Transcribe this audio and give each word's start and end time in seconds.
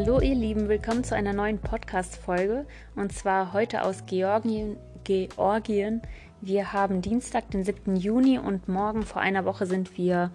Hallo 0.00 0.20
ihr 0.20 0.36
Lieben, 0.36 0.68
willkommen 0.68 1.02
zu 1.02 1.16
einer 1.16 1.32
neuen 1.32 1.58
Podcast-Folge 1.58 2.66
und 2.94 3.12
zwar 3.12 3.52
heute 3.52 3.82
aus 3.82 4.06
Georgien. 4.06 4.76
Georgien. 5.02 6.02
Wir 6.40 6.72
haben 6.72 7.02
Dienstag, 7.02 7.50
den 7.50 7.64
7. 7.64 7.96
Juni 7.96 8.38
und 8.38 8.68
morgen 8.68 9.02
vor 9.02 9.20
einer 9.20 9.44
Woche 9.44 9.66
sind 9.66 9.98
wir 9.98 10.30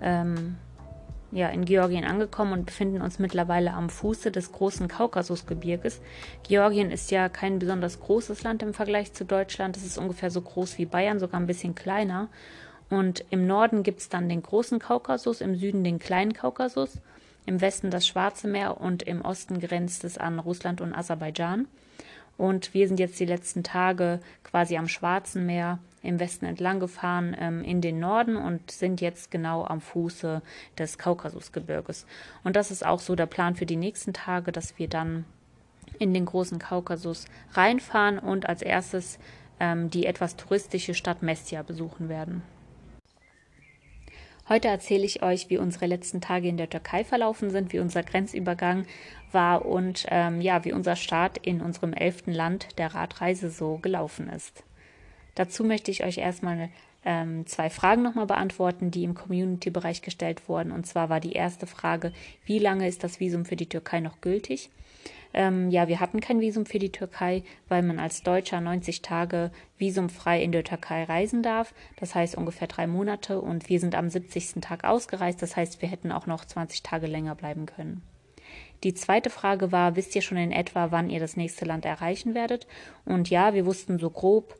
ähm, 0.00 0.54
ja, 1.32 1.48
in 1.48 1.64
Georgien 1.64 2.04
angekommen 2.04 2.52
und 2.52 2.66
befinden 2.66 3.02
uns 3.02 3.18
mittlerweile 3.18 3.72
am 3.72 3.90
Fuße 3.90 4.30
des 4.30 4.52
großen 4.52 4.86
Kaukasusgebirges. 4.86 6.00
Georgien 6.44 6.92
ist 6.92 7.10
ja 7.10 7.28
kein 7.28 7.58
besonders 7.58 7.98
großes 7.98 8.44
Land 8.44 8.62
im 8.62 8.72
Vergleich 8.72 9.14
zu 9.14 9.24
Deutschland. 9.24 9.76
Es 9.76 9.84
ist 9.84 9.98
ungefähr 9.98 10.30
so 10.30 10.42
groß 10.42 10.78
wie 10.78 10.86
Bayern, 10.86 11.18
sogar 11.18 11.40
ein 11.40 11.48
bisschen 11.48 11.74
kleiner. 11.74 12.28
Und 12.88 13.24
im 13.30 13.48
Norden 13.48 13.82
gibt 13.82 13.98
es 13.98 14.08
dann 14.08 14.28
den 14.28 14.44
großen 14.44 14.78
Kaukasus, 14.78 15.40
im 15.40 15.56
Süden 15.56 15.82
den 15.82 15.98
kleinen 15.98 16.34
Kaukasus 16.34 17.00
im 17.48 17.62
Westen 17.62 17.90
das 17.90 18.06
Schwarze 18.06 18.46
Meer 18.46 18.78
und 18.78 19.02
im 19.02 19.22
Osten 19.22 19.58
grenzt 19.58 20.04
es 20.04 20.18
an 20.18 20.38
Russland 20.38 20.82
und 20.82 20.92
Aserbaidschan. 20.92 21.66
Und 22.36 22.74
wir 22.74 22.86
sind 22.86 23.00
jetzt 23.00 23.18
die 23.18 23.24
letzten 23.24 23.62
Tage 23.62 24.20
quasi 24.44 24.76
am 24.76 24.86
Schwarzen 24.86 25.46
Meer 25.46 25.78
im 26.02 26.20
Westen 26.20 26.44
entlang 26.44 26.78
gefahren 26.78 27.34
ähm, 27.40 27.64
in 27.64 27.80
den 27.80 28.00
Norden 28.00 28.36
und 28.36 28.70
sind 28.70 29.00
jetzt 29.00 29.30
genau 29.30 29.64
am 29.64 29.80
Fuße 29.80 30.42
des 30.76 30.98
Kaukasusgebirges. 30.98 32.06
Und 32.44 32.54
das 32.54 32.70
ist 32.70 32.84
auch 32.84 33.00
so 33.00 33.16
der 33.16 33.26
Plan 33.26 33.56
für 33.56 33.66
die 33.66 33.76
nächsten 33.76 34.12
Tage, 34.12 34.52
dass 34.52 34.78
wir 34.78 34.88
dann 34.88 35.24
in 35.98 36.12
den 36.12 36.26
großen 36.26 36.58
Kaukasus 36.58 37.24
reinfahren 37.54 38.18
und 38.18 38.46
als 38.46 38.60
erstes 38.60 39.18
ähm, 39.58 39.88
die 39.88 40.04
etwas 40.04 40.36
touristische 40.36 40.92
Stadt 40.92 41.22
Mestia 41.22 41.62
besuchen 41.62 42.10
werden. 42.10 42.42
Heute 44.48 44.68
erzähle 44.68 45.04
ich 45.04 45.22
euch, 45.22 45.50
wie 45.50 45.58
unsere 45.58 45.84
letzten 45.84 46.22
Tage 46.22 46.48
in 46.48 46.56
der 46.56 46.70
Türkei 46.70 47.04
verlaufen 47.04 47.50
sind, 47.50 47.74
wie 47.74 47.80
unser 47.80 48.02
Grenzübergang 48.02 48.86
war 49.30 49.66
und 49.66 50.06
ähm, 50.08 50.40
ja, 50.40 50.64
wie 50.64 50.72
unser 50.72 50.96
Start 50.96 51.36
in 51.36 51.60
unserem 51.60 51.92
elften 51.92 52.32
Land 52.32 52.78
der 52.78 52.94
Radreise 52.94 53.50
so 53.50 53.76
gelaufen 53.76 54.30
ist. 54.30 54.64
Dazu 55.34 55.64
möchte 55.64 55.90
ich 55.90 56.02
euch 56.02 56.16
erstmal 56.16 56.70
ähm, 57.04 57.46
zwei 57.46 57.68
Fragen 57.68 58.02
nochmal 58.02 58.24
beantworten, 58.26 58.90
die 58.90 59.04
im 59.04 59.14
Community-Bereich 59.14 60.00
gestellt 60.00 60.48
wurden. 60.48 60.72
Und 60.72 60.86
zwar 60.86 61.10
war 61.10 61.20
die 61.20 61.32
erste 61.32 61.66
Frage, 61.66 62.12
wie 62.46 62.58
lange 62.58 62.88
ist 62.88 63.04
das 63.04 63.20
Visum 63.20 63.44
für 63.44 63.56
die 63.56 63.68
Türkei 63.68 64.00
noch 64.00 64.22
gültig? 64.22 64.70
Ähm, 65.34 65.70
ja, 65.70 65.88
wir 65.88 66.00
hatten 66.00 66.20
kein 66.20 66.40
Visum 66.40 66.66
für 66.66 66.78
die 66.78 66.92
Türkei, 66.92 67.42
weil 67.68 67.82
man 67.82 67.98
als 67.98 68.22
Deutscher 68.22 68.60
90 68.60 69.02
Tage 69.02 69.50
visumfrei 69.76 70.42
in 70.42 70.52
der 70.52 70.64
Türkei 70.64 71.04
reisen 71.04 71.42
darf. 71.42 71.74
Das 71.96 72.14
heißt 72.14 72.36
ungefähr 72.36 72.68
drei 72.68 72.86
Monate. 72.86 73.40
Und 73.40 73.68
wir 73.68 73.80
sind 73.80 73.94
am 73.94 74.08
70. 74.08 74.60
Tag 74.60 74.84
ausgereist. 74.84 75.42
Das 75.42 75.56
heißt, 75.56 75.82
wir 75.82 75.88
hätten 75.88 76.12
auch 76.12 76.26
noch 76.26 76.44
20 76.44 76.82
Tage 76.82 77.06
länger 77.06 77.34
bleiben 77.34 77.66
können. 77.66 78.02
Die 78.84 78.94
zweite 78.94 79.28
Frage 79.28 79.72
war, 79.72 79.96
wisst 79.96 80.14
ihr 80.14 80.22
schon 80.22 80.38
in 80.38 80.52
etwa, 80.52 80.92
wann 80.92 81.10
ihr 81.10 81.20
das 81.20 81.36
nächste 81.36 81.64
Land 81.64 81.84
erreichen 81.84 82.34
werdet? 82.34 82.66
Und 83.04 83.28
ja, 83.28 83.52
wir 83.52 83.66
wussten 83.66 83.98
so 83.98 84.08
grob, 84.08 84.54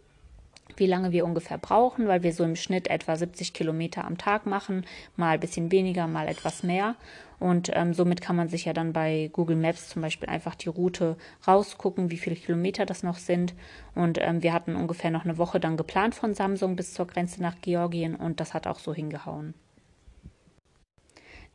wie 0.77 0.87
lange 0.87 1.13
wir 1.13 1.25
ungefähr 1.25 1.59
brauchen, 1.59 2.09
weil 2.09 2.23
wir 2.23 2.33
so 2.33 2.45
im 2.45 2.57
Schnitt 2.57 2.89
etwa 2.89 3.17
70 3.17 3.53
Kilometer 3.53 4.05
am 4.05 4.19
Tag 4.19 4.47
machen, 4.47 4.85
mal 5.17 5.35
ein 5.35 5.41
bisschen 5.41 5.73
weniger, 5.73 6.07
mal 6.07 6.29
etwas 6.29 6.63
mehr. 6.63 6.95
Und 7.41 7.71
ähm, 7.75 7.95
somit 7.95 8.21
kann 8.21 8.37
man 8.37 8.49
sich 8.49 8.65
ja 8.65 8.73
dann 8.73 8.93
bei 8.93 9.31
Google 9.33 9.57
Maps 9.57 9.89
zum 9.89 10.03
Beispiel 10.03 10.29
einfach 10.29 10.55
die 10.55 10.69
Route 10.69 11.17
rausgucken, 11.47 12.11
wie 12.11 12.19
viele 12.19 12.37
Kilometer 12.37 12.85
das 12.85 13.03
noch 13.03 13.19
sind. 13.19 13.55
Und 13.95 14.19
ähm, 14.21 14.43
wir 14.43 14.53
hatten 14.53 14.75
ungefähr 14.75 15.11
noch 15.11 15.25
eine 15.25 15.39
Woche 15.39 15.61
dann 15.61 15.77
geplant 15.77 16.15
von 16.15 16.35
Samsung 16.35 16.75
bis 16.75 16.95
zur 16.95 17.07
Grenze 17.07 17.41
nach 17.43 17.61
Georgien 17.61 18.17
und 18.17 18.41
das 18.41 18.55
hat 18.55 18.67
auch 18.67 18.79
so 18.79 18.93
hingehauen. 18.93 19.55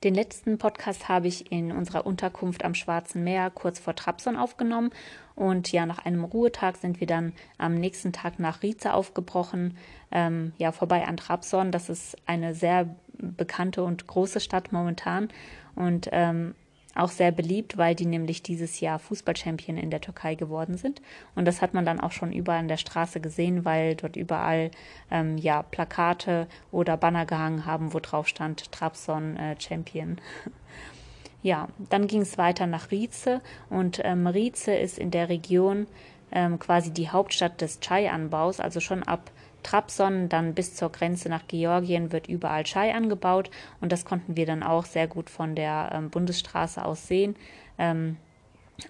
Den 0.03 0.15
letzten 0.15 0.57
Podcast 0.57 1.07
habe 1.07 1.29
ich 1.29 1.49
in 1.49 1.71
unserer 1.71 2.05
Unterkunft 2.05 2.65
am 2.65 2.75
Schwarzen 2.75 3.23
Meer 3.23 3.49
kurz 3.49 3.79
vor 3.79 3.95
Trabzon 3.95 4.35
aufgenommen. 4.35 4.91
Und 5.33 5.71
ja, 5.71 5.85
nach 5.85 5.99
einem 5.99 6.25
Ruhetag 6.25 6.75
sind 6.75 6.99
wir 6.99 7.07
dann 7.07 7.31
am 7.57 7.75
nächsten 7.75 8.11
Tag 8.11 8.37
nach 8.37 8.63
Rize 8.63 8.93
aufgebrochen, 8.93 9.77
ähm, 10.11 10.51
ja, 10.57 10.73
vorbei 10.73 11.05
an 11.07 11.15
Trabzon. 11.15 11.71
Das 11.71 11.89
ist 11.89 12.17
eine 12.25 12.53
sehr 12.53 12.93
bekannte 13.17 13.83
und 13.83 14.05
große 14.05 14.41
Stadt 14.41 14.73
momentan. 14.73 15.29
Und 15.75 16.09
ähm, 16.11 16.53
auch 16.95 17.09
sehr 17.09 17.31
beliebt, 17.31 17.77
weil 17.77 17.95
die 17.95 18.05
nämlich 18.05 18.43
dieses 18.43 18.79
Jahr 18.79 18.99
Fußballchampion 18.99 19.77
in 19.77 19.89
der 19.89 20.01
Türkei 20.01 20.35
geworden 20.35 20.77
sind. 20.77 21.01
Und 21.35 21.45
das 21.45 21.61
hat 21.61 21.73
man 21.73 21.85
dann 21.85 21.99
auch 21.99 22.11
schon 22.11 22.31
überall 22.31 22.59
an 22.59 22.67
der 22.67 22.77
Straße 22.77 23.19
gesehen, 23.19 23.65
weil 23.65 23.95
dort 23.95 24.15
überall 24.15 24.71
ähm, 25.09 25.37
ja 25.37 25.63
Plakate 25.63 26.47
oder 26.71 26.97
Banner 26.97 27.25
gehangen 27.25 27.65
haben, 27.65 27.93
wo 27.93 27.99
drauf 27.99 28.27
stand 28.27 28.71
Trabzon 28.71 29.37
äh, 29.37 29.55
Champion. 29.59 30.17
ja, 31.43 31.67
dann 31.89 32.07
ging 32.07 32.21
es 32.21 32.37
weiter 32.37 32.67
nach 32.67 32.91
Rize 32.91 33.41
und 33.69 33.99
ähm, 34.03 34.27
Rize 34.27 34.73
ist 34.73 34.99
in 34.99 35.11
der 35.11 35.29
Region 35.29 35.87
ähm, 36.31 36.59
quasi 36.59 36.91
die 36.91 37.09
Hauptstadt 37.09 37.61
des 37.61 37.79
Chai-Anbaus, 37.79 38.59
also 38.59 38.79
schon 38.79 39.03
ab 39.03 39.31
Trabzon, 39.63 40.29
dann 40.29 40.53
bis 40.53 40.75
zur 40.75 40.91
Grenze 40.91 41.29
nach 41.29 41.47
Georgien 41.47 42.11
wird 42.11 42.27
überall 42.27 42.63
Chai 42.63 42.93
angebaut 42.93 43.49
und 43.81 43.91
das 43.91 44.05
konnten 44.05 44.35
wir 44.37 44.45
dann 44.45 44.63
auch 44.63 44.85
sehr 44.85 45.07
gut 45.07 45.29
von 45.29 45.55
der 45.55 45.91
ähm, 45.93 46.09
Bundesstraße 46.09 46.83
aus 46.83 47.07
sehen. 47.07 47.35
Ähm, 47.77 48.17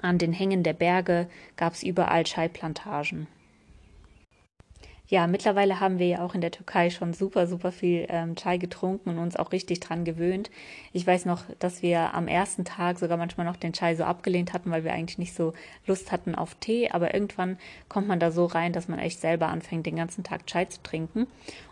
an 0.02 0.18
den 0.18 0.34
Hängen 0.34 0.64
der 0.64 0.74
Berge 0.74 1.28
gab 1.56 1.74
es 1.74 1.84
überall 1.84 2.24
Chai-Plantagen 2.24 3.28
ja, 5.14 5.28
mittlerweile 5.28 5.80
haben 5.80 6.00
wir 6.00 6.08
ja 6.08 6.26
auch 6.26 6.34
in 6.34 6.42
der 6.42 6.50
Türkei 6.50 6.90
schon 6.90 7.14
super, 7.14 7.46
super 7.46 7.72
viel 7.72 8.08
ähm, 8.10 8.36
Chai 8.36 8.58
getrunken 8.58 9.12
und 9.12 9.20
uns 9.20 9.36
auch 9.36 9.52
richtig 9.52 9.80
dran 9.80 10.06
gewöhnt. 10.06 10.50
Ich 10.92 11.06
weiß 11.06 11.26
noch, 11.26 11.44
dass 11.60 11.84
wir 11.84 12.16
am 12.16 12.28
ersten 12.28 12.66
Tag 12.66 12.98
sogar 12.98 13.16
manchmal 13.18 13.46
noch 13.46 13.56
den 13.56 13.74
Chai 13.74 13.94
so 13.94 14.06
abgelehnt 14.06 14.54
hatten, 14.54 14.72
weil 14.72 14.84
wir 14.84 14.92
eigentlich 14.92 15.20
nicht 15.20 15.36
so 15.36 15.54
Lust 15.86 16.12
hatten 16.12 16.34
auf 16.34 16.56
Tee. 16.56 16.90
Aber 16.90 17.14
irgendwann 17.14 17.60
kommt 17.90 18.08
man 18.08 18.20
da 18.20 18.32
so 18.32 18.48
rein, 18.48 18.74
dass 18.74 18.88
man 18.88 18.98
echt 18.98 19.22
selber 19.22 19.50
anfängt, 19.50 19.86
den 19.86 19.98
ganzen 19.98 20.24
Tag 20.24 20.48
Chai 20.48 20.66
zu 20.66 20.82
trinken. 20.82 21.28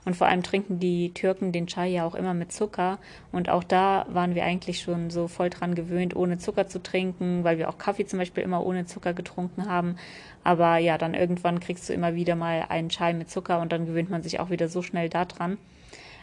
Und 0.05 0.15
vor 0.15 0.27
allem 0.27 0.43
trinken 0.43 0.79
die 0.79 1.11
Türken 1.11 1.51
den 1.51 1.65
Chai 1.65 1.87
ja 1.87 2.05
auch 2.05 2.13
immer 2.13 2.35
mit 2.35 2.51
Zucker. 2.51 2.99
Und 3.31 3.49
auch 3.49 3.63
da 3.63 4.05
waren 4.09 4.35
wir 4.35 4.43
eigentlich 4.43 4.81
schon 4.81 5.09
so 5.09 5.27
voll 5.27 5.49
dran 5.49 5.73
gewöhnt, 5.73 6.15
ohne 6.15 6.37
Zucker 6.37 6.67
zu 6.67 6.83
trinken, 6.83 7.43
weil 7.43 7.57
wir 7.57 7.69
auch 7.69 7.79
Kaffee 7.79 8.05
zum 8.05 8.19
Beispiel 8.19 8.43
immer 8.43 8.63
ohne 8.63 8.85
Zucker 8.85 9.13
getrunken 9.13 9.67
haben. 9.67 9.95
Aber 10.43 10.77
ja, 10.77 10.97
dann 10.97 11.13
irgendwann 11.13 11.59
kriegst 11.59 11.87
du 11.89 11.93
immer 11.93 12.15
wieder 12.15 12.35
mal 12.35 12.65
einen 12.69 12.89
Chai 12.89 13.13
mit 13.13 13.29
Zucker 13.29 13.59
und 13.59 13.71
dann 13.71 13.85
gewöhnt 13.85 14.09
man 14.09 14.23
sich 14.23 14.39
auch 14.39 14.49
wieder 14.49 14.67
so 14.67 14.81
schnell 14.81 15.09
daran. 15.09 15.57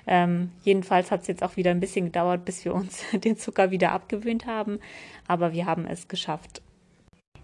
Ähm, 0.06 0.52
jedenfalls 0.62 1.10
hat 1.10 1.20
es 1.22 1.26
jetzt 1.26 1.42
auch 1.42 1.56
wieder 1.56 1.70
ein 1.70 1.80
bisschen 1.80 2.06
gedauert, 2.06 2.44
bis 2.44 2.64
wir 2.64 2.74
uns 2.74 3.04
den 3.12 3.36
Zucker 3.36 3.70
wieder 3.70 3.92
abgewöhnt 3.92 4.46
haben, 4.46 4.80
aber 5.26 5.52
wir 5.52 5.66
haben 5.66 5.86
es 5.86 6.08
geschafft. 6.08 6.62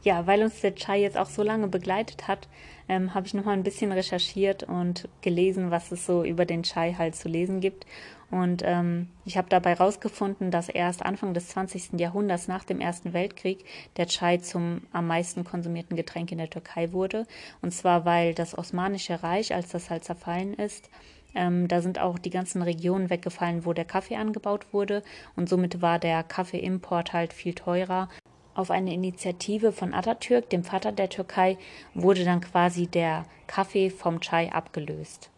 Ja, 0.03 0.27
weil 0.27 0.43
uns 0.43 0.61
der 0.61 0.75
Chai 0.75 1.01
jetzt 1.01 1.17
auch 1.17 1.29
so 1.29 1.43
lange 1.43 1.69
begleitet 1.69 2.29
hat, 2.29 2.49
ähm, 2.89 3.15
habe 3.15 3.27
ich 3.27 3.35
nochmal 3.35 3.55
ein 3.55 3.63
bisschen 3.63 3.91
recherchiert 3.91 4.63
und 4.63 5.09
gelesen, 5.23 5.71
was 5.71 5.93
es 5.93 6.05
so 6.05 6.25
über 6.25 6.45
den 6.45 6.63
Chai 6.63 6.95
halt 6.99 7.15
zu 7.17 7.29
lesen 7.29 7.61
gibt. 7.61 7.87
Und 8.35 8.63
ähm, 8.65 9.11
ich 9.25 9.37
habe 9.37 9.49
dabei 9.49 9.77
herausgefunden, 9.77 10.51
dass 10.51 10.69
erst 10.69 11.07
Anfang 11.07 11.35
des 11.35 11.47
20. 11.51 12.01
Jahrhunderts 12.01 12.49
nach 12.49 12.65
dem 12.65 12.81
Ersten 12.81 13.13
Weltkrieg 13.13 13.65
der 13.97 14.07
Chai 14.07 14.39
zum 14.39 14.81
am 14.91 15.07
meisten 15.07 15.45
konsumierten 15.45 15.97
Getränk 15.97 16.33
in 16.33 16.39
der 16.39 16.51
Türkei 16.51 16.91
wurde. 16.91 17.29
Und 17.63 17.73
zwar, 17.73 18.05
weil 18.05 18.35
das 18.35 18.59
Osmanische 18.59 19.23
Reich, 19.23 19.55
als 19.55 19.69
das 19.69 19.89
halt 19.89 20.03
zerfallen 20.03 20.53
ist, 20.55 20.91
ähm, 21.37 21.69
da 21.69 21.81
sind 21.81 22.01
auch 22.01 22.19
die 22.19 22.31
ganzen 22.31 22.63
Regionen 22.63 23.09
weggefallen, 23.09 23.65
wo 23.65 23.73
der 23.73 23.85
Kaffee 23.85 24.17
angebaut 24.17 24.67
wurde. 24.73 25.05
Und 25.37 25.49
somit 25.49 25.81
war 25.81 26.01
der 26.01 26.25
Kaffeeimport 26.25 27.13
halt 27.13 27.33
viel 27.33 27.55
teurer 27.55 28.09
auf 28.55 28.73
eine 28.73 28.93
Initiative 28.93 29.71
von 29.71 29.95
Atatürk, 29.95 30.51
dem 30.51 30.65
Vater 30.65 30.91
der 30.91 31.09
Türkei, 31.09 31.57
wurde 31.95 32.25
dann 32.25 32.41
quasi 32.41 32.89
der 32.89 33.27
Kaffee 33.47 33.91
vom 33.91 34.21
Chai 34.21 34.51
abgelöst. 34.51 35.31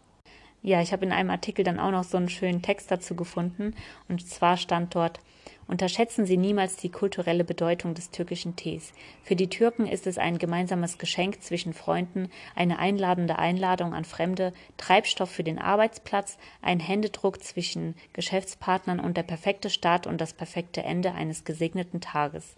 Ja, 0.61 0.81
ich 0.81 0.91
habe 0.91 1.05
in 1.05 1.11
einem 1.11 1.29
Artikel 1.29 1.63
dann 1.63 1.79
auch 1.79 1.91
noch 1.91 2.03
so 2.03 2.17
einen 2.17 2.29
schönen 2.29 2.61
Text 2.61 2.91
dazu 2.91 3.15
gefunden. 3.15 3.75
Und 4.07 4.27
zwar 4.27 4.57
stand 4.57 4.95
dort, 4.95 5.19
Unterschätzen 5.67 6.25
Sie 6.25 6.37
niemals 6.37 6.77
die 6.77 6.89
kulturelle 6.89 7.43
Bedeutung 7.43 7.93
des 7.93 8.09
türkischen 8.09 8.55
Tees. 8.55 8.93
Für 9.23 9.35
die 9.35 9.49
Türken 9.49 9.85
ist 9.85 10.07
es 10.07 10.17
ein 10.17 10.37
gemeinsames 10.37 10.97
Geschenk 10.97 11.43
zwischen 11.43 11.73
Freunden, 11.73 12.29
eine 12.55 12.79
einladende 12.79 13.37
Einladung 13.37 13.93
an 13.93 14.05
Fremde, 14.05 14.53
Treibstoff 14.77 15.29
für 15.29 15.43
den 15.43 15.59
Arbeitsplatz, 15.59 16.37
ein 16.61 16.79
Händedruck 16.79 17.43
zwischen 17.43 17.95
Geschäftspartnern 18.13 19.01
und 19.01 19.17
der 19.17 19.23
perfekte 19.23 19.69
Start 19.69 20.07
und 20.07 20.21
das 20.21 20.33
perfekte 20.33 20.83
Ende 20.83 21.11
eines 21.11 21.43
gesegneten 21.43 21.99
Tages. 21.99 22.55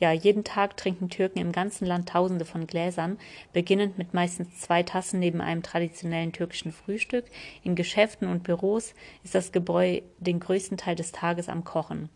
Ja, 0.00 0.12
jeden 0.12 0.44
Tag 0.44 0.78
trinken 0.78 1.10
Türken 1.10 1.38
im 1.38 1.52
ganzen 1.52 1.84
Land 1.84 2.08
Tausende 2.08 2.46
von 2.46 2.66
Gläsern, 2.66 3.18
beginnend 3.52 3.98
mit 3.98 4.14
meistens 4.14 4.58
zwei 4.58 4.82
Tassen 4.82 5.20
neben 5.20 5.42
einem 5.42 5.62
traditionellen 5.62 6.32
türkischen 6.32 6.72
Frühstück. 6.72 7.26
In 7.62 7.74
Geschäften 7.74 8.26
und 8.26 8.42
Büros 8.42 8.94
ist 9.24 9.34
das 9.34 9.52
Gebräu 9.52 10.00
den 10.18 10.40
größten 10.40 10.78
Teil 10.78 10.96
des 10.96 11.12
Tages 11.12 11.50
am 11.50 11.64
Kochen. 11.64 12.08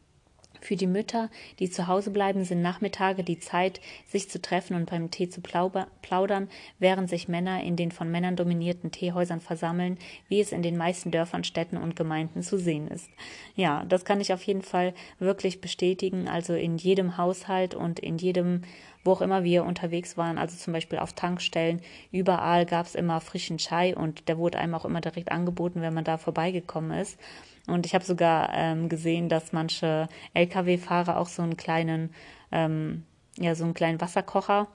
Für 0.65 0.77
die 0.77 0.87
Mütter, 0.87 1.29
die 1.59 1.69
zu 1.69 1.89
Hause 1.89 2.11
bleiben, 2.11 2.43
sind 2.43 2.63
Nachmittage 2.63 3.23
die 3.23 3.39
Zeit, 3.39 3.83
sich 4.07 4.31
zu 4.31 4.41
treffen 4.41 4.75
und 4.75 4.89
beim 4.89 5.11
Tee 5.11 5.29
zu 5.29 5.43
plaudern, 5.43 6.49
während 6.79 7.11
sich 7.11 7.29
Männer 7.29 7.63
in 7.63 7.77
den 7.77 7.93
von 7.93 8.11
Männern 8.11 8.35
dominierten 8.35 8.91
Teehäusern 8.91 9.43
versammeln, 9.43 9.99
wie 10.29 10.41
es 10.41 10.53
in 10.53 10.63
den 10.63 10.79
meisten 10.79 11.11
Dörfern, 11.11 11.45
Städten 11.45 11.77
und 11.77 11.97
Gemeinden 11.97 12.43
zu 12.43 12.57
sehen 12.57 12.89
ist. 12.89 13.11
Ja, 13.57 13.85
das 13.85 14.07
kann 14.07 14.23
ich 14.23 14.33
auf 14.33 14.43
jeden 14.45 14.63
Fall 14.63 14.95
wirklich 15.19 15.61
bestätigen. 15.61 16.29
Also 16.29 16.55
in 16.55 16.79
jedem 16.79 17.19
Haushalt 17.19 17.75
und 17.75 18.01
in 18.01 18.17
jedem 18.17 18.63
wo 19.07 19.13
auch 19.13 19.21
immer 19.21 19.45
wir 19.45 19.65
unterwegs 19.65 20.17
waren, 20.17 20.39
also 20.39 20.57
zum 20.57 20.73
Beispiel 20.73 20.99
auf 20.99 21.13
Tankstellen, 21.13 21.83
überall 22.11 22.65
gab 22.65 22.87
es 22.87 22.95
immer 22.95 23.21
frischen 23.21 23.59
Chai 23.59 23.95
und 23.95 24.29
der 24.29 24.39
wurde 24.39 24.57
einem 24.57 24.75
auch 24.75 24.87
immer 24.87 25.03
direkt 25.03 25.31
angeboten, 25.31 25.83
wenn 25.83 25.93
man 25.93 26.05
da 26.05 26.17
vorbeigekommen 26.17 26.99
ist. 26.99 27.19
Und 27.67 27.87
ich 27.87 27.95
habe 27.95 28.05
sogar 28.05 28.51
ähm, 28.53 28.89
gesehen, 28.89 29.29
dass 29.29 29.53
manche 29.53 30.09
Lkw-Fahrer 30.35 31.19
auch 31.19 31.29
so 31.29 31.43
einen 31.43 31.57
kleinen, 31.57 32.13
ähm, 32.53 33.05
ja, 33.39 33.55
so 33.55 33.65
einen 33.65 33.75
kleinen 33.75 34.01
Wasserkocher 34.01 34.69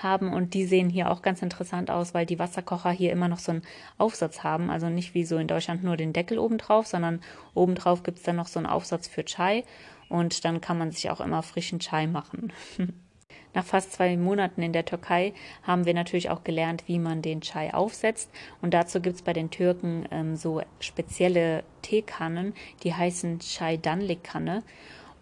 haben. 0.00 0.32
Und 0.32 0.54
die 0.54 0.64
sehen 0.64 0.88
hier 0.88 1.10
auch 1.10 1.22
ganz 1.22 1.42
interessant 1.42 1.90
aus, 1.90 2.14
weil 2.14 2.26
die 2.26 2.38
Wasserkocher 2.38 2.90
hier 2.90 3.12
immer 3.12 3.28
noch 3.28 3.38
so 3.38 3.52
einen 3.52 3.62
Aufsatz 3.98 4.42
haben, 4.42 4.70
also 4.70 4.88
nicht 4.88 5.14
wie 5.14 5.24
so 5.24 5.36
in 5.36 5.46
Deutschland 5.46 5.84
nur 5.84 5.96
den 5.96 6.12
Deckel 6.12 6.38
obendrauf, 6.38 6.86
sondern 6.86 7.20
obendrauf 7.54 8.02
gibt 8.02 8.18
es 8.18 8.24
dann 8.24 8.36
noch 8.36 8.48
so 8.48 8.58
einen 8.58 8.66
Aufsatz 8.66 9.08
für 9.08 9.24
Chai. 9.24 9.64
Und 10.08 10.44
dann 10.44 10.60
kann 10.60 10.78
man 10.78 10.90
sich 10.92 11.10
auch 11.10 11.20
immer 11.20 11.42
frischen 11.42 11.80
Chai 11.80 12.06
machen. 12.06 12.52
Nach 13.54 13.64
fast 13.64 13.92
zwei 13.92 14.16
Monaten 14.16 14.62
in 14.62 14.72
der 14.72 14.84
Türkei 14.84 15.32
haben 15.62 15.86
wir 15.86 15.94
natürlich 15.94 16.28
auch 16.30 16.44
gelernt, 16.44 16.84
wie 16.86 16.98
man 16.98 17.22
den 17.22 17.40
Chai 17.40 17.72
aufsetzt. 17.72 18.30
Und 18.60 18.74
dazu 18.74 19.00
gibt 19.00 19.16
es 19.16 19.22
bei 19.22 19.32
den 19.32 19.50
Türken 19.50 20.06
ähm, 20.10 20.36
so 20.36 20.60
spezielle 20.80 21.64
Teekannen, 21.82 22.54
die 22.82 22.94
heißen 22.94 23.40
Chai 23.40 23.78
Danlik 23.78 24.24
Kanne. 24.24 24.62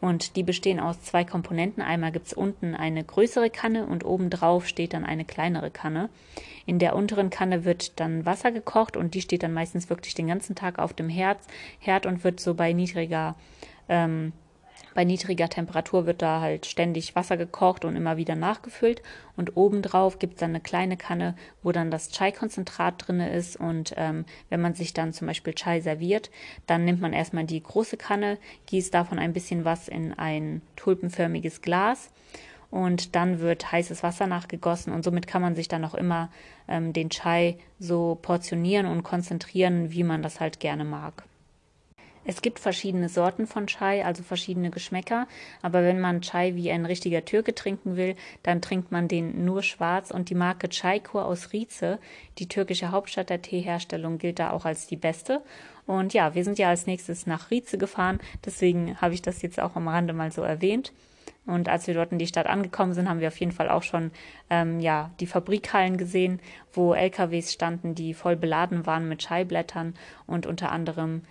Und 0.01 0.37
die 0.37 0.43
bestehen 0.43 0.81
aus 0.81 1.01
zwei 1.01 1.25
Komponenten. 1.25 1.83
Einmal 1.83 2.13
gibt 2.13 2.27
es 2.27 2.35
unten 2.35 2.75
eine 2.75 3.05
größere 3.05 3.49
Kanne 3.49 3.87
und 3.87 4.05
obendrauf 4.05 4.67
steht 4.67 4.93
dann 4.93 5.05
eine 5.07 5.25
kleinere 5.25 5.71
Kanne. 5.71 6.11
In 6.67 6.79
der 6.79 6.95
unteren 6.95 7.31
Kanne 7.31 7.65
wird 7.65 7.99
dann 8.01 8.27
Wasser 8.27 8.53
gekocht 8.53 8.99
und 8.99 9.15
die 9.15 9.23
steht 9.23 9.43
dann 9.43 9.55
meistens 9.55 9.89
wirklich 9.89 10.15
den 10.15 10.27
ganzen 10.27 10.57
Tag 10.57 10.79
auf 10.79 10.93
dem 10.93 11.09
Herd, 11.09 11.39
Herd 11.79 12.05
und 12.05 12.23
wird 12.23 12.39
so 12.39 12.53
bei 12.53 12.75
niedriger 12.75 13.35
ähm, 13.89 14.33
bei 14.95 15.05
niedriger 15.05 15.49
Temperatur 15.49 16.07
wird 16.07 16.23
da 16.23 16.41
halt 16.41 16.67
ständig 16.67 17.15
Wasser 17.17 17.37
gekocht 17.37 17.85
und 17.85 17.97
immer 17.97 18.17
wieder 18.17 18.35
nachgefüllt. 18.37 19.03
Und 19.37 19.57
obendrauf 19.57 20.19
gibt 20.19 20.35
es 20.35 20.41
dann 20.41 20.51
eine 20.51 20.61
kleine 20.61 20.97
Kanne, 20.97 21.35
wo 21.63 21.73
dann 21.73 21.91
das 21.91 22.11
Chai-Konzentrat 22.11 23.07
drin 23.07 23.21
ist. 23.21 23.57
Und 23.57 23.95
ähm, 23.97 24.25
wenn 24.49 24.61
man 24.61 24.75
sich 24.75 24.95
dann 24.95 25.13
zum 25.13 25.27
Beispiel 25.27 25.55
Chai 25.55 25.81
serviert, 25.81 26.31
dann 26.67 26.85
nimmt 26.85 27.01
man 27.01 27.13
erstmal 27.13 27.45
die 27.45 27.63
große 27.63 27.97
Kanne, 27.97 28.39
gießt 28.67 28.95
davon 28.95 29.19
ein 29.19 29.33
bisschen 29.33 29.65
was 29.65 29.89
in 29.89 30.13
ein 30.13 30.63
tulpenförmiges 30.77 31.61
Glas 31.61 32.11
und 32.75 33.15
dann 33.15 33.39
wird 33.39 33.71
heißes 33.71 34.03
Wasser 34.03 34.27
nachgegossen 34.27 34.93
und 34.93 35.05
somit 35.05 35.29
kann 35.29 35.41
man 35.41 35.55
sich 35.55 35.69
dann 35.69 35.85
auch 35.85 35.95
immer 35.95 36.29
ähm, 36.67 36.93
den 36.93 37.09
Chai 37.09 37.57
so 37.79 38.19
portionieren 38.21 38.87
und 38.87 39.05
konzentrieren, 39.05 39.93
wie 39.93 40.03
man 40.03 40.23
das 40.23 40.41
halt 40.41 40.59
gerne 40.59 40.85
mag. 40.85 41.23
Es 42.25 42.41
gibt 42.41 42.59
verschiedene 42.59 43.09
Sorten 43.09 43.47
von 43.47 43.67
Chai, 43.67 44.05
also 44.05 44.23
verschiedene 44.23 44.71
Geschmäcker, 44.71 45.27
aber 45.61 45.83
wenn 45.83 46.01
man 46.01 46.23
Chai 46.23 46.55
wie 46.55 46.71
ein 46.71 46.87
richtiger 46.87 47.25
Türke 47.25 47.55
trinken 47.55 47.97
will, 47.97 48.17
dann 48.43 48.63
trinkt 48.63 48.91
man 48.93 49.09
den 49.09 49.45
nur 49.45 49.63
schwarz 49.63 50.11
und 50.11 50.31
die 50.31 50.35
Marke 50.35 50.69
Chaikur 50.69 51.27
aus 51.27 51.53
Rize, 51.53 51.99
die 52.39 52.49
türkische 52.49 52.91
Hauptstadt 52.91 53.31
der 53.31 53.43
Teeherstellung, 53.43 54.19
gilt 54.19 54.39
da 54.39 54.51
auch 54.51 54.65
als 54.65 54.87
die 54.87 54.97
beste. 54.97 55.43
Und 55.87 56.15
ja, 56.15 56.35
wir 56.35 56.45
sind 56.45 56.59
ja 56.59 56.71
als 56.71 56.87
nächstes 56.87 57.27
nach 57.27 57.51
Rize 57.51 57.77
gefahren, 57.77 58.19
deswegen 58.45 58.99
habe 59.01 59.13
ich 59.13 59.21
das 59.21 59.43
jetzt 59.43 59.61
auch 59.61 59.77
am 59.77 59.89
Rande 59.89 60.15
mal 60.15 60.33
so 60.33 60.43
erwähnt. 60.43 60.93
Und 61.47 61.69
als 61.69 61.87
wir 61.87 61.95
dort 61.95 62.13
in 62.13 62.19
die 62.19 62.27
Stadt 62.27 62.47
angekommen 62.47 62.95
sind, 62.95 63.09
haben 63.09 63.21
wir 63.21 63.29
auf 63.29 63.39
jeden 63.39 63.53
Fall 63.53 63.69
auch 63.69 63.83
schon 63.83 64.13
ähm, 64.49 64.81
ja, 64.81 65.11
die 65.21 65.27
Fabrikhallen 65.27 65.99
gesehen, 65.99 66.41
wo 66.73 66.95
LKWs 66.95 67.53
standen, 67.53 67.95
die 67.95 68.15
voll 68.15 68.37
beladen 68.37 68.87
waren 68.87 69.09
mit 69.09 69.23
Scheiblättern 69.23 69.95
und 70.27 70.47
unter 70.47 70.73
anderem 70.73 71.23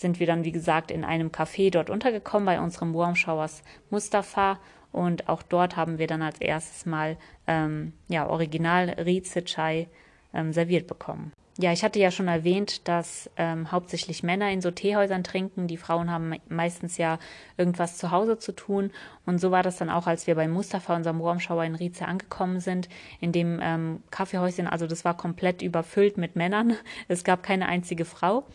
sind 0.00 0.20
wir 0.20 0.26
dann, 0.26 0.44
wie 0.44 0.52
gesagt, 0.52 0.90
in 0.90 1.04
einem 1.04 1.28
Café 1.28 1.70
dort 1.70 1.90
untergekommen 1.90 2.46
bei 2.46 2.60
unserem 2.60 2.94
Warm 2.94 3.16
Showers 3.16 3.62
Mustafa. 3.90 4.58
Und 4.92 5.28
auch 5.28 5.42
dort 5.42 5.76
haben 5.76 5.98
wir 5.98 6.06
dann 6.06 6.22
als 6.22 6.40
erstes 6.40 6.86
Mal 6.86 7.16
ähm, 7.46 7.92
ja, 8.08 8.28
Original 8.28 8.90
Rize 8.90 9.44
Chai 9.44 9.88
ähm, 10.34 10.52
serviert 10.52 10.86
bekommen. 10.86 11.32
Ja, 11.62 11.72
ich 11.72 11.84
hatte 11.84 11.98
ja 11.98 12.10
schon 12.10 12.28
erwähnt, 12.28 12.88
dass 12.88 13.28
ähm, 13.36 13.70
hauptsächlich 13.70 14.22
Männer 14.22 14.50
in 14.50 14.62
so 14.62 14.70
Teehäusern 14.70 15.22
trinken. 15.22 15.66
Die 15.66 15.76
Frauen 15.76 16.10
haben 16.10 16.36
meistens 16.48 16.96
ja 16.96 17.18
irgendwas 17.58 17.98
zu 17.98 18.10
Hause 18.10 18.38
zu 18.38 18.52
tun. 18.52 18.90
Und 19.26 19.42
so 19.42 19.50
war 19.50 19.62
das 19.62 19.76
dann 19.76 19.90
auch, 19.90 20.06
als 20.06 20.26
wir 20.26 20.36
bei 20.36 20.48
Mustafa, 20.48 20.96
unserem 20.96 21.20
Warmschauer 21.20 21.64
in 21.64 21.74
Rize, 21.74 22.06
angekommen 22.06 22.60
sind. 22.60 22.88
In 23.20 23.32
dem 23.32 23.60
ähm, 23.62 24.02
Kaffeehäuschen, 24.10 24.68
also 24.68 24.86
das 24.86 25.04
war 25.04 25.14
komplett 25.14 25.60
überfüllt 25.60 26.16
mit 26.16 26.34
Männern. 26.34 26.76
Es 27.08 27.24
gab 27.24 27.42
keine 27.42 27.66
einzige 27.66 28.06
Frau. 28.06 28.46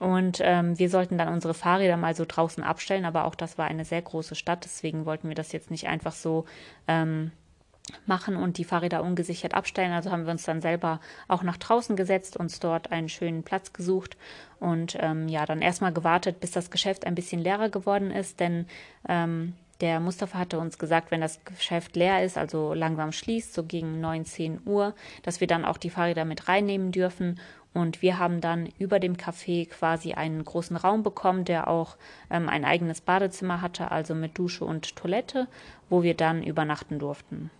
Und 0.00 0.40
ähm, 0.42 0.76
wir 0.78 0.90
sollten 0.90 1.16
dann 1.16 1.32
unsere 1.32 1.54
Fahrräder 1.54 1.96
mal 1.96 2.16
so 2.16 2.24
draußen 2.26 2.64
abstellen. 2.64 3.04
Aber 3.04 3.26
auch 3.26 3.36
das 3.36 3.56
war 3.56 3.66
eine 3.66 3.84
sehr 3.84 4.02
große 4.02 4.34
Stadt. 4.34 4.64
Deswegen 4.64 5.06
wollten 5.06 5.28
wir 5.28 5.36
das 5.36 5.52
jetzt 5.52 5.70
nicht 5.70 5.86
einfach 5.86 6.12
so. 6.12 6.44
Ähm, 6.88 7.30
machen 8.06 8.36
und 8.36 8.58
die 8.58 8.64
Fahrräder 8.64 9.02
ungesichert 9.02 9.54
abstellen. 9.54 9.92
Also 9.92 10.10
haben 10.10 10.24
wir 10.24 10.32
uns 10.32 10.44
dann 10.44 10.60
selber 10.60 11.00
auch 11.28 11.42
nach 11.42 11.56
draußen 11.56 11.96
gesetzt, 11.96 12.36
uns 12.36 12.60
dort 12.60 12.92
einen 12.92 13.08
schönen 13.08 13.42
Platz 13.42 13.72
gesucht 13.72 14.16
und 14.60 14.96
ähm, 15.00 15.28
ja, 15.28 15.46
dann 15.46 15.62
erstmal 15.62 15.92
gewartet, 15.92 16.40
bis 16.40 16.50
das 16.50 16.70
Geschäft 16.70 17.06
ein 17.06 17.14
bisschen 17.14 17.40
leerer 17.40 17.68
geworden 17.68 18.10
ist, 18.10 18.40
denn 18.40 18.66
ähm, 19.08 19.54
der 19.80 20.00
Mustafa 20.00 20.38
hatte 20.38 20.58
uns 20.58 20.78
gesagt, 20.78 21.12
wenn 21.12 21.20
das 21.20 21.44
Geschäft 21.44 21.94
leer 21.94 22.24
ist, 22.24 22.36
also 22.36 22.74
langsam 22.74 23.12
schließt, 23.12 23.54
so 23.54 23.62
gegen 23.62 24.00
19 24.00 24.62
Uhr, 24.66 24.94
dass 25.22 25.40
wir 25.40 25.46
dann 25.46 25.64
auch 25.64 25.76
die 25.76 25.90
Fahrräder 25.90 26.24
mit 26.24 26.48
reinnehmen 26.48 26.90
dürfen. 26.90 27.38
Und 27.74 28.02
wir 28.02 28.18
haben 28.18 28.40
dann 28.40 28.66
über 28.78 28.98
dem 28.98 29.16
Café 29.16 29.68
quasi 29.68 30.14
einen 30.14 30.44
großen 30.44 30.76
Raum 30.76 31.04
bekommen, 31.04 31.44
der 31.44 31.68
auch 31.68 31.96
ähm, 32.28 32.48
ein 32.48 32.64
eigenes 32.64 33.00
Badezimmer 33.00 33.60
hatte, 33.60 33.92
also 33.92 34.16
mit 34.16 34.36
Dusche 34.36 34.64
und 34.64 34.96
Toilette, 34.96 35.46
wo 35.88 36.02
wir 36.02 36.14
dann 36.14 36.42
übernachten 36.42 36.98
durften. 36.98 37.50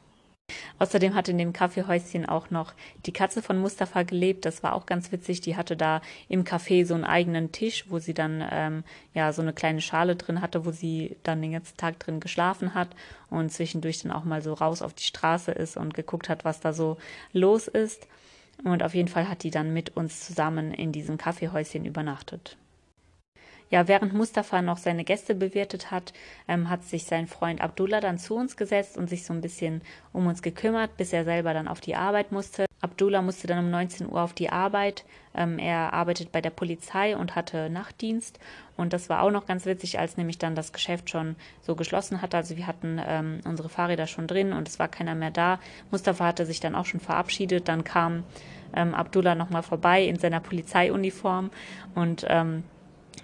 Außerdem 0.79 1.15
hat 1.15 1.29
in 1.29 1.39
dem 1.39 1.53
Kaffeehäuschen 1.53 2.27
auch 2.27 2.51
noch 2.51 2.73
die 3.07 3.13
Katze 3.13 3.43
von 3.43 3.59
Mustafa 3.59 4.03
gelebt. 4.03 4.45
Das 4.45 4.63
war 4.63 4.75
auch 4.75 4.87
ganz 4.87 5.11
witzig. 5.13 5.41
Die 5.41 5.57
hatte 5.57 5.77
da 5.77 6.01
im 6.29 6.45
Café 6.45 6.87
so 6.87 6.95
einen 6.95 7.05
eigenen 7.05 7.53
Tisch, 7.53 7.87
wo 7.89 7.99
sie 7.99 8.15
dann 8.15 8.45
ähm, 8.51 8.85
ja 9.15 9.33
so 9.33 9.43
eine 9.43 9.53
kleine 9.53 9.81
Schale 9.81 10.17
drin 10.17 10.41
hatte, 10.41 10.65
wo 10.65 10.71
sie 10.71 11.17
dann 11.23 11.43
den 11.43 11.53
ganzen 11.53 11.77
Tag 11.77 11.99
drin 11.99 12.21
geschlafen 12.21 12.75
hat 12.75 12.89
und 13.31 13.53
zwischendurch 13.53 14.03
dann 14.03 14.13
auch 14.13 14.25
mal 14.25 14.43
so 14.43 14.55
raus 14.55 14.83
auf 14.83 14.95
die 14.95 15.05
Straße 15.05 15.53
ist 15.53 15.77
und 15.77 15.95
geguckt 15.95 16.29
hat, 16.29 16.45
was 16.45 16.61
da 16.61 16.73
so 16.73 16.97
los 17.33 17.69
ist. 17.69 18.07
Und 18.65 18.83
auf 18.83 18.95
jeden 18.95 19.09
Fall 19.09 19.29
hat 19.29 19.43
die 19.43 19.51
dann 19.51 19.73
mit 19.73 19.97
uns 19.97 20.27
zusammen 20.27 20.73
in 20.73 20.93
diesem 20.93 21.17
Kaffeehäuschen 21.17 21.85
übernachtet. 21.85 22.57
Ja, 23.71 23.87
während 23.87 24.15
Mustafa 24.15 24.63
noch 24.63 24.79
seine 24.79 25.05
Gäste 25.05 25.35
bewirtet 25.35 25.91
hat, 25.91 26.13
ähm, 26.47 26.71
hat 26.71 26.85
sich 26.85 27.05
sein 27.05 27.27
Freund 27.27 27.61
Abdullah 27.61 28.01
dann 28.01 28.19
zu 28.19 28.35
uns 28.35 28.57
gesetzt 28.57 28.97
und 28.97 29.11
sich 29.11 29.25
so 29.25 29.35
ein 29.35 29.43
bisschen 29.43 29.83
um 30.13 30.27
uns 30.27 30.43
gekümmert, 30.43 30.97
bis 30.97 31.13
er 31.13 31.25
selber 31.25 31.53
dann 31.53 31.69
auf 31.69 31.81
die 31.81 31.95
Arbeit 31.95 32.33
musste. 32.33 32.67
Abdullah 32.81 33.23
musste 33.23 33.47
dann 33.47 33.65
um 33.65 33.71
19 33.71 34.09
Uhr 34.09 34.23
auf 34.23 34.33
die 34.33 34.51
Arbeit. 34.51 35.05
Ähm, 35.35 35.59
er 35.59 35.93
arbeitet 35.93 36.33
bei 36.33 36.41
der 36.41 36.51
Polizei 36.51 37.17
und 37.17 37.35
hatte 37.35 37.69
Nachtdienst. 37.69 38.39
Und 38.77 38.93
das 38.93 39.09
war 39.09 39.23
auch 39.23 39.33
noch 39.33 39.47
ganz 39.47 39.67
witzig, 39.67 39.99
als 39.99 40.17
nämlich 40.17 40.39
dann 40.39 40.55
das 40.55 40.73
Geschäft 40.73 41.11
schon 41.11 41.35
so 41.61 41.75
geschlossen 41.75 42.23
hatte. 42.23 42.37
Also 42.37 42.57
wir 42.57 42.69
hatten 42.69 43.01
ähm, 43.05 43.41
unsere 43.45 43.69
Fahrräder 43.69 44.07
schon 44.07 44.29
drin 44.29 44.53
und 44.53 44.69
es 44.69 44.79
war 44.79 44.89
keiner 44.89 45.17
mehr 45.17 45.33
da. 45.33 45.59
Mustafa 45.91 46.25
hatte 46.27 46.47
sich 46.47 46.61
dann 46.61 46.77
auch 46.77 46.87
schon 46.87 47.01
verabschiedet. 47.01 47.67
Dann 47.69 47.83
kam 47.83 48.23
ähm, 48.75 48.95
Abdullah 48.95 49.35
nochmal 49.35 49.65
vorbei 49.65 50.05
in 50.05 50.17
seiner 50.17 50.41
Polizeiuniform 50.41 51.51
und 51.97 52.25
ähm, 52.29 52.63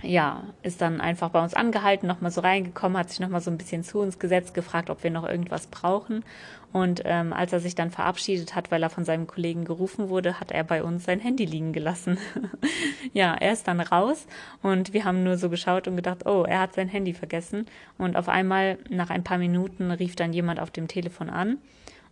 ja, 0.04 0.44
ist 0.62 0.80
dann 0.80 1.00
einfach 1.00 1.30
bei 1.30 1.42
uns 1.42 1.54
angehalten, 1.54 2.06
nochmal 2.06 2.30
so 2.30 2.40
reingekommen, 2.40 2.98
hat 2.98 3.10
sich 3.10 3.20
nochmal 3.20 3.40
so 3.40 3.50
ein 3.50 3.58
bisschen 3.58 3.82
zu 3.82 3.98
uns 4.00 4.18
gesetzt, 4.18 4.54
gefragt, 4.54 4.90
ob 4.90 5.02
wir 5.02 5.10
noch 5.10 5.28
irgendwas 5.28 5.66
brauchen. 5.66 6.24
Und 6.72 7.02
ähm, 7.04 7.32
als 7.32 7.52
er 7.52 7.60
sich 7.60 7.74
dann 7.74 7.90
verabschiedet 7.90 8.54
hat, 8.54 8.70
weil 8.70 8.82
er 8.82 8.90
von 8.90 9.04
seinem 9.04 9.26
Kollegen 9.26 9.64
gerufen 9.64 10.08
wurde, 10.08 10.40
hat 10.40 10.50
er 10.50 10.64
bei 10.64 10.82
uns 10.82 11.04
sein 11.04 11.20
Handy 11.20 11.44
liegen 11.44 11.72
gelassen. 11.72 12.18
ja, 13.12 13.34
er 13.34 13.52
ist 13.52 13.68
dann 13.68 13.80
raus 13.80 14.26
und 14.62 14.92
wir 14.92 15.04
haben 15.04 15.22
nur 15.22 15.36
so 15.36 15.50
geschaut 15.50 15.86
und 15.86 15.96
gedacht, 15.96 16.26
oh, 16.26 16.44
er 16.44 16.60
hat 16.60 16.74
sein 16.74 16.88
Handy 16.88 17.14
vergessen. 17.14 17.66
Und 17.96 18.16
auf 18.16 18.28
einmal, 18.28 18.78
nach 18.90 19.10
ein 19.10 19.24
paar 19.24 19.38
Minuten, 19.38 19.90
rief 19.90 20.16
dann 20.16 20.32
jemand 20.32 20.60
auf 20.60 20.70
dem 20.70 20.88
Telefon 20.88 21.30
an. 21.30 21.58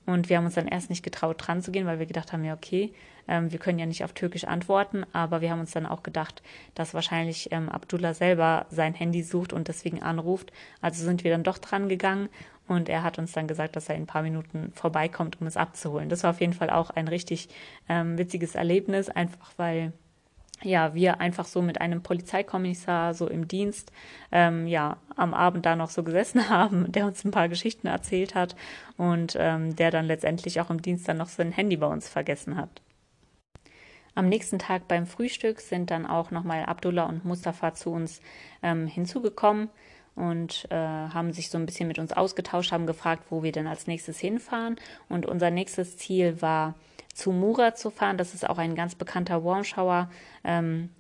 Und 0.07 0.29
wir 0.29 0.37
haben 0.37 0.47
uns 0.47 0.55
dann 0.55 0.69
erst 0.69 0.91
nicht 0.91 1.03
getraut, 1.03 1.37
dran 1.39 1.63
zu 1.63 1.71
gehen, 1.71 1.87
weil 1.87 1.99
wir 1.99 2.07
gedacht 2.07 2.33
haben, 2.33 2.45
ja, 2.45 2.55
okay, 2.55 2.93
wir 3.27 3.59
können 3.59 3.79
ja 3.79 3.87
nicht 3.87 4.05
auf 4.05 4.13
Türkisch 4.13 4.45
antworten, 4.45 5.05
aber 5.13 5.41
wir 5.41 5.51
haben 5.51 5.61
uns 5.61 5.73
dann 5.73 5.87
auch 5.87 6.03
gedacht, 6.03 6.43
dass 6.75 6.93
wahrscheinlich 6.93 7.51
ähm, 7.53 7.69
Abdullah 7.69 8.15
selber 8.15 8.67
sein 8.71 8.95
Handy 8.95 9.23
sucht 9.23 9.53
und 9.53 9.69
deswegen 9.69 10.03
anruft. 10.03 10.53
Also 10.81 11.05
sind 11.05 11.25
wir 11.25 11.31
dann 11.31 11.45
doch 11.45 11.59
dran 11.59 11.89
gegangen 11.89 12.29
und 12.69 12.89
er 12.89 13.03
hat 13.03 13.19
uns 13.19 13.33
dann 13.33 13.49
gesagt, 13.49 13.77
dass 13.77 13.89
er 13.89 13.97
in 13.97 14.03
ein 14.03 14.07
paar 14.07 14.23
Minuten 14.23 14.73
vorbeikommt, 14.75 15.41
um 15.41 15.47
es 15.47 15.57
abzuholen. 15.57 16.09
Das 16.09 16.23
war 16.23 16.31
auf 16.31 16.41
jeden 16.41 16.53
Fall 16.53 16.71
auch 16.71 16.91
ein 16.91 17.09
richtig 17.09 17.49
ähm, 17.89 18.19
witziges 18.19 18.55
Erlebnis, 18.55 19.09
einfach 19.09 19.53
weil 19.57 19.93
ja, 20.65 20.95
wir 20.95 21.21
einfach 21.21 21.47
so 21.47 21.61
mit 21.61 21.81
einem 21.81 22.03
Polizeikommissar 22.03 23.15
so 23.15 23.29
im 23.29 23.49
Dienst, 23.49 23.91
ähm, 24.31 24.67
ja, 24.67 24.97
am 25.17 25.35
Abend 25.35 25.67
da 25.67 25.77
noch 25.77 25.91
so 25.91 26.03
gesessen 26.03 26.49
haben, 26.49 26.91
der 26.93 27.07
uns 27.07 27.25
ein 27.25 27.31
paar 27.31 27.49
Geschichten 27.49 27.87
erzählt 27.87 28.35
hat 28.35 28.57
und 28.97 29.37
ähm, 29.39 29.77
der 29.77 29.91
dann 29.91 30.07
letztendlich 30.07 30.61
auch 30.61 30.71
im 30.71 30.83
Dienst 30.83 31.09
dann 31.09 31.17
noch 31.19 31.29
sein 31.29 31.53
Handy 31.53 31.77
bei 31.77 31.87
uns 31.87 32.09
vergessen 32.09 32.57
hat. 32.57 32.81
Am 34.15 34.29
nächsten 34.29 34.59
Tag 34.59 34.89
beim 34.89 35.07
Frühstück 35.07 35.61
sind 35.61 35.91
dann 35.91 36.07
auch 36.07 36.31
nochmal 36.31 36.65
Abdullah 36.65 37.05
und 37.05 37.25
Mustafa 37.25 37.75
zu 37.75 37.91
uns 37.91 38.21
ähm, 38.63 38.87
hinzugekommen 38.87 39.71
und 40.15 40.67
äh, 40.71 40.77
haben 40.77 41.33
sich 41.33 41.49
so 41.49 41.57
ein 41.57 41.65
bisschen 41.65 41.89
mit 41.89 41.99
uns 41.99 42.13
ausgetauscht, 42.13 42.73
haben 42.73 42.87
gefragt, 42.87 43.25
wo 43.31 43.43
wir 43.43 43.53
denn 43.53 43.67
als 43.67 43.87
nächstes 43.87 44.19
hinfahren. 44.19 44.77
Und 45.09 45.25
unser 45.25 45.51
nächstes 45.51 45.97
Ziel 45.97 46.43
war 46.43 46.75
zu 47.15 47.33
Mura 47.33 47.75
zu 47.75 47.91
fahren. 47.91 48.19
Das 48.19 48.35
ist 48.35 48.49
auch 48.49 48.59
ein 48.59 48.75
ganz 48.75 48.95
bekannter 48.95 49.45
Warmshower. 49.45 50.11
Ähm, 50.45 50.91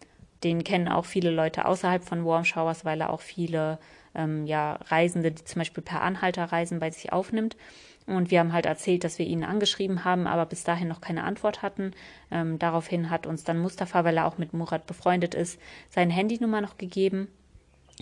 den 0.44 0.64
kennen 0.64 0.88
auch 0.88 1.04
viele 1.04 1.30
Leute 1.30 1.66
außerhalb 1.66 2.02
von 2.02 2.24
Warmshowers, 2.24 2.84
weil 2.84 3.00
er 3.00 3.10
auch 3.10 3.20
viele 3.20 3.78
ähm, 4.14 4.46
ja, 4.46 4.74
Reisende, 4.86 5.30
die 5.30 5.44
zum 5.44 5.60
Beispiel 5.60 5.84
per 5.84 6.02
Anhalter 6.02 6.44
reisen, 6.46 6.80
bei 6.80 6.90
sich 6.90 7.12
aufnimmt. 7.12 7.56
Und 8.06 8.30
wir 8.30 8.40
haben 8.40 8.52
halt 8.52 8.66
erzählt, 8.66 9.04
dass 9.04 9.18
wir 9.18 9.26
ihn 9.26 9.44
angeschrieben 9.44 10.04
haben, 10.04 10.26
aber 10.26 10.46
bis 10.46 10.64
dahin 10.64 10.88
noch 10.88 11.00
keine 11.00 11.24
Antwort 11.24 11.62
hatten. 11.62 11.92
Ähm, 12.30 12.58
daraufhin 12.58 13.10
hat 13.10 13.26
uns 13.26 13.44
dann 13.44 13.58
Mustafa, 13.58 14.04
weil 14.04 14.16
er 14.16 14.26
auch 14.26 14.38
mit 14.38 14.52
Murat 14.52 14.86
befreundet 14.86 15.34
ist, 15.34 15.60
seine 15.88 16.12
Handynummer 16.12 16.60
noch 16.60 16.78
gegeben 16.78 17.28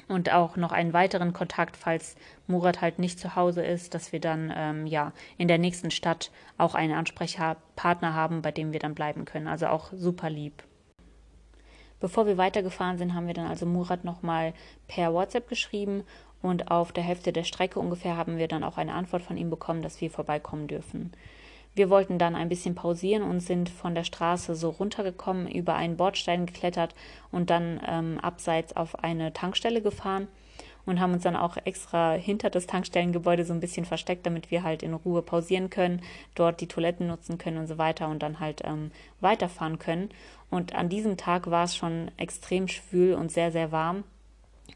und 0.08 0.32
auch 0.32 0.56
noch 0.56 0.72
einen 0.72 0.92
weiteren 0.92 1.32
Kontakt, 1.32 1.76
falls 1.76 2.16
Murat 2.46 2.80
halt 2.80 2.98
nicht 2.98 3.18
zu 3.18 3.36
Hause 3.36 3.62
ist, 3.62 3.94
dass 3.94 4.12
wir 4.12 4.20
dann 4.20 4.52
ähm, 4.56 4.86
ja 4.86 5.12
in 5.36 5.48
der 5.48 5.58
nächsten 5.58 5.90
Stadt 5.90 6.30
auch 6.56 6.74
einen 6.74 6.94
Ansprechpartner 6.94 8.14
haben, 8.14 8.42
bei 8.42 8.52
dem 8.52 8.72
wir 8.72 8.80
dann 8.80 8.94
bleiben 8.94 9.24
können. 9.24 9.48
Also 9.48 9.66
auch 9.66 9.92
super 9.92 10.30
lieb. 10.30 10.62
Bevor 11.98 12.26
wir 12.26 12.38
weitergefahren 12.38 12.96
sind, 12.96 13.14
haben 13.14 13.26
wir 13.26 13.34
dann 13.34 13.46
also 13.46 13.66
Murat 13.66 14.04
nochmal 14.04 14.54
per 14.88 15.12
WhatsApp 15.12 15.48
geschrieben 15.48 16.04
und 16.42 16.70
auf 16.70 16.92
der 16.92 17.04
Hälfte 17.04 17.32
der 17.32 17.44
Strecke 17.44 17.78
ungefähr 17.78 18.16
haben 18.16 18.38
wir 18.38 18.48
dann 18.48 18.64
auch 18.64 18.78
eine 18.78 18.94
Antwort 18.94 19.22
von 19.22 19.36
ihm 19.36 19.50
bekommen, 19.50 19.82
dass 19.82 20.00
wir 20.00 20.10
vorbeikommen 20.10 20.68
dürfen. 20.68 21.12
Wir 21.74 21.88
wollten 21.88 22.18
dann 22.18 22.34
ein 22.34 22.48
bisschen 22.48 22.74
pausieren 22.74 23.22
und 23.22 23.40
sind 23.40 23.68
von 23.68 23.94
der 23.94 24.04
Straße 24.04 24.54
so 24.56 24.70
runtergekommen, 24.70 25.48
über 25.48 25.76
einen 25.76 25.96
Bordstein 25.96 26.46
geklettert 26.46 26.94
und 27.30 27.50
dann 27.50 27.80
ähm, 27.86 28.18
abseits 28.20 28.74
auf 28.74 29.04
eine 29.04 29.32
Tankstelle 29.32 29.80
gefahren 29.80 30.26
und 30.86 30.98
haben 30.98 31.12
uns 31.12 31.22
dann 31.22 31.36
auch 31.36 31.56
extra 31.64 32.12
hinter 32.14 32.50
das 32.50 32.66
Tankstellengebäude 32.66 33.44
so 33.44 33.52
ein 33.52 33.60
bisschen 33.60 33.84
versteckt, 33.84 34.26
damit 34.26 34.50
wir 34.50 34.62
halt 34.62 34.82
in 34.82 34.94
Ruhe 34.94 35.22
pausieren 35.22 35.70
können, 35.70 36.02
dort 36.34 36.60
die 36.60 36.66
Toiletten 36.66 37.06
nutzen 37.06 37.38
können 37.38 37.58
und 37.58 37.66
so 37.66 37.78
weiter 37.78 38.08
und 38.08 38.22
dann 38.22 38.40
halt 38.40 38.62
ähm, 38.64 38.90
weiterfahren 39.20 39.78
können. 39.78 40.10
Und 40.50 40.74
an 40.74 40.88
diesem 40.88 41.16
Tag 41.16 41.50
war 41.50 41.64
es 41.64 41.76
schon 41.76 42.10
extrem 42.16 42.66
schwül 42.66 43.14
und 43.14 43.30
sehr, 43.30 43.52
sehr 43.52 43.70
warm. 43.70 44.02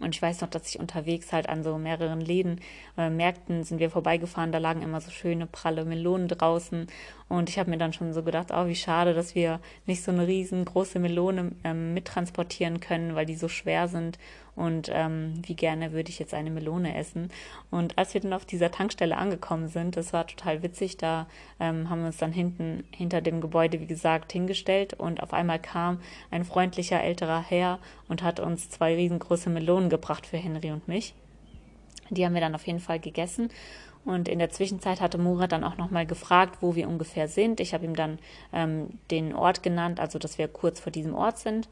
Und 0.01 0.15
ich 0.15 0.23
weiß 0.23 0.41
noch, 0.41 0.51
dass 0.51 0.69
ich 0.69 0.79
unterwegs 0.79 1.33
halt 1.33 1.49
an 1.49 1.63
so 1.63 1.79
mehreren 1.79 2.21
Läden, 2.21 2.61
äh, 2.97 3.11
Märkten 3.11 3.65
sind 3.65 3.79
wir 3.79 3.91
vorbeigefahren, 3.91 4.53
da 4.53 4.59
lagen 4.59 4.83
immer 4.83 5.01
so 5.01 5.11
schöne 5.11 5.47
pralle 5.47 5.85
Melonen 5.85 6.29
draußen. 6.29 6.87
Und 7.29 7.49
ich 7.49 7.59
habe 7.59 7.71
mir 7.71 7.79
dann 7.79 7.93
schon 7.93 8.13
so 8.13 8.23
gedacht, 8.23 8.49
oh, 8.53 8.67
wie 8.67 8.75
schade, 8.75 9.15
dass 9.15 9.35
wir 9.35 9.61
nicht 9.87 10.03
so 10.03 10.11
eine 10.11 10.27
riesengroße 10.27 10.99
Melone 10.99 11.53
ähm, 11.65 11.95
mittransportieren 11.95 12.81
können, 12.81 13.15
weil 13.15 13.27
die 13.27 13.37
so 13.37 13.49
schwer 13.49 13.89
sind 13.89 14.19
und 14.57 14.91
ähm, 14.93 15.35
wie 15.47 15.55
gerne 15.55 15.93
würde 15.93 16.11
ich 16.11 16.19
jetzt 16.19 16.35
eine 16.35 16.51
Melone 16.51 16.97
essen. 16.97 17.31
Und 17.71 17.99
als 17.99 18.15
wir 18.15 18.21
dann 18.21 18.33
auf 18.33 18.45
dieser 18.45 18.71
Tankstelle 18.71 19.17
angekommen 19.17 19.69
sind, 19.69 19.97
das 19.97 20.13
war 20.13 20.27
total 20.27 20.63
witzig, 20.63 20.97
da 20.97 21.27
ähm, 21.61 21.91
haben 21.91 22.01
wir 22.01 22.07
uns 22.07 22.19
dann 22.19 22.33
hinten 22.33 22.85
hinter 22.91 23.21
dem 23.21 23.41
Gebäude, 23.41 23.81
wie 23.81 23.87
gesagt, 23.87 24.33
hingestellt 24.33 24.95
und 24.95 25.23
auf 25.23 25.33
einmal 25.33 25.59
kam 25.59 26.01
ein 26.31 26.45
freundlicher 26.45 27.03
älterer 27.03 27.43
Herr 27.43 27.79
und 28.09 28.23
hat 28.23 28.41
uns 28.41 28.71
zwei 28.71 28.95
riesengroße 28.95 29.51
Melonen 29.51 29.91
gebracht 29.91 30.27
für 30.27 30.37
Henry 30.37 30.71
und 30.71 30.89
mich. 30.89 31.15
Die 32.11 32.25
haben 32.25 32.35
wir 32.35 32.41
dann 32.41 32.55
auf 32.55 32.67
jeden 32.67 32.81
Fall 32.81 33.01
gegessen. 33.01 33.49
Und 34.05 34.29
in 34.29 34.39
der 34.39 34.51
Zwischenzeit 34.51 35.01
hatte 35.01 35.17
Murat 35.17 35.53
dann 35.53 35.65
auch 35.65 35.79
nochmal 35.79 36.05
gefragt, 36.05 36.59
wo 36.61 36.75
wir 36.75 36.89
ungefähr 36.89 37.27
sind. 37.27 37.59
Ich 37.59 37.73
habe 37.73 37.87
ihm 37.87 37.97
dann 37.97 38.19
ähm, 38.53 38.99
den 39.11 39.35
Ort 39.35 39.63
genannt, 39.63 39.99
also 39.99 40.19
dass 40.19 40.37
wir 40.37 40.47
kurz 40.49 40.79
vor 40.79 40.93
diesem 40.93 41.15
Ort 41.15 41.39
sind. 41.39 41.69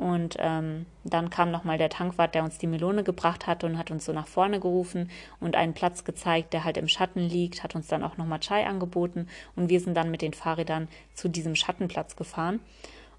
Und 0.00 0.36
ähm, 0.38 0.86
dann 1.04 1.28
kam 1.28 1.50
nochmal 1.50 1.76
der 1.76 1.90
Tankwart, 1.90 2.34
der 2.34 2.42
uns 2.42 2.56
die 2.56 2.66
Melone 2.66 3.04
gebracht 3.04 3.46
hat 3.46 3.64
und 3.64 3.76
hat 3.76 3.90
uns 3.90 4.06
so 4.06 4.14
nach 4.14 4.26
vorne 4.26 4.58
gerufen 4.58 5.10
und 5.40 5.56
einen 5.56 5.74
Platz 5.74 6.04
gezeigt, 6.04 6.54
der 6.54 6.64
halt 6.64 6.78
im 6.78 6.88
Schatten 6.88 7.20
liegt, 7.20 7.62
hat 7.62 7.74
uns 7.74 7.86
dann 7.86 8.02
auch 8.02 8.16
nochmal 8.16 8.40
Chai 8.40 8.66
angeboten 8.66 9.28
und 9.56 9.68
wir 9.68 9.78
sind 9.78 9.94
dann 9.94 10.10
mit 10.10 10.22
den 10.22 10.32
Fahrrädern 10.32 10.88
zu 11.12 11.28
diesem 11.28 11.54
Schattenplatz 11.54 12.16
gefahren. 12.16 12.60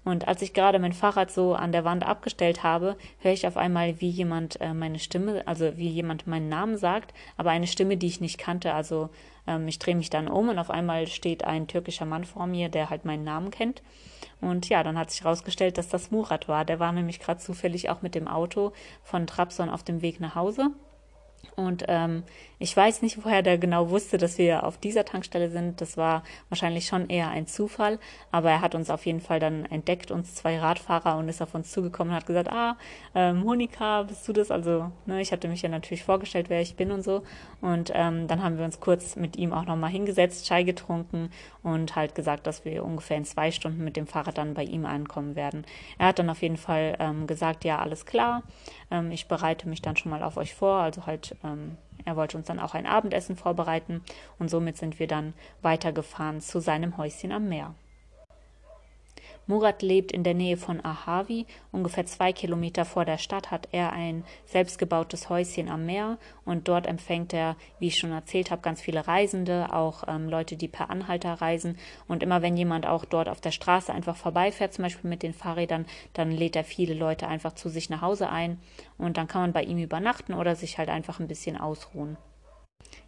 Und 0.04 0.26
als 0.26 0.42
ich 0.42 0.52
gerade 0.52 0.78
mein 0.78 0.92
Fahrrad 0.92 1.30
so 1.30 1.54
an 1.54 1.70
der 1.70 1.84
Wand 1.84 2.04
abgestellt 2.04 2.62
habe, 2.62 2.96
höre 3.18 3.32
ich 3.32 3.46
auf 3.46 3.56
einmal, 3.56 4.00
wie 4.00 4.08
jemand 4.08 4.60
äh, 4.60 4.74
meine 4.74 4.98
Stimme, 4.98 5.46
also 5.46 5.76
wie 5.76 5.88
jemand 5.88 6.26
meinen 6.26 6.48
Namen 6.48 6.76
sagt, 6.76 7.14
aber 7.36 7.50
eine 7.50 7.68
Stimme, 7.68 7.96
die 7.96 8.08
ich 8.08 8.20
nicht 8.20 8.38
kannte. 8.38 8.74
Also 8.74 9.10
ähm, 9.46 9.68
ich 9.68 9.78
drehe 9.78 9.94
mich 9.94 10.10
dann 10.10 10.28
um 10.28 10.48
und 10.48 10.58
auf 10.58 10.70
einmal 10.70 11.06
steht 11.06 11.44
ein 11.44 11.68
türkischer 11.68 12.04
Mann 12.04 12.24
vor 12.24 12.46
mir, 12.46 12.68
der 12.68 12.90
halt 12.90 13.04
meinen 13.04 13.24
Namen 13.24 13.50
kennt. 13.50 13.82
Und 14.40 14.68
ja, 14.68 14.82
dann 14.82 14.98
hat 14.98 15.10
sich 15.10 15.22
herausgestellt, 15.22 15.78
dass 15.78 15.88
das 15.88 16.10
Murat 16.10 16.48
war. 16.48 16.64
Der 16.64 16.80
war 16.80 16.90
nämlich 16.90 17.20
gerade 17.20 17.40
zufällig 17.40 17.90
auch 17.90 18.02
mit 18.02 18.16
dem 18.16 18.26
Auto 18.26 18.72
von 19.02 19.26
Trabzon 19.28 19.70
auf 19.70 19.84
dem 19.84 20.02
Weg 20.02 20.18
nach 20.18 20.34
Hause. 20.34 20.70
Und 21.56 21.84
ähm, 21.88 22.22
ich 22.58 22.76
weiß 22.76 23.02
nicht, 23.02 23.24
woher 23.24 23.42
der 23.42 23.58
genau 23.58 23.90
wusste, 23.90 24.18
dass 24.18 24.38
wir 24.38 24.64
auf 24.64 24.78
dieser 24.78 25.04
Tankstelle 25.04 25.50
sind. 25.50 25.80
Das 25.80 25.96
war 25.96 26.22
wahrscheinlich 26.48 26.86
schon 26.86 27.08
eher 27.08 27.28
ein 27.28 27.46
Zufall. 27.46 27.98
Aber 28.30 28.50
er 28.50 28.60
hat 28.60 28.74
uns 28.74 28.88
auf 28.88 29.04
jeden 29.04 29.20
Fall 29.20 29.40
dann 29.40 29.66
entdeckt, 29.66 30.10
uns 30.10 30.34
zwei 30.34 30.58
Radfahrer, 30.58 31.16
und 31.18 31.28
ist 31.28 31.42
auf 31.42 31.54
uns 31.54 31.72
zugekommen 31.72 32.12
und 32.12 32.16
hat 32.16 32.26
gesagt, 32.26 32.50
ah, 32.50 32.76
äh, 33.14 33.32
Monika, 33.32 34.04
bist 34.04 34.26
du 34.28 34.32
das? 34.32 34.50
Also, 34.50 34.90
ne, 35.06 35.20
ich 35.20 35.32
hatte 35.32 35.48
mich 35.48 35.62
ja 35.62 35.68
natürlich 35.68 36.04
vorgestellt, 36.04 36.48
wer 36.50 36.60
ich 36.60 36.76
bin 36.76 36.92
und 36.92 37.02
so. 37.02 37.22
Und 37.60 37.90
ähm, 37.94 38.28
dann 38.28 38.42
haben 38.42 38.58
wir 38.58 38.64
uns 38.64 38.80
kurz 38.80 39.16
mit 39.16 39.36
ihm 39.36 39.52
auch 39.52 39.66
nochmal 39.66 39.90
hingesetzt, 39.90 40.46
Chai 40.46 40.62
getrunken 40.62 41.30
und 41.62 41.96
halt 41.96 42.14
gesagt, 42.14 42.46
dass 42.46 42.64
wir 42.64 42.84
ungefähr 42.84 43.16
in 43.16 43.24
zwei 43.24 43.50
Stunden 43.50 43.84
mit 43.84 43.96
dem 43.96 44.06
Fahrrad 44.06 44.38
dann 44.38 44.54
bei 44.54 44.64
ihm 44.64 44.86
ankommen 44.86 45.36
werden. 45.36 45.64
Er 45.98 46.08
hat 46.08 46.18
dann 46.18 46.30
auf 46.30 46.42
jeden 46.42 46.56
Fall 46.56 46.96
ähm, 46.98 47.26
gesagt, 47.26 47.64
ja, 47.64 47.78
alles 47.78 48.06
klar. 48.06 48.42
Ähm, 48.90 49.10
ich 49.10 49.28
bereite 49.28 49.68
mich 49.68 49.82
dann 49.82 49.96
schon 49.96 50.10
mal 50.10 50.22
auf 50.22 50.36
euch 50.36 50.54
vor. 50.54 50.76
Also 50.76 51.06
halt, 51.06 51.31
ähm, 51.44 51.76
er 52.04 52.16
wollte 52.16 52.36
uns 52.36 52.46
dann 52.46 52.60
auch 52.60 52.74
ein 52.74 52.86
Abendessen 52.86 53.36
vorbereiten 53.36 54.02
und 54.38 54.48
somit 54.48 54.76
sind 54.76 54.98
wir 54.98 55.06
dann 55.06 55.34
weitergefahren 55.62 56.40
zu 56.40 56.60
seinem 56.60 56.96
Häuschen 56.96 57.32
am 57.32 57.48
Meer. 57.48 57.74
Murat 59.46 59.82
lebt 59.82 60.12
in 60.12 60.22
der 60.22 60.34
Nähe 60.34 60.56
von 60.56 60.84
Ahavi, 60.84 61.46
ungefähr 61.72 62.06
zwei 62.06 62.32
Kilometer 62.32 62.84
vor 62.84 63.04
der 63.04 63.18
Stadt 63.18 63.50
hat 63.50 63.68
er 63.72 63.92
ein 63.92 64.24
selbstgebautes 64.46 65.28
Häuschen 65.28 65.68
am 65.68 65.84
Meer 65.84 66.18
und 66.44 66.68
dort 66.68 66.86
empfängt 66.86 67.32
er, 67.32 67.56
wie 67.80 67.88
ich 67.88 67.98
schon 67.98 68.12
erzählt 68.12 68.50
habe, 68.50 68.62
ganz 68.62 68.80
viele 68.80 69.06
Reisende, 69.06 69.72
auch 69.72 70.04
ähm, 70.06 70.28
Leute, 70.28 70.56
die 70.56 70.68
per 70.68 70.90
Anhalter 70.90 71.34
reisen. 71.34 71.76
Und 72.06 72.22
immer 72.22 72.40
wenn 72.40 72.56
jemand 72.56 72.86
auch 72.86 73.04
dort 73.04 73.28
auf 73.28 73.40
der 73.40 73.50
Straße 73.50 73.92
einfach 73.92 74.16
vorbeifährt, 74.16 74.74
zum 74.74 74.84
Beispiel 74.84 75.10
mit 75.10 75.22
den 75.22 75.34
Fahrrädern, 75.34 75.86
dann 76.12 76.30
lädt 76.30 76.54
er 76.54 76.64
viele 76.64 76.94
Leute 76.94 77.26
einfach 77.26 77.54
zu 77.54 77.68
sich 77.68 77.90
nach 77.90 78.02
Hause 78.02 78.28
ein 78.28 78.60
und 78.96 79.16
dann 79.16 79.26
kann 79.26 79.42
man 79.42 79.52
bei 79.52 79.64
ihm 79.64 79.78
übernachten 79.78 80.34
oder 80.34 80.54
sich 80.54 80.78
halt 80.78 80.88
einfach 80.88 81.18
ein 81.18 81.28
bisschen 81.28 81.56
ausruhen. 81.56 82.16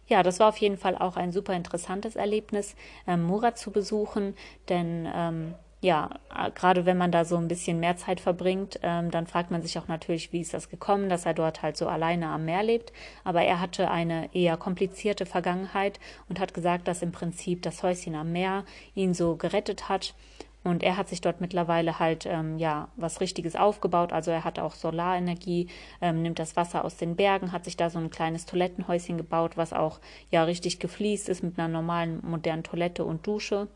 Ja, 0.07 0.21
das 0.21 0.39
war 0.39 0.49
auf 0.49 0.57
jeden 0.57 0.77
Fall 0.77 0.97
auch 0.97 1.17
ein 1.17 1.31
super 1.31 1.53
interessantes 1.53 2.15
Erlebnis, 2.15 2.75
ähm, 3.07 3.23
Murat 3.23 3.57
zu 3.57 3.71
besuchen, 3.71 4.35
denn 4.69 5.09
ähm, 5.13 5.55
ja, 5.85 6.09
gerade 6.55 6.87
wenn 6.87 6.97
man 6.97 7.11
da 7.11 7.25
so 7.25 7.37
ein 7.37 7.47
bisschen 7.47 7.79
mehr 7.79 7.95
Zeit 7.95 8.19
verbringt, 8.19 8.79
ähm, 8.81 9.11
dann 9.11 9.27
fragt 9.27 9.51
man 9.51 9.61
sich 9.61 9.77
auch 9.77 9.87
natürlich, 9.87 10.33
wie 10.33 10.41
ist 10.41 10.55
das 10.55 10.69
gekommen, 10.69 11.09
dass 11.09 11.27
er 11.27 11.35
dort 11.35 11.61
halt 11.61 11.77
so 11.77 11.87
alleine 11.87 12.29
am 12.29 12.43
Meer 12.43 12.63
lebt. 12.63 12.91
Aber 13.23 13.43
er 13.43 13.61
hatte 13.61 13.91
eine 13.91 14.33
eher 14.33 14.57
komplizierte 14.57 15.27
Vergangenheit 15.27 15.99
und 16.27 16.39
hat 16.39 16.55
gesagt, 16.55 16.87
dass 16.87 17.03
im 17.03 17.11
Prinzip 17.11 17.61
das 17.61 17.83
Häuschen 17.83 18.15
am 18.15 18.31
Meer 18.31 18.65
ihn 18.95 19.13
so 19.13 19.35
gerettet 19.35 19.87
hat. 19.87 20.15
Und 20.63 20.81
er 20.81 20.97
hat 20.97 21.07
sich 21.07 21.21
dort 21.21 21.39
mittlerweile 21.39 21.99
halt 21.99 22.25
ähm, 22.25 22.57
ja 22.57 22.87
was 22.95 23.21
Richtiges 23.21 23.55
aufgebaut. 23.55 24.11
Also 24.11 24.31
er 24.31 24.43
hat 24.43 24.57
auch 24.57 24.73
Solarenergie, 24.73 25.67
ähm, 26.01 26.23
nimmt 26.23 26.39
das 26.39 26.55
Wasser 26.55 26.83
aus 26.83 26.97
den 26.97 27.15
Bergen, 27.15 27.51
hat 27.51 27.63
sich 27.63 27.77
da 27.77 27.91
so 27.91 27.99
ein 27.99 28.09
kleines 28.09 28.47
Toilettenhäuschen 28.47 29.17
gebaut, 29.17 29.55
was 29.55 29.71
auch 29.71 29.99
ja 30.31 30.45
richtig 30.45 30.79
gefliest 30.79 31.29
ist 31.29 31.43
mit 31.43 31.59
einer 31.59 31.67
normalen 31.67 32.21
modernen 32.25 32.63
Toilette 32.63 33.05
und 33.05 33.27
Dusche 33.27 33.67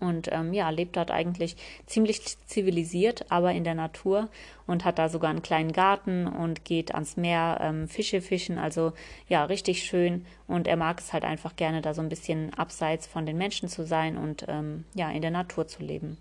und 0.00 0.28
ähm, 0.32 0.52
ja, 0.52 0.70
lebt 0.70 0.96
dort 0.96 1.10
eigentlich 1.10 1.56
ziemlich 1.86 2.38
zivilisiert, 2.46 3.26
aber 3.30 3.52
in 3.52 3.64
der 3.64 3.74
Natur 3.74 4.28
und 4.66 4.84
hat 4.84 4.98
da 4.98 5.08
sogar 5.08 5.30
einen 5.30 5.42
kleinen 5.42 5.72
Garten 5.72 6.26
und 6.26 6.64
geht 6.64 6.94
ans 6.94 7.16
Meer 7.16 7.58
ähm, 7.60 7.88
Fische 7.88 8.20
fischen, 8.20 8.58
also 8.58 8.92
ja, 9.28 9.44
richtig 9.44 9.84
schön 9.84 10.24
und 10.46 10.66
er 10.66 10.76
mag 10.76 11.00
es 11.00 11.12
halt 11.12 11.24
einfach 11.24 11.56
gerne, 11.56 11.82
da 11.82 11.94
so 11.94 12.02
ein 12.02 12.08
bisschen 12.08 12.52
abseits 12.54 13.06
von 13.06 13.26
den 13.26 13.38
Menschen 13.38 13.68
zu 13.68 13.86
sein 13.86 14.16
und 14.16 14.46
ähm, 14.48 14.84
ja, 14.94 15.10
in 15.10 15.22
der 15.22 15.30
Natur 15.30 15.66
zu 15.66 15.82
leben. 15.82 16.18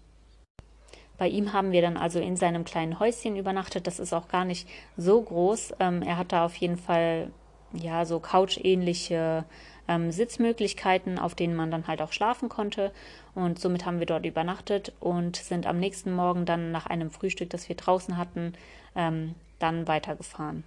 Bei 1.19 1.27
ihm 1.27 1.51
haben 1.51 1.73
wir 1.73 1.81
dann 1.81 1.97
also 1.97 2.19
in 2.19 2.37
seinem 2.37 2.63
kleinen 2.63 2.97
Häuschen 2.97 3.35
übernachtet. 3.35 3.87
Das 3.87 3.99
ist 3.99 4.13
auch 4.13 4.29
gar 4.29 4.45
nicht 4.45 4.69
so 4.95 5.21
groß. 5.21 5.73
Ähm, 5.81 6.01
er 6.01 6.17
hat 6.17 6.31
da 6.31 6.45
auf 6.45 6.55
jeden 6.55 6.77
Fall 6.77 7.29
ja, 7.73 8.05
so 8.05 8.19
Couch-ähnliche 8.19 9.45
ähm, 9.87 10.11
Sitzmöglichkeiten, 10.11 11.19
auf 11.19 11.35
denen 11.35 11.55
man 11.55 11.71
dann 11.71 11.87
halt 11.87 12.01
auch 12.01 12.13
schlafen 12.13 12.47
konnte. 12.47 12.91
Und 13.35 13.59
somit 13.59 13.85
haben 13.85 13.99
wir 13.99 14.05
dort 14.05 14.25
übernachtet 14.25 14.93
und 14.99 15.35
sind 15.35 15.65
am 15.65 15.79
nächsten 15.79 16.13
Morgen 16.13 16.45
dann 16.45 16.71
nach 16.71 16.85
einem 16.85 17.09
Frühstück, 17.09 17.49
das 17.49 17.67
wir 17.69 17.75
draußen 17.75 18.17
hatten, 18.17 18.53
ähm, 18.95 19.35
dann 19.57 19.87
weitergefahren. 19.87 20.63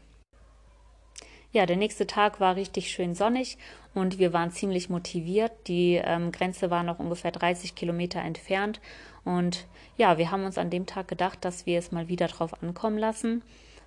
Ja, 1.53 1.67
der 1.67 1.77
nächste 1.77 2.07
Tag 2.07 2.41
war 2.41 2.57
richtig 2.57 2.91
schön 2.91 3.15
sonnig 3.15 3.59
und 3.93 4.19
wir 4.19 4.33
waren 4.33 4.51
ziemlich 4.51 4.89
motiviert. 4.89 5.53
Die 5.67 6.01
ähm, 6.03 6.33
Grenze 6.33 6.71
war 6.71 6.83
noch 6.83 6.99
ungefähr 6.99 7.31
30 7.31 7.75
Kilometer 7.75 8.21
entfernt. 8.21 8.81
Und 9.25 9.67
ja, 9.99 10.17
wir 10.17 10.31
haben 10.31 10.45
uns 10.47 10.57
an 10.57 10.71
dem 10.71 10.87
Tag 10.87 11.09
gedacht, 11.09 11.45
dass 11.45 11.67
wir 11.67 11.79
es 11.79 11.93
mal 11.93 12.09
wieder 12.09 12.27
drauf 12.29 12.63
ankommen 12.63 12.97
lassen. 12.97 13.43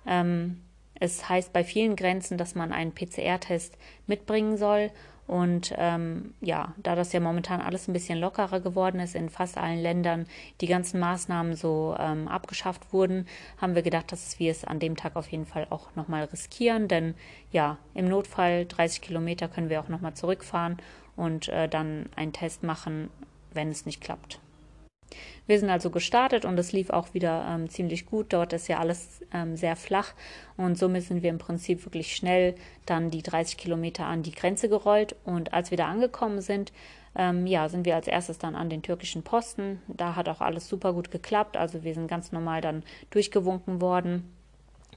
Ähm, 0.06 0.62
es 1.00 1.28
heißt 1.28 1.52
bei 1.52 1.64
vielen 1.64 1.96
Grenzen, 1.96 2.38
dass 2.38 2.54
man 2.54 2.72
einen 2.72 2.94
PCR-Test 2.94 3.76
mitbringen 4.06 4.56
soll. 4.56 4.90
Und 5.26 5.74
ähm, 5.76 6.34
ja, 6.40 6.72
da 6.76 6.94
das 6.94 7.12
ja 7.12 7.18
momentan 7.18 7.60
alles 7.60 7.88
ein 7.88 7.92
bisschen 7.92 8.18
lockerer 8.20 8.60
geworden 8.60 9.00
ist 9.00 9.16
in 9.16 9.28
fast 9.28 9.58
allen 9.58 9.80
Ländern, 9.80 10.26
die 10.60 10.68
ganzen 10.68 11.00
Maßnahmen 11.00 11.56
so 11.56 11.96
ähm, 11.98 12.28
abgeschafft 12.28 12.92
wurden, 12.92 13.26
haben 13.60 13.74
wir 13.74 13.82
gedacht, 13.82 14.12
dass 14.12 14.38
wir 14.38 14.52
es 14.52 14.64
an 14.64 14.78
dem 14.78 14.94
Tag 14.94 15.16
auf 15.16 15.26
jeden 15.28 15.46
Fall 15.46 15.66
auch 15.70 15.88
nochmal 15.96 16.24
riskieren. 16.24 16.86
Denn 16.86 17.14
ja, 17.50 17.78
im 17.94 18.08
Notfall 18.08 18.66
30 18.66 19.00
Kilometer 19.00 19.48
können 19.48 19.68
wir 19.68 19.80
auch 19.80 19.88
nochmal 19.88 20.14
zurückfahren 20.14 20.76
und 21.16 21.48
äh, 21.48 21.68
dann 21.68 22.08
einen 22.14 22.32
Test 22.32 22.62
machen, 22.62 23.10
wenn 23.52 23.70
es 23.70 23.84
nicht 23.84 24.00
klappt. 24.00 24.38
Wir 25.46 25.60
sind 25.60 25.70
also 25.70 25.90
gestartet 25.90 26.44
und 26.44 26.58
es 26.58 26.72
lief 26.72 26.90
auch 26.90 27.14
wieder 27.14 27.46
ähm, 27.48 27.68
ziemlich 27.68 28.06
gut. 28.06 28.32
Dort 28.32 28.52
ist 28.52 28.68
ja 28.68 28.78
alles 28.78 29.20
ähm, 29.32 29.56
sehr 29.56 29.76
flach 29.76 30.14
und 30.56 30.76
somit 30.76 31.04
sind 31.04 31.22
wir 31.22 31.30
im 31.30 31.38
Prinzip 31.38 31.84
wirklich 31.86 32.16
schnell 32.16 32.56
dann 32.84 33.10
die 33.10 33.22
30 33.22 33.56
Kilometer 33.56 34.06
an 34.06 34.22
die 34.22 34.32
Grenze 34.32 34.68
gerollt. 34.68 35.14
Und 35.24 35.54
als 35.54 35.70
wir 35.70 35.78
da 35.78 35.86
angekommen 35.86 36.40
sind, 36.40 36.72
ähm, 37.14 37.46
ja, 37.46 37.68
sind 37.68 37.86
wir 37.86 37.94
als 37.94 38.08
erstes 38.08 38.38
dann 38.38 38.56
an 38.56 38.68
den 38.68 38.82
türkischen 38.82 39.22
Posten. 39.22 39.80
Da 39.88 40.16
hat 40.16 40.28
auch 40.28 40.40
alles 40.40 40.68
super 40.68 40.92
gut 40.92 41.10
geklappt. 41.10 41.56
Also 41.56 41.84
wir 41.84 41.94
sind 41.94 42.08
ganz 42.08 42.32
normal 42.32 42.60
dann 42.60 42.82
durchgewunken 43.10 43.80
worden. 43.80 44.30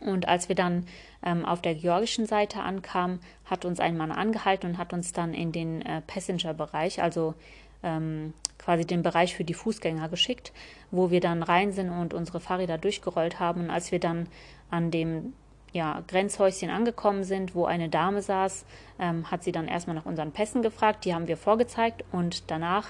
Und 0.01 0.27
als 0.27 0.47
wir 0.49 0.55
dann 0.55 0.85
ähm, 1.23 1.45
auf 1.45 1.61
der 1.61 1.75
georgischen 1.75 2.25
Seite 2.25 2.61
ankamen, 2.61 3.19
hat 3.45 3.65
uns 3.65 3.79
ein 3.79 3.97
Mann 3.97 4.11
angehalten 4.11 4.71
und 4.71 4.77
hat 4.77 4.93
uns 4.93 5.13
dann 5.13 5.33
in 5.33 5.51
den 5.51 5.81
äh, 5.81 6.01
Passenger-Bereich, 6.01 7.01
also 7.01 7.35
ähm, 7.83 8.33
quasi 8.59 8.85
den 8.85 9.01
Bereich 9.01 9.35
für 9.35 9.43
die 9.43 9.55
Fußgänger 9.55 10.09
geschickt, 10.09 10.53
wo 10.91 11.09
wir 11.09 11.21
dann 11.21 11.41
rein 11.41 11.71
sind 11.71 11.89
und 11.89 12.13
unsere 12.13 12.39
Fahrräder 12.39 12.77
durchgerollt 12.77 13.39
haben. 13.39 13.61
Und 13.61 13.69
als 13.71 13.91
wir 13.91 13.99
dann 13.99 14.27
an 14.69 14.91
dem 14.91 15.33
ja, 15.71 16.03
Grenzhäuschen 16.07 16.69
angekommen 16.69 17.23
sind, 17.23 17.55
wo 17.55 17.65
eine 17.65 17.89
Dame 17.89 18.21
saß, 18.21 18.65
ähm, 18.99 19.29
hat 19.31 19.43
sie 19.43 19.51
dann 19.51 19.67
erstmal 19.67 19.95
nach 19.95 20.05
unseren 20.05 20.31
Pässen 20.31 20.61
gefragt. 20.61 21.05
Die 21.05 21.13
haben 21.13 21.27
wir 21.27 21.37
vorgezeigt 21.37 22.03
und 22.11 22.49
danach 22.51 22.87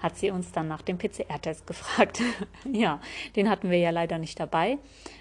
hat 0.00 0.16
sie 0.16 0.30
uns 0.30 0.52
dann 0.52 0.68
nach 0.68 0.82
dem 0.82 0.98
PCR-Test 0.98 1.66
gefragt. 1.66 2.20
ja, 2.70 3.00
den 3.36 3.48
hatten 3.48 3.70
wir 3.70 3.78
ja 3.78 3.90
leider 3.90 4.18
nicht 4.18 4.38
dabei. 4.38 4.78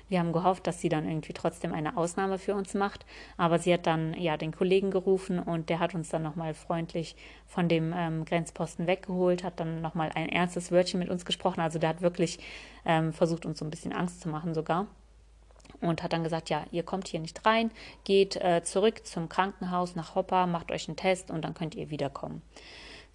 Wir 0.09 0.19
haben 0.19 0.33
gehofft, 0.33 0.67
dass 0.67 0.79
sie 0.79 0.89
dann 0.89 1.07
irgendwie 1.07 1.33
trotzdem 1.33 1.73
eine 1.73 1.97
Ausnahme 1.97 2.37
für 2.37 2.55
uns 2.55 2.73
macht. 2.73 3.05
Aber 3.37 3.59
sie 3.59 3.73
hat 3.73 3.87
dann 3.87 4.13
ja 4.13 4.37
den 4.37 4.51
Kollegen 4.51 4.91
gerufen 4.91 5.39
und 5.39 5.69
der 5.69 5.79
hat 5.79 5.95
uns 5.95 6.09
dann 6.09 6.23
nochmal 6.23 6.53
freundlich 6.53 7.15
von 7.45 7.67
dem 7.67 7.93
ähm, 7.95 8.25
Grenzposten 8.25 8.87
weggeholt, 8.87 9.43
hat 9.43 9.59
dann 9.59 9.81
nochmal 9.81 10.11
ein 10.13 10.29
ernstes 10.29 10.71
Wörtchen 10.71 10.99
mit 10.99 11.09
uns 11.09 11.25
gesprochen. 11.25 11.61
Also 11.61 11.79
der 11.79 11.89
hat 11.89 12.01
wirklich 12.01 12.39
ähm, 12.85 13.13
versucht, 13.13 13.45
uns 13.45 13.59
so 13.59 13.65
ein 13.65 13.71
bisschen 13.71 13.93
Angst 13.93 14.21
zu 14.21 14.29
machen 14.29 14.53
sogar 14.53 14.87
und 15.81 16.03
hat 16.03 16.13
dann 16.13 16.23
gesagt, 16.23 16.49
ja, 16.49 16.65
ihr 16.71 16.83
kommt 16.83 17.07
hier 17.07 17.19
nicht 17.19 17.45
rein, 17.45 17.71
geht 18.03 18.35
äh, 18.37 18.63
zurück 18.63 19.05
zum 19.05 19.29
Krankenhaus 19.29 19.95
nach 19.95 20.15
Hoppa, 20.15 20.47
macht 20.47 20.71
euch 20.71 20.87
einen 20.87 20.97
Test 20.97 21.29
und 21.29 21.43
dann 21.43 21.53
könnt 21.53 21.75
ihr 21.75 21.89
wiederkommen. 21.89 22.41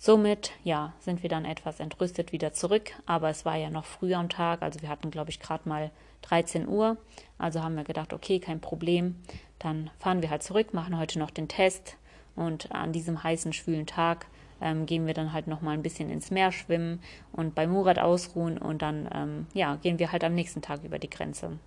Somit, 0.01 0.53
ja, 0.63 0.93
sind 1.01 1.25
wir 1.25 1.29
dann 1.29 1.45
etwas 1.45 1.81
entrüstet 1.81 2.31
wieder 2.31 2.53
zurück, 2.53 2.93
aber 3.05 3.31
es 3.31 3.45
war 3.45 3.57
ja 3.57 3.69
noch 3.69 3.85
früh 3.85 4.15
am 4.15 4.29
Tag, 4.29 4.63
also 4.63 4.81
wir 4.81 4.89
hatten, 4.89 5.11
glaube 5.11 5.31
ich, 5.31 5.41
gerade 5.41 5.69
mal 5.69 5.91
13 6.23 6.69
Uhr, 6.69 6.97
also 7.37 7.63
haben 7.65 7.75
wir 7.75 7.83
gedacht, 7.83 8.13
okay, 8.13 8.39
kein 8.39 8.61
Problem, 8.61 9.17
dann 9.59 9.91
fahren 9.99 10.23
wir 10.23 10.31
halt 10.31 10.45
zurück, 10.45 10.73
machen 10.73 10.99
heute 10.99 11.19
noch 11.19 11.31
den 11.31 11.49
Test. 11.49 11.97
Und 12.37 12.71
an 12.71 12.93
diesem 12.93 13.25
heißen, 13.25 13.53
schwülen 13.53 13.87
Tag 13.87 14.27
ähm, 14.61 14.87
gehen 14.87 15.07
wir 15.07 15.15
dann 15.15 15.33
halt 15.33 15.49
noch 15.49 15.61
mal 15.61 15.73
ein 15.73 15.83
bisschen 15.83 16.09
ins 16.09 16.31
Meer 16.31 16.53
schwimmen 16.53 17.01
und 17.33 17.57
bei 17.57 17.67
Murat 17.67 17.99
ausruhen. 17.99 18.59
Und 18.59 18.83
dann, 18.83 19.09
ähm, 19.13 19.47
ja, 19.55 19.75
gehen 19.77 19.99
wir 19.99 20.13
halt 20.13 20.23
am 20.23 20.35
nächsten 20.35 20.63
Tag 20.63 20.85
über 20.85 21.01
die 21.01 21.11
Grenze. 21.11 21.59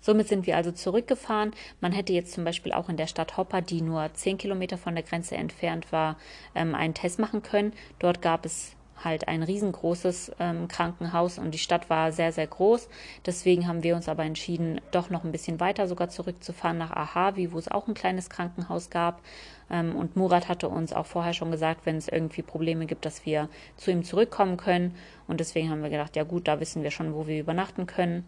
Somit 0.00 0.28
sind 0.28 0.46
wir 0.46 0.56
also 0.56 0.72
zurückgefahren. 0.72 1.52
Man 1.80 1.92
hätte 1.92 2.12
jetzt 2.12 2.32
zum 2.32 2.44
Beispiel 2.44 2.72
auch 2.72 2.88
in 2.88 2.96
der 2.96 3.06
Stadt 3.06 3.36
Hopper, 3.36 3.62
die 3.62 3.82
nur 3.82 4.12
10 4.12 4.38
Kilometer 4.38 4.78
von 4.78 4.94
der 4.94 5.04
Grenze 5.04 5.36
entfernt 5.36 5.92
war, 5.92 6.16
ähm, 6.54 6.74
einen 6.74 6.94
Test 6.94 7.18
machen 7.18 7.42
können. 7.42 7.72
Dort 7.98 8.22
gab 8.22 8.44
es 8.44 8.76
halt 9.02 9.28
ein 9.28 9.42
riesengroßes 9.42 10.32
ähm, 10.40 10.68
Krankenhaus 10.68 11.38
und 11.38 11.52
die 11.52 11.58
Stadt 11.58 11.90
war 11.90 12.12
sehr, 12.12 12.32
sehr 12.32 12.46
groß. 12.46 12.88
Deswegen 13.24 13.66
haben 13.66 13.82
wir 13.82 13.96
uns 13.96 14.08
aber 14.08 14.24
entschieden, 14.24 14.80
doch 14.90 15.10
noch 15.10 15.24
ein 15.24 15.32
bisschen 15.32 15.60
weiter 15.60 15.86
sogar 15.86 16.08
zurückzufahren 16.08 16.78
nach 16.78 16.90
Ahavi, 16.90 17.52
wo 17.52 17.58
es 17.58 17.70
auch 17.70 17.88
ein 17.88 17.94
kleines 17.94 18.30
Krankenhaus 18.30 18.90
gab. 18.90 19.22
Ähm, 19.70 19.94
und 19.94 20.16
Murat 20.16 20.48
hatte 20.48 20.68
uns 20.68 20.92
auch 20.92 21.06
vorher 21.06 21.34
schon 21.34 21.50
gesagt, 21.50 21.84
wenn 21.84 21.96
es 21.96 22.08
irgendwie 22.08 22.42
Probleme 22.42 22.86
gibt, 22.86 23.04
dass 23.04 23.26
wir 23.26 23.48
zu 23.76 23.90
ihm 23.90 24.04
zurückkommen 24.04 24.56
können. 24.56 24.94
Und 25.26 25.40
deswegen 25.40 25.70
haben 25.70 25.82
wir 25.82 25.90
gedacht, 25.90 26.16
ja 26.16 26.24
gut, 26.24 26.48
da 26.48 26.60
wissen 26.60 26.82
wir 26.82 26.90
schon, 26.90 27.14
wo 27.14 27.26
wir 27.26 27.40
übernachten 27.40 27.86
können 27.86 28.24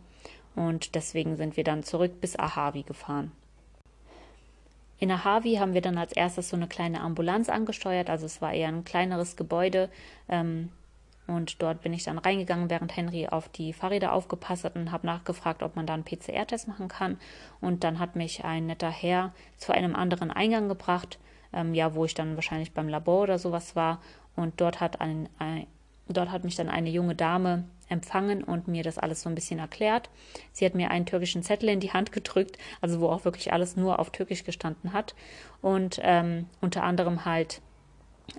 und 0.59 0.97
deswegen 0.97 1.37
sind 1.37 1.57
wir 1.57 1.63
dann 1.63 1.85
zurück 1.85 2.21
bis 2.21 2.37
Ahavi 2.37 2.83
gefahren. 2.83 3.31
In 4.99 5.13
Ahavi 5.13 5.55
haben 5.55 5.73
wir 5.73 5.81
dann 5.81 5.97
als 5.97 6.13
erstes 6.13 6.49
so 6.49 6.57
eine 6.57 6.67
kleine 6.67 7.01
Ambulanz 7.01 7.49
angesteuert, 7.49 8.11
also 8.11 8.27
es 8.27 8.43
war 8.43 8.53
eher 8.53 8.67
ein 8.67 8.83
kleineres 8.83 9.37
Gebäude. 9.37 9.89
Ähm, 10.29 10.71
und 11.29 11.63
dort 11.63 11.83
bin 11.83 11.93
ich 11.93 12.03
dann 12.03 12.19
reingegangen, 12.19 12.71
während 12.71 12.97
Henry 12.97 13.29
auf 13.29 13.49
die 13.51 13.73
Fahrräder 13.73 14.13
aufgepasst 14.13 14.65
hat 14.65 14.75
und 14.75 14.91
habe 14.91 15.07
nachgefragt, 15.07 15.63
ob 15.63 15.77
man 15.77 15.87
da 15.87 15.95
einen 15.95 16.05
PCR-Test 16.05 16.67
machen 16.67 16.89
kann. 16.89 17.21
Und 17.61 17.85
dann 17.85 18.01
hat 18.01 18.17
mich 18.17 18.45
ein 18.45 18.67
netter 18.67 18.91
Herr 18.91 19.33
zu 19.59 19.73
einem 19.73 19.95
anderen 19.95 20.33
Eingang 20.33 20.69
gebracht, 20.69 21.21
ähm, 21.53 21.75
ja, 21.75 21.95
wo 21.95 22.05
ich 22.05 22.15
dann 22.15 22.35
wahrscheinlich 22.35 22.73
beim 22.73 22.89
Labor 22.89 23.23
oder 23.23 23.39
sowas 23.39 23.77
war. 23.77 24.01
Und 24.35 24.61
dort 24.61 24.81
hat, 24.81 25.01
ein, 25.01 25.29
ein 25.39 25.69
dort 26.09 26.33
hat 26.33 26.43
mich 26.43 26.57
dann 26.57 26.69
eine 26.69 26.91
junge 26.91 27.15
Dame 27.15 27.65
empfangen 27.89 28.45
und 28.45 28.69
mir 28.69 28.83
das 28.83 28.99
alles 28.99 29.23
so 29.23 29.29
ein 29.29 29.35
bisschen 29.35 29.59
erklärt. 29.59 30.11
Sie 30.53 30.65
hat 30.65 30.75
mir 30.75 30.91
einen 30.91 31.07
türkischen 31.07 31.43
Zettel 31.43 31.69
in 31.69 31.81
die 31.81 31.93
Hand 31.93 32.13
gedrückt, 32.13 32.59
also 32.81 33.01
wo 33.01 33.09
auch 33.09 33.25
wirklich 33.25 33.53
alles 33.53 33.77
nur 33.77 33.99
auf 33.99 34.11
Türkisch 34.11 34.45
gestanden 34.45 34.93
hat. 34.93 35.15
Und 35.63 36.01
ähm, 36.03 36.47
unter 36.61 36.83
anderem 36.83 37.25
halt 37.25 37.61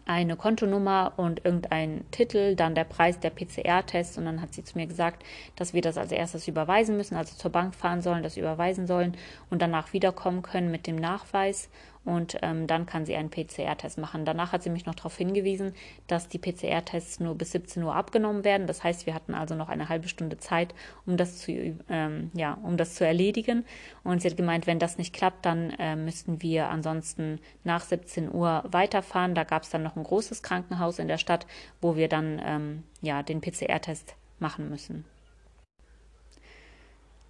eine 0.06 0.36
Kontonummer 0.36 1.14
und 1.18 1.46
irgendein 1.46 2.06
Titel, 2.12 2.56
dann 2.56 2.76
der 2.76 2.84
Preis 2.84 3.20
der 3.20 3.32
PCR-Tests 3.32 4.18
und 4.18 4.26
dann 4.26 4.42
hat 4.42 4.54
sie 4.54 4.64
zu 4.64 4.78
mir 4.78 4.88
gesagt, 4.88 5.24
dass 5.56 5.74
wir 5.74 5.82
das 5.82 5.98
als 5.98 6.12
erstes 6.12 6.48
überweisen 6.48 6.96
müssen, 6.96 7.16
also 7.16 7.36
zur 7.36 7.52
Bank 7.52 7.76
fahren 7.76 8.02
sollen, 8.02 8.24
das 8.24 8.38
überweisen 8.38 8.88
sollen 8.88 9.18
und 9.50 9.62
danach 9.62 9.94
wiederkommen 9.94 10.42
können 10.42 10.72
mit 10.72 10.88
dem 10.88 10.96
Nachweis 10.96 11.70
und 12.06 12.38
ähm, 12.42 12.66
dann 12.66 12.86
kann 12.86 13.06
sie 13.06 13.16
einen 13.16 13.30
PCR-Test 13.30 13.98
machen. 13.98 14.26
Danach 14.26 14.52
hat 14.52 14.64
sie 14.64 14.70
mich 14.70 14.86
noch 14.86 14.96
darauf 14.96 15.18
hingewiesen, 15.18 15.74
dass 16.08 16.28
die 16.28 16.40
PCR-Tests 16.40 17.20
nur 17.20 17.36
bis 17.36 17.52
17 17.52 17.84
Uhr 17.84 17.96
abgenommen 17.96 18.44
werden. 18.44 18.68
Das 18.68 18.84
heißt, 18.84 19.06
wir 19.06 19.14
hatten 19.14 19.34
also 19.34 19.56
noch 19.56 19.70
eine 19.70 19.90
halbe 19.90 20.08
Stunde 20.08 20.38
Zeit, 20.38 20.74
um 21.06 21.18
das 21.18 21.38
zu, 21.40 21.76
ähm, 21.90 22.32
ja, 22.34 22.58
um 22.64 22.78
das 22.78 22.96
zu 22.96 23.06
erledigen. 23.06 23.66
Und 24.04 24.22
sie 24.22 24.30
hat 24.30 24.38
gemeint, 24.38 24.66
wenn 24.66 24.80
das 24.80 24.98
nicht 24.98 25.14
klappt, 25.14 25.46
dann 25.46 25.72
äh, 25.72 25.96
müssten 25.96 26.42
wir 26.42 26.70
ansonsten 26.70 27.40
nach 27.64 27.82
17 27.82 28.34
Uhr 28.34 28.64
weiterfahren. 28.68 29.36
Da 29.36 29.44
gab 29.44 29.64
es 29.64 29.70
dann 29.70 29.84
noch 29.84 29.96
ein 29.96 30.04
großes 30.04 30.42
Krankenhaus 30.42 31.00
in 31.00 31.08
der 31.08 31.18
Stadt, 31.18 31.46
wo 31.82 31.96
wir 31.96 32.08
dann 32.08 32.42
ähm, 32.44 32.84
ja, 33.02 33.24
den 33.24 33.42
PCR-Test 33.42 34.16
machen 34.40 34.70
müssen 34.70 35.06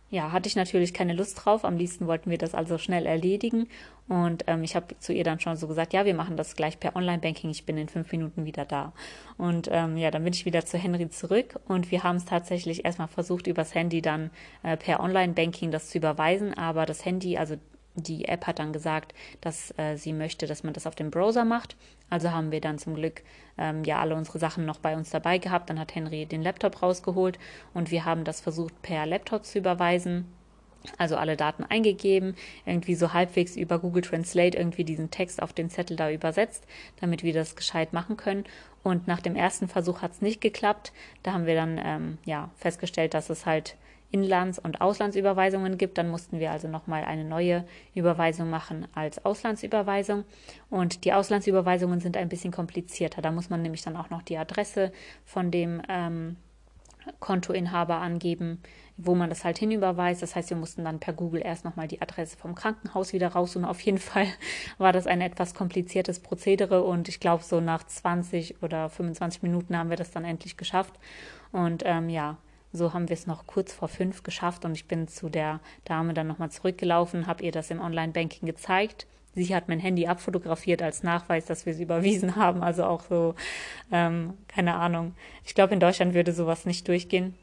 ja, 0.10 0.32
hatte 0.32 0.48
ich 0.48 0.56
natürlich 0.56 0.94
keine 0.94 1.14
Lust 1.14 1.44
drauf. 1.44 1.64
Am 1.64 1.78
liebsten 1.78 2.08
wollten 2.08 2.32
wir 2.32 2.40
das 2.40 2.56
also 2.56 2.78
schnell 2.78 3.06
erledigen. 3.06 3.68
Und 4.08 4.44
ähm, 4.48 4.64
ich 4.64 4.76
habe 4.76 4.98
zu 4.98 5.14
ihr 5.14 5.24
dann 5.24 5.40
schon 5.40 5.56
so 5.56 5.68
gesagt, 5.68 5.94
ja, 5.94 6.04
wir 6.04 6.16
machen 6.16 6.36
das 6.36 6.56
gleich 6.56 6.80
per 6.80 6.96
Online-Banking. 6.96 7.52
Ich 7.52 7.66
bin 7.66 7.78
in 7.78 7.90
fünf 7.90 8.12
Minuten 8.12 8.46
wieder 8.46 8.66
da. 8.66 8.92
Und 9.38 9.70
ähm, 9.72 9.98
ja, 9.98 10.10
dann 10.10 10.24
bin 10.24 10.34
ich 10.34 10.46
wieder 10.46 10.66
zu 10.66 10.80
Henry 10.80 11.10
zurück. 11.10 11.60
Und 11.68 11.92
wir 11.92 12.04
haben 12.04 12.16
es 12.16 12.26
tatsächlich 12.26 12.86
erstmal 12.86 13.08
versucht, 13.08 13.46
übers 13.46 13.76
Handy 13.76 14.02
dann 14.02 14.32
äh, 14.64 14.78
per 14.78 15.00
Online-Banking 15.00 15.70
das 15.70 15.90
zu 15.90 16.00
überweisen. 16.00 16.56
Aber 16.56 16.88
das 16.88 17.06
Handy, 17.06 17.38
also 17.38 17.56
die 18.02 18.26
App 18.26 18.48
hat 18.48 18.60
dann 18.60 18.74
gesagt, 18.74 19.14
dass 19.42 19.74
äh, 19.78 19.96
sie 19.96 20.14
möchte, 20.14 20.48
dass 20.48 20.64
man 20.64 20.74
das 20.74 20.88
auf 20.88 20.96
dem 20.96 21.12
Browser 21.12 21.46
macht. 21.46 21.76
Also 22.10 22.32
haben 22.32 22.52
wir 22.52 22.62
dann 22.62 22.80
zum 22.80 22.96
Glück 22.96 23.22
ähm, 23.58 23.84
ja 23.84 24.00
alle 24.00 24.16
unsere 24.16 24.40
Sachen 24.40 24.66
noch 24.66 24.80
bei 24.80 24.96
uns 24.96 25.10
dabei 25.10 25.38
gehabt. 25.38 25.70
Dann 25.70 25.80
hat 25.80 25.96
Henry 25.96 26.26
den 26.26 26.42
Laptop 26.42 26.82
rausgeholt 26.82 27.38
und 27.74 27.92
wir 27.92 28.06
haben 28.06 28.24
das 28.24 28.42
versucht 28.42 28.82
per 28.82 29.06
Laptop 29.06 29.46
zu 29.46 29.60
überweisen. 29.60 30.26
Also 30.98 31.18
alle 31.18 31.36
Daten 31.36 31.64
eingegeben, 31.64 32.36
irgendwie 32.66 32.96
so 32.96 33.12
halbwegs 33.14 33.58
über 33.58 33.80
Google 33.80 34.02
Translate 34.02 34.58
irgendwie 34.58 34.86
diesen 34.86 35.12
Text 35.12 35.42
auf 35.42 35.52
den 35.52 35.70
Zettel 35.70 35.98
da 35.98 36.10
übersetzt, 36.10 36.66
damit 37.02 37.22
wir 37.24 37.34
das 37.34 37.58
gescheit 37.58 37.92
machen 37.92 38.16
können. 38.16 38.46
Und 38.82 39.08
nach 39.08 39.20
dem 39.20 39.36
ersten 39.36 39.68
Versuch 39.68 40.02
hat 40.02 40.14
es 40.14 40.22
nicht 40.22 40.40
geklappt. 40.40 40.94
Da 41.22 41.34
haben 41.34 41.46
wir 41.46 41.56
dann 41.56 41.80
ähm, 41.84 42.18
ja 42.26 42.50
festgestellt, 42.56 43.14
dass 43.14 43.30
es 43.30 43.46
halt 43.46 43.76
Inlands- 44.12 44.60
und 44.60 44.82
Auslandsüberweisungen 44.82 45.78
gibt. 45.78 45.98
Dann 45.98 46.10
mussten 46.10 46.40
wir 46.40 46.52
also 46.52 46.68
nochmal 46.68 47.04
eine 47.04 47.24
neue 47.24 47.66
Überweisung 47.94 48.50
machen 48.50 48.88
als 48.96 49.24
Auslandsüberweisung. 49.24 50.26
Und 50.70 51.06
die 51.06 51.14
Auslandsüberweisungen 51.14 52.00
sind 52.00 52.18
ein 52.18 52.30
bisschen 52.30 52.52
komplizierter. 52.52 53.22
Da 53.22 53.32
muss 53.32 53.50
man 53.50 53.62
nämlich 53.62 53.82
dann 53.82 53.98
auch 53.98 54.10
noch 54.10 54.22
die 54.22 54.38
Adresse 54.38 54.92
von 55.26 55.52
dem 55.52 55.82
ähm, 55.90 56.38
Kontoinhaber 57.20 57.96
angeben, 57.96 58.62
wo 58.98 59.16
man 59.16 59.30
das 59.30 59.46
halt 59.46 59.58
hinüberweist. 59.58 60.22
Das 60.22 60.36
heißt, 60.36 60.50
wir 60.50 60.58
mussten 60.58 60.84
dann 60.84 61.00
per 61.00 61.14
Google 61.14 61.42
erst 61.44 61.66
nochmal 61.66 61.88
die 61.88 62.02
Adresse 62.02 62.38
vom 62.38 62.56
Krankenhaus 62.56 63.14
wieder 63.14 63.30
raussuchen. 63.30 63.66
Auf 63.66 63.80
jeden 63.82 63.98
Fall 64.00 64.28
war 64.78 64.94
das 64.94 65.08
ein 65.08 65.22
etwas 65.22 65.54
kompliziertes 65.54 66.20
Prozedere 66.20 66.84
und 66.84 67.08
ich 67.08 67.20
glaube, 67.20 67.44
so 67.44 67.62
nach 67.62 67.84
20 67.84 68.62
oder 68.62 68.90
25 68.90 69.44
Minuten 69.44 69.78
haben 69.78 69.90
wir 69.90 69.98
das 69.98 70.12
dann 70.12 70.26
endlich 70.26 70.58
geschafft. 70.58 70.94
Und 71.52 71.84
ähm, 71.86 72.10
ja, 72.10 72.38
so 72.72 72.94
haben 72.94 73.10
wir 73.10 73.16
es 73.16 73.28
noch 73.28 73.48
kurz 73.48 73.74
vor 73.74 73.88
fünf 73.88 74.24
geschafft 74.24 74.66
und 74.66 74.74
ich 74.74 74.88
bin 74.88 75.08
zu 75.08 75.30
der 75.30 75.60
Dame 75.86 76.14
dann 76.14 76.28
nochmal 76.28 76.52
zurückgelaufen, 76.52 77.28
habe 77.28 77.44
ihr 77.44 77.52
das 77.52 77.72
im 77.72 77.82
Online-Banking 77.82 78.46
gezeigt. 78.46 79.08
Sie 79.36 79.56
hat 79.56 79.70
mein 79.70 79.80
Handy 79.80 80.08
abfotografiert 80.08 80.82
als 80.82 81.04
Nachweis, 81.04 81.46
dass 81.46 81.66
wir 81.66 81.74
es 81.74 81.80
überwiesen 81.80 82.36
haben. 82.36 82.64
Also 82.64 82.84
auch 82.86 83.04
so, 83.04 83.36
ähm, 83.92 84.34
keine 84.48 84.76
Ahnung. 84.76 85.16
Ich 85.46 85.56
glaube, 85.56 85.74
in 85.74 85.80
Deutschland 85.80 86.14
würde 86.14 86.34
sowas 86.34 86.66
nicht 86.66 86.88
durchgehen. 86.88 87.36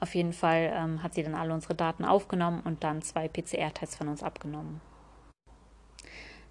Auf 0.00 0.14
jeden 0.14 0.32
Fall 0.32 0.72
ähm, 0.74 1.02
hat 1.02 1.14
sie 1.14 1.22
dann 1.22 1.34
alle 1.34 1.52
unsere 1.52 1.74
Daten 1.74 2.04
aufgenommen 2.04 2.62
und 2.64 2.84
dann 2.84 3.02
zwei 3.02 3.28
PCR-Tests 3.28 3.96
von 3.96 4.08
uns 4.08 4.22
abgenommen. 4.22 4.80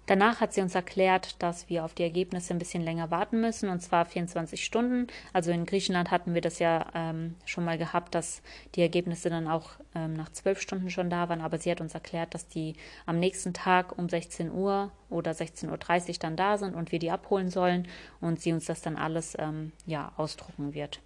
Danach 0.06 0.40
hat 0.40 0.52
sie 0.52 0.60
uns 0.60 0.74
erklärt, 0.74 1.42
dass 1.42 1.70
wir 1.70 1.84
auf 1.84 1.94
die 1.94 2.02
Ergebnisse 2.02 2.52
ein 2.52 2.58
bisschen 2.58 2.82
länger 2.82 3.10
warten 3.10 3.40
müssen, 3.40 3.70
und 3.70 3.80
zwar 3.80 4.04
24 4.04 4.62
Stunden. 4.62 5.06
Also 5.32 5.50
in 5.50 5.64
Griechenland 5.64 6.10
hatten 6.10 6.34
wir 6.34 6.42
das 6.42 6.58
ja 6.58 6.86
ähm, 6.94 7.36
schon 7.46 7.64
mal 7.64 7.78
gehabt, 7.78 8.14
dass 8.14 8.42
die 8.74 8.82
Ergebnisse 8.82 9.30
dann 9.30 9.48
auch 9.48 9.70
ähm, 9.94 10.12
nach 10.12 10.30
zwölf 10.30 10.60
Stunden 10.60 10.90
schon 10.90 11.08
da 11.08 11.30
waren. 11.30 11.40
Aber 11.40 11.56
sie 11.56 11.70
hat 11.70 11.80
uns 11.80 11.94
erklärt, 11.94 12.34
dass 12.34 12.46
die 12.48 12.74
am 13.06 13.18
nächsten 13.18 13.54
Tag 13.54 13.96
um 13.98 14.10
16 14.10 14.52
Uhr 14.52 14.92
oder 15.08 15.30
16.30 15.30 16.08
Uhr 16.08 16.14
dann 16.20 16.36
da 16.36 16.58
sind 16.58 16.74
und 16.74 16.92
wir 16.92 16.98
die 16.98 17.10
abholen 17.10 17.48
sollen 17.48 17.88
und 18.20 18.40
sie 18.40 18.52
uns 18.52 18.66
das 18.66 18.82
dann 18.82 18.96
alles 18.96 19.34
ähm, 19.38 19.72
ja, 19.86 20.12
ausdrucken 20.16 20.74
wird. 20.74 21.00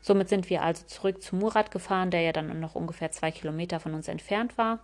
Somit 0.00 0.28
sind 0.28 0.50
wir 0.50 0.62
also 0.62 0.84
zurück 0.86 1.22
zu 1.22 1.36
Murat 1.36 1.70
gefahren, 1.70 2.10
der 2.10 2.22
ja 2.22 2.32
dann 2.32 2.58
noch 2.58 2.74
ungefähr 2.74 3.12
zwei 3.12 3.30
Kilometer 3.30 3.78
von 3.78 3.94
uns 3.94 4.08
entfernt 4.08 4.58
war. 4.58 4.80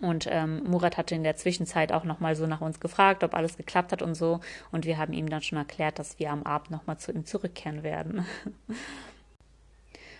Und 0.00 0.26
ähm, 0.30 0.62
Murat 0.64 0.96
hatte 0.96 1.14
in 1.14 1.22
der 1.22 1.36
Zwischenzeit 1.36 1.92
auch 1.92 2.04
nochmal 2.04 2.36
so 2.36 2.46
nach 2.46 2.60
uns 2.60 2.80
gefragt, 2.80 3.24
ob 3.24 3.34
alles 3.34 3.56
geklappt 3.56 3.92
hat 3.92 4.02
und 4.02 4.14
so. 4.14 4.40
Und 4.72 4.84
wir 4.84 4.98
haben 4.98 5.12
ihm 5.12 5.30
dann 5.30 5.42
schon 5.42 5.58
erklärt, 5.58 5.98
dass 5.98 6.18
wir 6.18 6.30
am 6.30 6.42
Abend 6.42 6.70
nochmal 6.70 6.98
zu 6.98 7.12
ihm 7.12 7.24
zurückkehren 7.24 7.82
werden. 7.82 8.26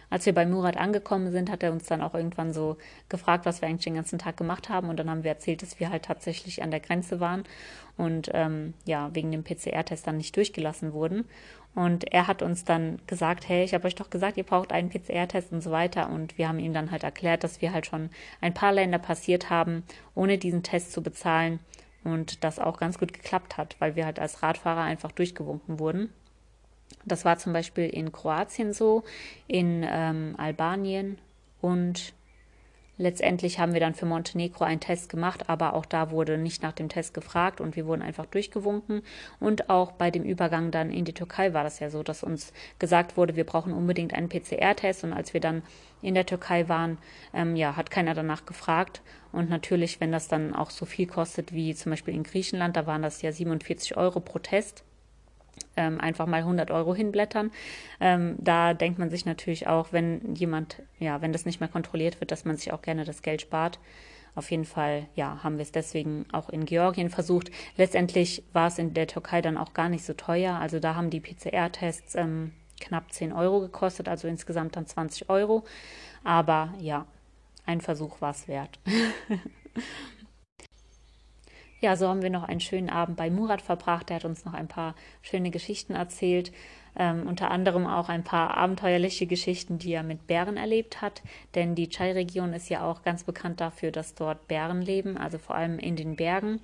Als 0.09 0.25
wir 0.25 0.35
bei 0.35 0.47
Murat 0.47 0.77
angekommen 0.77 1.33
sind, 1.33 1.51
hat 1.51 1.65
er 1.65 1.73
uns 1.73 1.87
dann 1.87 2.01
auch 2.01 2.15
irgendwann 2.15 2.53
so 2.53 2.77
gefragt, 3.09 3.45
was 3.45 3.61
wir 3.61 3.69
eigentlich 3.69 3.85
den 3.85 3.97
ganzen 3.97 4.21
Tag 4.21 4.37
gemacht 4.37 4.69
haben. 4.69 4.89
Und 4.89 4.99
dann 4.99 5.11
haben 5.11 5.25
wir 5.25 5.33
erzählt, 5.33 5.63
dass 5.63 5.81
wir 5.81 5.91
halt 5.91 6.05
tatsächlich 6.05 6.63
an 6.63 6.71
der 6.71 6.79
Grenze 6.79 7.19
waren 7.19 7.43
und 7.97 8.31
ähm, 8.33 8.75
ja, 8.85 9.13
wegen 9.15 9.33
dem 9.33 9.43
PCR-Test 9.43 10.07
dann 10.07 10.19
nicht 10.19 10.37
durchgelassen 10.37 10.93
wurden. 10.93 11.25
Und 11.77 12.11
er 12.11 12.27
hat 12.27 12.41
uns 12.41 12.65
dann 12.65 12.99
gesagt, 13.07 13.51
hey, 13.51 13.63
ich 13.63 13.75
habe 13.75 13.87
euch 13.87 13.95
doch 13.95 14.09
gesagt, 14.09 14.39
ihr 14.39 14.45
braucht 14.45 14.73
einen 14.73 14.89
PCR-Test 14.89 15.53
und 15.53 15.61
so 15.61 15.71
weiter. 15.71 16.09
Und 16.09 16.39
wir 16.39 16.49
haben 16.49 16.59
ihm 16.59 16.73
dann 16.73 16.91
halt 16.91 17.05
erklärt, 17.05 17.45
dass 17.45 17.61
wir 17.61 17.71
halt 17.71 17.85
schon 17.85 18.09
ein 18.41 18.55
paar 18.55 18.73
Länder 18.73 18.99
passiert 18.99 19.51
haben, 19.51 19.85
ohne 20.15 20.39
diesen 20.39 20.63
Test 20.63 20.93
zu 20.93 21.03
bezahlen. 21.03 21.61
Und 22.03 22.45
das 22.45 22.59
auch 22.59 22.79
ganz 22.79 22.99
gut 22.99 23.13
geklappt 23.13 23.59
hat, 23.59 23.77
weil 23.79 23.95
wir 23.95 24.07
halt 24.07 24.19
als 24.19 24.43
Radfahrer 24.43 24.81
einfach 24.81 25.13
durchgewunken 25.13 25.79
wurden. 25.79 26.11
Das 27.05 27.27
war 27.27 27.37
zum 27.37 27.53
Beispiel 27.53 27.91
in 27.91 28.11
Kroatien 28.11 28.73
so, 28.73 29.05
in 29.47 29.85
ähm, 29.87 30.35
Albanien 30.39 31.19
und 31.61 32.15
Letztendlich 32.99 33.59
haben 33.59 33.75
wir 33.75 33.81
dann 33.81 33.95
für 33.95 34.07
Montenegro 34.07 34.65
einen 34.65 34.81
Test 34.81 35.11
gemacht, 35.11 35.51
aber 35.51 35.75
auch 35.75 35.85
da 35.85 36.11
wurde 36.11 36.39
nicht 36.39 36.63
nach 36.63 36.73
dem 36.73 36.89
Test 36.89 37.13
gefragt 37.13 37.61
und 37.61 37.77
wir 37.77 37.87
wurden 37.87 38.01
einfach 38.01 38.25
durchgewunken. 38.25 39.03
Und 39.39 39.69
auch 39.69 39.93
bei 39.93 40.11
dem 40.11 40.25
Übergang 40.25 40.71
dann 40.71 40.91
in 40.91 41.05
die 41.05 41.13
Türkei 41.13 41.53
war 41.53 41.63
das 41.63 41.79
ja 41.79 41.91
so, 41.91 42.03
dass 42.03 42.23
uns 42.23 42.55
gesagt 42.79 43.19
wurde, 43.19 43.37
wir 43.37 43.45
brauchen 43.45 43.75
unbedingt 43.75 44.15
einen 44.15 44.31
PCR-Test. 44.31 45.05
Und 45.05 45.13
als 45.13 45.35
wir 45.35 45.41
dann 45.43 45.63
in 46.01 46.15
der 46.15 46.25
Türkei 46.25 46.71
waren, 46.71 46.97
ähm, 47.35 47.55
ja, 47.55 47.77
hat 47.77 47.91
keiner 47.91 48.15
danach 48.15 48.47
gefragt. 48.47 49.03
Und 49.31 49.51
natürlich, 49.51 50.01
wenn 50.01 50.11
das 50.11 50.29
dann 50.29 50.55
auch 50.55 50.71
so 50.71 50.87
viel 50.87 51.07
kostet 51.07 51.53
wie 51.53 51.75
zum 51.75 51.91
Beispiel 51.91 52.15
in 52.15 52.23
Griechenland, 52.23 52.77
da 52.79 52.87
waren 52.87 53.03
das 53.03 53.21
ja 53.21 53.31
47 53.31 53.99
Euro 53.99 54.21
pro 54.21 54.39
Test 54.39 54.86
ähm, 55.77 56.01
einfach 56.01 56.27
mal 56.27 56.39
100 56.39 56.71
Euro 56.71 56.95
hinblättern. 56.95 57.51
Ähm, 58.01 58.37
da 58.39 58.75
denkt 58.75 58.99
man 58.99 59.11
sich 59.11 59.27
natürlich 59.27 59.67
auch, 59.67 59.93
wenn 59.93 60.35
jemand, 60.35 60.83
ja, 60.99 61.21
wenn 61.23 61.33
das 61.33 61.45
nicht 61.45 61.61
mehr 61.61 61.69
kontrolliert 61.69 62.21
wird, 62.21 62.31
dass 62.31 62.45
man 62.45 62.57
sich 62.57 62.73
auch 62.73 62.83
gerne 62.83 63.05
das 63.05 63.23
Geld 63.23 63.43
spart. 63.43 63.79
Auf 64.35 64.51
jeden 64.51 64.67
Fall, 64.67 65.07
ja, 65.15 65.43
haben 65.43 65.57
wir 65.57 65.63
es 65.63 65.73
deswegen 65.73 66.27
auch 66.31 66.51
in 66.51 66.67
Georgien 66.67 67.09
versucht. 67.09 67.51
Letztendlich 67.77 68.43
war 68.53 68.69
es 68.69 68.79
in 68.79 68.93
der 68.93 69.07
Türkei 69.07 69.41
dann 69.41 69.57
auch 69.57 69.73
gar 69.73 69.89
nicht 69.89 70.05
so 70.05 70.13
teuer. 70.13 70.57
Also 70.57 70.79
da 70.79 70.95
haben 70.95 71.09
die 71.09 71.21
PCR-Tests 71.21 72.15
ähm, 72.17 72.53
knapp 72.79 73.13
10 73.13 73.33
Euro 73.33 73.61
gekostet, 73.61 74.09
also 74.09 74.29
insgesamt 74.29 74.77
dann 74.77 74.87
20 74.87 75.31
Euro. 75.31 75.65
Aber 76.23 76.75
ja, 76.79 77.07
ein 77.65 77.81
Versuch 77.81 78.21
war 78.21 78.33
es 78.33 78.47
wert. 78.47 78.79
Ja, 81.81 81.95
so 81.95 82.09
haben 82.09 82.23
wir 82.23 82.31
noch 82.31 82.45
einen 82.45 82.61
schönen 82.61 82.89
Abend 82.89 83.17
bei 83.17 83.31
Murat 83.31 83.61
verbracht. 83.61 84.09
Der 84.09 84.17
hat 84.17 84.25
uns 84.25 84.45
noch 84.45 84.55
ein 84.55 84.69
paar 84.69 84.95
schöne 85.21 85.51
Geschichten 85.51 85.95
erzählt. 85.95 86.53
Ähm, 86.99 87.27
unter 87.27 87.51
anderem 87.51 87.87
auch 87.87 88.09
ein 88.09 88.25
paar 88.25 88.57
abenteuerliche 88.57 89.27
Geschichten, 89.27 89.79
die 89.79 89.93
er 89.93 90.03
mit 90.03 90.27
Bären 90.27 90.57
erlebt 90.57 91.03
hat. 91.03 91.23
Denn 91.55 91.75
die 91.75 91.91
Chai-Region 91.91 92.55
ist 92.55 92.71
ja 92.71 92.83
auch 92.83 93.03
ganz 93.03 93.25
bekannt 93.25 93.61
dafür, 93.61 93.91
dass 93.91 94.15
dort 94.15 94.49
Bären 94.49 94.81
leben, 94.81 95.19
also 95.19 95.39
vor 95.39 95.55
allem 95.55 95.79
in 95.79 95.97
den 95.97 96.17
Bergen. 96.17 96.61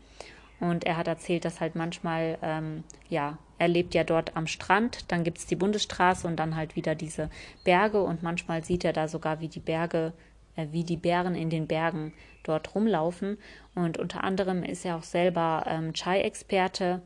Und 0.61 0.85
er 0.85 0.97
hat 0.97 1.09
erzählt, 1.09 1.45
dass 1.45 1.61
halt 1.61 1.75
manchmal, 1.75 2.39
ähm, 2.41 2.85
ja, 3.09 3.37
er 3.59 3.69
lebt 3.69 3.95
ja 3.95 4.05
dort 4.05 4.37
am 4.37 4.47
Strand, 4.47 5.11
dann 5.11 5.25
gibt 5.25 5.39
es 5.39 5.47
die 5.47 5.57
Bundesstraße 5.57 6.27
und 6.27 6.37
dann 6.37 6.57
halt 6.57 6.77
wieder 6.77 6.95
diese 6.95 7.31
Berge 7.65 8.03
und 8.03 8.23
manchmal 8.23 8.65
sieht 8.65 8.85
er 8.85 8.93
da 8.93 9.09
sogar, 9.09 9.41
wie 9.41 9.49
die 9.49 9.61
Berge 9.61 10.13
wie 10.57 10.85
die 10.85 10.97
Bären 10.97 11.35
in 11.35 11.51
den 11.51 11.67
Bergen 11.67 12.13
dort 12.43 12.75
rumlaufen. 12.75 13.39
Und 13.75 13.99
unter 13.99 14.25
anderem 14.25 14.63
ist 14.63 14.85
er 14.85 14.97
auch 14.97 15.03
selber 15.03 15.65
ähm, 15.67 15.93
Chai-Experte. 15.93 17.03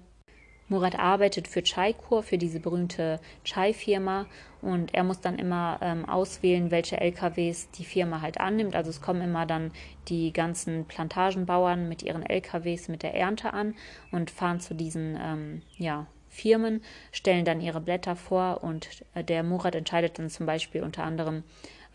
Murat 0.69 0.99
arbeitet 0.99 1.47
für 1.47 1.63
Chai-Kur, 1.63 2.25
für 2.25 2.39
diese 2.39 2.59
berühmte 2.59 3.21
Chai-Firma. 3.45 4.27
Und 4.63 4.95
er 4.95 5.05
muss 5.05 5.21
dann 5.21 5.39
immer 5.39 5.79
ähm, 5.81 6.09
auswählen, 6.09 6.73
welche 6.73 7.01
LKWs 7.01 7.71
die 7.71 7.85
Firma 7.85 8.21
halt 8.21 8.41
annimmt. 8.41 8.75
Also 8.75 8.91
es 8.91 9.01
kommen 9.01 9.23
immer 9.23 9.47
dann 9.47 9.71
die 10.09 10.33
ganzen 10.33 10.85
Plantagenbauern 10.87 11.89
mit 11.89 12.03
ihren 12.03 12.25
LKWs 12.25 12.89
mit 12.89 13.05
der 13.05 13.15
Ernte 13.15 13.53
an 13.53 13.75
und 14.11 14.31
fahren 14.31 14.59
zu 14.59 14.75
diesen 14.75 15.17
ähm, 15.23 15.63
ja, 15.77 16.07
Firmen, 16.29 16.83
stellen 17.13 17.45
dann 17.45 17.61
ihre 17.61 17.81
Blätter 17.81 18.17
vor 18.17 18.63
und 18.63 19.05
äh, 19.15 19.25
der 19.25 19.43
Murat 19.43 19.75
entscheidet 19.75 20.19
dann 20.19 20.31
zum 20.31 20.47
Beispiel 20.47 20.83
unter 20.83 21.05
anderem, 21.05 21.45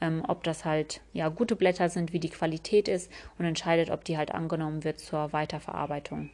ähm, 0.01 0.23
ob 0.27 0.43
das 0.43 0.65
halt 0.65 1.01
ja 1.13 1.29
gute 1.29 1.55
Blätter 1.55 1.89
sind, 1.89 2.11
wie 2.11 2.19
die 2.19 2.29
Qualität 2.29 2.87
ist 2.87 3.11
und 3.37 3.45
entscheidet, 3.45 3.89
ob 3.91 4.03
die 4.03 4.17
halt 4.17 4.31
angenommen 4.31 4.83
wird 4.83 4.99
zur 4.99 5.31
Weiterverarbeitung. 5.31 6.29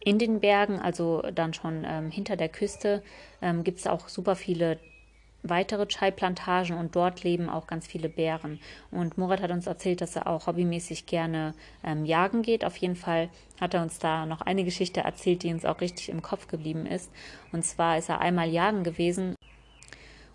In 0.00 0.18
den 0.18 0.40
Bergen, 0.40 0.80
also 0.80 1.22
dann 1.34 1.54
schon 1.54 1.84
ähm, 1.86 2.10
hinter 2.10 2.36
der 2.36 2.48
Küste, 2.48 3.02
ähm, 3.40 3.62
gibt 3.62 3.78
es 3.78 3.86
auch 3.86 4.08
super 4.08 4.34
viele 4.34 4.78
weitere 5.44 5.86
Chai-Plantagen 5.86 6.76
und 6.76 6.94
dort 6.94 7.24
leben 7.24 7.48
auch 7.48 7.66
ganz 7.66 7.86
viele 7.86 8.08
Bären. 8.08 8.60
Und 8.90 9.18
Murat 9.18 9.42
hat 9.42 9.50
uns 9.50 9.66
erzählt, 9.66 10.00
dass 10.00 10.16
er 10.16 10.26
auch 10.26 10.46
hobbymäßig 10.46 11.06
gerne 11.06 11.54
ähm, 11.84 12.04
jagen 12.04 12.42
geht. 12.42 12.64
Auf 12.64 12.76
jeden 12.76 12.96
Fall 12.96 13.28
hat 13.60 13.74
er 13.74 13.82
uns 13.82 13.98
da 13.98 14.26
noch 14.26 14.40
eine 14.40 14.64
Geschichte 14.64 15.00
erzählt, 15.00 15.42
die 15.42 15.52
uns 15.52 15.64
auch 15.64 15.80
richtig 15.80 16.08
im 16.08 16.22
Kopf 16.22 16.46
geblieben 16.48 16.86
ist. 16.86 17.10
Und 17.50 17.64
zwar 17.64 17.98
ist 17.98 18.08
er 18.08 18.20
einmal 18.20 18.48
jagen 18.48 18.84
gewesen 18.84 19.34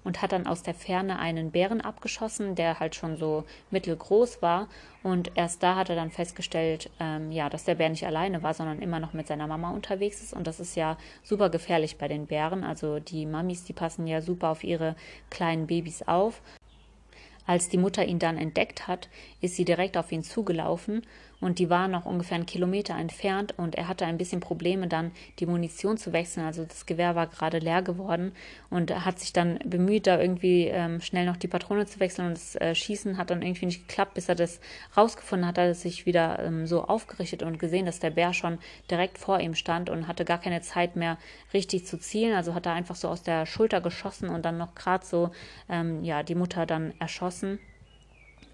und 0.08 0.22
hat 0.22 0.32
dann 0.32 0.48
aus 0.48 0.64
der 0.64 0.74
Ferne 0.74 1.20
einen 1.20 1.52
Bären 1.52 1.82
abgeschossen, 1.82 2.56
der 2.56 2.80
halt 2.80 2.96
schon 2.96 3.18
so 3.18 3.44
mittelgroß 3.72 4.42
war. 4.42 4.70
Und 5.04 5.32
erst 5.36 5.62
da 5.62 5.76
hat 5.76 5.90
er 5.90 5.98
dann 5.98 6.12
festgestellt, 6.12 6.90
ähm, 7.02 7.30
ja, 7.30 7.50
dass 7.50 7.66
der 7.66 7.76
Bär 7.76 7.90
nicht 7.90 8.06
alleine 8.06 8.42
war, 8.42 8.54
sondern 8.54 8.82
immer 8.82 9.02
noch 9.02 9.12
mit 9.12 9.28
seiner 9.28 9.48
Mama 9.48 9.72
unterwegs 9.72 10.24
ist. 10.24 10.34
Und 10.34 10.48
das 10.48 10.62
ist 10.62 10.78
ja 10.78 10.98
super 11.24 11.50
gefährlich 11.50 11.98
bei 11.98 12.08
den 12.08 12.26
Bären. 12.26 12.64
Also 12.64 13.00
die 13.00 13.26
Mamis, 13.26 13.66
die 13.66 13.74
passen 13.74 14.08
ja 14.08 14.22
super 14.22 14.48
auf 14.48 14.64
ihre 14.64 14.96
kleinen 15.30 15.68
Babys 15.68 16.04
auf. 16.04 16.42
Als 17.48 17.70
die 17.70 17.78
Mutter 17.78 18.06
ihn 18.06 18.20
dann 18.20 18.38
entdeckt 18.38 18.88
hat, 18.88 19.10
ist 19.42 19.56
sie 19.56 19.66
direkt 19.66 19.98
auf 19.98 20.12
ihn 20.12 20.24
zugelaufen 20.24 21.02
und 21.40 21.60
die 21.60 21.70
waren 21.70 21.92
noch 21.92 22.06
ungefähr 22.06 22.36
einen 22.36 22.48
Kilometer 22.48 22.96
entfernt 22.96 23.54
und 23.58 23.76
er 23.76 23.88
hatte 23.88 24.06
ein 24.06 24.18
bisschen 24.18 24.40
Probleme 24.40 24.88
dann 24.88 25.12
die 25.40 25.46
Munition 25.46 25.98
zu 25.98 26.12
wechseln. 26.12 26.46
Also 26.46 26.66
das 26.66 26.86
Gewehr 26.86 27.16
war 27.16 27.28
gerade 27.28 27.60
leer 27.60 27.84
geworden 27.84 28.32
und 28.70 29.06
hat 29.06 29.20
sich 29.20 29.34
dann 29.34 29.60
bemüht, 29.64 30.08
da 30.08 30.20
irgendwie 30.20 30.66
ähm, 30.66 31.00
schnell 31.00 31.26
noch 31.26 31.38
die 31.38 31.48
Patrone 31.48 31.86
zu 31.86 32.00
wechseln 32.00 32.28
und 32.28 32.34
das 32.34 32.56
äh, 32.56 32.74
Schießen 32.74 33.18
hat 33.18 33.30
dann 33.30 33.44
irgendwie 33.44 33.68
nicht 33.68 33.88
geklappt. 33.88 34.16
Bis 34.16 34.30
er 34.30 34.36
das 34.36 34.60
rausgefunden 34.96 35.48
hat, 35.48 35.58
hat 35.58 35.64
er 35.64 35.76
sich 35.76 36.06
wieder 36.06 36.40
ähm, 36.40 36.66
so 36.66 36.84
aufgerichtet 36.84 37.44
und 37.44 37.60
gesehen, 37.60 37.86
dass 37.86 38.00
der 38.00 38.10
Bär 38.10 38.34
schon 38.34 38.58
direkt 38.90 39.18
vor 39.18 39.40
ihm 39.40 39.54
stand 39.54 39.90
und 39.90 40.08
hatte 40.08 40.26
gar 40.26 40.40
keine 40.40 40.62
Zeit 40.62 40.96
mehr 40.96 41.18
richtig 41.54 41.86
zu 41.86 42.00
zielen. 42.00 42.36
Also 42.36 42.56
hat 42.56 42.66
er 42.66 42.74
einfach 42.74 42.96
so 42.96 43.08
aus 43.10 43.22
der 43.22 43.46
Schulter 43.46 43.80
geschossen 43.80 44.30
und 44.30 44.44
dann 44.44 44.58
noch 44.58 44.74
gerade 44.74 45.06
so 45.06 45.30
ähm, 45.70 46.04
ja 46.04 46.24
die 46.24 46.36
Mutter 46.36 46.66
dann 46.66 46.94
erschossen. 47.00 47.37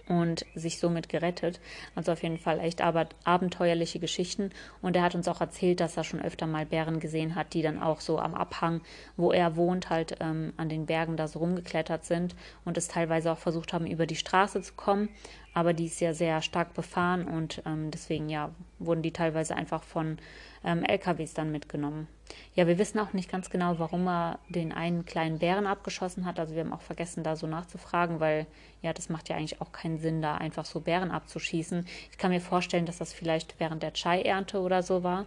Und 0.08 0.46
sich 0.54 0.80
somit 0.80 1.10
gerettet. 1.10 1.60
Also 1.96 2.12
auf 2.12 2.24
jeden 2.24 2.38
Fall 2.38 2.60
echt 2.60 2.82
aber 2.82 3.08
abenteuerliche 3.24 4.00
Geschichten. 4.00 4.52
Und 4.82 4.96
er 4.96 5.04
hat 5.04 5.15
uns 5.15 5.28
auch 5.28 5.39
erzählt, 5.39 5.80
dass 5.80 5.98
er 5.98 6.04
schon 6.04 6.22
öfter 6.22 6.46
mal 6.46 6.65
Bären 6.65 7.00
gesehen 7.00 7.36
hat, 7.36 7.54
die 7.54 7.62
dann 7.62 7.82
auch 7.82 8.02
so 8.02 8.19
am 8.19 8.36
Abhang, 8.36 8.82
wo 9.15 9.32
er 9.32 9.56
wohnt, 9.56 9.89
halt 9.89 10.17
ähm, 10.19 10.54
an 10.58 10.69
den 10.69 10.86
Bergen 10.86 11.15
da 11.15 11.28
so 11.28 11.39
rumgeklettert 11.39 12.04
sind 12.06 12.36
und 12.65 12.78
es 12.78 12.88
teilweise 12.88 13.32
auch 13.32 13.38
versucht 13.38 13.72
haben, 13.74 13.88
über 13.88 14.06
die 14.06 14.15
Straße 14.15 14.62
zu 14.62 14.74
kommen. 14.74 15.10
Aber 15.54 15.74
die 15.74 15.86
ist 15.86 16.02
ja 16.02 16.13
sehr 16.13 16.42
stark 16.42 16.74
befahren 16.74 17.26
und 17.26 17.62
ähm, 17.66 17.92
deswegen 17.92 18.30
ja 18.30 18.50
wurden 18.80 19.04
die 19.04 19.13
teilweise 19.13 19.56
einfach 19.56 19.84
von 19.84 20.18
ähm, 20.63 20.84
LKWs 20.84 21.34
dann 21.34 21.52
mitgenommen. 21.52 22.08
Ja, 22.56 22.66
wir 22.68 22.78
wissen 22.78 23.00
auch 23.00 23.13
nicht 23.13 23.30
ganz 23.30 23.50
genau, 23.50 23.78
warum 23.78 24.08
er 24.08 24.39
den 24.50 24.72
einen 24.72 25.06
kleinen 25.06 25.39
Bären 25.39 25.68
abgeschossen 25.68 26.26
hat. 26.26 26.39
Also 26.39 26.56
wir 26.56 26.63
haben 26.63 26.74
auch 26.74 26.82
vergessen, 26.82 27.24
da 27.24 27.36
so 27.36 27.46
nachzufragen, 27.46 28.20
weil 28.20 28.48
ja, 28.82 28.94
das 28.94 29.10
macht 29.10 29.30
ja 29.30 29.36
eigentlich 29.36 29.62
auch 29.62 29.72
keinen 29.72 30.00
Sinn, 30.00 30.22
da 30.22 30.36
einfach 30.36 30.66
so 30.66 30.80
Bären 30.80 31.12
abzuschießen. 31.12 31.86
Ich 32.12 32.18
kann 32.18 32.32
mir 32.32 32.42
vorstellen, 32.42 32.86
dass 32.86 32.98
das 32.98 33.13
vielleicht 33.13 33.60
während 33.60 33.84
der 33.84 33.94
Chai-Ernte 33.94 34.60
oder 34.60 34.82
so 34.82 35.04
war. 35.04 35.26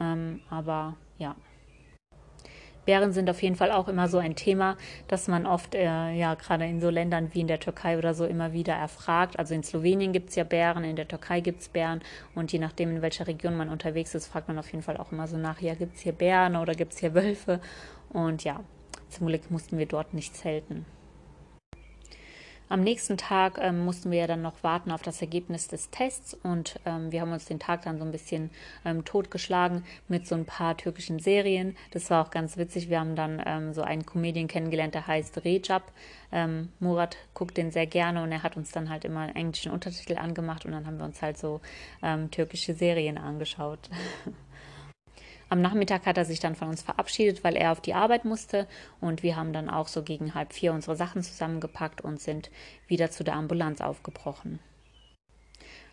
Ähm, 0.00 0.40
aber 0.50 0.96
ja. 1.18 1.34
Bären 2.84 3.12
sind 3.12 3.28
auf 3.30 3.42
jeden 3.42 3.56
Fall 3.56 3.70
auch 3.70 3.88
immer 3.88 4.08
so 4.08 4.18
ein 4.18 4.36
Thema, 4.36 4.76
dass 5.08 5.28
man 5.28 5.46
oft, 5.46 5.74
äh, 5.74 6.12
ja, 6.12 6.34
gerade 6.34 6.66
in 6.66 6.80
so 6.80 6.90
Ländern 6.90 7.30
wie 7.32 7.40
in 7.40 7.46
der 7.46 7.60
Türkei 7.60 7.98
oder 7.98 8.14
so 8.14 8.24
immer 8.24 8.52
wieder 8.52 8.74
erfragt. 8.74 9.38
Also 9.38 9.54
in 9.54 9.62
Slowenien 9.62 10.12
gibt 10.12 10.30
es 10.30 10.36
ja 10.36 10.44
Bären, 10.44 10.84
in 10.84 10.96
der 10.96 11.08
Türkei 11.08 11.40
gibt 11.40 11.60
es 11.62 11.68
Bären 11.68 12.02
und 12.34 12.52
je 12.52 12.58
nachdem, 12.58 12.90
in 12.90 13.02
welcher 13.02 13.26
Region 13.26 13.56
man 13.56 13.68
unterwegs 13.68 14.14
ist, 14.14 14.26
fragt 14.26 14.48
man 14.48 14.58
auf 14.58 14.70
jeden 14.70 14.82
Fall 14.82 14.96
auch 14.96 15.12
immer 15.12 15.26
so 15.26 15.36
nach, 15.36 15.60
ja, 15.60 15.74
gibt 15.74 15.96
es 15.96 16.02
hier 16.02 16.12
Bären 16.12 16.56
oder 16.56 16.74
gibt 16.74 16.92
es 16.92 16.98
hier 16.98 17.14
Wölfe? 17.14 17.60
Und 18.10 18.44
ja, 18.44 18.60
zum 19.08 19.26
Glück 19.26 19.50
mussten 19.50 19.78
wir 19.78 19.86
dort 19.86 20.14
nicht 20.14 20.36
zelten. 20.36 20.86
Am 22.70 22.80
nächsten 22.80 23.18
Tag 23.18 23.58
ähm, 23.60 23.84
mussten 23.84 24.10
wir 24.10 24.20
ja 24.20 24.26
dann 24.26 24.40
noch 24.40 24.62
warten 24.62 24.90
auf 24.90 25.02
das 25.02 25.20
Ergebnis 25.20 25.68
des 25.68 25.90
Tests 25.90 26.34
und 26.42 26.80
ähm, 26.86 27.12
wir 27.12 27.20
haben 27.20 27.32
uns 27.32 27.44
den 27.44 27.58
Tag 27.58 27.82
dann 27.82 27.98
so 27.98 28.04
ein 28.04 28.10
bisschen 28.10 28.50
ähm, 28.86 29.04
totgeschlagen 29.04 29.84
mit 30.08 30.26
so 30.26 30.34
ein 30.34 30.46
paar 30.46 30.74
türkischen 30.76 31.18
Serien. 31.18 31.76
Das 31.90 32.08
war 32.10 32.24
auch 32.24 32.30
ganz 32.30 32.56
witzig. 32.56 32.88
Wir 32.88 33.00
haben 33.00 33.16
dann 33.16 33.42
ähm, 33.44 33.74
so 33.74 33.82
einen 33.82 34.06
Comedian 34.06 34.48
kennengelernt, 34.48 34.94
der 34.94 35.06
heißt 35.06 35.44
Recep. 35.44 35.82
Ähm, 36.32 36.70
Murat 36.80 37.18
guckt 37.34 37.58
den 37.58 37.70
sehr 37.70 37.86
gerne 37.86 38.22
und 38.22 38.32
er 38.32 38.42
hat 38.42 38.56
uns 38.56 38.72
dann 38.72 38.88
halt 38.88 39.04
immer 39.04 39.36
englischen 39.36 39.70
Untertitel 39.70 40.16
angemacht 40.16 40.64
und 40.64 40.72
dann 40.72 40.86
haben 40.86 40.96
wir 40.96 41.04
uns 41.04 41.20
halt 41.20 41.36
so 41.36 41.60
ähm, 42.02 42.30
türkische 42.30 42.72
Serien 42.72 43.18
angeschaut. 43.18 43.90
Am 45.54 45.62
Nachmittag 45.62 46.04
hat 46.04 46.18
er 46.18 46.24
sich 46.24 46.40
dann 46.40 46.56
von 46.56 46.66
uns 46.66 46.82
verabschiedet, 46.82 47.44
weil 47.44 47.54
er 47.54 47.70
auf 47.70 47.80
die 47.80 47.94
Arbeit 47.94 48.24
musste 48.24 48.66
und 49.00 49.22
wir 49.22 49.36
haben 49.36 49.52
dann 49.52 49.70
auch 49.70 49.86
so 49.86 50.02
gegen 50.02 50.34
halb 50.34 50.52
vier 50.52 50.72
unsere 50.72 50.96
Sachen 50.96 51.22
zusammengepackt 51.22 52.00
und 52.00 52.20
sind 52.20 52.50
wieder 52.88 53.12
zu 53.12 53.22
der 53.22 53.34
Ambulanz 53.36 53.80
aufgebrochen. 53.80 54.58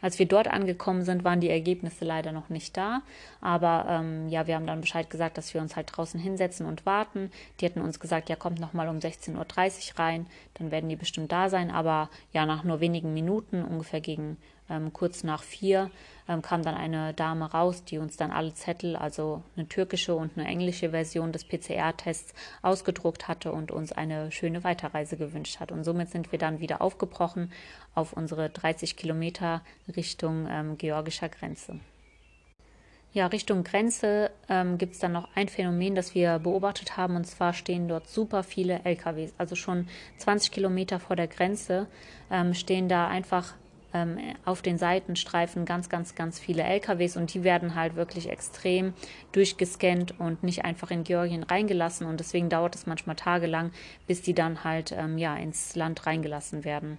Als 0.02 0.18
wir 0.18 0.26
dort 0.26 0.48
angekommen 0.48 1.04
sind, 1.04 1.24
waren 1.24 1.42
die 1.42 1.50
Ergebnisse 1.52 2.06
leider 2.06 2.32
noch 2.32 2.50
nicht 2.50 2.76
da. 2.76 3.04
Aber 3.40 3.86
ähm, 3.88 4.30
ja, 4.30 4.48
wir 4.48 4.56
haben 4.56 4.66
dann 4.66 4.82
Bescheid 4.82 5.12
gesagt, 5.12 5.38
dass 5.38 5.54
wir 5.54 5.62
uns 5.62 5.76
halt 5.76 5.96
draußen 5.96 6.20
hinsetzen 6.20 6.66
und 6.66 6.88
warten. 6.88 7.30
Die 7.60 7.66
hatten 7.68 7.82
uns 7.82 8.00
gesagt, 8.00 8.30
ja, 8.30 8.36
kommt 8.36 8.60
nochmal 8.60 8.90
um 8.90 8.98
16.30 8.98 9.38
Uhr 9.94 10.00
rein, 10.00 10.26
dann 10.56 10.72
werden 10.72 10.90
die 10.90 10.96
bestimmt 10.96 11.32
da 11.32 11.50
sein. 11.50 11.70
Aber 11.70 12.10
ja, 12.34 12.48
nach 12.48 12.64
nur 12.64 12.80
wenigen 12.80 13.14
Minuten, 13.14 13.64
ungefähr 13.64 14.02
gegen 14.02 14.38
ähm, 14.72 14.94
kurz 14.94 15.24
nach 15.24 15.44
vier, 15.44 15.92
ähm, 16.28 16.42
kam 16.42 16.64
dann 16.64 16.76
eine 16.76 17.14
Dame 17.14 17.52
raus, 17.52 17.84
die 17.84 17.98
uns 17.98 18.18
dann 18.18 18.32
alle 18.32 18.54
Zettel, 18.54 18.96
also 18.96 19.44
eine 19.56 19.68
türkische 19.68 20.16
und 20.16 20.38
eine 20.38 20.48
englische 20.48 20.92
Version 20.92 21.32
des 21.32 21.44
PCR-Tests 21.46 22.34
ausgedruckt 22.62 23.28
hatte 23.28 23.52
und 23.52 23.72
uns 23.72 23.92
eine 23.92 24.32
schöne 24.32 24.64
Weiterreise 24.64 25.18
gewünscht 25.18 25.60
hat. 25.60 25.72
Und 25.72 25.84
somit 25.84 26.10
sind 26.10 26.32
wir 26.32 26.40
dann 26.40 26.60
wieder 26.60 26.82
aufgebrochen 26.82 27.52
auf 27.94 28.14
unsere 28.14 28.50
30 28.50 28.96
Kilometer 28.96 29.62
Richtung 29.96 30.48
ähm, 30.50 30.78
georgischer 30.78 31.30
Grenze. 31.30 31.80
Ja, 33.14 33.28
Richtung 33.28 33.66
Grenze 33.66 34.32
ähm, 34.48 34.78
gibt 34.78 34.94
es 34.94 35.00
dann 35.00 35.12
noch 35.12 35.28
ein 35.36 35.50
Phänomen, 35.50 35.96
das 35.96 36.16
wir 36.16 36.40
beobachtet 36.40 36.96
haben, 36.96 37.18
und 37.18 37.26
zwar 37.26 37.52
stehen 37.52 37.90
dort 37.90 38.08
super 38.08 38.42
viele 38.42 38.86
LKWs. 38.86 39.34
Also 39.38 39.56
schon 39.56 39.90
20 40.20 40.52
Kilometer 40.52 40.98
vor 40.98 41.18
der 41.18 41.28
Grenze 41.28 41.88
ähm, 42.32 42.54
stehen 42.54 42.88
da 42.88 43.10
einfach 43.10 43.54
ähm, 43.94 44.18
auf 44.46 44.62
den 44.62 44.78
Seitenstreifen 44.78 45.66
ganz, 45.66 45.90
ganz, 45.90 46.16
ganz 46.16 46.40
viele 46.40 46.64
LKWs 46.64 47.18
und 47.18 47.34
die 47.34 47.44
werden 47.44 47.76
halt 47.76 47.96
wirklich 47.96 48.30
extrem 48.30 48.94
durchgescannt 49.32 50.20
und 50.20 50.44
nicht 50.44 50.66
einfach 50.66 50.92
in 50.92 51.04
Georgien 51.04 51.44
reingelassen 51.44 52.08
und 52.08 52.20
deswegen 52.20 52.50
dauert 52.50 52.76
es 52.76 52.86
manchmal 52.86 53.16
tagelang, 53.16 53.72
bis 54.08 54.22
die 54.22 54.34
dann 54.34 54.64
halt 54.64 54.92
ähm, 54.92 55.18
ja 55.18 55.36
ins 55.36 55.76
Land 55.76 56.06
reingelassen 56.06 56.64
werden. 56.64 56.98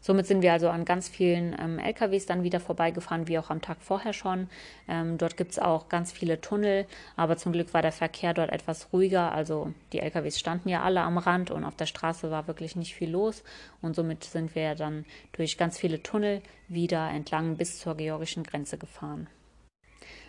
Somit 0.00 0.26
sind 0.26 0.42
wir 0.42 0.52
also 0.52 0.70
an 0.70 0.84
ganz 0.84 1.08
vielen 1.08 1.54
ähm, 1.60 1.78
LKWs 1.78 2.26
dann 2.26 2.42
wieder 2.42 2.60
vorbeigefahren, 2.60 3.28
wie 3.28 3.38
auch 3.38 3.50
am 3.50 3.60
Tag 3.60 3.78
vorher 3.80 4.12
schon. 4.12 4.48
Ähm, 4.88 5.18
dort 5.18 5.36
gibt 5.36 5.52
es 5.52 5.58
auch 5.58 5.88
ganz 5.88 6.10
viele 6.10 6.40
Tunnel, 6.40 6.86
aber 7.16 7.36
zum 7.36 7.52
Glück 7.52 7.74
war 7.74 7.82
der 7.82 7.92
Verkehr 7.92 8.32
dort 8.32 8.50
etwas 8.50 8.92
ruhiger. 8.92 9.32
Also 9.32 9.72
die 9.92 10.00
LKWs 10.00 10.38
standen 10.38 10.68
ja 10.68 10.82
alle 10.82 11.02
am 11.02 11.18
Rand 11.18 11.50
und 11.50 11.64
auf 11.64 11.76
der 11.76 11.86
Straße 11.86 12.30
war 12.30 12.46
wirklich 12.46 12.76
nicht 12.76 12.94
viel 12.94 13.10
los. 13.10 13.42
Und 13.82 13.94
somit 13.94 14.24
sind 14.24 14.54
wir 14.54 14.74
dann 14.74 15.04
durch 15.32 15.58
ganz 15.58 15.78
viele 15.78 16.02
Tunnel 16.02 16.42
wieder 16.68 17.10
entlang 17.10 17.56
bis 17.56 17.78
zur 17.78 17.96
georgischen 17.96 18.44
Grenze 18.44 18.78
gefahren. 18.78 19.28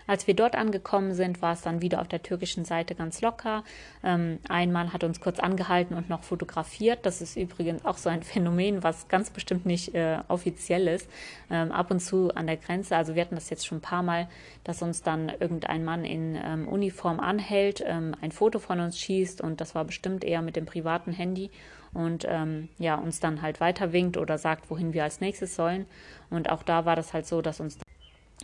Als 0.08 0.28
wir 0.28 0.34
dort 0.34 0.56
angekommen 0.56 1.14
sind, 1.14 1.42
war 1.42 1.54
es 1.54 1.62
dann 1.62 1.82
wieder 1.82 2.02
auf 2.02 2.08
der 2.08 2.24
türkischen 2.24 2.66
Seite 2.66 2.96
ganz 2.96 3.22
locker. 3.22 3.64
Ähm, 4.04 4.40
ein 4.50 4.72
Mann 4.72 4.94
hat 4.94 5.04
uns 5.04 5.22
kurz 5.22 5.40
angehalten 5.40 5.96
und 5.96 6.10
noch 6.10 6.24
fotografiert. 6.24 7.06
Das 7.06 7.22
ist 7.22 7.38
übrigens 7.38 7.86
auch 7.86 7.98
so 7.98 8.10
ein 8.10 8.24
Phänomen, 8.32 8.84
was 8.84 9.08
ganz 9.08 9.30
bestimmt 9.30 9.66
nicht 9.66 9.94
äh, 9.96 10.20
offiziell 10.28 10.88
ist. 10.88 11.10
Ähm, 11.50 11.72
ab 11.72 11.92
und 11.92 12.00
zu 12.00 12.34
an 12.36 12.48
der 12.48 12.58
Grenze, 12.58 12.96
also 12.96 13.16
wir 13.16 13.22
hatten 13.22 13.36
das 13.36 13.50
jetzt 13.50 13.66
schon 13.66 13.80
ein 13.80 13.82
paar 13.82 14.04
Mal, 14.04 14.28
dass 14.64 14.82
uns 14.82 15.04
dann 15.04 15.30
irgendein 15.40 15.84
Mann 15.84 16.06
in 16.06 16.38
ähm, 16.44 16.68
Uniform 16.68 17.20
anhält, 17.20 17.84
ähm, 17.86 18.16
ein 18.22 18.32
Foto 18.32 18.60
von 18.60 18.80
uns 18.80 19.00
schießt 19.00 19.42
und 19.42 19.62
das 19.62 19.76
war 19.76 19.86
bestimmt 19.86 20.24
eher 20.24 20.42
mit 20.42 20.56
dem 20.56 20.66
privaten 20.66 21.12
Handy 21.12 21.52
und 21.94 22.26
ähm, 22.28 22.70
ja, 22.78 22.96
uns 22.96 23.20
dann 23.20 23.42
halt 23.42 23.60
weiter 23.60 23.92
winkt 23.92 24.18
oder 24.18 24.38
sagt, 24.38 24.70
wohin 24.70 24.94
wir 24.94 25.04
als 25.04 25.20
nächstes 25.20 25.56
sollen. 25.56 25.86
Und 26.30 26.50
auch 26.50 26.64
da 26.64 26.86
war 26.86 26.96
das 26.96 27.14
halt 27.14 27.26
so, 27.26 27.42
dass 27.42 27.60
uns 27.60 27.78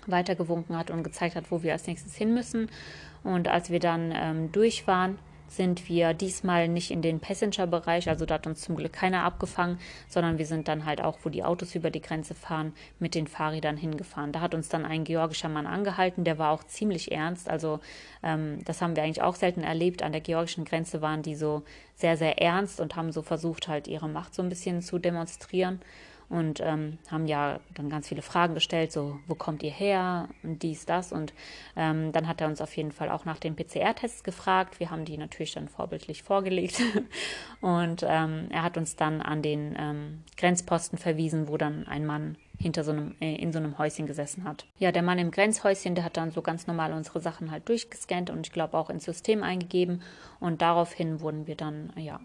weitergewunken 0.05 0.77
hat 0.77 0.91
und 0.91 1.03
gezeigt 1.03 1.35
hat, 1.35 1.51
wo 1.51 1.63
wir 1.63 1.73
als 1.73 1.87
nächstes 1.87 2.15
hin 2.15 2.33
müssen. 2.33 2.69
Und 3.23 3.47
als 3.47 3.69
wir 3.69 3.79
dann 3.79 4.13
ähm, 4.15 4.51
durch 4.51 4.87
waren, 4.87 5.17
sind 5.47 5.87
wir 5.87 6.13
diesmal 6.13 6.67
nicht 6.67 6.91
in 6.91 7.01
den 7.01 7.19
Passenger-Bereich, 7.19 8.09
also 8.09 8.25
da 8.25 8.35
hat 8.35 8.47
uns 8.47 8.61
zum 8.61 8.75
Glück 8.75 8.93
keiner 8.93 9.23
abgefangen, 9.23 9.79
sondern 10.07 10.37
wir 10.37 10.45
sind 10.45 10.67
dann 10.67 10.85
halt 10.85 11.01
auch, 11.01 11.19
wo 11.23 11.29
die 11.29 11.43
Autos 11.43 11.75
über 11.75 11.89
die 11.89 12.01
Grenze 12.01 12.35
fahren, 12.35 12.73
mit 12.99 13.15
den 13.15 13.27
Fahrrädern 13.27 13.77
hingefahren. 13.77 14.31
Da 14.31 14.41
hat 14.41 14.53
uns 14.53 14.69
dann 14.69 14.85
ein 14.85 15.03
georgischer 15.03 15.49
Mann 15.49 15.65
angehalten, 15.65 16.23
der 16.23 16.37
war 16.37 16.51
auch 16.51 16.63
ziemlich 16.63 17.11
ernst. 17.11 17.49
Also 17.49 17.79
ähm, 18.23 18.63
das 18.65 18.81
haben 18.81 18.95
wir 18.95 19.03
eigentlich 19.03 19.21
auch 19.21 19.35
selten 19.35 19.61
erlebt. 19.61 20.03
An 20.03 20.11
der 20.11 20.21
georgischen 20.21 20.65
Grenze 20.65 21.01
waren 21.01 21.21
die 21.21 21.35
so 21.35 21.63
sehr, 21.95 22.17
sehr 22.17 22.41
ernst 22.41 22.79
und 22.79 22.95
haben 22.95 23.11
so 23.11 23.21
versucht, 23.21 23.67
halt 23.67 23.87
ihre 23.87 24.09
Macht 24.09 24.35
so 24.35 24.41
ein 24.41 24.49
bisschen 24.49 24.81
zu 24.81 24.99
demonstrieren 24.99 25.79
und 26.29 26.59
ähm, 26.61 26.97
haben 27.09 27.25
ja 27.25 27.59
dann 27.73 27.89
ganz 27.89 28.09
viele 28.09 28.21
Fragen 28.21 28.53
gestellt, 28.53 28.91
so 28.91 29.19
wo 29.27 29.35
kommt 29.35 29.63
ihr 29.63 29.71
her 29.71 30.27
und 30.43 30.61
dies, 30.61 30.85
das. 30.85 31.13
Und 31.13 31.33
ähm, 31.75 32.11
dann 32.11 32.27
hat 32.27 32.41
er 32.41 32.47
uns 32.47 32.59
auf 32.59 32.75
jeden 32.75 32.91
Fall 32.91 33.09
auch 33.09 33.23
nach 33.23 33.39
den 33.39 33.55
PCR-Tests 33.55 34.23
gefragt. 34.23 34.79
Wir 34.79 34.91
haben 34.91 35.05
die 35.05 35.17
natürlich 35.17 35.53
dann 35.53 35.69
vorbildlich 35.69 36.23
vorgelegt. 36.23 36.81
und 37.61 38.03
ähm, 38.07 38.47
er 38.49 38.63
hat 38.63 38.77
uns 38.77 38.97
dann 38.97 39.21
an 39.21 39.41
den 39.41 39.75
ähm, 39.79 40.23
Grenzposten 40.35 40.97
verwiesen, 40.97 41.47
wo 41.47 41.57
dann 41.57 41.87
ein 41.87 42.05
Mann 42.05 42.37
hinter 42.59 42.83
so 42.83 42.91
einem, 42.91 43.15
äh, 43.21 43.35
in 43.35 43.53
so 43.53 43.59
einem 43.59 43.77
Häuschen 43.77 44.07
gesessen 44.07 44.43
hat. 44.43 44.65
Ja, 44.79 44.91
der 44.91 45.03
Mann 45.03 45.19
im 45.19 45.31
Grenzhäuschen, 45.31 45.95
der 45.95 46.03
hat 46.03 46.17
dann 46.17 46.31
so 46.31 46.41
ganz 46.41 46.67
normal 46.67 46.91
unsere 46.91 47.21
Sachen 47.21 47.51
halt 47.51 47.69
durchgescannt 47.69 48.29
und 48.29 48.47
ich 48.47 48.51
glaube 48.51 48.77
auch 48.77 48.89
ins 48.89 49.05
System 49.05 49.43
eingegeben 49.43 50.01
und 50.39 50.61
daraufhin 50.61 51.21
wurden 51.21 51.47
wir 51.47 51.55
dann, 51.55 51.93
ja, 51.95 52.19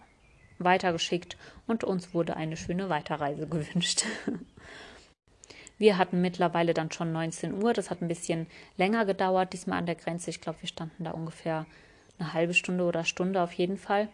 weitergeschickt 0.64 1.36
und 1.66 1.84
uns 1.84 2.14
wurde 2.14 2.36
eine 2.36 2.56
schöne 2.56 2.88
Weiterreise 2.88 3.46
gewünscht. 3.48 4.04
Wir 5.78 5.98
hatten 5.98 6.20
mittlerweile 6.20 6.74
dann 6.74 6.92
schon 6.92 7.12
19 7.12 7.62
Uhr. 7.62 7.72
Das 7.72 7.90
hat 7.90 8.02
ein 8.02 8.08
bisschen 8.08 8.46
länger 8.76 9.04
gedauert, 9.04 9.52
diesmal 9.52 9.78
an 9.78 9.86
der 9.86 9.96
Grenze. 9.96 10.30
Ich 10.30 10.40
glaube, 10.40 10.62
wir 10.62 10.68
standen 10.68 11.04
da 11.04 11.10
ungefähr 11.10 11.66
eine 12.18 12.32
halbe 12.32 12.54
Stunde 12.54 12.84
oder 12.84 13.04
Stunde 13.04 13.42
auf 13.42 13.52
jeden 13.52 13.78
Fall. 13.78 14.08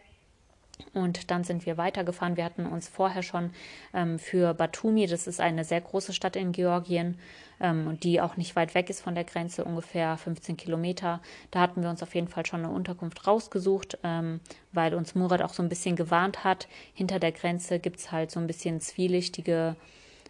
Und 0.94 1.30
dann 1.30 1.44
sind 1.44 1.66
wir 1.66 1.76
weitergefahren. 1.76 2.36
Wir 2.36 2.44
hatten 2.44 2.66
uns 2.66 2.88
vorher 2.88 3.22
schon 3.22 3.50
ähm, 3.92 4.18
für 4.18 4.54
Batumi, 4.54 5.06
das 5.06 5.26
ist 5.26 5.40
eine 5.40 5.64
sehr 5.64 5.80
große 5.80 6.12
Stadt 6.12 6.36
in 6.36 6.52
Georgien, 6.52 7.18
ähm, 7.60 7.98
die 8.00 8.20
auch 8.20 8.36
nicht 8.36 8.56
weit 8.56 8.74
weg 8.74 8.88
ist 8.90 9.00
von 9.00 9.14
der 9.14 9.24
Grenze, 9.24 9.64
ungefähr 9.64 10.16
15 10.16 10.56
Kilometer. 10.56 11.20
Da 11.50 11.60
hatten 11.60 11.82
wir 11.82 11.90
uns 11.90 12.02
auf 12.02 12.14
jeden 12.14 12.28
Fall 12.28 12.46
schon 12.46 12.64
eine 12.64 12.72
Unterkunft 12.72 13.26
rausgesucht, 13.26 13.98
ähm, 14.02 14.40
weil 14.72 14.94
uns 14.94 15.14
Murat 15.14 15.42
auch 15.42 15.52
so 15.52 15.62
ein 15.62 15.68
bisschen 15.68 15.96
gewarnt 15.96 16.44
hat. 16.44 16.68
Hinter 16.94 17.18
der 17.18 17.32
Grenze 17.32 17.78
gibt 17.78 17.98
es 17.98 18.12
halt 18.12 18.30
so 18.30 18.40
ein 18.40 18.46
bisschen 18.46 18.80
zwielichtige 18.80 19.76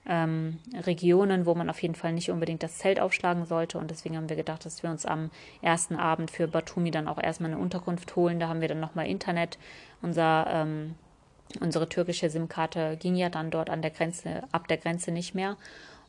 ähm, 0.09 0.59
Regionen, 0.87 1.47
wo 1.47 1.55
man 1.55 1.71
auf 1.71 1.81
jeden 1.83 1.95
Fall 1.95 2.13
nicht 2.13 2.31
unbedingt 2.31 2.63
das 2.63 2.79
Zelt 2.79 2.99
aufschlagen 2.99 3.45
sollte. 3.47 3.79
Und 3.79 3.91
deswegen 3.91 4.17
haben 4.17 4.29
wir 4.29 4.37
gedacht, 4.37 4.65
dass 4.65 4.83
wir 4.83 4.91
uns 4.91 5.07
am 5.07 5.31
ersten 5.63 5.97
Abend 5.97 6.31
für 6.31 6.49
Batumi 6.49 6.91
dann 6.91 7.09
auch 7.09 7.23
erstmal 7.23 7.53
eine 7.53 7.61
Unterkunft 7.61 8.17
holen. 8.17 8.41
Da 8.41 8.49
haben 8.49 8.61
wir 8.61 8.69
dann 8.69 8.81
nochmal 8.81 9.07
Internet. 9.07 9.59
Unser 10.03 10.47
ähm, 10.51 10.95
Unsere 11.61 11.89
türkische 11.89 12.29
SIM-Karte 12.29 12.97
ging 12.99 13.17
ja 13.17 13.31
dann 13.31 13.51
dort 13.51 13.71
an 13.71 13.81
der 13.81 13.91
Grenze, 13.91 14.43
ab 14.53 14.69
der 14.69 14.77
Grenze 14.77 15.11
nicht 15.13 15.35
mehr. 15.35 15.57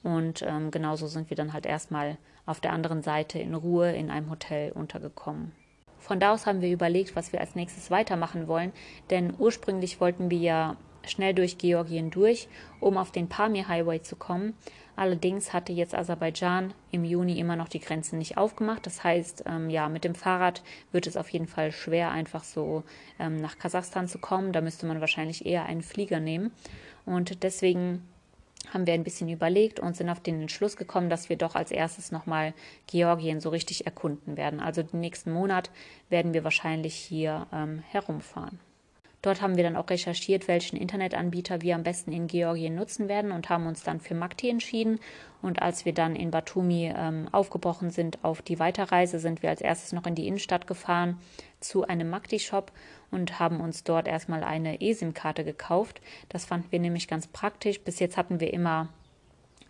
Und 0.04 0.42
ähm, 0.42 0.72
genauso 0.72 1.08
sind 1.08 1.30
wir 1.30 1.38
dann 1.38 1.54
halt 1.54 1.66
erstmal 1.66 2.18
auf 2.46 2.60
der 2.60 2.74
anderen 2.74 3.02
Seite 3.02 3.40
in 3.40 3.56
Ruhe 3.56 3.92
in 3.92 4.12
einem 4.12 4.30
Hotel 4.30 4.72
untergekommen. 4.72 5.54
Von 5.98 6.20
da 6.20 6.34
aus 6.34 6.46
haben 6.46 6.62
wir 6.62 6.72
überlegt, 6.72 7.16
was 7.16 7.34
wir 7.34 7.42
als 7.42 7.56
nächstes 7.56 7.92
weitermachen 7.92 8.48
wollen, 8.48 8.72
denn 9.10 9.34
ursprünglich 9.38 10.00
wollten 10.00 10.30
wir 10.30 10.38
ja 10.38 10.76
schnell 11.10 11.34
durch 11.34 11.58
Georgien 11.58 12.12
durch, 12.12 12.48
um 12.80 12.98
auf 12.98 13.12
den 13.12 13.30
Pamir 13.30 13.68
Highway 13.68 14.02
zu 14.02 14.16
kommen. 14.16 14.54
Allerdings 14.96 15.54
hatte 15.54 15.72
jetzt 15.72 15.96
Aserbaidschan 15.96 16.74
im 16.92 17.06
Juni 17.06 17.40
immer 17.40 17.56
noch 17.56 17.70
die 17.70 17.80
Grenzen 17.80 18.20
nicht 18.20 18.38
aufgemacht. 18.38 18.86
Das 18.86 19.02
heißt, 19.02 19.46
ähm, 19.48 19.70
ja, 19.70 19.88
mit 19.88 20.04
dem 20.04 20.14
Fahrrad 20.14 20.62
wird 20.92 21.08
es 21.08 21.16
auf 21.16 21.30
jeden 21.30 21.48
Fall 21.48 21.72
schwer, 21.72 22.12
einfach 22.12 22.44
so 22.44 22.84
ähm, 23.18 23.38
nach 23.38 23.58
Kasachstan 23.58 24.10
zu 24.10 24.20
kommen. 24.20 24.52
Da 24.52 24.60
müsste 24.60 24.86
man 24.86 25.00
wahrscheinlich 25.00 25.46
eher 25.46 25.66
einen 25.66 25.84
Flieger 25.84 26.20
nehmen. 26.20 26.52
Und 27.06 27.44
deswegen 27.44 28.04
haben 28.74 28.86
wir 28.86 28.94
ein 28.94 29.06
bisschen 29.06 29.30
überlegt 29.30 29.80
und 29.80 29.96
sind 29.96 30.10
auf 30.10 30.20
den 30.20 30.42
Entschluss 30.42 30.76
gekommen, 30.76 31.10
dass 31.10 31.30
wir 31.30 31.38
doch 31.38 31.56
als 31.56 31.72
erstes 31.72 32.12
nochmal 32.12 32.54
Georgien 32.88 33.40
so 33.40 33.50
richtig 33.50 33.86
erkunden 33.86 34.38
werden. 34.38 34.60
Also 34.60 34.84
den 34.84 35.00
nächsten 35.00 35.32
Monat 35.32 35.72
werden 36.10 36.34
wir 36.34 36.44
wahrscheinlich 36.44 36.96
hier 36.96 37.48
ähm, 37.54 37.84
herumfahren. 37.90 38.60
Dort 39.22 39.42
haben 39.42 39.58
wir 39.58 39.64
dann 39.64 39.76
auch 39.76 39.90
recherchiert, 39.90 40.48
welchen 40.48 40.78
Internetanbieter 40.78 41.62
wir 41.62 41.76
am 41.76 41.84
besten 41.84 42.12
in 42.12 42.28
Georgien 42.28 42.76
nutzen 42.76 43.10
werden 43.10 43.32
und 43.32 43.50
haben 43.50 43.68
uns 43.68 43.84
dann 43.84 44.00
für 44.00 44.16
Makti 44.16 44.50
entschieden. 44.50 45.00
Und 45.42 45.62
als 45.62 45.84
wir 45.84 45.94
dann 45.94 46.16
in 46.16 46.32
Batumi 46.32 46.94
ähm, 46.96 47.28
aufgebrochen 47.32 47.90
sind 47.90 48.24
auf 48.24 48.42
die 48.42 48.60
Weiterreise, 48.60 49.20
sind 49.20 49.42
wir 49.44 49.50
als 49.50 49.62
erstes 49.62 49.92
noch 49.92 50.06
in 50.06 50.16
die 50.16 50.28
Innenstadt 50.28 50.68
gefahren 50.68 51.18
zu 51.60 51.86
einem 51.86 52.10
Makti-Shop 52.10 52.72
und 53.12 53.40
haben 53.40 53.60
uns 53.60 53.84
dort 53.84 54.08
erstmal 54.08 54.44
eine 54.44 54.82
eSIM-Karte 54.82 55.44
gekauft. 55.44 56.00
Das 56.30 56.46
fanden 56.46 56.72
wir 56.72 56.80
nämlich 56.80 57.08
ganz 57.08 57.28
praktisch. 57.28 57.82
Bis 57.82 58.00
jetzt 58.00 58.16
hatten 58.16 58.40
wir 58.40 58.54
immer 58.54 58.88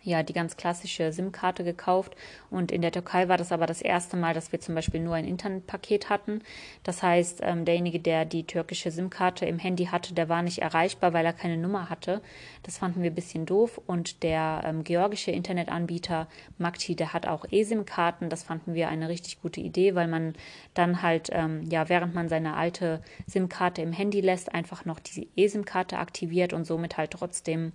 ja 0.02 0.22
die 0.22 0.32
ganz 0.32 0.56
klassische 0.56 1.12
SIM-Karte 1.12 1.64
gekauft. 1.64 2.16
Und 2.50 2.72
in 2.72 2.82
der 2.82 2.92
Türkei 2.92 3.28
war 3.28 3.36
das 3.36 3.52
aber 3.52 3.66
das 3.66 3.82
erste 3.82 4.16
Mal, 4.16 4.34
dass 4.34 4.52
wir 4.52 4.60
zum 4.60 4.74
Beispiel 4.74 5.00
nur 5.00 5.14
ein 5.14 5.26
Internetpaket 5.26 6.08
hatten. 6.08 6.42
Das 6.82 7.02
heißt, 7.02 7.40
ähm, 7.42 7.64
derjenige, 7.64 8.00
der 8.00 8.24
die 8.24 8.44
türkische 8.44 8.90
SIM-Karte 8.90 9.46
im 9.46 9.58
Handy 9.58 9.86
hatte, 9.86 10.14
der 10.14 10.28
war 10.28 10.42
nicht 10.42 10.58
erreichbar, 10.58 11.12
weil 11.12 11.26
er 11.26 11.32
keine 11.32 11.56
Nummer 11.56 11.90
hatte. 11.90 12.22
Das 12.62 12.78
fanden 12.78 13.02
wir 13.02 13.10
ein 13.10 13.14
bisschen 13.14 13.46
doof. 13.46 13.80
Und 13.86 14.22
der 14.22 14.62
ähm, 14.64 14.84
georgische 14.84 15.30
Internetanbieter 15.30 16.28
Makti, 16.58 16.96
der 16.96 17.12
hat 17.12 17.26
auch 17.26 17.44
eSIM-Karten. 17.50 18.28
Das 18.28 18.42
fanden 18.42 18.74
wir 18.74 18.88
eine 18.88 19.08
richtig 19.08 19.40
gute 19.40 19.60
Idee, 19.60 19.94
weil 19.94 20.08
man 20.08 20.34
dann 20.74 21.02
halt, 21.02 21.28
ähm, 21.32 21.62
ja, 21.70 21.88
während 21.88 22.14
man 22.14 22.28
seine 22.28 22.54
alte 22.56 23.02
SIM-Karte 23.26 23.82
im 23.82 23.92
Handy 23.92 24.20
lässt, 24.20 24.52
einfach 24.54 24.84
noch 24.84 25.00
diese 25.00 25.26
eSIM-Karte 25.36 25.98
aktiviert 25.98 26.52
und 26.52 26.64
somit 26.64 26.96
halt 26.96 27.12
trotzdem 27.12 27.72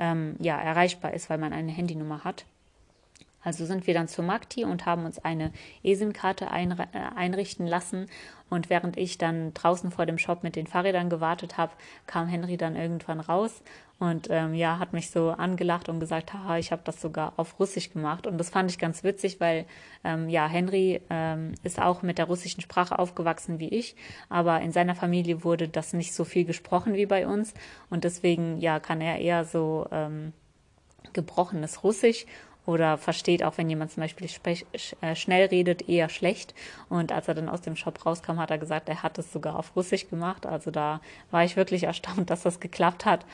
ähm, 0.00 0.34
ja, 0.40 0.60
erreichbar 0.60 1.14
ist, 1.14 1.30
weil 1.30 1.38
man 1.38 1.52
eine 1.52 1.70
Handynummer 1.70 2.24
hat. 2.24 2.46
Also 3.42 3.64
sind 3.64 3.86
wir 3.86 3.94
dann 3.94 4.08
zu 4.08 4.22
Magti 4.22 4.64
und 4.64 4.84
haben 4.86 5.04
uns 5.04 5.18
eine 5.18 5.52
eSIM-Karte 5.82 6.46
äh, 6.46 6.98
einrichten 7.16 7.66
lassen. 7.66 8.08
Und 8.50 8.68
während 8.68 8.96
ich 8.96 9.16
dann 9.16 9.54
draußen 9.54 9.90
vor 9.90 10.06
dem 10.06 10.18
Shop 10.18 10.42
mit 10.42 10.56
den 10.56 10.66
Fahrrädern 10.66 11.08
gewartet 11.08 11.56
habe, 11.56 11.72
kam 12.06 12.26
Henry 12.26 12.56
dann 12.56 12.76
irgendwann 12.76 13.20
raus 13.20 13.62
und 14.00 14.28
ähm, 14.30 14.54
ja, 14.54 14.78
hat 14.78 14.94
mich 14.94 15.10
so 15.10 15.28
angelacht 15.28 15.90
und 15.90 16.00
gesagt, 16.00 16.32
haha, 16.32 16.56
ich 16.56 16.72
habe 16.72 16.80
das 16.84 17.02
sogar 17.02 17.34
auf 17.36 17.60
Russisch 17.60 17.90
gemacht. 17.90 18.26
Und 18.26 18.38
das 18.38 18.48
fand 18.48 18.70
ich 18.70 18.78
ganz 18.78 19.04
witzig, 19.04 19.40
weil 19.40 19.66
ähm, 20.04 20.30
ja, 20.30 20.48
Henry 20.48 21.02
ähm, 21.10 21.52
ist 21.64 21.80
auch 21.80 22.00
mit 22.00 22.16
der 22.16 22.24
russischen 22.24 22.62
Sprache 22.62 22.98
aufgewachsen 22.98 23.58
wie 23.58 23.68
ich, 23.68 23.94
aber 24.30 24.62
in 24.62 24.72
seiner 24.72 24.94
Familie 24.94 25.44
wurde 25.44 25.68
das 25.68 25.92
nicht 25.92 26.14
so 26.14 26.24
viel 26.24 26.46
gesprochen 26.46 26.94
wie 26.94 27.04
bei 27.04 27.26
uns. 27.26 27.52
Und 27.90 28.04
deswegen 28.04 28.58
ja, 28.58 28.80
kann 28.80 29.02
er 29.02 29.18
eher 29.18 29.44
so 29.44 29.86
ähm, 29.92 30.32
gebrochenes 31.12 31.84
Russisch 31.84 32.24
oder 32.69 32.97
versteht 32.97 33.43
auch, 33.43 33.57
wenn 33.57 33.69
jemand 33.69 33.91
zum 33.91 34.01
Beispiel 34.01 34.27
äh, 35.01 35.15
schnell 35.15 35.47
redet, 35.47 35.87
eher 35.87 36.09
schlecht. 36.09 36.55
Und 36.89 37.11
als 37.11 37.27
er 37.27 37.35
dann 37.35 37.47
aus 37.49 37.61
dem 37.61 37.75
Shop 37.75 38.05
rauskam, 38.05 38.39
hat 38.39 38.49
er 38.49 38.57
gesagt, 38.57 38.89
er 38.89 39.03
hat 39.03 39.17
es 39.19 39.31
sogar 39.31 39.57
auf 39.57 39.75
Russisch 39.75 40.09
gemacht. 40.09 40.45
Also 40.45 40.71
da 40.71 40.99
war 41.31 41.43
ich 41.43 41.55
wirklich 41.55 41.83
erstaunt, 41.83 42.29
dass 42.29 42.41
das 42.41 42.59
geklappt 42.59 43.05
hat. 43.05 43.25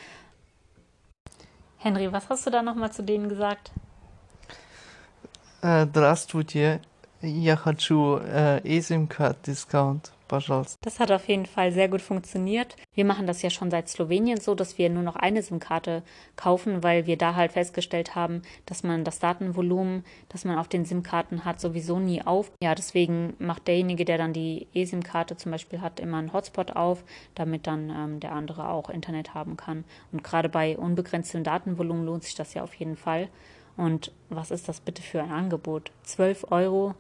Henry, 1.77 2.12
was 2.12 2.29
hast 2.29 2.45
du 2.45 2.51
da 2.51 2.62
nochmal 2.62 2.91
zu 2.91 3.03
denen 3.03 3.29
gesagt? 3.29 3.71
Здравствуйте, 5.62 6.81
я 7.21 7.55
хочу 7.55 8.17
eSIM-Card-Discount 8.17 10.12
пожалуйста. 10.27 10.77
Das 10.81 10.99
hat 10.99 11.12
auf 11.12 11.27
jeden 11.27 11.45
Fall 11.45 11.71
sehr 11.71 11.89
gut 11.89 12.01
funktioniert. 12.01 12.75
Wir 12.93 13.05
machen 13.05 13.27
das 13.27 13.41
ja 13.41 13.49
schon 13.49 13.69
seit 13.69 13.89
Slowenien 13.89 14.39
so, 14.39 14.55
dass 14.55 14.77
wir 14.77 14.89
nur 14.89 15.03
noch 15.03 15.15
eine 15.15 15.43
SIM-Karte 15.43 16.03
kaufen, 16.36 16.84
weil 16.84 17.05
wir 17.05 17.17
da 17.17 17.36
halt 17.36 17.51
festgestellt 17.51 18.15
haben, 18.15 18.41
dass 18.65 18.84
man 18.84 19.03
das 19.03 19.19
Datenvolumen, 19.19 20.05
das 20.29 20.45
man 20.45 20.57
auf 20.57 20.67
den 20.67 20.86
SIM-Karten 20.86 21.43
hat, 21.43 21.60
sowieso 21.60 21.99
nie 21.99 22.21
auf. 22.21 22.51
Ja, 22.63 22.75
deswegen 22.75 23.36
macht 23.39 23.67
derjenige, 23.67 24.05
der 24.05 24.17
dann 24.17 24.34
die 24.34 24.67
eSIM-Karte 24.73 25.36
zum 25.36 25.51
Beispiel 25.51 25.81
hat, 25.81 25.99
immer 25.99 26.17
einen 26.17 26.34
Hotspot 26.34 26.75
auf, 26.75 27.03
damit 27.36 27.67
dann 27.67 27.89
ähm, 27.89 28.19
der 28.19 28.31
andere 28.31 28.69
auch 28.69 28.89
Internet 28.89 29.34
haben 29.34 29.57
kann. 29.57 29.84
Und 30.12 30.23
gerade 30.23 30.49
bei 30.49 30.77
unbegrenztem 30.77 31.43
Datenvolumen 31.43 32.05
lohnt 32.05 32.23
sich 32.23 32.36
das 32.36 32.53
ja 32.53 32.63
auf 32.63 32.73
jeden 32.75 32.95
Fall. 32.95 33.27
Und 33.77 34.12
was 34.29 34.51
ist 34.51 34.69
das 34.69 34.79
bitte 34.79 35.01
für 35.01 35.21
ein 35.21 35.31
Angebot? 35.31 35.91
12 36.03 36.51
Euro 36.51 36.93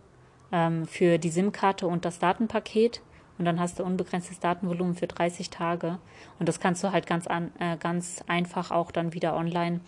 ähm, 0.51 0.85
für 0.85 1.17
die 1.17 1.29
SIM-Karte 1.29 1.87
und 1.87 2.05
das 2.05 2.19
Datenpaket 2.19 3.01
und 3.38 3.44
dann 3.44 3.60
hast 3.60 3.78
du 3.78 3.84
unbegrenztes 3.84 4.40
Datenvolumen 4.40 4.94
für 4.94 5.06
30 5.06 5.50
Tage. 5.50 5.98
Und 6.38 6.48
das 6.48 6.60
kannst 6.60 6.82
du 6.82 6.92
halt 6.92 7.06
ganz, 7.06 7.26
an, 7.26 7.52
äh, 7.58 7.76
ganz 7.76 8.24
einfach 8.26 8.70
auch 8.70 8.90
dann 8.90 9.12
wieder 9.12 9.36
online 9.36 9.80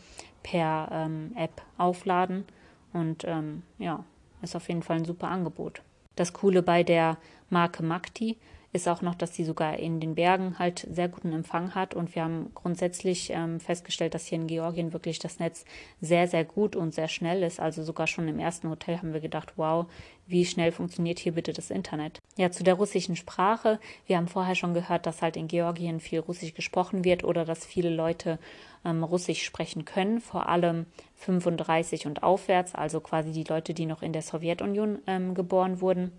per 0.43 0.89
ähm, 0.93 1.33
App 1.37 1.63
aufladen. 1.79 2.45
Und 2.93 3.25
ähm, 3.25 3.63
ja, 3.79 4.05
ist 4.43 4.57
auf 4.57 4.69
jeden 4.69 4.83
Fall 4.83 4.99
ein 4.99 5.05
super 5.05 5.29
Angebot. 5.29 5.83
Das 6.17 6.33
Coole 6.33 6.63
bei 6.63 6.83
der 6.83 7.17
Marke 7.51 7.83
Makti 7.83 8.37
ist 8.73 8.87
auch 8.87 9.01
noch, 9.01 9.15
dass 9.15 9.35
sie 9.35 9.45
sogar 9.45 9.79
in 9.79 9.99
den 9.99 10.15
Bergen 10.15 10.59
halt 10.59 10.87
sehr 10.91 11.09
guten 11.09 11.33
Empfang 11.33 11.75
hat. 11.75 11.95
Und 11.95 12.15
wir 12.15 12.23
haben 12.23 12.51
grundsätzlich 12.55 13.31
ähm, 13.31 13.61
festgestellt, 13.61 14.13
dass 14.13 14.27
hier 14.27 14.39
in 14.39 14.47
Georgien 14.47 14.93
wirklich 14.93 15.19
das 15.19 15.39
Netz 15.39 15.65
sehr, 16.03 16.29
sehr 16.29 16.45
gut 16.45 16.77
und 16.77 16.95
sehr 16.95 17.09
schnell 17.09 17.43
ist. 17.43 17.61
Also 17.61 17.83
sogar 17.83 18.07
schon 18.07 18.29
im 18.29 18.39
ersten 18.39 18.69
Hotel 18.69 18.99
haben 18.99 19.15
wir 19.15 19.21
gedacht, 19.21 19.55
wow, 19.57 19.87
wie 20.27 20.45
schnell 20.45 20.71
funktioniert 20.71 21.19
hier 21.19 21.33
bitte 21.33 21.55
das 21.55 21.71
Internet. 21.71 22.19
Ja, 22.37 22.51
zu 22.51 22.63
der 22.63 22.75
russischen 22.75 23.17
Sprache. 23.17 23.81
Wir 24.07 24.19
haben 24.19 24.29
vorher 24.29 24.55
schon 24.55 24.75
gehört, 24.75 25.07
dass 25.07 25.23
halt 25.23 25.39
in 25.39 25.49
Georgien 25.49 25.99
viel 25.99 26.21
Russisch 26.21 26.53
gesprochen 26.53 27.05
wird 27.05 27.25
oder 27.25 27.47
dass 27.47 27.65
viele 27.65 27.91
Leute 27.91 28.39
ähm, 28.85 29.03
Russisch 29.03 29.45
sprechen 29.45 29.87
können, 29.87 30.21
vor 30.21 30.47
allem 30.47 30.85
35 31.17 32.07
und 32.07 32.23
aufwärts, 32.23 32.75
also 32.75 33.01
quasi 33.01 33.33
die 33.33 33.45
Leute, 33.45 33.73
die 33.73 33.87
noch 33.87 34.03
in 34.03 34.13
der 34.13 34.23
Sowjetunion 34.23 34.99
ähm, 35.07 35.33
geboren 35.33 35.81
wurden. 35.81 36.13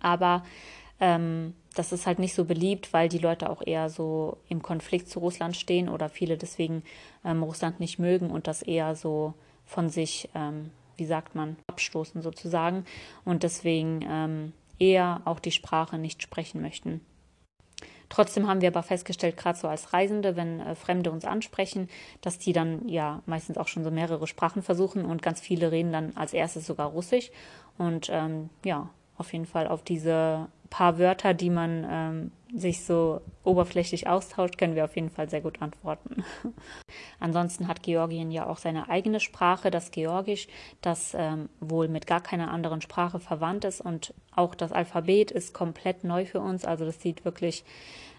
Aber 0.00 0.44
ähm, 1.00 1.54
das 1.72 1.92
ist 1.92 2.06
halt 2.06 2.18
nicht 2.18 2.34
so 2.34 2.44
beliebt, 2.44 2.92
weil 2.92 3.08
die 3.08 3.18
Leute 3.18 3.48
auch 3.50 3.62
eher 3.64 3.88
so 3.88 4.38
im 4.48 4.62
Konflikt 4.62 5.08
zu 5.08 5.20
Russland 5.20 5.56
stehen 5.56 5.88
oder 5.88 6.08
viele 6.08 6.36
deswegen 6.36 6.82
ähm, 7.24 7.42
Russland 7.42 7.80
nicht 7.80 7.98
mögen 7.98 8.30
und 8.30 8.46
das 8.46 8.62
eher 8.62 8.94
so 8.94 9.34
von 9.64 9.88
sich, 9.88 10.28
ähm, 10.34 10.70
wie 10.96 11.06
sagt 11.06 11.34
man, 11.34 11.56
abstoßen 11.68 12.22
sozusagen 12.22 12.84
und 13.24 13.42
deswegen 13.42 14.04
ähm, 14.08 14.52
eher 14.78 15.22
auch 15.24 15.40
die 15.40 15.52
Sprache 15.52 15.98
nicht 15.98 16.22
sprechen 16.22 16.60
möchten. 16.60 17.00
Trotzdem 18.08 18.46
haben 18.46 18.60
wir 18.60 18.68
aber 18.68 18.82
festgestellt, 18.82 19.38
gerade 19.38 19.58
so 19.58 19.68
als 19.68 19.94
Reisende, 19.94 20.36
wenn 20.36 20.60
äh, 20.60 20.74
Fremde 20.74 21.10
uns 21.10 21.24
ansprechen, 21.24 21.88
dass 22.20 22.38
die 22.38 22.52
dann 22.52 22.86
ja 22.86 23.22
meistens 23.24 23.56
auch 23.56 23.68
schon 23.68 23.84
so 23.84 23.90
mehrere 23.90 24.26
Sprachen 24.26 24.62
versuchen 24.62 25.06
und 25.06 25.22
ganz 25.22 25.40
viele 25.40 25.72
reden 25.72 25.92
dann 25.92 26.14
als 26.14 26.34
erstes 26.34 26.66
sogar 26.66 26.90
Russisch. 26.90 27.30
Und 27.78 28.10
ähm, 28.12 28.50
ja, 28.66 28.90
auf 29.16 29.32
jeden 29.32 29.46
Fall 29.46 29.66
auf 29.66 29.82
diese 29.82 30.48
paar 30.72 30.98
Wörter, 30.98 31.34
die 31.34 31.50
man 31.50 31.86
ähm, 31.86 32.32
sich 32.54 32.82
so 32.82 33.20
oberflächlich 33.44 34.08
austauscht, 34.08 34.56
können 34.56 34.74
wir 34.74 34.86
auf 34.86 34.96
jeden 34.96 35.10
Fall 35.10 35.28
sehr 35.28 35.42
gut 35.42 35.60
antworten. 35.60 36.24
Ansonsten 37.20 37.68
hat 37.68 37.82
Georgien 37.82 38.30
ja 38.30 38.46
auch 38.46 38.56
seine 38.56 38.88
eigene 38.88 39.20
Sprache, 39.20 39.70
das 39.70 39.90
Georgisch, 39.90 40.48
das 40.80 41.14
ähm, 41.14 41.50
wohl 41.60 41.88
mit 41.88 42.06
gar 42.06 42.22
keiner 42.22 42.50
anderen 42.50 42.80
Sprache 42.80 43.20
verwandt 43.20 43.66
ist 43.66 43.82
und 43.82 44.14
auch 44.34 44.54
das 44.54 44.72
Alphabet 44.72 45.30
ist 45.30 45.52
komplett 45.52 46.04
neu 46.04 46.24
für 46.24 46.40
uns. 46.40 46.64
Also 46.64 46.86
das 46.86 47.02
sieht 47.02 47.26
wirklich, 47.26 47.64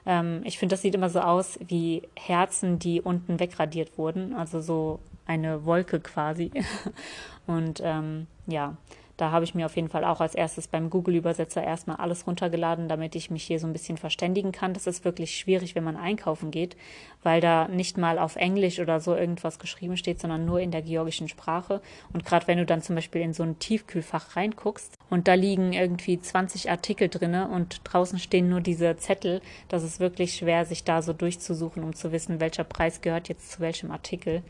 ähm, 0.06 0.42
ich 0.46 0.60
finde, 0.60 0.74
das 0.74 0.84
sieht 0.84 0.94
immer 0.94 1.10
so 1.10 1.22
aus 1.22 1.60
wie 1.68 2.04
Herzen, 2.16 2.78
die 2.78 3.02
unten 3.02 3.40
wegradiert 3.40 3.98
wurden, 3.98 4.36
also 4.36 4.62
so 4.62 5.00
eine 5.26 5.66
Wolke 5.66 6.00
quasi. 6.00 6.52
und 7.48 7.82
ähm, 7.84 8.28
ja, 8.46 8.78
da 9.18 9.30
habe 9.30 9.46
ich 9.46 9.54
mir 9.54 9.68
auf 9.68 9.76
jeden 9.76 9.90
Fall 9.90 10.06
auch 10.06 10.22
als 10.22 10.34
erstes 10.34 10.68
beim 10.68 10.90
Google-Übersetzer 10.90 11.64
erstmal 11.64 11.98
alles 11.98 12.26
runtergeladen, 12.26 12.88
damit 12.88 13.16
ich 13.16 13.30
mich 13.30 13.44
hier 13.44 13.60
so 13.60 13.68
ein 13.68 13.74
bisschen 13.74 13.98
verständigen 13.98 14.52
kann. 14.52 14.74
Das 14.74 14.88
ist 14.88 15.06
wirklich 15.06 15.38
schwierig, 15.38 15.76
wenn 15.76 15.84
man 15.84 15.98
einkaufen 15.98 16.50
geht, 16.50 16.76
weil 17.22 17.40
da 17.40 17.68
nicht 17.68 17.98
mal 17.98 18.18
auf 18.18 18.36
Englisch 18.36 18.80
oder 18.80 19.00
so 19.00 19.16
irgendwas 19.16 19.60
geschrieben 19.60 19.98
steht, 19.98 20.20
sondern 20.20 20.46
nur 20.46 20.60
in 20.60 20.72
der 20.72 20.82
georgischen 20.82 21.28
Sprache. 21.28 21.82
Und 22.12 22.26
gerade 22.26 22.48
wenn 22.48 22.58
du 22.58 22.66
dann 22.66 22.82
zum 22.82 22.96
Beispiel 22.96 23.22
in 23.22 23.34
so 23.34 23.44
ein 23.44 23.60
Tiefkühlfach 23.60 24.36
reinguckst 24.36 24.98
Und 25.10 25.28
da 25.28 25.36
liegen 25.36 25.74
irgendwie 25.74 26.20
20 26.20 26.72
Artikel 26.72 27.08
drin 27.08 27.36
und 27.36 27.82
draußen 27.84 28.20
stehen 28.20 28.50
nur 28.50 28.62
diese 28.62 28.98
Zettel. 28.98 29.42
Das 29.70 29.84
ist 29.84 30.00
wirklich 30.00 30.36
schwer, 30.36 30.66
sich 30.66 30.84
da 30.84 31.02
so 31.02 31.14
durchzusuchen, 31.14 31.84
um 31.84 31.94
zu 31.94 32.12
wissen, 32.12 32.40
welcher 32.40 32.64
Preis 32.64 33.02
gehört 33.02 33.30
jetzt 33.30 33.52
zu 33.52 33.60
welchem 33.60 33.92
Artikel. 33.92 34.42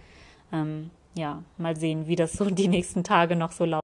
Ähm, 0.51 0.89
ja, 1.15 1.43
mal 1.57 1.75
sehen, 1.75 2.07
wie 2.07 2.15
das 2.15 2.33
so 2.33 2.49
die 2.49 2.67
nächsten 2.67 3.03
Tage 3.03 3.35
noch 3.35 3.51
so 3.51 3.65
läuft. 3.65 3.82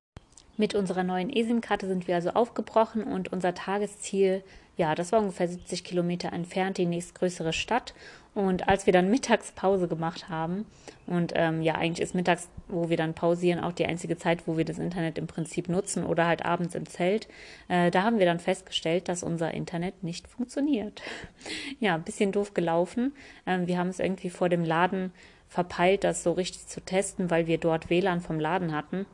Mit 0.59 0.75
unserer 0.75 1.05
neuen 1.05 1.29
eSIM-Karte 1.29 1.87
sind 1.87 2.09
wir 2.09 2.15
also 2.15 2.31
aufgebrochen 2.31 3.03
und 3.03 3.31
unser 3.31 3.53
Tagesziel, 3.53 4.43
ja, 4.75 4.93
das 4.93 5.13
war 5.13 5.21
ungefähr 5.21 5.47
70 5.47 5.85
Kilometer 5.85 6.33
entfernt, 6.33 6.77
die 6.77 6.85
nächstgrößere 6.85 7.53
Stadt. 7.53 7.93
Und 8.35 8.67
als 8.67 8.85
wir 8.85 8.91
dann 8.91 9.09
Mittagspause 9.09 9.87
gemacht 9.87 10.27
haben, 10.27 10.65
und 11.07 11.31
ähm, 11.37 11.61
ja, 11.61 11.75
eigentlich 11.75 12.01
ist 12.01 12.13
mittags, 12.13 12.49
wo 12.67 12.89
wir 12.89 12.97
dann 12.97 13.13
pausieren, 13.13 13.61
auch 13.61 13.71
die 13.71 13.85
einzige 13.85 14.17
Zeit, 14.17 14.47
wo 14.47 14.57
wir 14.57 14.65
das 14.65 14.79
Internet 14.79 15.17
im 15.17 15.27
Prinzip 15.27 15.69
nutzen 15.69 16.03
oder 16.03 16.27
halt 16.27 16.43
abends 16.43 16.75
im 16.75 16.85
Zelt, 16.85 17.29
äh, 17.69 17.89
da 17.89 18.03
haben 18.03 18.19
wir 18.19 18.25
dann 18.25 18.41
festgestellt, 18.41 19.07
dass 19.07 19.23
unser 19.23 19.53
Internet 19.53 20.03
nicht 20.03 20.27
funktioniert. 20.27 21.01
ja, 21.79 21.95
ein 21.95 22.03
bisschen 22.03 22.33
doof 22.33 22.53
gelaufen. 22.53 23.13
Ähm, 23.45 23.67
wir 23.67 23.77
haben 23.77 23.87
es 23.87 24.01
irgendwie 24.01 24.29
vor 24.29 24.49
dem 24.49 24.65
Laden 24.65 25.13
verpeilt, 25.47 26.03
das 26.03 26.21
so 26.21 26.33
richtig 26.33 26.67
zu 26.67 26.81
testen, 26.81 27.31
weil 27.31 27.47
wir 27.47 27.59
dort 27.59 27.89
WLAN 27.89 28.19
vom 28.19 28.41
Laden 28.41 28.75
hatten. 28.75 29.05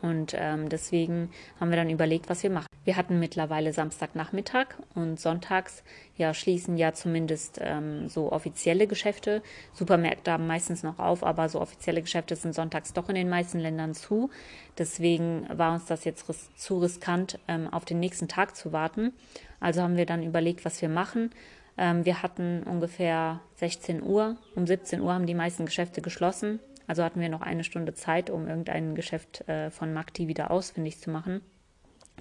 Und 0.00 0.34
ähm, 0.36 0.68
deswegen 0.68 1.30
haben 1.58 1.70
wir 1.70 1.76
dann 1.76 1.90
überlegt, 1.90 2.28
was 2.28 2.42
wir 2.42 2.50
machen. 2.50 2.68
Wir 2.84 2.96
hatten 2.96 3.18
mittlerweile 3.18 3.72
Samstagnachmittag 3.72 4.66
und 4.94 5.20
sonntags 5.20 5.82
ja 6.16 6.32
schließen 6.32 6.76
ja 6.78 6.94
zumindest 6.94 7.58
ähm, 7.60 8.08
so 8.08 8.32
offizielle 8.32 8.86
Geschäfte. 8.86 9.42
Supermärkte 9.72 10.30
haben 10.32 10.46
meistens 10.46 10.82
noch 10.82 10.98
auf, 10.98 11.24
aber 11.24 11.48
so 11.48 11.60
offizielle 11.60 12.00
Geschäfte 12.00 12.36
sind 12.36 12.54
sonntags 12.54 12.92
doch 12.92 13.08
in 13.08 13.14
den 13.14 13.28
meisten 13.28 13.58
Ländern 13.58 13.94
zu. 13.94 14.30
Deswegen 14.78 15.46
war 15.52 15.74
uns 15.74 15.86
das 15.86 16.04
jetzt 16.04 16.28
ris 16.28 16.48
zu 16.56 16.78
riskant, 16.78 17.38
ähm, 17.48 17.68
auf 17.72 17.84
den 17.84 18.00
nächsten 18.00 18.28
Tag 18.28 18.56
zu 18.56 18.72
warten. 18.72 19.12
Also 19.60 19.82
haben 19.82 19.96
wir 19.96 20.06
dann 20.06 20.22
überlegt, 20.22 20.64
was 20.64 20.80
wir 20.80 20.88
machen. 20.88 21.30
Ähm, 21.76 22.04
wir 22.04 22.22
hatten 22.22 22.64
ungefähr 22.64 23.40
16 23.56 24.02
Uhr. 24.02 24.36
Um 24.54 24.66
17 24.66 25.00
Uhr 25.00 25.14
haben 25.14 25.26
die 25.26 25.34
meisten 25.34 25.64
Geschäfte 25.64 26.02
geschlossen. 26.02 26.60
Also 26.88 27.04
hatten 27.04 27.20
wir 27.20 27.28
noch 27.28 27.42
eine 27.42 27.62
Stunde 27.62 27.94
Zeit, 27.94 28.30
um 28.30 28.48
irgendein 28.48 28.96
Geschäft 28.96 29.48
äh, 29.48 29.70
von 29.70 29.92
Makti 29.92 30.26
wieder 30.26 30.50
ausfindig 30.50 30.98
zu 30.98 31.10
machen. 31.10 31.42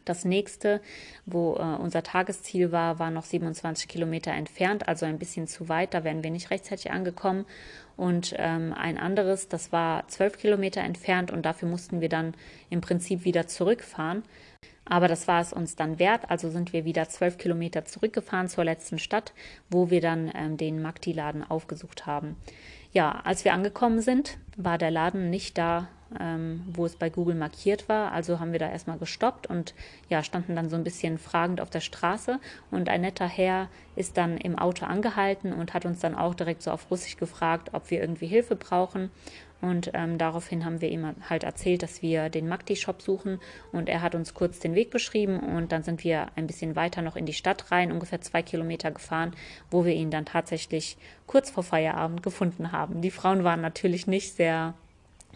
Das 0.05 0.25
nächste, 0.25 0.81
wo 1.25 1.55
äh, 1.55 1.61
unser 1.61 2.03
Tagesziel 2.03 2.71
war, 2.71 2.99
war 2.99 3.11
noch 3.11 3.25
27 3.25 3.87
Kilometer 3.87 4.31
entfernt, 4.31 4.87
also 4.87 5.05
ein 5.05 5.19
bisschen 5.19 5.47
zu 5.47 5.69
weit. 5.69 5.93
Da 5.93 6.03
wären 6.03 6.23
wir 6.23 6.31
nicht 6.31 6.51
rechtzeitig 6.51 6.91
angekommen. 6.91 7.45
Und 7.95 8.35
ähm, 8.37 8.73
ein 8.73 8.97
anderes, 8.97 9.47
das 9.47 9.71
war 9.71 10.07
12 10.07 10.37
Kilometer 10.37 10.81
entfernt 10.81 11.31
und 11.31 11.45
dafür 11.45 11.67
mussten 11.67 11.99
wir 11.99 12.09
dann 12.09 12.35
im 12.69 12.81
Prinzip 12.81 13.25
wieder 13.25 13.47
zurückfahren. 13.47 14.23
Aber 14.85 15.07
das 15.07 15.27
war 15.27 15.41
es 15.41 15.51
uns 15.51 15.75
dann 15.75 15.99
wert. 15.99 16.29
Also 16.29 16.49
sind 16.49 16.71
wir 16.73 16.85
wieder 16.85 17.09
12 17.09 17.37
Kilometer 17.37 17.85
zurückgefahren 17.85 18.47
zur 18.47 18.63
letzten 18.63 18.99
Stadt, 18.99 19.33
wo 19.69 19.89
wir 19.89 19.99
dann 19.99 20.31
ähm, 20.33 20.57
den 20.57 20.81
Magdi-Laden 20.81 21.43
aufgesucht 21.43 22.05
haben. 22.05 22.37
Ja, 22.97 23.21
als 23.25 23.45
wir 23.45 23.53
angekommen 23.53 24.01
sind, 24.01 24.39
war 24.55 24.79
der 24.79 24.89
Laden 24.89 25.29
nicht 25.29 25.59
da, 25.59 25.87
ähm, 26.19 26.63
wo 26.65 26.83
es 26.83 26.95
bei 26.95 27.11
Google 27.11 27.35
markiert 27.35 27.87
war. 27.87 28.11
Also 28.11 28.39
haben 28.39 28.53
wir 28.53 28.57
da 28.57 28.71
erstmal 28.71 28.97
gestoppt 28.97 29.45
und 29.45 29.75
ja, 30.09 30.23
standen 30.23 30.55
dann 30.55 30.71
so 30.71 30.75
ein 30.75 30.83
bisschen 30.83 31.19
fragend 31.19 31.61
auf 31.61 31.69
der 31.69 31.81
Straße. 31.81 32.39
Und 32.71 32.89
ein 32.89 33.01
netter 33.01 33.27
Herr 33.27 33.69
ist 33.95 34.17
dann 34.17 34.37
im 34.37 34.57
Auto 34.57 34.87
angehalten 34.87 35.53
und 35.53 35.75
hat 35.75 35.85
uns 35.85 35.99
dann 35.99 36.15
auch 36.15 36.33
direkt 36.33 36.63
so 36.63 36.71
auf 36.71 36.89
Russisch 36.89 37.17
gefragt, 37.17 37.69
ob 37.73 37.91
wir 37.91 38.01
irgendwie 38.01 38.25
Hilfe 38.25 38.55
brauchen. 38.55 39.11
Und 39.61 39.91
ähm, 39.93 40.17
daraufhin 40.17 40.65
haben 40.65 40.81
wir 40.81 40.89
ihm 40.89 41.15
halt 41.29 41.43
erzählt, 41.43 41.83
dass 41.83 42.01
wir 42.01 42.29
den 42.29 42.47
Magdi-Shop 42.47 43.01
suchen. 43.01 43.39
Und 43.71 43.89
er 43.89 44.01
hat 44.01 44.15
uns 44.15 44.33
kurz 44.33 44.59
den 44.59 44.75
Weg 44.75 44.91
beschrieben. 44.91 45.39
Und 45.39 45.71
dann 45.71 45.83
sind 45.83 46.03
wir 46.03 46.27
ein 46.35 46.47
bisschen 46.47 46.75
weiter 46.75 47.01
noch 47.01 47.15
in 47.15 47.25
die 47.25 47.33
Stadt 47.33 47.71
rein, 47.71 47.91
ungefähr 47.91 48.21
zwei 48.21 48.41
Kilometer 48.41 48.91
gefahren, 48.91 49.35
wo 49.71 49.85
wir 49.85 49.93
ihn 49.93 50.11
dann 50.11 50.25
tatsächlich 50.25 50.97
kurz 51.25 51.49
vor 51.49 51.63
Feierabend 51.63 52.23
gefunden 52.23 52.71
haben. 52.71 53.01
Die 53.01 53.11
Frauen 53.11 53.43
waren 53.43 53.61
natürlich 53.61 54.07
nicht 54.07 54.35
sehr 54.35 54.75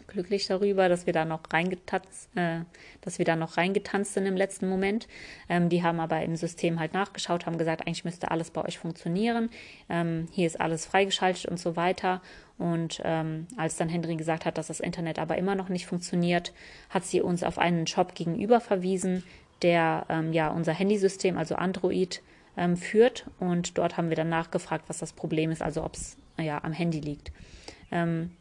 glücklich 0.08 0.48
darüber, 0.48 0.89
dass 0.89 1.06
wir 1.06 1.14
da 1.14 1.26
noch 1.26 1.42
reingetanzt, 1.52 2.30
äh, 2.36 2.60
dass 3.02 3.18
wir 3.18 3.26
da 3.26 3.36
noch 3.36 3.58
reingetanzt 3.58 4.14
sind 4.14 4.26
im 4.26 4.36
letzten 4.36 4.68
Moment. 4.70 5.08
Ähm, 5.50 5.70
die 5.70 5.84
haben 5.84 6.00
aber 6.00 6.22
im 6.22 6.36
System 6.36 6.80
halt 6.80 6.94
nachgeschaut, 6.94 7.46
haben 7.46 7.58
gesagt, 7.58 7.88
eigentlich 7.88 8.06
müsste 8.06 8.32
alles 8.32 8.52
bei 8.52 8.64
euch 8.64 8.78
funktionieren. 8.78 9.50
Ähm, 9.89 10.28
hier 10.32 10.48
ist 10.48 10.60
alles 10.60 10.86
freigeschaltet 10.86 11.46
und 11.46 11.60
so 11.60 11.76
weiter. 11.76 12.22
Und 12.58 13.02
ähm, 13.04 13.48
als 13.58 13.78
dann 13.78 13.89
Henry 13.89 14.16
gesagt 14.16 14.46
hat, 14.46 14.58
dass 14.58 14.68
das 14.68 14.80
Internet 14.80 15.18
aber 15.18 15.38
immer 15.38 15.56
noch 15.56 15.70
nicht 15.70 15.88
funktioniert, 15.88 16.54
hat 16.89 17.06
sie 17.06 17.22
uns 17.22 17.44
auf 17.44 17.58
einen 17.58 17.88
Shop 17.88 18.14
gegenüber 18.14 18.60
verwiesen, 18.60 19.24
der 19.62 20.06
ähm, 20.10 20.34
ja 20.34 20.50
unser 20.50 20.74
Handysystem, 20.74 21.38
also 21.38 21.56
Android, 21.56 22.22
ähm, 22.58 22.78
führt. 22.78 23.26
Und 23.39 23.78
dort 23.78 23.98
haben 23.98 24.10
wir 24.10 24.16
dann 24.16 24.30
nachgefragt, 24.30 24.86
was 24.88 25.00
das 25.00 25.14
Problem 25.14 25.52
ist, 25.52 25.62
also 25.62 25.84
ob 25.84 25.96
es 25.96 26.18
ja 26.39 26.64
am 26.64 26.74
Handy 26.74 27.00
liegt. 27.00 27.32
Ähm, 27.92 28.32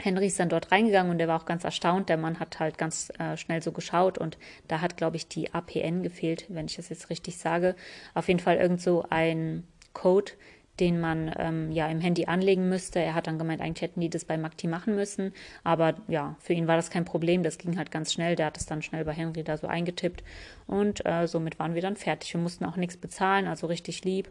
Henry 0.00 0.26
ist 0.26 0.38
dann 0.38 0.48
dort 0.48 0.70
reingegangen 0.70 1.10
und 1.10 1.20
er 1.20 1.26
war 1.28 1.40
auch 1.40 1.46
ganz 1.46 1.64
erstaunt. 1.64 2.08
Der 2.08 2.16
Mann 2.16 2.38
hat 2.38 2.60
halt 2.60 2.78
ganz 2.78 3.10
äh, 3.18 3.36
schnell 3.36 3.62
so 3.62 3.72
geschaut 3.72 4.16
und 4.16 4.38
da 4.68 4.80
hat, 4.80 4.96
glaube 4.96 5.16
ich, 5.16 5.26
die 5.26 5.52
APN 5.52 6.02
gefehlt, 6.02 6.46
wenn 6.48 6.66
ich 6.66 6.76
das 6.76 6.88
jetzt 6.88 7.10
richtig 7.10 7.38
sage. 7.38 7.74
Auf 8.14 8.28
jeden 8.28 8.40
Fall 8.40 8.58
irgend 8.58 8.80
so 8.80 9.04
ein 9.10 9.64
Code, 9.94 10.32
den 10.78 11.00
man 11.00 11.34
ähm, 11.36 11.72
ja 11.72 11.88
im 11.88 12.00
Handy 12.00 12.26
anlegen 12.26 12.68
müsste. 12.68 13.00
Er 13.00 13.14
hat 13.14 13.26
dann 13.26 13.38
gemeint, 13.38 13.60
eigentlich 13.60 13.82
hätten 13.82 14.00
die 14.00 14.08
das 14.08 14.24
bei 14.24 14.38
Makti 14.38 14.68
machen 14.68 14.94
müssen, 14.94 15.32
aber 15.64 15.94
ja, 16.06 16.36
für 16.38 16.52
ihn 16.52 16.68
war 16.68 16.76
das 16.76 16.90
kein 16.90 17.04
Problem. 17.04 17.42
Das 17.42 17.58
ging 17.58 17.76
halt 17.76 17.90
ganz 17.90 18.12
schnell. 18.12 18.36
Der 18.36 18.46
hat 18.46 18.56
es 18.56 18.66
dann 18.66 18.82
schnell 18.82 19.04
bei 19.04 19.12
Henry 19.12 19.42
da 19.42 19.56
so 19.56 19.66
eingetippt 19.66 20.22
und 20.68 21.04
äh, 21.04 21.26
somit 21.26 21.58
waren 21.58 21.74
wir 21.74 21.82
dann 21.82 21.96
fertig. 21.96 22.32
Wir 22.34 22.40
mussten 22.40 22.64
auch 22.64 22.76
nichts 22.76 22.96
bezahlen, 22.96 23.48
also 23.48 23.66
richtig 23.66 24.04
lieb 24.04 24.28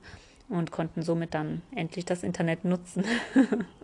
und 0.48 0.72
konnten 0.72 1.02
somit 1.02 1.34
dann 1.34 1.62
endlich 1.76 2.06
das 2.06 2.24
Internet 2.24 2.64
nutzen. 2.64 3.04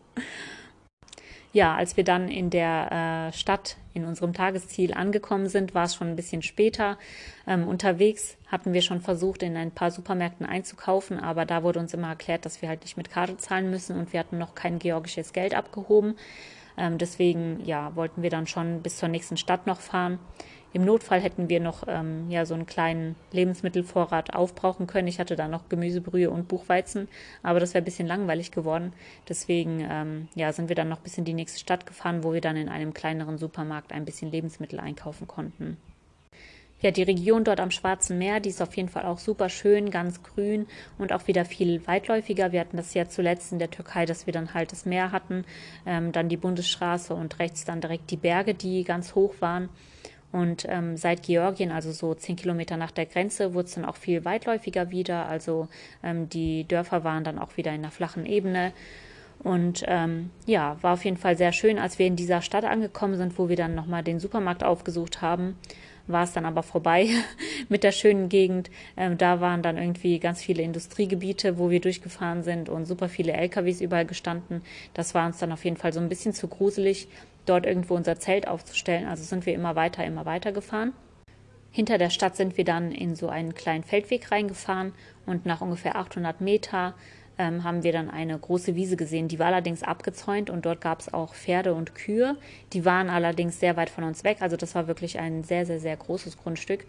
ja, 1.54 1.76
als 1.76 1.98
wir 1.98 2.04
dann 2.04 2.30
in 2.30 2.50
der 2.50 3.30
äh, 3.30 3.38
Stadt 3.38 3.78
in 3.94 4.06
unserem 4.06 4.34
Tagesziel 4.34 4.94
angekommen 4.94 5.48
sind, 5.48 5.76
war 5.76 5.86
es 5.86 5.94
schon 5.94 6.08
ein 6.08 6.16
bisschen 6.16 6.42
später. 6.42 6.98
Ähm, 7.46 7.68
unterwegs 7.68 8.38
hatten 8.48 8.74
wir 8.74 8.82
schon 8.82 9.02
versucht, 9.02 9.44
in 9.44 9.56
ein 9.56 9.70
paar 9.70 9.92
Supermärkten 9.92 10.48
einzukaufen, 10.48 11.20
aber 11.20 11.46
da 11.46 11.62
wurde 11.62 11.80
uns 11.80 11.94
immer 11.94 12.10
erklärt, 12.10 12.46
dass 12.46 12.64
wir 12.64 12.70
halt 12.70 12.82
nicht 12.82 12.98
mit 12.98 13.12
Karte 13.12 13.38
zahlen 13.38 13.70
müssen 13.70 13.98
und 13.98 14.14
wir 14.14 14.20
hatten 14.20 14.40
noch 14.40 14.56
kein 14.56 14.80
georgisches 14.80 15.32
Geld 15.32 15.54
abgehoben. 15.54 16.16
Ähm, 16.76 16.98
deswegen, 16.98 17.64
ja, 17.64 17.96
wollten 17.96 18.24
wir 18.24 18.32
dann 18.32 18.48
schon 18.48 18.82
bis 18.82 18.98
zur 18.98 19.10
nächsten 19.10 19.38
Stadt 19.38 19.68
noch 19.68 19.80
fahren. 19.80 20.18
Im 20.74 20.86
Notfall 20.86 21.22
hätten 21.22 21.50
wir 21.50 21.60
noch 21.60 21.84
ähm, 21.88 22.30
ja, 22.30 22.46
so 22.46 22.56
einen 22.56 22.66
kleinen 22.66 23.16
Lebensmittelvorrat 23.32 24.34
aufbrauchen 24.34 24.88
können. 24.88 25.08
Ich 25.08 25.20
hatte 25.20 25.36
da 25.36 25.48
noch 25.48 25.70
Gemüsebrühe 25.70 26.32
und 26.32 26.48
Buchweizen, 26.48 27.08
aber 27.44 27.60
das 27.60 27.76
wäre 27.76 27.84
ein 27.84 27.86
bisschen 27.86 28.08
langweilig 28.08 28.52
geworden. 28.52 28.92
Deswegen 29.30 29.86
ähm, 29.88 30.28
ja, 30.34 30.52
sind 30.52 30.70
wir 30.70 30.76
dann 30.76 30.90
noch 30.90 31.00
bis 31.00 31.18
in 31.18 31.26
die 31.26 31.36
nächste 31.36 31.60
Stadt 31.60 31.86
gefahren, 31.86 32.24
wo 32.24 32.34
wir 32.34 32.42
dann 32.42 32.58
in 32.58 32.70
einem 32.70 32.94
kleineren 32.94 33.38
Supermarkt 33.38 33.94
ein 33.94 34.04
bisschen 34.04 34.32
Lebensmittel 34.32 34.80
einkaufen 34.80 35.28
konnten. 35.28 35.78
Ja, 36.84 36.92
die 36.92 37.04
Region 37.04 37.46
dort 37.46 37.62
am 37.62 37.72
Schwarzen 37.72 38.18
Meer, 38.18 38.42
die 38.42 38.50
ist 38.50 38.62
auf 38.62 38.76
jeden 38.76 38.90
Fall 38.90 39.06
auch 39.06 39.18
super 39.18 39.48
schön, 39.48 39.90
ganz 39.90 40.22
grün 40.22 40.68
und 40.98 41.14
auch 41.14 41.28
wieder 41.28 41.46
viel 41.46 41.88
weitläufiger. 41.88 42.52
Wir 42.52 42.60
hatten 42.60 42.76
das 42.76 42.94
ja 42.94 43.08
zuletzt 43.08 43.54
in 43.54 43.60
der 43.60 43.72
Türkei, 43.72 44.06
dass 44.06 44.26
wir 44.26 44.34
dann 44.34 44.54
halt 44.54 44.74
das 44.74 44.86
Meer 44.86 45.14
hatten, 45.14 45.46
ähm, 45.86 46.12
dann 46.12 46.28
die 46.28 46.36
Bundesstraße 46.36 47.14
und 47.14 47.40
rechts 47.40 47.64
dann 47.64 47.80
direkt 47.80 48.12
die 48.12 48.18
Berge, 48.18 48.54
die 48.54 48.84
ganz 48.84 49.16
hoch 49.16 49.36
waren. 49.40 49.70
Und 50.34 50.66
ähm, 50.68 50.98
seit 50.98 51.22
Georgien, 51.24 51.72
also 51.72 51.92
so 51.92 52.16
zehn 52.16 52.36
Kilometer 52.36 52.76
nach 52.76 52.92
der 52.92 53.06
Grenze, 53.06 53.54
wurde 53.54 53.68
es 53.68 53.76
dann 53.76 53.86
auch 53.86 53.96
viel 53.96 54.26
weitläufiger 54.26 54.90
wieder. 54.90 55.28
Also 55.28 55.68
ähm, 56.04 56.28
die 56.28 56.68
Dörfer 56.68 57.04
waren 57.04 57.24
dann 57.24 57.38
auch 57.38 57.56
wieder 57.56 57.72
in 57.72 57.82
einer 57.82 57.92
flachen 57.92 58.26
Ebene. 58.26 58.74
Und 59.44 59.84
ähm, 59.88 60.32
ja, 60.48 60.78
war 60.82 60.94
auf 60.94 61.06
jeden 61.06 61.18
Fall 61.18 61.38
sehr 61.38 61.52
schön, 61.52 61.78
als 61.78 62.00
wir 62.00 62.08
in 62.08 62.16
dieser 62.16 62.42
Stadt 62.42 62.66
angekommen 62.66 63.16
sind, 63.16 63.38
wo 63.38 63.48
wir 63.48 63.56
dann 63.56 63.76
nochmal 63.76 64.04
den 64.04 64.20
Supermarkt 64.20 64.64
aufgesucht 64.64 65.22
haben. 65.22 65.56
War 66.08 66.24
es 66.24 66.34
dann 66.34 66.46
aber 66.46 66.64
vorbei 66.64 67.08
mit 67.70 67.84
der 67.84 67.92
schönen 67.92 68.30
Gegend. 68.30 68.70
Ähm, 68.98 69.18
da 69.18 69.40
waren 69.40 69.62
dann 69.62 69.78
irgendwie 69.78 70.20
ganz 70.20 70.42
viele 70.42 70.64
Industriegebiete, 70.64 71.58
wo 71.58 71.70
wir 71.70 71.80
durchgefahren 71.80 72.44
sind 72.44 72.70
und 72.70 72.86
super 72.86 73.08
viele 73.08 73.34
LKWs 73.34 73.82
überall 73.82 74.06
gestanden. 74.06 74.62
Das 74.94 75.16
war 75.16 75.26
uns 75.26 75.38
dann 75.38 75.52
auf 75.52 75.64
jeden 75.64 75.78
Fall 75.78 75.94
so 75.94 76.00
ein 76.00 76.10
bisschen 76.10 76.34
zu 76.34 76.48
gruselig 76.48 77.08
dort 77.46 77.66
irgendwo 77.66 77.96
unser 77.96 78.20
Zelt 78.20 78.48
aufzustellen. 78.48 79.08
Also 79.08 79.24
sind 79.24 79.46
wir 79.46 79.54
immer 79.54 79.76
weiter, 79.76 80.06
immer 80.06 80.26
weiter 80.26 80.52
gefahren. 80.52 80.94
Hinter 81.72 81.98
der 81.98 82.12
Stadt 82.12 82.36
sind 82.36 82.58
wir 82.58 82.66
dann 82.66 82.92
in 82.92 83.16
so 83.16 83.30
einen 83.30 83.56
kleinen 83.56 83.84
Feldweg 83.84 84.32
reingefahren 84.32 84.94
und 85.26 85.46
nach 85.46 85.62
ungefähr 85.62 85.96
800 85.96 86.40
Meter 86.40 86.94
ähm, 87.38 87.64
haben 87.64 87.84
wir 87.84 87.92
dann 87.92 88.10
eine 88.10 88.38
große 88.38 88.76
Wiese 88.76 88.96
gesehen. 88.96 89.28
Die 89.28 89.40
war 89.40 89.48
allerdings 89.48 89.84
abgezäunt 89.84 90.50
und 90.50 90.66
dort 90.66 90.82
gab 90.82 91.00
es 91.00 91.14
auch 91.14 91.34
Pferde 91.34 91.74
und 91.74 91.96
Kühe. 91.96 92.38
Die 92.74 92.86
waren 92.86 93.10
allerdings 93.10 93.60
sehr 93.60 93.76
weit 93.78 93.90
von 93.90 94.04
uns 94.04 94.24
weg. 94.24 94.38
Also 94.42 94.58
das 94.58 94.76
war 94.76 94.88
wirklich 94.88 95.20
ein 95.20 95.44
sehr, 95.44 95.66
sehr, 95.66 95.80
sehr 95.80 95.98
großes 95.98 96.38
Grundstück. 96.38 96.86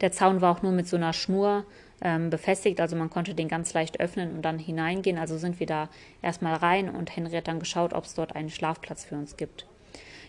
Der 0.00 0.12
Zaun 0.12 0.40
war 0.40 0.56
auch 0.56 0.62
nur 0.62 0.72
mit 0.72 0.88
so 0.88 0.96
einer 0.96 1.12
Schnur 1.12 1.64
ähm, 2.00 2.28
befestigt, 2.28 2.80
also 2.80 2.96
man 2.96 3.10
konnte 3.10 3.34
den 3.34 3.48
ganz 3.48 3.72
leicht 3.74 4.00
öffnen 4.00 4.34
und 4.34 4.42
dann 4.42 4.58
hineingehen. 4.58 5.18
Also 5.18 5.38
sind 5.38 5.60
wir 5.60 5.66
da 5.66 5.88
erstmal 6.22 6.54
rein 6.54 6.88
und 6.88 7.14
Henry 7.14 7.36
hat 7.36 7.48
dann 7.48 7.60
geschaut, 7.60 7.94
ob 7.94 8.04
es 8.04 8.14
dort 8.14 8.34
einen 8.34 8.50
Schlafplatz 8.50 9.04
für 9.04 9.14
uns 9.14 9.36
gibt. 9.36 9.66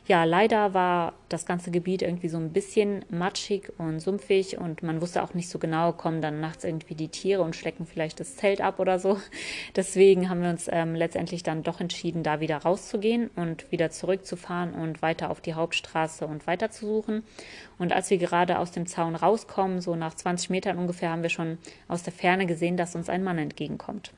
Ja, 0.07 0.23
leider 0.23 0.75
war 0.75 1.13
das 1.29 1.47
ganze 1.47 1.71
Gebiet 1.71 2.03
irgendwie 2.03 2.27
so 2.27 2.37
ein 2.37 2.53
bisschen 2.53 3.03
matschig 3.09 3.73
und 3.79 3.99
sumpfig 3.99 4.55
und 4.59 4.83
man 4.83 5.01
wusste 5.01 5.23
auch 5.23 5.33
nicht 5.33 5.49
so 5.49 5.57
genau, 5.57 5.93
kommen 5.93 6.21
dann 6.21 6.39
nachts 6.39 6.63
irgendwie 6.63 6.93
die 6.93 7.07
Tiere 7.07 7.41
und 7.41 7.55
schlecken 7.55 7.87
vielleicht 7.87 8.19
das 8.19 8.35
Zelt 8.35 8.61
ab 8.61 8.79
oder 8.79 8.99
so. 8.99 9.17
Deswegen 9.75 10.29
haben 10.29 10.43
wir 10.43 10.51
uns 10.51 10.69
ähm, 10.71 10.93
letztendlich 10.93 11.41
dann 11.41 11.63
doch 11.63 11.79
entschieden, 11.79 12.21
da 12.21 12.39
wieder 12.39 12.57
rauszugehen 12.57 13.31
und 13.35 13.71
wieder 13.71 13.89
zurückzufahren 13.89 14.75
und 14.75 15.01
weiter 15.01 15.31
auf 15.31 15.41
die 15.41 15.55
Hauptstraße 15.55 16.27
und 16.27 16.45
weiter 16.45 16.69
zu 16.69 16.85
suchen. 16.85 17.23
Und 17.79 17.91
als 17.91 18.11
wir 18.11 18.19
gerade 18.19 18.59
aus 18.59 18.71
dem 18.71 18.85
Zaun 18.85 19.15
rauskommen, 19.15 19.81
so 19.81 19.95
nach 19.95 20.13
20 20.13 20.51
Metern 20.51 20.77
ungefähr, 20.77 21.09
haben 21.09 21.23
wir 21.23 21.29
schon 21.31 21.57
aus 21.87 22.03
der 22.03 22.13
Ferne 22.13 22.45
gesehen, 22.45 22.77
dass 22.77 22.95
uns 22.95 23.09
ein 23.09 23.23
Mann 23.23 23.39
entgegenkommt. 23.39 24.11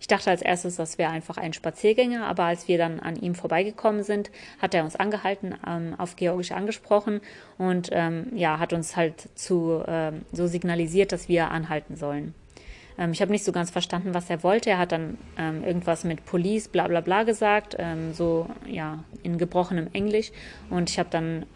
Ich 0.00 0.06
dachte 0.06 0.30
als 0.30 0.42
erstes, 0.42 0.76
das 0.76 0.98
wäre 0.98 1.10
einfach 1.10 1.36
ein 1.36 1.52
Spaziergänger, 1.52 2.26
aber 2.26 2.44
als 2.44 2.68
wir 2.68 2.78
dann 2.78 3.00
an 3.00 3.16
ihm 3.16 3.34
vorbeigekommen 3.34 4.02
sind, 4.02 4.30
hat 4.60 4.74
er 4.74 4.84
uns 4.84 4.96
angehalten, 4.96 5.54
ähm, 5.66 5.94
auf 5.98 6.16
Georgisch 6.16 6.52
angesprochen 6.52 7.20
und 7.58 7.90
ähm, 7.92 8.28
ja, 8.34 8.58
hat 8.58 8.72
uns 8.72 8.96
halt 8.96 9.28
zu, 9.34 9.82
ähm, 9.86 10.22
so 10.32 10.46
signalisiert, 10.46 11.12
dass 11.12 11.28
wir 11.28 11.50
anhalten 11.50 11.96
sollen. 11.96 12.34
Ähm, 12.98 13.12
ich 13.12 13.22
habe 13.22 13.30
nicht 13.30 13.44
so 13.44 13.52
ganz 13.52 13.70
verstanden, 13.70 14.12
was 14.12 14.28
er 14.28 14.42
wollte. 14.42 14.70
Er 14.70 14.78
hat 14.78 14.92
dann 14.92 15.16
ähm, 15.38 15.64
irgendwas 15.64 16.04
mit 16.04 16.26
Police, 16.26 16.68
bla 16.68 16.88
bla 16.88 17.00
bla 17.00 17.22
gesagt, 17.22 17.76
ähm, 17.78 18.12
so 18.12 18.48
ja, 18.66 19.04
in 19.22 19.38
gebrochenem 19.38 19.88
Englisch. 19.92 20.32
Und 20.68 20.90
ich 20.90 20.98
habe 20.98 21.08
dann 21.10 21.46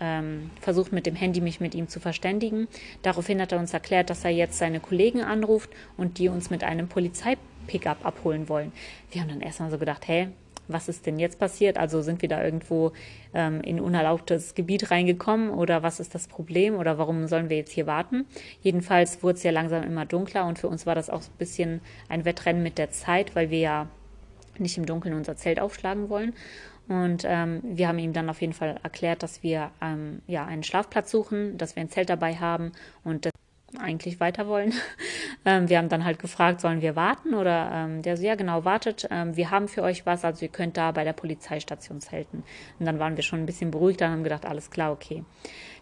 versucht, 0.61 0.93
mit 0.93 1.07
dem 1.07 1.15
Handy 1.15 1.41
mich 1.41 1.61
mit 1.61 1.75
ihm 1.75 1.89
zu 1.89 2.01
verständigen. 2.01 2.69
Daraufhin 3.03 3.41
hat 3.41 3.53
er 3.53 3.59
uns 3.59 3.73
erklärt, 3.73 4.11
dass 4.11 4.25
er 4.25 4.31
jetzt 4.31 4.59
seine 4.59 4.81
Kollegen 4.81 5.23
anruft 5.23 5.71
und 5.97 6.19
die 6.19 6.29
uns 6.29 6.51
mit 6.51 6.65
einem 6.65 6.89
Polizei 6.89 7.37
Pickup 7.67 8.05
abholen 8.05 8.49
wollen. 8.49 8.73
Wir 9.11 9.23
haben 9.23 9.29
dann 9.29 9.41
erstmal 9.41 9.71
so 9.71 9.79
gedacht, 9.79 10.07
hey, 10.07 10.29
was 10.69 10.89
ist 10.89 11.07
denn 11.07 11.19
jetzt 11.19 11.39
passiert? 11.39 11.77
Also 11.77 12.03
sind 12.03 12.23
wir 12.23 12.29
da 12.29 12.43
irgendwo 12.43 12.93
ähm, 13.35 13.61
in 13.63 13.81
unerlaubtes 13.81 14.55
Gebiet 14.55 14.91
reingekommen 14.91 15.51
oder 15.51 15.83
was 15.83 16.01
ist 16.01 16.15
das 16.15 16.29
Problem 16.29 16.77
oder 16.77 16.99
warum 16.99 17.27
sollen 17.27 17.49
wir 17.49 17.57
jetzt 17.57 17.73
hier 17.73 17.87
warten? 17.87 18.27
Jedenfalls 18.63 19.23
wurde 19.23 19.37
es 19.37 19.43
ja 19.43 19.51
langsam 19.51 19.83
immer 19.83 20.07
dunkler 20.07 20.47
und 20.47 20.59
für 20.59 20.69
uns 20.69 20.87
war 20.87 20.95
das 20.95 21.11
auch 21.11 21.23
ein 21.23 21.39
bisschen 21.39 21.81
ein 22.09 22.25
Wettrennen 22.25 22.63
mit 22.63 22.79
der 22.79 22.91
Zeit, 22.91 23.35
weil 23.35 23.51
wir 23.51 23.59
ja 23.59 23.89
nicht 24.59 24.79
im 24.79 24.87
Dunkeln 24.87 25.15
unser 25.15 25.37
Zelt 25.37 25.61
aufschlagen 25.61 26.09
wollen. 26.09 26.35
Und 26.89 27.25
ähm, 27.27 27.61
wir 27.63 27.89
haben 27.89 27.99
ihm 27.99 28.13
dann 28.13 28.29
auf 28.29 28.41
jeden 28.41 28.53
Fall 28.53 28.79
erklärt, 28.83 29.23
dass 29.23 29.43
wir 29.43 29.71
ähm, 29.81 30.21
ja 30.27 30.45
einen 30.45 30.63
Schlafplatz 30.63 31.11
suchen, 31.11 31.57
dass 31.57 31.77
wir 31.77 31.81
ein 31.81 31.89
Zelt 31.89 32.11
dabei 32.11 32.35
haben 32.35 32.73
und 33.05 33.31
eigentlich 33.79 34.21
weiter 34.21 34.47
wollen. 34.47 34.73
ähm, 35.45 35.69
wir 35.69 35.79
haben 35.79 35.89
dann 35.89 36.05
halt 36.05 36.19
gefragt, 36.19 36.61
sollen 36.61 36.83
wir 36.83 36.97
warten? 36.97 37.35
Oder 37.35 37.71
ähm, 37.73 38.03
der 38.03 38.17
so, 38.17 38.25
ja 38.25 38.35
genau, 38.35 38.65
wartet, 38.65 39.09
ähm, 39.11 39.37
wir 39.37 39.51
haben 39.51 39.69
für 39.69 39.83
euch 39.83 40.07
was, 40.07 40.25
also 40.25 40.45
ihr 40.45 40.53
könnt 40.53 40.77
da 40.77 40.93
bei 40.93 41.05
der 41.05 41.13
Polizeistation 41.13 42.01
zelten. 42.01 42.45
Und 42.79 42.87
dann 42.87 42.99
waren 42.99 43.17
wir 43.17 43.23
schon 43.23 43.41
ein 43.41 43.47
bisschen 43.47 43.71
beruhigt, 43.71 44.01
dann 44.01 44.13
haben 44.13 44.25
gedacht, 44.25 44.47
alles 44.47 44.71
klar, 44.71 44.93
okay. 44.93 45.25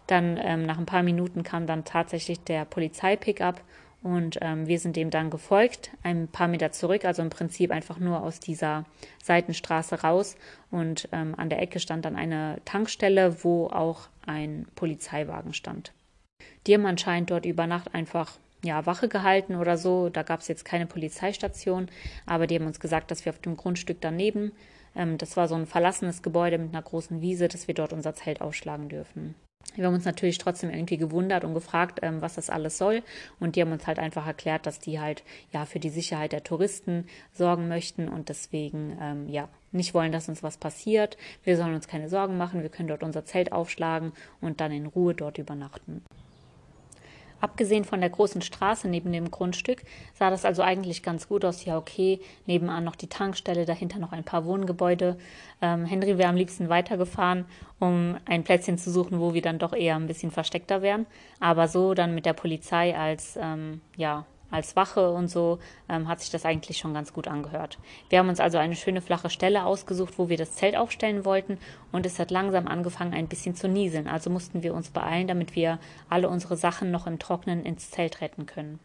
Dann 0.07 0.39
ähm, 0.41 0.65
nach 0.65 0.77
ein 0.77 0.85
paar 0.85 1.03
Minuten 1.03 1.43
kam 1.43 1.67
dann 1.67 1.85
tatsächlich 1.85 2.39
der 2.43 2.65
Polizeipickup 2.65 3.61
und 4.03 4.39
ähm, 4.41 4.67
wir 4.67 4.79
sind 4.79 4.95
dem 4.95 5.11
dann 5.11 5.29
gefolgt, 5.29 5.91
ein 6.01 6.27
paar 6.27 6.47
Meter 6.47 6.71
zurück, 6.71 7.05
also 7.05 7.21
im 7.21 7.29
Prinzip 7.29 7.69
einfach 7.69 7.99
nur 7.99 8.23
aus 8.23 8.39
dieser 8.39 8.85
Seitenstraße 9.23 10.01
raus. 10.01 10.35
Und 10.71 11.07
ähm, 11.11 11.35
an 11.37 11.49
der 11.49 11.61
Ecke 11.61 11.79
stand 11.79 12.05
dann 12.05 12.15
eine 12.15 12.59
Tankstelle, 12.65 13.43
wo 13.43 13.67
auch 13.67 14.09
ein 14.25 14.65
Polizeiwagen 14.75 15.53
stand. 15.53 15.93
Die 16.67 16.73
haben 16.73 16.85
anscheinend 16.85 17.31
dort 17.31 17.45
über 17.45 17.67
Nacht 17.67 17.93
einfach 17.93 18.37
ja, 18.63 18.85
Wache 18.85 19.07
gehalten 19.07 19.55
oder 19.55 19.77
so. 19.77 20.09
Da 20.09 20.23
gab 20.23 20.41
es 20.41 20.47
jetzt 20.47 20.65
keine 20.65 20.85
Polizeistation, 20.85 21.89
aber 22.25 22.47
die 22.47 22.55
haben 22.55 22.67
uns 22.67 22.79
gesagt, 22.79 23.11
dass 23.11 23.25
wir 23.25 23.31
auf 23.31 23.39
dem 23.39 23.57
Grundstück 23.57 23.97
daneben, 24.01 24.51
ähm, 24.95 25.17
das 25.17 25.37
war 25.37 25.47
so 25.47 25.55
ein 25.55 25.65
verlassenes 25.65 26.21
Gebäude 26.21 26.57
mit 26.57 26.73
einer 26.73 26.83
großen 26.83 27.21
Wiese, 27.21 27.47
dass 27.47 27.67
wir 27.67 27.75
dort 27.75 27.93
unser 27.93 28.13
Zelt 28.13 28.41
aufschlagen 28.41 28.89
dürfen. 28.89 29.35
Wir 29.75 29.85
haben 29.85 29.93
uns 29.93 30.05
natürlich 30.05 30.37
trotzdem 30.37 30.69
irgendwie 30.69 30.97
gewundert 30.97 31.45
und 31.45 31.53
gefragt, 31.53 31.99
ähm, 32.01 32.21
was 32.21 32.35
das 32.35 32.49
alles 32.49 32.77
soll. 32.77 33.03
Und 33.39 33.55
die 33.55 33.61
haben 33.61 33.71
uns 33.71 33.87
halt 33.87 33.99
einfach 33.99 34.27
erklärt, 34.27 34.65
dass 34.65 34.79
die 34.79 34.99
halt 34.99 35.23
ja 35.51 35.65
für 35.65 35.79
die 35.79 35.89
Sicherheit 35.89 36.33
der 36.33 36.43
Touristen 36.43 37.05
sorgen 37.31 37.67
möchten 37.67 38.09
und 38.09 38.29
deswegen 38.29 38.97
ähm, 38.99 39.29
ja 39.29 39.47
nicht 39.71 39.93
wollen, 39.93 40.11
dass 40.11 40.27
uns 40.27 40.43
was 40.43 40.57
passiert. 40.57 41.15
Wir 41.43 41.55
sollen 41.55 41.75
uns 41.75 41.87
keine 41.87 42.09
Sorgen 42.09 42.37
machen. 42.37 42.63
Wir 42.63 42.69
können 42.69 42.89
dort 42.89 43.03
unser 43.03 43.23
Zelt 43.23 43.53
aufschlagen 43.53 44.11
und 44.41 44.59
dann 44.59 44.71
in 44.71 44.87
Ruhe 44.87 45.13
dort 45.13 45.37
übernachten. 45.37 46.03
Abgesehen 47.41 47.83
von 47.83 47.99
der 47.99 48.09
großen 48.09 48.41
Straße 48.41 48.87
neben 48.87 49.11
dem 49.11 49.31
Grundstück 49.31 49.83
sah 50.13 50.29
das 50.29 50.45
also 50.45 50.61
eigentlich 50.61 51.03
ganz 51.03 51.27
gut 51.27 51.43
aus. 51.43 51.65
Ja, 51.65 51.77
okay, 51.77 52.21
nebenan 52.45 52.83
noch 52.83 52.95
die 52.95 53.07
Tankstelle, 53.07 53.65
dahinter 53.65 53.99
noch 53.99 54.11
ein 54.11 54.23
paar 54.23 54.45
Wohngebäude. 54.45 55.17
Ähm, 55.61 55.85
Henry 55.85 56.17
wäre 56.17 56.29
am 56.29 56.35
liebsten 56.35 56.69
weitergefahren, 56.69 57.45
um 57.79 58.17
ein 58.25 58.43
Plätzchen 58.43 58.77
zu 58.77 58.91
suchen, 58.91 59.19
wo 59.19 59.33
wir 59.33 59.41
dann 59.41 59.59
doch 59.59 59.73
eher 59.73 59.95
ein 59.95 60.07
bisschen 60.07 60.31
versteckter 60.31 60.81
wären. 60.81 61.07
Aber 61.39 61.67
so 61.67 61.93
dann 61.93 62.15
mit 62.15 62.25
der 62.25 62.33
Polizei 62.33 62.95
als 62.95 63.37
ähm, 63.41 63.81
ja, 63.97 64.25
als 64.51 64.75
Wache 64.75 65.11
und 65.11 65.29
so 65.29 65.59
ähm, 65.89 66.07
hat 66.07 66.19
sich 66.19 66.29
das 66.29 66.45
eigentlich 66.45 66.77
schon 66.77 66.93
ganz 66.93 67.13
gut 67.13 67.27
angehört. 67.27 67.79
Wir 68.09 68.19
haben 68.19 68.29
uns 68.29 68.39
also 68.39 68.57
eine 68.57 68.75
schöne 68.75 69.01
flache 69.01 69.29
Stelle 69.29 69.65
ausgesucht, 69.65 70.17
wo 70.17 70.29
wir 70.29 70.37
das 70.37 70.55
Zelt 70.55 70.75
aufstellen 70.75 71.25
wollten 71.25 71.57
und 71.91 72.05
es 72.05 72.19
hat 72.19 72.29
langsam 72.29 72.67
angefangen 72.67 73.13
ein 73.13 73.27
bisschen 73.27 73.55
zu 73.55 73.67
nieseln. 73.67 74.07
Also 74.07 74.29
mussten 74.29 74.61
wir 74.61 74.73
uns 74.73 74.89
beeilen, 74.89 75.27
damit 75.27 75.55
wir 75.55 75.79
alle 76.09 76.29
unsere 76.29 76.57
Sachen 76.57 76.91
noch 76.91 77.07
im 77.07 77.17
Trocknen 77.17 77.65
ins 77.65 77.89
Zelt 77.89 78.21
retten 78.21 78.45
können. 78.45 78.79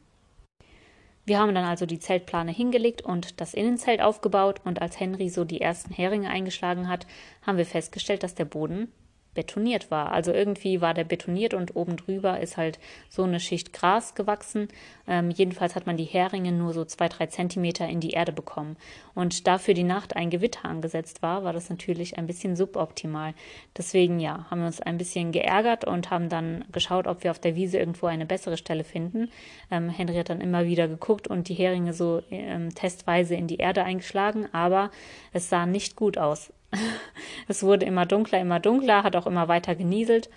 Wir 1.27 1.41
haben 1.41 1.55
dann 1.57 1.65
also 1.65 1.87
die 1.87 1.99
Zeltplane 1.99 2.53
hingelegt 2.53 3.03
und 3.03 3.41
das 3.41 3.53
Innenzelt 3.53 4.01
aufgebaut 4.01 4.61
und 4.65 4.81
als 4.81 5.01
Henry 5.01 5.29
so 5.29 5.45
die 5.45 5.61
ersten 5.61 5.93
Heringe 5.93 6.31
eingeschlagen 6.31 6.89
hat, 6.89 7.09
haben 7.45 7.59
wir 7.59 7.67
festgestellt, 7.67 8.23
dass 8.23 8.37
der 8.37 8.45
Boden 8.45 8.93
betoniert 9.37 9.93
war. 9.93 10.11
Also 10.11 10.33
irgendwie 10.33 10.81
war 10.81 10.95
der 10.95 11.05
betoniert 11.05 11.55
und 11.55 11.77
oben 11.77 11.97
drüber 11.97 12.41
ist 12.41 12.57
halt 12.57 12.81
so 13.09 13.23
eine 13.23 13.39
Schicht 13.39 13.73
Gras 13.73 14.17
gewachsen. 14.17 14.67
Ähm, 15.07 15.31
jedenfalls 15.31 15.77
hat 15.77 15.87
man 15.87 15.97
die 15.97 16.05
Heringe 16.05 16.51
nur 16.51 16.73
so 16.73 16.85
zwei, 16.85 17.09
drei 17.09 17.27
Zentimeter 17.27 17.87
in 17.87 18.01
die 18.01 18.11
Erde 18.11 18.33
bekommen. 18.33 18.77
Und 19.15 19.47
da 19.47 19.59
für 19.59 19.75
die 19.75 19.85
Nacht 19.85 20.17
ein 20.17 20.31
Gewitter 20.31 20.65
angesetzt 20.65 21.23
war, 21.23 21.45
war 21.45 21.53
das 21.53 21.71
natürlich 21.71 22.19
ein 22.19 22.27
bisschen 22.27 22.57
suboptimal. 22.57 23.35
Deswegen 23.77 24.19
ja, 24.19 24.47
haben 24.51 24.61
wir 24.61 24.67
uns 24.67 24.81
ein 24.81 24.99
bisschen 24.99 25.31
geärgert 25.31 25.85
und 25.85 26.11
haben 26.11 26.29
dann 26.29 26.65
geschaut, 26.73 27.07
ob 27.07 27.23
wir 27.23 27.31
auf 27.31 27.39
der 27.39 27.55
Wiese 27.55 27.79
irgendwo 27.79 28.07
eine 28.07 28.27
bessere 28.27 28.57
Stelle 28.57 28.83
finden. 28.83 29.31
Ähm, 29.71 29.91
Henry 29.91 30.17
hat 30.17 30.31
dann 30.31 30.41
immer 30.41 30.65
wieder 30.65 30.89
geguckt 30.89 31.29
und 31.29 31.49
die 31.49 31.55
Heringe 31.55 31.93
so 31.93 32.23
ähm, 32.31 32.75
testweise 32.75 33.37
in 33.37 33.47
die 33.47 33.59
Erde 33.59 33.85
eingeschlagen, 33.85 34.49
aber 34.53 34.91
es 35.33 35.49
sah 35.51 35.67
nicht 35.67 35.95
gut 35.95 36.19
aus. 36.19 36.53
es 37.49 37.63
wurde 37.63 37.87
immer 37.87 38.07
dunkler, 38.07 38.41
immer 38.41 38.61
dunkler, 38.61 39.03
hat 39.03 39.17
auch 39.17 39.27
immer 39.27 39.49
weiter 39.49 39.75
genieselt. 39.75 40.31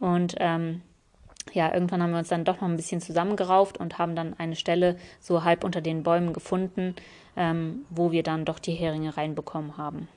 Und 0.00 0.36
ähm, 0.38 0.82
ja, 1.52 1.72
irgendwann 1.72 2.02
haben 2.02 2.10
wir 2.10 2.18
uns 2.18 2.28
dann 2.28 2.44
doch 2.44 2.60
noch 2.60 2.68
ein 2.68 2.76
bisschen 2.76 3.00
zusammengerauft 3.00 3.78
und 3.78 3.98
haben 3.98 4.14
dann 4.14 4.34
eine 4.38 4.56
Stelle 4.56 4.96
so 5.20 5.44
halb 5.44 5.64
unter 5.64 5.80
den 5.80 6.02
Bäumen 6.02 6.32
gefunden, 6.32 6.94
ähm, 7.36 7.84
wo 7.90 8.12
wir 8.12 8.22
dann 8.22 8.44
doch 8.44 8.58
die 8.58 8.72
Heringe 8.72 9.16
reinbekommen 9.16 9.76
haben. 9.76 10.08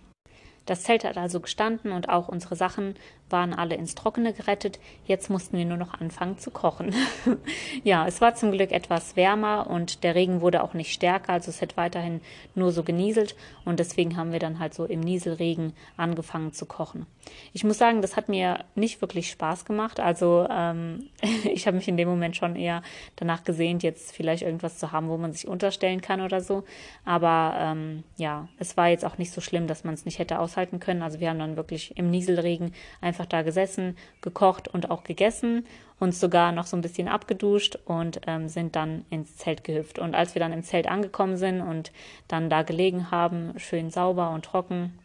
Das 0.66 0.84
Zelt 0.84 1.03
hat 1.03 1.18
also 1.18 1.39
gestanden 1.39 1.91
und 1.91 2.09
auch 2.09 2.28
unsere 2.28 2.55
Sachen 2.55 2.95
waren 3.30 3.53
alle 3.53 3.76
ins 3.76 3.95
Trockene 3.95 4.32
gerettet. 4.32 4.80
Jetzt 5.05 5.30
mussten 5.30 5.57
wir 5.57 5.66
nur 5.66 5.78
noch 5.78 5.99
anfangen 5.99 6.38
zu 6.38 6.51
kochen. 6.51 6.93
ja, 7.84 8.05
es 8.05 8.22
war 8.22 8.36
zum 8.36 8.51
Glück 8.51 8.72
etwas 8.72 9.16
wärmer 9.16 9.68
und 9.68 10.03
der 10.03 10.14
Regen 10.14 10.41
wurde 10.41 10.64
auch 10.64 10.74
nicht 10.74 10.93
stärker, 10.93 11.34
also 11.34 11.49
es 11.49 11.62
hat 11.62 11.78
weiterhin 11.78 12.22
nur 12.53 12.72
so 12.72 12.84
genieselt 12.84 13.36
und 13.66 13.80
deswegen 13.80 14.18
haben 14.18 14.32
wir 14.32 14.39
dann 14.39 14.59
halt 14.59 14.74
so 14.74 14.86
im 14.86 14.99
Nieselregen 14.99 15.74
angefangen 15.97 16.53
zu 16.53 16.66
kochen. 16.66 17.07
Ich 17.53 17.63
muss 17.63 17.78
sagen, 17.78 18.01
das 18.01 18.15
hat 18.15 18.30
mir 18.30 18.65
nicht 18.76 19.01
wirklich 19.01 19.30
Spaß 19.30 19.65
gemacht. 19.65 19.99
Also 19.99 20.47
ähm, 20.49 21.09
ich 21.43 21.67
habe 21.67 21.78
mich 21.78 21.88
in 21.88 21.97
dem 21.97 22.07
Moment 22.07 22.36
schon 22.36 22.55
eher 22.55 22.82
danach 23.15 23.43
gesehnt, 23.43 23.84
jetzt 23.84 24.15
vielleicht 24.15 24.43
irgendwas 24.43 24.78
zu 24.78 24.91
haben, 24.91 25.09
wo 25.09 25.17
man 25.17 25.34
sich 25.34 25.47
unterstellen 25.47 26.01
kann 26.01 26.22
oder 26.22 26.41
so. 26.41 26.63
Aber 27.05 27.55
ähm, 27.57 28.03
ja, 28.17 28.47
es 28.57 28.78
war 28.78 28.88
jetzt 28.88 29.05
auch 29.05 29.17
nicht 29.17 29.32
so 29.32 29.41
schlimm, 29.41 29.67
dass 29.67 29.84
man 29.84 29.93
es 29.93 30.05
nicht 30.05 30.19
hätte 30.19 30.39
aushalten 30.39 30.80
können. 30.80 31.01
Also 31.01 31.19
wir 31.19 31.30
haben 31.30 31.39
dann 31.39 31.57
wirklich 31.57 31.97
im 31.97 32.09
Nieselregen 32.09 32.74
einfach 33.01 33.26
da 33.26 33.41
gesessen, 33.41 33.97
gekocht 34.22 34.67
und 34.67 34.89
auch 34.89 35.03
gegessen, 35.03 35.65
uns 35.99 36.19
sogar 36.19 36.51
noch 36.51 36.65
so 36.65 36.76
ein 36.76 36.82
bisschen 36.82 37.07
abgeduscht 37.07 37.78
und 37.86 38.22
ähm, 38.26 38.49
sind 38.49 38.76
dann 38.76 39.05
ins 39.09 39.38
Zelt 39.38 39.63
gehüpft. 39.63 39.99
Und 39.99 40.15
als 40.15 40.36
wir 40.36 40.39
dann 40.39 40.53
im 40.53 40.63
Zelt 40.63 40.88
angekommen 40.88 41.38
sind 41.38 41.61
und 41.61 41.91
dann 42.28 42.49
da 42.49 42.63
gelegen 42.63 43.11
haben, 43.11 43.53
schön 43.57 43.91
sauber 43.91 44.32
und 44.32 44.45
trocken, 44.45 44.97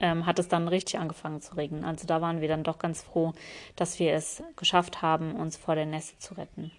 ähm, 0.00 0.26
hat 0.26 0.38
es 0.38 0.48
dann 0.48 0.68
richtig 0.68 0.98
angefangen 0.98 1.40
zu 1.40 1.56
regnen. 1.56 1.84
Also 1.84 2.06
da 2.06 2.20
waren 2.20 2.40
wir 2.40 2.48
dann 2.48 2.64
doch 2.64 2.78
ganz 2.78 3.02
froh, 3.02 3.32
dass 3.76 3.98
wir 3.98 4.12
es 4.12 4.42
geschafft 4.56 5.02
haben, 5.02 5.34
uns 5.34 5.56
vor 5.56 5.74
der 5.74 5.86
Nässe 5.86 6.18
zu 6.18 6.34
retten. 6.34 6.70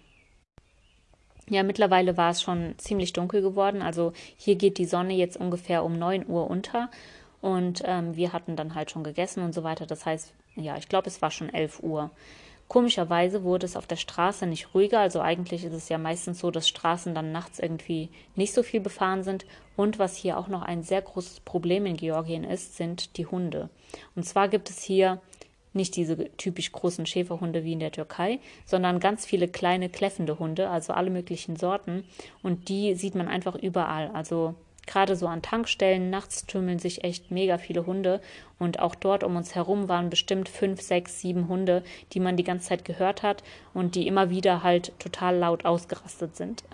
Ja, 1.48 1.62
mittlerweile 1.62 2.16
war 2.16 2.30
es 2.30 2.40
schon 2.40 2.74
ziemlich 2.78 3.12
dunkel 3.12 3.42
geworden. 3.42 3.82
Also 3.82 4.12
hier 4.36 4.56
geht 4.56 4.78
die 4.78 4.86
Sonne 4.86 5.14
jetzt 5.14 5.36
ungefähr 5.36 5.84
um 5.84 5.98
9 5.98 6.26
Uhr 6.26 6.48
unter 6.48 6.90
und 7.40 7.82
ähm, 7.84 8.16
wir 8.16 8.32
hatten 8.32 8.56
dann 8.56 8.74
halt 8.74 8.90
schon 8.90 9.04
gegessen 9.04 9.42
und 9.42 9.54
so 9.54 9.62
weiter. 9.62 9.84
Das 9.84 10.06
heißt, 10.06 10.32
ja, 10.56 10.76
ich 10.78 10.88
glaube, 10.88 11.08
es 11.08 11.20
war 11.20 11.30
schon 11.30 11.52
11 11.52 11.82
Uhr. 11.82 12.10
Komischerweise 12.68 13.44
wurde 13.44 13.66
es 13.66 13.76
auf 13.76 13.86
der 13.86 13.96
Straße 13.96 14.46
nicht 14.46 14.74
ruhiger. 14.74 15.00
Also 15.00 15.20
eigentlich 15.20 15.64
ist 15.64 15.74
es 15.74 15.88
ja 15.88 15.98
meistens 15.98 16.40
so, 16.40 16.50
dass 16.50 16.68
Straßen 16.68 17.14
dann 17.14 17.30
nachts 17.30 17.58
irgendwie 17.58 18.08
nicht 18.36 18.54
so 18.54 18.62
viel 18.62 18.80
befahren 18.80 19.22
sind. 19.22 19.44
Und 19.76 19.98
was 19.98 20.16
hier 20.16 20.38
auch 20.38 20.48
noch 20.48 20.62
ein 20.62 20.82
sehr 20.82 21.02
großes 21.02 21.40
Problem 21.40 21.86
in 21.86 21.96
Georgien 21.96 22.44
ist, 22.44 22.76
sind 22.76 23.16
die 23.16 23.26
Hunde. 23.26 23.68
Und 24.16 24.24
zwar 24.24 24.48
gibt 24.48 24.70
es 24.70 24.82
hier 24.82 25.20
nicht 25.74 25.96
diese 25.96 26.30
typisch 26.36 26.72
großen 26.72 27.04
Schäferhunde 27.04 27.64
wie 27.64 27.72
in 27.72 27.80
der 27.80 27.92
Türkei, 27.92 28.38
sondern 28.64 29.00
ganz 29.00 29.26
viele 29.26 29.48
kleine 29.48 29.88
kläffende 29.88 30.38
Hunde, 30.38 30.70
also 30.70 30.92
alle 30.92 31.10
möglichen 31.10 31.56
Sorten. 31.56 32.04
Und 32.42 32.68
die 32.68 32.94
sieht 32.94 33.14
man 33.14 33.28
einfach 33.28 33.56
überall. 33.56 34.10
Also 34.14 34.54
gerade 34.86 35.16
so 35.16 35.26
an 35.26 35.42
Tankstellen, 35.42 36.10
nachts 36.10 36.46
tümmeln 36.46 36.78
sich 36.78 37.04
echt 37.04 37.30
mega 37.30 37.58
viele 37.58 37.86
Hunde. 37.86 38.20
Und 38.58 38.78
auch 38.78 38.94
dort 38.94 39.24
um 39.24 39.36
uns 39.36 39.54
herum 39.54 39.88
waren 39.88 40.10
bestimmt 40.10 40.48
fünf, 40.48 40.80
sechs, 40.80 41.20
sieben 41.20 41.48
Hunde, 41.48 41.82
die 42.12 42.20
man 42.20 42.36
die 42.36 42.44
ganze 42.44 42.68
Zeit 42.68 42.84
gehört 42.84 43.22
hat 43.22 43.42
und 43.72 43.94
die 43.94 44.06
immer 44.06 44.30
wieder 44.30 44.62
halt 44.62 44.92
total 44.98 45.36
laut 45.36 45.64
ausgerastet 45.64 46.36
sind. 46.36 46.64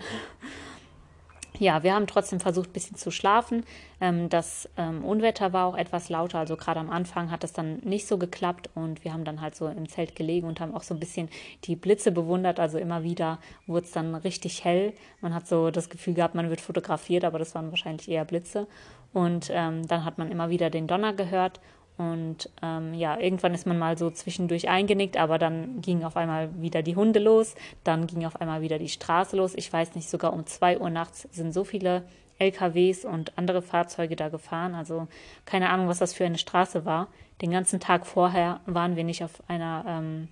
Ja, 1.61 1.83
wir 1.83 1.93
haben 1.93 2.07
trotzdem 2.07 2.39
versucht, 2.39 2.69
ein 2.69 2.73
bisschen 2.73 2.97
zu 2.97 3.11
schlafen. 3.11 3.63
Ähm, 3.99 4.29
das 4.29 4.67
ähm, 4.77 5.05
Unwetter 5.05 5.53
war 5.53 5.67
auch 5.67 5.77
etwas 5.77 6.09
lauter, 6.09 6.39
also 6.39 6.57
gerade 6.57 6.79
am 6.79 6.89
Anfang 6.89 7.29
hat 7.29 7.43
es 7.43 7.53
dann 7.53 7.77
nicht 7.83 8.07
so 8.07 8.17
geklappt 8.17 8.71
und 8.73 9.03
wir 9.03 9.13
haben 9.13 9.25
dann 9.25 9.41
halt 9.41 9.53
so 9.53 9.67
im 9.67 9.87
Zelt 9.87 10.15
gelegen 10.15 10.47
und 10.47 10.59
haben 10.59 10.73
auch 10.73 10.81
so 10.81 10.95
ein 10.95 10.99
bisschen 10.99 11.29
die 11.65 11.75
Blitze 11.75 12.11
bewundert. 12.11 12.59
Also 12.59 12.79
immer 12.79 13.03
wieder 13.03 13.37
wurde 13.67 13.85
es 13.85 13.91
dann 13.91 14.15
richtig 14.15 14.65
hell. 14.65 14.93
Man 15.21 15.35
hat 15.35 15.47
so 15.47 15.69
das 15.69 15.91
Gefühl 15.91 16.15
gehabt, 16.15 16.33
man 16.33 16.49
wird 16.49 16.61
fotografiert, 16.61 17.23
aber 17.23 17.37
das 17.37 17.53
waren 17.53 17.69
wahrscheinlich 17.69 18.09
eher 18.09 18.25
Blitze. 18.25 18.65
Und 19.13 19.51
ähm, 19.53 19.87
dann 19.87 20.03
hat 20.03 20.17
man 20.17 20.31
immer 20.31 20.49
wieder 20.49 20.71
den 20.71 20.87
Donner 20.87 21.13
gehört 21.13 21.59
und 21.97 22.49
ähm, 22.61 22.93
ja, 22.93 23.19
irgendwann 23.19 23.53
ist 23.53 23.67
man 23.67 23.77
mal 23.77 23.97
so 23.97 24.09
zwischendurch 24.09 24.69
eingenickt, 24.69 25.17
aber 25.17 25.37
dann 25.37 25.81
gingen 25.81 26.03
auf 26.03 26.17
einmal 26.17 26.49
wieder 26.59 26.81
die 26.81 26.95
Hunde 26.95 27.19
los, 27.19 27.55
dann 27.83 28.07
ging 28.07 28.25
auf 28.25 28.39
einmal 28.41 28.61
wieder 28.61 28.79
die 28.79 28.89
Straße 28.89 29.37
los. 29.37 29.53
Ich 29.55 29.71
weiß 29.71 29.95
nicht, 29.95 30.09
sogar 30.09 30.33
um 30.33 30.45
zwei 30.47 30.79
Uhr 30.79 30.89
nachts 30.89 31.27
sind 31.31 31.53
so 31.53 31.63
viele 31.63 32.03
LKWs 32.39 33.05
und 33.05 33.37
andere 33.37 33.61
Fahrzeuge 33.61 34.15
da 34.15 34.29
gefahren. 34.29 34.73
Also 34.73 35.07
keine 35.45 35.69
Ahnung, 35.69 35.87
was 35.87 35.99
das 35.99 36.13
für 36.13 36.25
eine 36.25 36.39
Straße 36.39 36.85
war. 36.85 37.07
Den 37.41 37.51
ganzen 37.51 37.79
Tag 37.79 38.07
vorher 38.07 38.61
waren 38.65 38.95
wir 38.95 39.03
nicht 39.03 39.23
auf 39.23 39.43
einer, 39.47 39.85
ähm, 39.87 40.27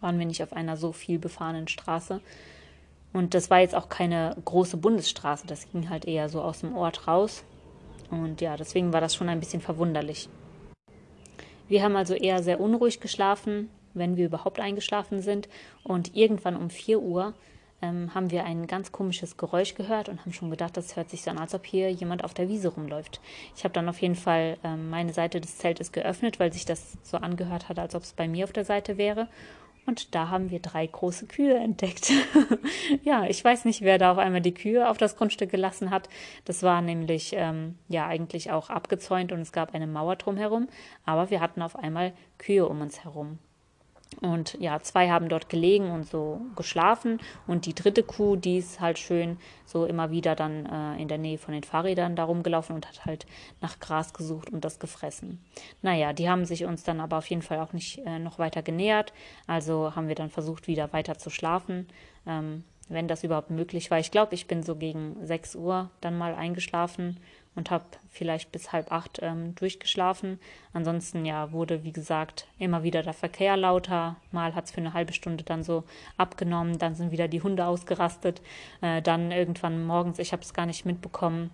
waren 0.00 0.18
wir 0.18 0.26
nicht 0.26 0.42
auf 0.42 0.52
einer 0.52 0.76
so 0.76 0.92
viel 0.92 1.18
befahrenen 1.18 1.68
Straße. 1.68 2.20
Und 3.12 3.34
das 3.34 3.50
war 3.50 3.60
jetzt 3.60 3.74
auch 3.74 3.88
keine 3.88 4.36
große 4.44 4.76
Bundesstraße, 4.76 5.46
das 5.46 5.68
ging 5.72 5.90
halt 5.90 6.04
eher 6.04 6.28
so 6.28 6.42
aus 6.42 6.60
dem 6.60 6.76
Ort 6.76 7.08
raus. 7.08 7.42
Und 8.10 8.40
ja, 8.40 8.56
deswegen 8.56 8.92
war 8.92 9.00
das 9.00 9.14
schon 9.14 9.28
ein 9.28 9.40
bisschen 9.40 9.60
verwunderlich. 9.60 10.28
Wir 11.70 11.84
haben 11.84 11.94
also 11.94 12.14
eher 12.14 12.42
sehr 12.42 12.58
unruhig 12.58 12.98
geschlafen, 12.98 13.70
wenn 13.94 14.16
wir 14.16 14.26
überhaupt 14.26 14.58
eingeschlafen 14.58 15.22
sind. 15.22 15.48
Und 15.84 16.16
irgendwann 16.16 16.56
um 16.56 16.68
4 16.68 17.00
Uhr 17.00 17.32
ähm, 17.80 18.12
haben 18.12 18.32
wir 18.32 18.44
ein 18.44 18.66
ganz 18.66 18.90
komisches 18.90 19.36
Geräusch 19.36 19.76
gehört 19.76 20.08
und 20.08 20.20
haben 20.20 20.32
schon 20.32 20.50
gedacht, 20.50 20.76
das 20.76 20.96
hört 20.96 21.10
sich 21.10 21.22
so 21.22 21.30
an, 21.30 21.38
als 21.38 21.54
ob 21.54 21.64
hier 21.64 21.88
jemand 21.92 22.24
auf 22.24 22.34
der 22.34 22.48
Wiese 22.48 22.70
rumläuft. 22.70 23.20
Ich 23.56 23.62
habe 23.62 23.72
dann 23.72 23.88
auf 23.88 24.02
jeden 24.02 24.16
Fall 24.16 24.58
ähm, 24.64 24.90
meine 24.90 25.12
Seite 25.12 25.40
des 25.40 25.58
Zeltes 25.58 25.92
geöffnet, 25.92 26.40
weil 26.40 26.52
sich 26.52 26.64
das 26.64 26.98
so 27.04 27.18
angehört 27.18 27.68
hat, 27.68 27.78
als 27.78 27.94
ob 27.94 28.02
es 28.02 28.14
bei 28.14 28.26
mir 28.26 28.44
auf 28.44 28.52
der 28.52 28.64
Seite 28.64 28.98
wäre. 28.98 29.28
Und 29.86 30.14
da 30.14 30.28
haben 30.28 30.50
wir 30.50 30.60
drei 30.60 30.86
große 30.86 31.26
Kühe 31.26 31.56
entdeckt. 31.56 32.12
ja, 33.02 33.24
ich 33.24 33.42
weiß 33.44 33.64
nicht, 33.64 33.82
wer 33.82 33.98
da 33.98 34.12
auf 34.12 34.18
einmal 34.18 34.40
die 34.40 34.54
Kühe 34.54 34.88
auf 34.88 34.98
das 34.98 35.16
Grundstück 35.16 35.50
gelassen 35.50 35.90
hat. 35.90 36.08
Das 36.44 36.62
war 36.62 36.82
nämlich 36.82 37.32
ähm, 37.34 37.76
ja 37.88 38.06
eigentlich 38.06 38.50
auch 38.50 38.70
abgezäunt 38.70 39.32
und 39.32 39.40
es 39.40 39.52
gab 39.52 39.74
eine 39.74 39.86
Mauer 39.86 40.16
drumherum. 40.16 40.68
Aber 41.04 41.30
wir 41.30 41.40
hatten 41.40 41.62
auf 41.62 41.76
einmal 41.76 42.12
Kühe 42.38 42.66
um 42.68 42.80
uns 42.80 43.04
herum. 43.04 43.38
Und 44.20 44.56
ja, 44.60 44.80
zwei 44.80 45.08
haben 45.08 45.28
dort 45.28 45.48
gelegen 45.48 45.90
und 45.90 46.04
so 46.04 46.40
geschlafen. 46.56 47.20
Und 47.46 47.66
die 47.66 47.74
dritte 47.74 48.02
Kuh, 48.02 48.36
die 48.36 48.58
ist 48.58 48.80
halt 48.80 48.98
schön 48.98 49.38
so 49.64 49.86
immer 49.86 50.10
wieder 50.10 50.34
dann 50.34 50.66
äh, 50.66 51.00
in 51.00 51.08
der 51.08 51.18
Nähe 51.18 51.38
von 51.38 51.54
den 51.54 51.62
Fahrrädern 51.62 52.16
da 52.16 52.24
rumgelaufen 52.24 52.74
und 52.74 52.88
hat 52.88 53.06
halt 53.06 53.26
nach 53.60 53.78
Gras 53.78 54.12
gesucht 54.12 54.50
und 54.50 54.64
das 54.64 54.78
gefressen. 54.78 55.40
Naja, 55.80 56.12
die 56.12 56.28
haben 56.28 56.44
sich 56.44 56.64
uns 56.64 56.82
dann 56.82 57.00
aber 57.00 57.18
auf 57.18 57.26
jeden 57.30 57.42
Fall 57.42 57.60
auch 57.60 57.72
nicht 57.72 57.98
äh, 58.04 58.18
noch 58.18 58.38
weiter 58.38 58.62
genähert. 58.62 59.12
Also 59.46 59.94
haben 59.94 60.08
wir 60.08 60.16
dann 60.16 60.30
versucht, 60.30 60.66
wieder 60.66 60.92
weiter 60.92 61.16
zu 61.16 61.30
schlafen. 61.30 61.86
Ähm, 62.26 62.64
wenn 62.90 63.06
das 63.06 63.22
überhaupt 63.22 63.50
möglich 63.50 63.90
war. 63.90 64.00
Ich 64.00 64.10
glaube, 64.10 64.34
ich 64.34 64.48
bin 64.48 64.64
so 64.64 64.74
gegen 64.74 65.16
6 65.24 65.54
Uhr 65.54 65.90
dann 66.00 66.18
mal 66.18 66.34
eingeschlafen 66.34 67.18
und 67.54 67.70
habe 67.70 67.84
vielleicht 68.08 68.52
bis 68.52 68.72
halb 68.72 68.92
acht 68.92 69.18
ähm, 69.22 69.54
durchgeschlafen. 69.54 70.38
Ansonsten 70.72 71.24
ja 71.24 71.52
wurde 71.52 71.84
wie 71.84 71.92
gesagt 71.92 72.46
immer 72.58 72.82
wieder 72.82 73.02
der 73.02 73.12
Verkehr 73.12 73.56
lauter. 73.56 74.16
Mal 74.32 74.54
hat 74.54 74.66
es 74.66 74.70
für 74.70 74.80
eine 74.80 74.94
halbe 74.94 75.12
Stunde 75.12 75.44
dann 75.44 75.62
so 75.62 75.84
abgenommen, 76.16 76.78
dann 76.78 76.94
sind 76.94 77.10
wieder 77.10 77.28
die 77.28 77.42
Hunde 77.42 77.66
ausgerastet. 77.66 78.40
Äh, 78.80 79.02
dann 79.02 79.32
irgendwann 79.32 79.84
morgens, 79.84 80.18
ich 80.18 80.32
habe 80.32 80.42
es 80.42 80.54
gar 80.54 80.66
nicht 80.66 80.84
mitbekommen, 80.84 81.50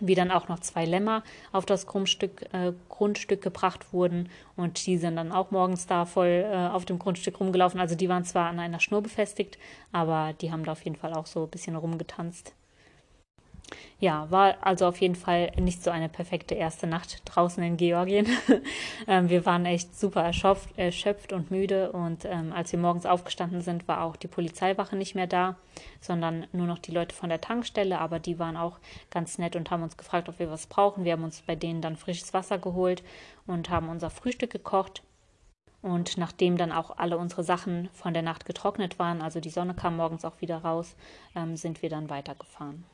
wie 0.00 0.14
dann 0.14 0.30
auch 0.30 0.48
noch 0.48 0.60
zwei 0.60 0.84
Lämmer 0.84 1.22
auf 1.52 1.66
das 1.66 1.86
Grundstück, 1.86 2.46
äh, 2.52 2.72
Grundstück 2.88 3.42
gebracht 3.42 3.92
wurden 3.92 4.28
und 4.56 4.86
die 4.86 4.98
sind 4.98 5.16
dann 5.16 5.32
auch 5.32 5.50
morgens 5.50 5.86
da 5.86 6.06
voll 6.06 6.44
äh, 6.46 6.68
auf 6.68 6.84
dem 6.84 6.98
Grundstück 6.98 7.38
rumgelaufen. 7.38 7.80
Also 7.80 7.94
die 7.94 8.08
waren 8.08 8.24
zwar 8.24 8.48
an 8.48 8.58
einer 8.58 8.80
Schnur 8.80 9.02
befestigt, 9.02 9.58
aber 9.92 10.32
die 10.40 10.50
haben 10.52 10.64
da 10.64 10.72
auf 10.72 10.84
jeden 10.84 10.96
Fall 10.96 11.14
auch 11.14 11.26
so 11.26 11.44
ein 11.44 11.50
bisschen 11.50 11.76
rumgetanzt. 11.76 12.54
Ja, 13.98 14.30
war 14.30 14.56
also 14.62 14.86
auf 14.86 15.00
jeden 15.00 15.14
Fall 15.14 15.52
nicht 15.60 15.82
so 15.82 15.90
eine 15.90 16.08
perfekte 16.08 16.54
erste 16.54 16.86
Nacht 16.86 17.22
draußen 17.24 17.62
in 17.62 17.76
Georgien. 17.76 18.26
ähm, 19.06 19.28
wir 19.28 19.44
waren 19.44 19.66
echt 19.66 19.98
super 19.98 20.22
erschöpft, 20.22 20.70
erschöpft 20.78 21.32
und 21.32 21.50
müde 21.50 21.92
und 21.92 22.24
ähm, 22.24 22.52
als 22.52 22.72
wir 22.72 22.78
morgens 22.78 23.06
aufgestanden 23.06 23.60
sind, 23.60 23.88
war 23.88 24.02
auch 24.02 24.16
die 24.16 24.28
Polizeiwache 24.28 24.96
nicht 24.96 25.14
mehr 25.14 25.26
da, 25.26 25.56
sondern 26.00 26.46
nur 26.52 26.66
noch 26.66 26.78
die 26.78 26.92
Leute 26.92 27.14
von 27.14 27.28
der 27.28 27.40
Tankstelle, 27.40 27.98
aber 27.98 28.18
die 28.18 28.38
waren 28.38 28.56
auch 28.56 28.78
ganz 29.10 29.38
nett 29.38 29.54
und 29.54 29.70
haben 29.70 29.82
uns 29.82 29.96
gefragt, 29.96 30.28
ob 30.28 30.38
wir 30.38 30.50
was 30.50 30.66
brauchen. 30.66 31.04
Wir 31.04 31.12
haben 31.12 31.24
uns 31.24 31.42
bei 31.42 31.54
denen 31.54 31.82
dann 31.82 31.96
frisches 31.96 32.32
Wasser 32.32 32.58
geholt 32.58 33.02
und 33.46 33.70
haben 33.70 33.88
unser 33.88 34.10
Frühstück 34.10 34.50
gekocht. 34.50 35.02
Und 35.82 36.18
nachdem 36.18 36.58
dann 36.58 36.72
auch 36.72 36.98
alle 36.98 37.16
unsere 37.16 37.42
Sachen 37.42 37.88
von 37.92 38.12
der 38.12 38.22
Nacht 38.22 38.44
getrocknet 38.44 38.98
waren, 38.98 39.22
also 39.22 39.40
die 39.40 39.50
Sonne 39.50 39.74
kam 39.74 39.96
morgens 39.96 40.24
auch 40.24 40.40
wieder 40.40 40.58
raus, 40.58 40.94
ähm, 41.34 41.56
sind 41.56 41.82
wir 41.82 41.88
dann 41.88 42.10
weitergefahren. 42.10 42.84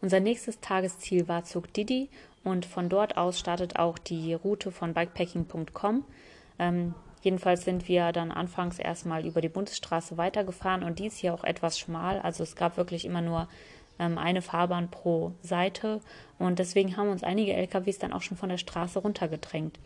Unser 0.00 0.20
nächstes 0.20 0.60
Tagesziel 0.60 1.28
war 1.28 1.44
Zug 1.44 1.72
Didi 1.72 2.08
und 2.44 2.66
von 2.66 2.88
dort 2.88 3.16
aus 3.16 3.38
startet 3.38 3.76
auch 3.76 3.98
die 3.98 4.34
Route 4.34 4.70
von 4.70 4.94
bikepacking.com. 4.94 6.04
Ähm, 6.58 6.94
jedenfalls 7.22 7.64
sind 7.64 7.88
wir 7.88 8.12
dann 8.12 8.30
anfangs 8.30 8.78
erstmal 8.78 9.26
über 9.26 9.40
die 9.40 9.48
Bundesstraße 9.48 10.16
weitergefahren 10.16 10.82
und 10.82 10.98
die 10.98 11.06
ist 11.06 11.18
hier 11.18 11.34
auch 11.34 11.44
etwas 11.44 11.78
schmal. 11.78 12.20
Also 12.20 12.42
es 12.42 12.54
gab 12.56 12.76
wirklich 12.76 13.04
immer 13.04 13.22
nur 13.22 13.48
ähm, 13.98 14.18
eine 14.18 14.42
Fahrbahn 14.42 14.90
pro 14.90 15.32
Seite 15.42 16.00
und 16.38 16.58
deswegen 16.58 16.96
haben 16.96 17.08
uns 17.08 17.22
einige 17.24 17.54
LKWs 17.54 17.98
dann 17.98 18.12
auch 18.12 18.22
schon 18.22 18.36
von 18.36 18.48
der 18.50 18.58
Straße 18.58 18.98
runtergedrängt 18.98 19.78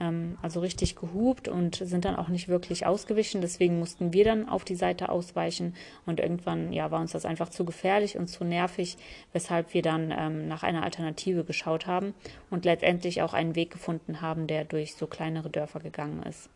ähm, 0.00 0.38
also 0.42 0.60
richtig 0.60 0.96
gehupt 0.96 1.48
und 1.48 1.76
sind 1.76 2.04
dann 2.04 2.16
auch 2.16 2.28
nicht 2.28 2.48
wirklich 2.48 2.86
ausgewichen. 2.86 3.40
Deswegen 3.40 3.78
mussten 3.78 4.12
wir 4.12 4.24
dann 4.24 4.48
auf 4.48 4.64
die 4.64 4.74
Seite 4.74 5.08
ausweichen 5.08 5.74
und 6.06 6.20
irgendwann 6.20 6.72
ja, 6.72 6.90
war 6.90 7.00
uns 7.00 7.12
das 7.12 7.24
einfach 7.24 7.48
zu 7.48 7.64
gefährlich 7.64 8.16
und 8.16 8.28
zu 8.28 8.44
nervig, 8.44 8.96
weshalb 9.32 9.74
wir 9.74 9.82
dann 9.82 10.12
ähm, 10.16 10.48
nach 10.48 10.62
einer 10.62 10.82
Alternative 10.82 11.44
geschaut 11.44 11.86
haben 11.86 12.14
und 12.50 12.64
letztendlich 12.64 13.22
auch 13.22 13.34
einen 13.34 13.54
Weg 13.54 13.70
gefunden 13.70 14.20
haben, 14.20 14.46
der 14.46 14.64
durch 14.64 14.94
so 14.94 15.06
kleinere 15.06 15.50
Dörfer 15.50 15.80
gegangen 15.80 16.22
ist. 16.22 16.50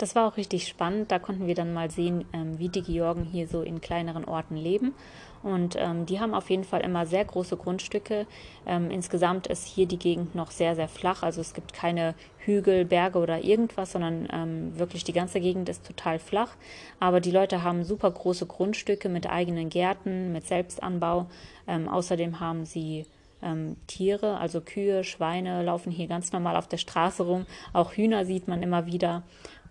Das 0.00 0.14
war 0.14 0.26
auch 0.26 0.38
richtig 0.38 0.66
spannend. 0.66 1.12
Da 1.12 1.18
konnten 1.18 1.46
wir 1.46 1.54
dann 1.54 1.74
mal 1.74 1.90
sehen, 1.90 2.24
ähm, 2.32 2.58
wie 2.58 2.70
die 2.70 2.80
Georgen 2.80 3.22
hier 3.22 3.46
so 3.46 3.60
in 3.60 3.82
kleineren 3.82 4.24
Orten 4.24 4.56
leben. 4.56 4.94
Und 5.42 5.76
ähm, 5.78 6.06
die 6.06 6.20
haben 6.20 6.32
auf 6.32 6.48
jeden 6.48 6.64
Fall 6.64 6.80
immer 6.80 7.04
sehr 7.04 7.22
große 7.22 7.58
Grundstücke. 7.58 8.26
Ähm, 8.66 8.90
insgesamt 8.90 9.46
ist 9.46 9.66
hier 9.66 9.84
die 9.84 9.98
Gegend 9.98 10.34
noch 10.34 10.52
sehr, 10.52 10.74
sehr 10.74 10.88
flach. 10.88 11.22
Also 11.22 11.42
es 11.42 11.52
gibt 11.52 11.74
keine 11.74 12.14
Hügel, 12.38 12.86
Berge 12.86 13.18
oder 13.18 13.44
irgendwas, 13.44 13.92
sondern 13.92 14.26
ähm, 14.32 14.78
wirklich 14.78 15.04
die 15.04 15.12
ganze 15.12 15.38
Gegend 15.38 15.68
ist 15.68 15.86
total 15.86 16.18
flach. 16.18 16.56
Aber 16.98 17.20
die 17.20 17.30
Leute 17.30 17.62
haben 17.62 17.84
super 17.84 18.10
große 18.10 18.46
Grundstücke 18.46 19.10
mit 19.10 19.28
eigenen 19.28 19.68
Gärten, 19.68 20.32
mit 20.32 20.46
Selbstanbau. 20.46 21.26
Ähm, 21.68 21.90
außerdem 21.90 22.40
haben 22.40 22.64
sie 22.64 23.04
ähm, 23.42 23.76
Tiere, 23.86 24.38
also 24.38 24.60
Kühe, 24.60 25.04
Schweine 25.04 25.62
laufen 25.62 25.90
hier 25.90 26.06
ganz 26.06 26.32
normal 26.32 26.56
auf 26.56 26.68
der 26.68 26.76
Straße 26.78 27.22
rum. 27.22 27.46
Auch 27.72 27.92
Hühner 27.92 28.24
sieht 28.24 28.48
man 28.48 28.62
immer 28.62 28.86
wieder. 28.86 29.22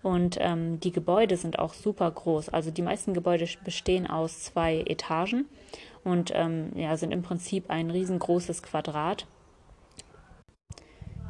Und 0.02 0.38
ähm, 0.40 0.80
die 0.80 0.92
Gebäude 0.92 1.36
sind 1.36 1.58
auch 1.58 1.74
super 1.74 2.10
groß. 2.10 2.48
Also 2.48 2.70
die 2.70 2.82
meisten 2.82 3.12
Gebäude 3.12 3.46
bestehen 3.64 4.06
aus 4.06 4.42
zwei 4.42 4.80
Etagen 4.86 5.46
und 6.04 6.32
ähm, 6.34 6.72
ja, 6.74 6.96
sind 6.96 7.12
im 7.12 7.22
Prinzip 7.22 7.68
ein 7.68 7.90
riesengroßes 7.90 8.62
Quadrat. 8.62 9.26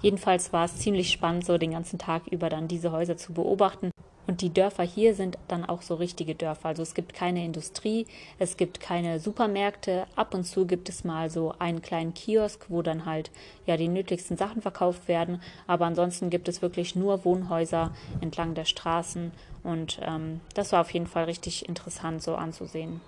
Jedenfalls 0.03 0.53
war 0.53 0.65
es 0.65 0.77
ziemlich 0.77 1.11
spannend, 1.11 1.45
so 1.45 1.59
den 1.59 1.73
ganzen 1.73 1.99
Tag 1.99 2.27
über 2.29 2.49
dann 2.49 2.69
diese 2.69 2.93
Häuser 2.93 3.17
zu 3.17 3.35
beobachten. 3.35 3.91
Und 4.31 4.43
die 4.43 4.55
Dörfer 4.55 4.85
hier 4.85 5.17
sind 5.17 5.39
dann 5.49 5.65
auch 5.65 5.83
so 5.83 5.97
richtige 5.97 6.37
Dörfer. 6.37 6.69
Also 6.69 6.85
es 6.85 6.95
gibt 6.95 7.15
keine 7.15 7.45
Industrie, 7.45 8.07
es 8.39 8.57
gibt 8.57 8.79
keine 8.79 9.19
Supermärkte. 9.19 10.07
Ab 10.15 10.35
und 10.35 10.45
zu 10.45 10.69
gibt 10.69 10.89
es 10.89 11.03
mal 11.03 11.29
so 11.31 11.53
einen 11.59 11.83
kleinen 11.83 12.15
Kiosk, 12.15 12.67
wo 12.69 12.81
dann 12.81 13.07
halt 13.07 13.33
ja 13.67 13.77
die 13.77 13.89
nötigsten 13.89 14.37
Sachen 14.37 14.63
verkauft 14.63 15.09
werden. 15.09 15.43
Aber 15.67 15.87
ansonsten 15.87 16.31
gibt 16.31 16.47
es 16.47 16.63
wirklich 16.63 16.95
nur 16.95 17.25
Wohnhäuser 17.25 17.93
entlang 18.21 18.55
der 18.55 18.67
Straßen. 18.67 19.33
Und 19.65 19.99
ähm, 20.01 20.41
das 20.55 20.71
war 20.71 20.83
auf 20.83 20.93
jeden 20.93 21.09
Fall 21.09 21.25
richtig 21.25 21.69
interessant 21.69 22.23
so 22.23 22.37
anzusehen. 22.37 23.01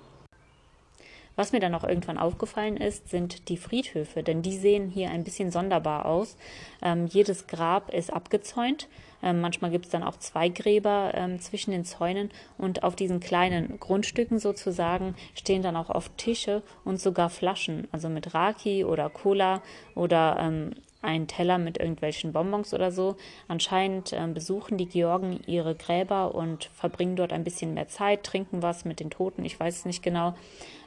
Was 1.37 1.53
mir 1.53 1.61
dann 1.61 1.75
auch 1.75 1.85
irgendwann 1.85 2.19
aufgefallen 2.19 2.77
ist, 2.77 3.09
sind 3.09 3.49
die 3.49 3.57
Friedhöfe, 3.57 4.23
denn 4.23 4.43
die 4.43 4.57
sehen 4.57 4.91
hier 4.91 5.11
ein 5.11 5.25
bisschen 5.25 5.51
sonderbar 5.51 6.07
aus. 6.07 6.37
Ähm, 6.83 7.07
jedes 7.07 7.47
Grab 7.47 7.93
ist 7.93 8.13
abgezäunt. 8.13 8.89
Ähm, 9.23 9.41
manchmal 9.41 9.71
gibt 9.71 9.87
es 9.87 9.91
dann 9.91 10.03
auch 10.03 10.17
zwei 10.19 10.49
Gräber 10.49 11.13
ähm, 11.15 11.41
zwischen 11.41 11.71
den 11.71 11.85
Zäunen 11.85 12.31
und 12.59 12.83
auf 12.83 12.97
diesen 12.97 13.21
kleinen 13.21 13.79
Grundstücken 13.79 14.39
sozusagen 14.39 15.15
stehen 15.35 15.63
dann 15.63 15.77
auch 15.77 15.91
oft 15.91 16.17
Tische 16.19 16.63
und 16.85 17.01
sogar 17.01 17.31
Flaschen, 17.31 17.89
also 17.93 18.09
mit 18.09 18.35
Raki 18.35 18.85
oder 18.85 19.09
Cola 19.09 19.63
oder 19.95 20.37
ähm, 20.41 20.73
einen 21.03 21.27
Teller 21.27 21.59
mit 21.59 21.79
irgendwelchen 21.79 22.33
Bonbons 22.33 22.73
oder 22.73 22.91
so. 22.91 23.17
Anscheinend 23.49 24.13
äh, 24.13 24.27
besuchen 24.33 24.79
die 24.79 24.87
Georgen 24.87 25.41
ihre 25.47 25.75
Gräber 25.75 26.35
und 26.35 26.65
verbringen 26.75 27.17
dort 27.17 27.33
ein 27.33 27.45
bisschen 27.45 27.75
mehr 27.75 27.89
Zeit, 27.89 28.25
trinken 28.25 28.63
was 28.63 28.85
mit 28.85 29.01
den 29.01 29.11
Toten, 29.11 29.45
ich 29.45 29.59
weiß 29.59 29.79
es 29.79 29.85
nicht 29.85 30.03
genau. 30.03 30.35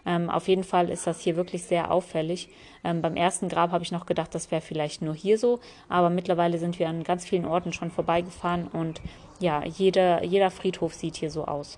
Ähm, 0.05 0.29
auf 0.29 0.47
jeden 0.47 0.63
Fall 0.63 0.89
ist 0.89 1.07
das 1.07 1.19
hier 1.19 1.35
wirklich 1.35 1.63
sehr 1.63 1.91
auffällig. 1.91 2.49
Ähm, 2.83 3.01
beim 3.01 3.15
ersten 3.15 3.49
Grab 3.49 3.71
habe 3.71 3.83
ich 3.83 3.91
noch 3.91 4.05
gedacht, 4.05 4.33
das 4.35 4.51
wäre 4.51 4.61
vielleicht 4.61 5.01
nur 5.01 5.15
hier 5.15 5.37
so, 5.37 5.59
aber 5.89 6.09
mittlerweile 6.09 6.57
sind 6.59 6.79
wir 6.79 6.87
an 6.87 7.03
ganz 7.03 7.25
vielen 7.25 7.45
Orten 7.45 7.73
schon 7.73 7.91
vorbeigefahren 7.91 8.67
und 8.67 9.01
ja, 9.39 9.63
jeder, 9.65 10.23
jeder 10.23 10.51
Friedhof 10.51 10.93
sieht 10.93 11.17
hier 11.17 11.31
so 11.31 11.45
aus. 11.45 11.77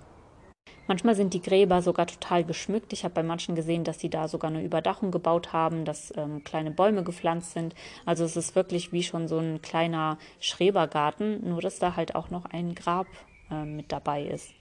Manchmal 0.86 1.14
sind 1.14 1.34
die 1.34 1.42
Gräber 1.42 1.82
sogar 1.82 2.06
total 2.06 2.44
geschmückt. 2.44 2.92
Ich 2.92 3.04
habe 3.04 3.14
bei 3.14 3.22
manchen 3.22 3.54
gesehen, 3.54 3.84
dass 3.84 4.00
sie 4.00 4.08
da 4.08 4.26
sogar 4.26 4.50
eine 4.50 4.64
Überdachung 4.64 5.10
gebaut 5.10 5.52
haben, 5.52 5.84
dass 5.84 6.12
ähm, 6.16 6.44
kleine 6.44 6.70
Bäume 6.70 7.04
gepflanzt 7.04 7.52
sind. 7.52 7.74
Also 8.06 8.24
es 8.24 8.36
ist 8.36 8.56
wirklich 8.56 8.90
wie 8.92 9.02
schon 9.02 9.28
so 9.28 9.38
ein 9.38 9.60
kleiner 9.60 10.18
Schrebergarten, 10.40 11.46
nur 11.48 11.60
dass 11.60 11.78
da 11.78 11.96
halt 11.96 12.14
auch 12.14 12.30
noch 12.30 12.46
ein 12.46 12.74
Grab 12.74 13.06
äh, 13.50 13.64
mit 13.64 13.92
dabei 13.92 14.22
ist. 14.24 14.54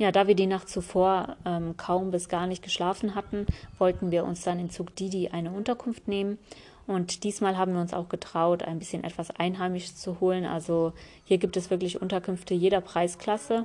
Ja, 0.00 0.10
da 0.10 0.26
wir 0.26 0.34
die 0.34 0.46
Nacht 0.46 0.70
zuvor 0.70 1.36
ähm, 1.44 1.76
kaum 1.76 2.10
bis 2.10 2.30
gar 2.30 2.46
nicht 2.46 2.62
geschlafen 2.62 3.14
hatten, 3.14 3.44
wollten 3.78 4.10
wir 4.10 4.24
uns 4.24 4.40
dann 4.42 4.58
in 4.58 4.70
Zug 4.70 4.96
Didi 4.96 5.28
eine 5.28 5.50
Unterkunft 5.50 6.08
nehmen. 6.08 6.38
Und 6.90 7.22
diesmal 7.22 7.56
haben 7.56 7.74
wir 7.74 7.80
uns 7.80 7.94
auch 7.94 8.08
getraut, 8.08 8.64
ein 8.64 8.80
bisschen 8.80 9.04
etwas 9.04 9.30
Einheimisches 9.30 9.94
zu 9.94 10.18
holen. 10.18 10.44
Also 10.44 10.92
hier 11.22 11.38
gibt 11.38 11.56
es 11.56 11.70
wirklich 11.70 12.02
Unterkünfte 12.02 12.52
jeder 12.52 12.80
Preisklasse. 12.80 13.64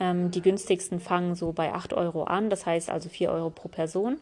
Ähm, 0.00 0.30
die 0.30 0.40
günstigsten 0.40 0.98
fangen 0.98 1.34
so 1.34 1.52
bei 1.52 1.74
8 1.74 1.92
Euro 1.92 2.24
an, 2.24 2.48
das 2.48 2.64
heißt 2.64 2.88
also 2.88 3.10
4 3.10 3.30
Euro 3.30 3.50
pro 3.50 3.68
Person. 3.68 4.16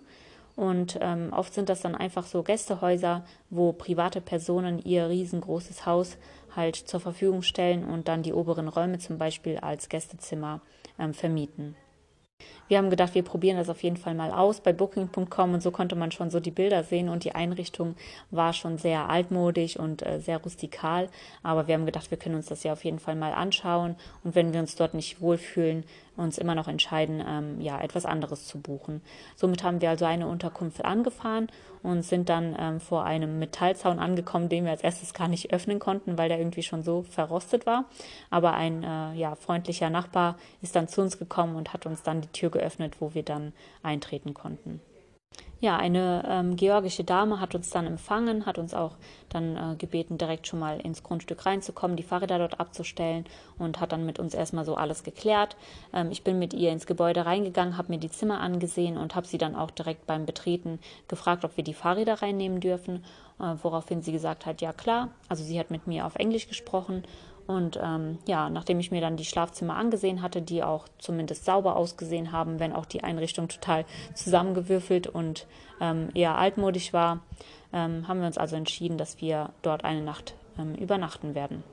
Und 0.56 0.98
ähm, 1.00 1.32
oft 1.32 1.54
sind 1.54 1.68
das 1.68 1.80
dann 1.80 1.94
einfach 1.94 2.26
so 2.26 2.42
Gästehäuser, 2.42 3.24
wo 3.50 3.72
private 3.72 4.20
Personen 4.20 4.80
ihr 4.80 5.08
riesengroßes 5.08 5.86
Haus 5.86 6.16
halt 6.56 6.74
zur 6.74 6.98
Verfügung 6.98 7.42
stellen 7.42 7.84
und 7.84 8.08
dann 8.08 8.24
die 8.24 8.32
oberen 8.32 8.66
Räume 8.66 8.98
zum 8.98 9.16
Beispiel 9.16 9.58
als 9.58 9.88
Gästezimmer 9.88 10.60
ähm, 10.98 11.14
vermieten. 11.14 11.76
Wir 12.70 12.78
haben 12.78 12.88
gedacht, 12.88 13.16
wir 13.16 13.24
probieren 13.24 13.56
das 13.56 13.68
auf 13.68 13.82
jeden 13.82 13.96
Fall 13.96 14.14
mal 14.14 14.30
aus 14.30 14.60
bei 14.60 14.72
Booking.com 14.72 15.54
und 15.54 15.60
so 15.60 15.72
konnte 15.72 15.96
man 15.96 16.12
schon 16.12 16.30
so 16.30 16.38
die 16.38 16.52
Bilder 16.52 16.84
sehen 16.84 17.08
und 17.08 17.24
die 17.24 17.34
Einrichtung 17.34 17.96
war 18.30 18.52
schon 18.52 18.78
sehr 18.78 19.10
altmodisch 19.10 19.76
und 19.76 20.06
äh, 20.06 20.20
sehr 20.20 20.38
rustikal. 20.38 21.08
Aber 21.42 21.66
wir 21.66 21.74
haben 21.74 21.84
gedacht, 21.84 22.12
wir 22.12 22.18
können 22.18 22.36
uns 22.36 22.46
das 22.46 22.62
ja 22.62 22.72
auf 22.72 22.84
jeden 22.84 23.00
Fall 23.00 23.16
mal 23.16 23.32
anschauen 23.32 23.96
und 24.22 24.36
wenn 24.36 24.52
wir 24.52 24.60
uns 24.60 24.76
dort 24.76 24.94
nicht 24.94 25.20
wohlfühlen, 25.20 25.82
uns 26.20 26.38
immer 26.38 26.54
noch 26.54 26.68
entscheiden, 26.68 27.22
ähm, 27.26 27.60
ja, 27.60 27.80
etwas 27.80 28.06
anderes 28.06 28.46
zu 28.46 28.60
buchen. 28.60 29.00
Somit 29.34 29.64
haben 29.64 29.80
wir 29.80 29.90
also 29.90 30.04
eine 30.04 30.28
Unterkunft 30.28 30.84
angefahren 30.84 31.48
und 31.82 32.02
sind 32.04 32.28
dann 32.28 32.54
ähm, 32.58 32.80
vor 32.80 33.04
einem 33.04 33.38
Metallzaun 33.38 33.98
angekommen, 33.98 34.48
den 34.48 34.64
wir 34.64 34.70
als 34.70 34.82
erstes 34.82 35.14
gar 35.14 35.28
nicht 35.28 35.52
öffnen 35.52 35.78
konnten, 35.78 36.18
weil 36.18 36.28
der 36.28 36.38
irgendwie 36.38 36.62
schon 36.62 36.82
so 36.82 37.02
verrostet 37.02 37.66
war. 37.66 37.86
Aber 38.28 38.52
ein 38.52 38.84
äh, 38.84 39.14
ja, 39.14 39.34
freundlicher 39.34 39.90
Nachbar 39.90 40.36
ist 40.62 40.76
dann 40.76 40.88
zu 40.88 41.00
uns 41.00 41.18
gekommen 41.18 41.56
und 41.56 41.72
hat 41.72 41.86
uns 41.86 42.02
dann 42.02 42.20
die 42.20 42.28
Tür 42.28 42.50
geöffnet, 42.50 42.59
wo 43.00 43.14
wir 43.14 43.22
dann 43.22 43.52
eintreten 43.82 44.34
konnten. 44.34 44.80
Ja, 45.62 45.76
eine 45.76 46.24
ähm, 46.26 46.56
georgische 46.56 47.04
Dame 47.04 47.38
hat 47.38 47.54
uns 47.54 47.68
dann 47.68 47.86
empfangen, 47.86 48.46
hat 48.46 48.56
uns 48.56 48.72
auch 48.72 48.96
dann 49.28 49.56
äh, 49.56 49.76
gebeten, 49.76 50.16
direkt 50.16 50.46
schon 50.46 50.58
mal 50.58 50.80
ins 50.80 51.02
Grundstück 51.02 51.44
reinzukommen, 51.44 51.98
die 51.98 52.02
Fahrräder 52.02 52.38
dort 52.38 52.58
abzustellen 52.58 53.26
und 53.58 53.78
hat 53.78 53.92
dann 53.92 54.06
mit 54.06 54.18
uns 54.18 54.32
erstmal 54.32 54.64
so 54.64 54.74
alles 54.74 55.04
geklärt. 55.04 55.56
Ähm, 55.92 56.10
ich 56.10 56.24
bin 56.24 56.38
mit 56.38 56.54
ihr 56.54 56.72
ins 56.72 56.86
Gebäude 56.86 57.26
reingegangen, 57.26 57.76
habe 57.76 57.92
mir 57.92 57.98
die 57.98 58.10
Zimmer 58.10 58.40
angesehen 58.40 58.96
und 58.96 59.14
habe 59.14 59.26
sie 59.26 59.36
dann 59.36 59.54
auch 59.54 59.70
direkt 59.70 60.06
beim 60.06 60.24
Betreten 60.24 60.78
gefragt, 61.08 61.44
ob 61.44 61.58
wir 61.58 61.64
die 61.64 61.74
Fahrräder 61.74 62.22
reinnehmen 62.22 62.60
dürfen, 62.60 63.04
äh, 63.38 63.54
woraufhin 63.62 64.00
sie 64.00 64.12
gesagt 64.12 64.46
hat, 64.46 64.62
ja 64.62 64.72
klar. 64.72 65.10
Also 65.28 65.44
sie 65.44 65.60
hat 65.60 65.70
mit 65.70 65.86
mir 65.86 66.06
auf 66.06 66.16
Englisch 66.16 66.48
gesprochen 66.48 67.04
und 67.50 67.78
ähm, 67.82 68.18
ja, 68.26 68.48
nachdem 68.48 68.78
ich 68.78 68.92
mir 68.92 69.00
dann 69.00 69.16
die 69.16 69.24
Schlafzimmer 69.24 69.74
angesehen 69.74 70.22
hatte, 70.22 70.40
die 70.40 70.62
auch 70.62 70.86
zumindest 70.98 71.44
sauber 71.44 71.74
ausgesehen 71.76 72.30
haben, 72.30 72.60
wenn 72.60 72.72
auch 72.72 72.86
die 72.86 73.02
Einrichtung 73.02 73.48
total 73.48 73.84
zusammengewürfelt 74.14 75.08
und 75.08 75.46
ähm, 75.80 76.10
eher 76.14 76.38
altmodisch 76.38 76.92
war, 76.92 77.20
ähm, 77.72 78.06
haben 78.06 78.20
wir 78.20 78.26
uns 78.26 78.38
also 78.38 78.54
entschieden, 78.54 78.98
dass 78.98 79.20
wir 79.20 79.50
dort 79.62 79.84
eine 79.84 80.02
Nacht 80.02 80.34
ähm, 80.58 80.76
übernachten 80.76 81.34
werden. 81.34 81.64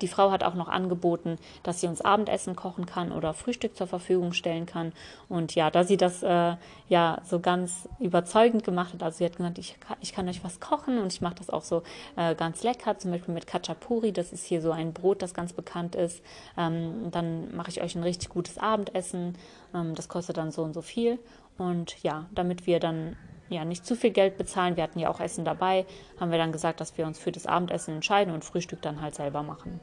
Die 0.00 0.08
Frau 0.08 0.30
hat 0.30 0.42
auch 0.42 0.54
noch 0.54 0.68
angeboten, 0.68 1.38
dass 1.62 1.80
sie 1.80 1.86
uns 1.86 2.00
Abendessen 2.00 2.56
kochen 2.56 2.86
kann 2.86 3.12
oder 3.12 3.34
Frühstück 3.34 3.76
zur 3.76 3.86
Verfügung 3.86 4.32
stellen 4.32 4.66
kann. 4.66 4.92
Und 5.28 5.54
ja, 5.54 5.70
da 5.70 5.84
sie 5.84 5.96
das 5.96 6.22
äh, 6.22 6.56
ja 6.88 7.20
so 7.24 7.40
ganz 7.40 7.88
überzeugend 7.98 8.64
gemacht 8.64 8.94
hat, 8.94 9.02
also 9.02 9.18
sie 9.18 9.24
hat 9.24 9.36
gesagt, 9.36 9.58
ich 9.58 9.78
kann, 9.80 9.96
ich 10.00 10.12
kann 10.12 10.28
euch 10.28 10.42
was 10.44 10.60
kochen 10.60 10.98
und 10.98 11.12
ich 11.12 11.20
mache 11.20 11.36
das 11.36 11.50
auch 11.50 11.62
so 11.62 11.82
äh, 12.16 12.34
ganz 12.34 12.62
lecker, 12.62 12.98
zum 12.98 13.10
Beispiel 13.10 13.34
mit 13.34 13.46
Kachapuri, 13.46 14.12
das 14.12 14.32
ist 14.32 14.44
hier 14.44 14.62
so 14.62 14.72
ein 14.72 14.92
Brot, 14.92 15.22
das 15.22 15.34
ganz 15.34 15.52
bekannt 15.52 15.94
ist. 15.94 16.22
Ähm, 16.56 17.10
dann 17.10 17.54
mache 17.54 17.70
ich 17.70 17.82
euch 17.82 17.94
ein 17.94 18.02
richtig 18.02 18.28
gutes 18.28 18.58
Abendessen. 18.58 19.36
Ähm, 19.74 19.94
das 19.94 20.08
kostet 20.08 20.36
dann 20.36 20.50
so 20.50 20.62
und 20.62 20.74
so 20.74 20.82
viel. 20.82 21.18
Und 21.58 22.02
ja, 22.02 22.26
damit 22.34 22.66
wir 22.66 22.80
dann 22.80 23.16
ja 23.54 23.64
nicht 23.64 23.84
zu 23.84 23.96
viel 23.96 24.10
Geld 24.10 24.36
bezahlen, 24.38 24.76
wir 24.76 24.82
hatten 24.82 24.98
ja 24.98 25.10
auch 25.10 25.20
Essen 25.20 25.44
dabei, 25.44 25.86
haben 26.18 26.30
wir 26.30 26.38
dann 26.38 26.52
gesagt, 26.52 26.80
dass 26.80 26.96
wir 26.96 27.06
uns 27.06 27.18
für 27.18 27.32
das 27.32 27.46
Abendessen 27.46 27.96
entscheiden 27.96 28.32
und 28.32 28.44
Frühstück 28.44 28.82
dann 28.82 29.00
halt 29.00 29.14
selber 29.14 29.42
machen. 29.42 29.80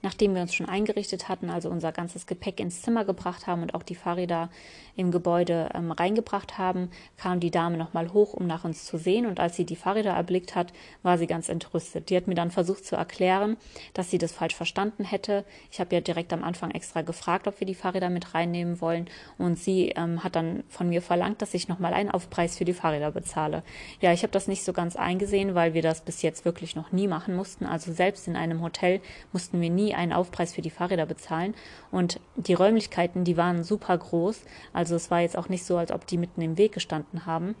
Nachdem 0.00 0.34
wir 0.34 0.42
uns 0.42 0.54
schon 0.54 0.68
eingerichtet 0.68 1.28
hatten, 1.28 1.50
also 1.50 1.68
unser 1.68 1.90
ganzes 1.90 2.26
Gepäck 2.26 2.60
ins 2.60 2.82
Zimmer 2.82 3.04
gebracht 3.04 3.46
haben 3.46 3.62
und 3.62 3.74
auch 3.74 3.82
die 3.82 3.96
Fahrräder 3.96 4.48
im 4.94 5.10
Gebäude 5.10 5.70
ähm, 5.74 5.90
reingebracht 5.90 6.56
haben, 6.56 6.90
kam 7.16 7.40
die 7.40 7.50
Dame 7.50 7.76
nochmal 7.76 8.12
hoch, 8.12 8.32
um 8.32 8.46
nach 8.46 8.64
uns 8.64 8.84
zu 8.84 8.96
sehen. 8.96 9.26
Und 9.26 9.40
als 9.40 9.56
sie 9.56 9.64
die 9.64 9.76
Fahrräder 9.76 10.12
erblickt 10.12 10.54
hat, 10.54 10.72
war 11.02 11.18
sie 11.18 11.26
ganz 11.26 11.48
entrüstet. 11.48 12.10
Die 12.10 12.16
hat 12.16 12.28
mir 12.28 12.34
dann 12.34 12.50
versucht 12.50 12.84
zu 12.84 12.96
erklären, 12.96 13.56
dass 13.94 14.10
sie 14.10 14.18
das 14.18 14.32
falsch 14.32 14.54
verstanden 14.54 15.04
hätte. 15.04 15.44
Ich 15.70 15.80
habe 15.80 15.94
ja 15.94 16.00
direkt 16.00 16.32
am 16.32 16.44
Anfang 16.44 16.70
extra 16.70 17.02
gefragt, 17.02 17.48
ob 17.48 17.58
wir 17.60 17.66
die 17.66 17.74
Fahrräder 17.74 18.10
mit 18.10 18.34
reinnehmen 18.34 18.80
wollen. 18.80 19.08
Und 19.36 19.58
sie 19.58 19.90
ähm, 19.90 20.22
hat 20.22 20.36
dann 20.36 20.62
von 20.68 20.88
mir 20.88 21.02
verlangt, 21.02 21.42
dass 21.42 21.54
ich 21.54 21.68
nochmal 21.68 21.94
einen 21.94 22.10
Aufpreis 22.10 22.56
für 22.56 22.64
die 22.64 22.72
Fahrräder 22.72 23.10
bezahle. 23.10 23.62
Ja, 24.00 24.12
ich 24.12 24.22
habe 24.22 24.32
das 24.32 24.48
nicht 24.48 24.64
so 24.64 24.72
ganz 24.72 24.96
eingesehen, 24.96 25.54
weil 25.54 25.74
wir 25.74 25.82
das 25.82 26.02
bis 26.02 26.22
jetzt 26.22 26.44
wirklich 26.44 26.76
noch 26.76 26.92
nie 26.92 27.08
machen 27.08 27.34
mussten. 27.34 27.66
Also 27.66 27.92
selbst 27.92 28.28
in 28.28 28.36
einem 28.36 28.62
Hotel 28.62 29.00
mussten 29.32 29.60
wir 29.60 29.70
nie 29.70 29.87
nie 29.88 29.94
einen 29.94 30.12
Aufpreis 30.12 30.52
für 30.52 30.62
die 30.62 30.70
Fahrräder 30.70 31.06
bezahlen. 31.06 31.54
Und 31.90 32.20
die 32.36 32.54
Räumlichkeiten, 32.54 33.24
die 33.24 33.36
waren 33.36 33.64
super 33.64 33.96
groß. 33.96 34.42
Also 34.72 34.94
es 34.94 35.10
war 35.10 35.20
jetzt 35.20 35.36
auch 35.36 35.48
nicht 35.48 35.64
so, 35.64 35.76
als 35.76 35.92
ob 35.92 36.06
die 36.06 36.18
mitten 36.18 36.42
im 36.42 36.58
Weg 36.58 36.72
gestanden 36.72 37.26
haben. 37.26 37.54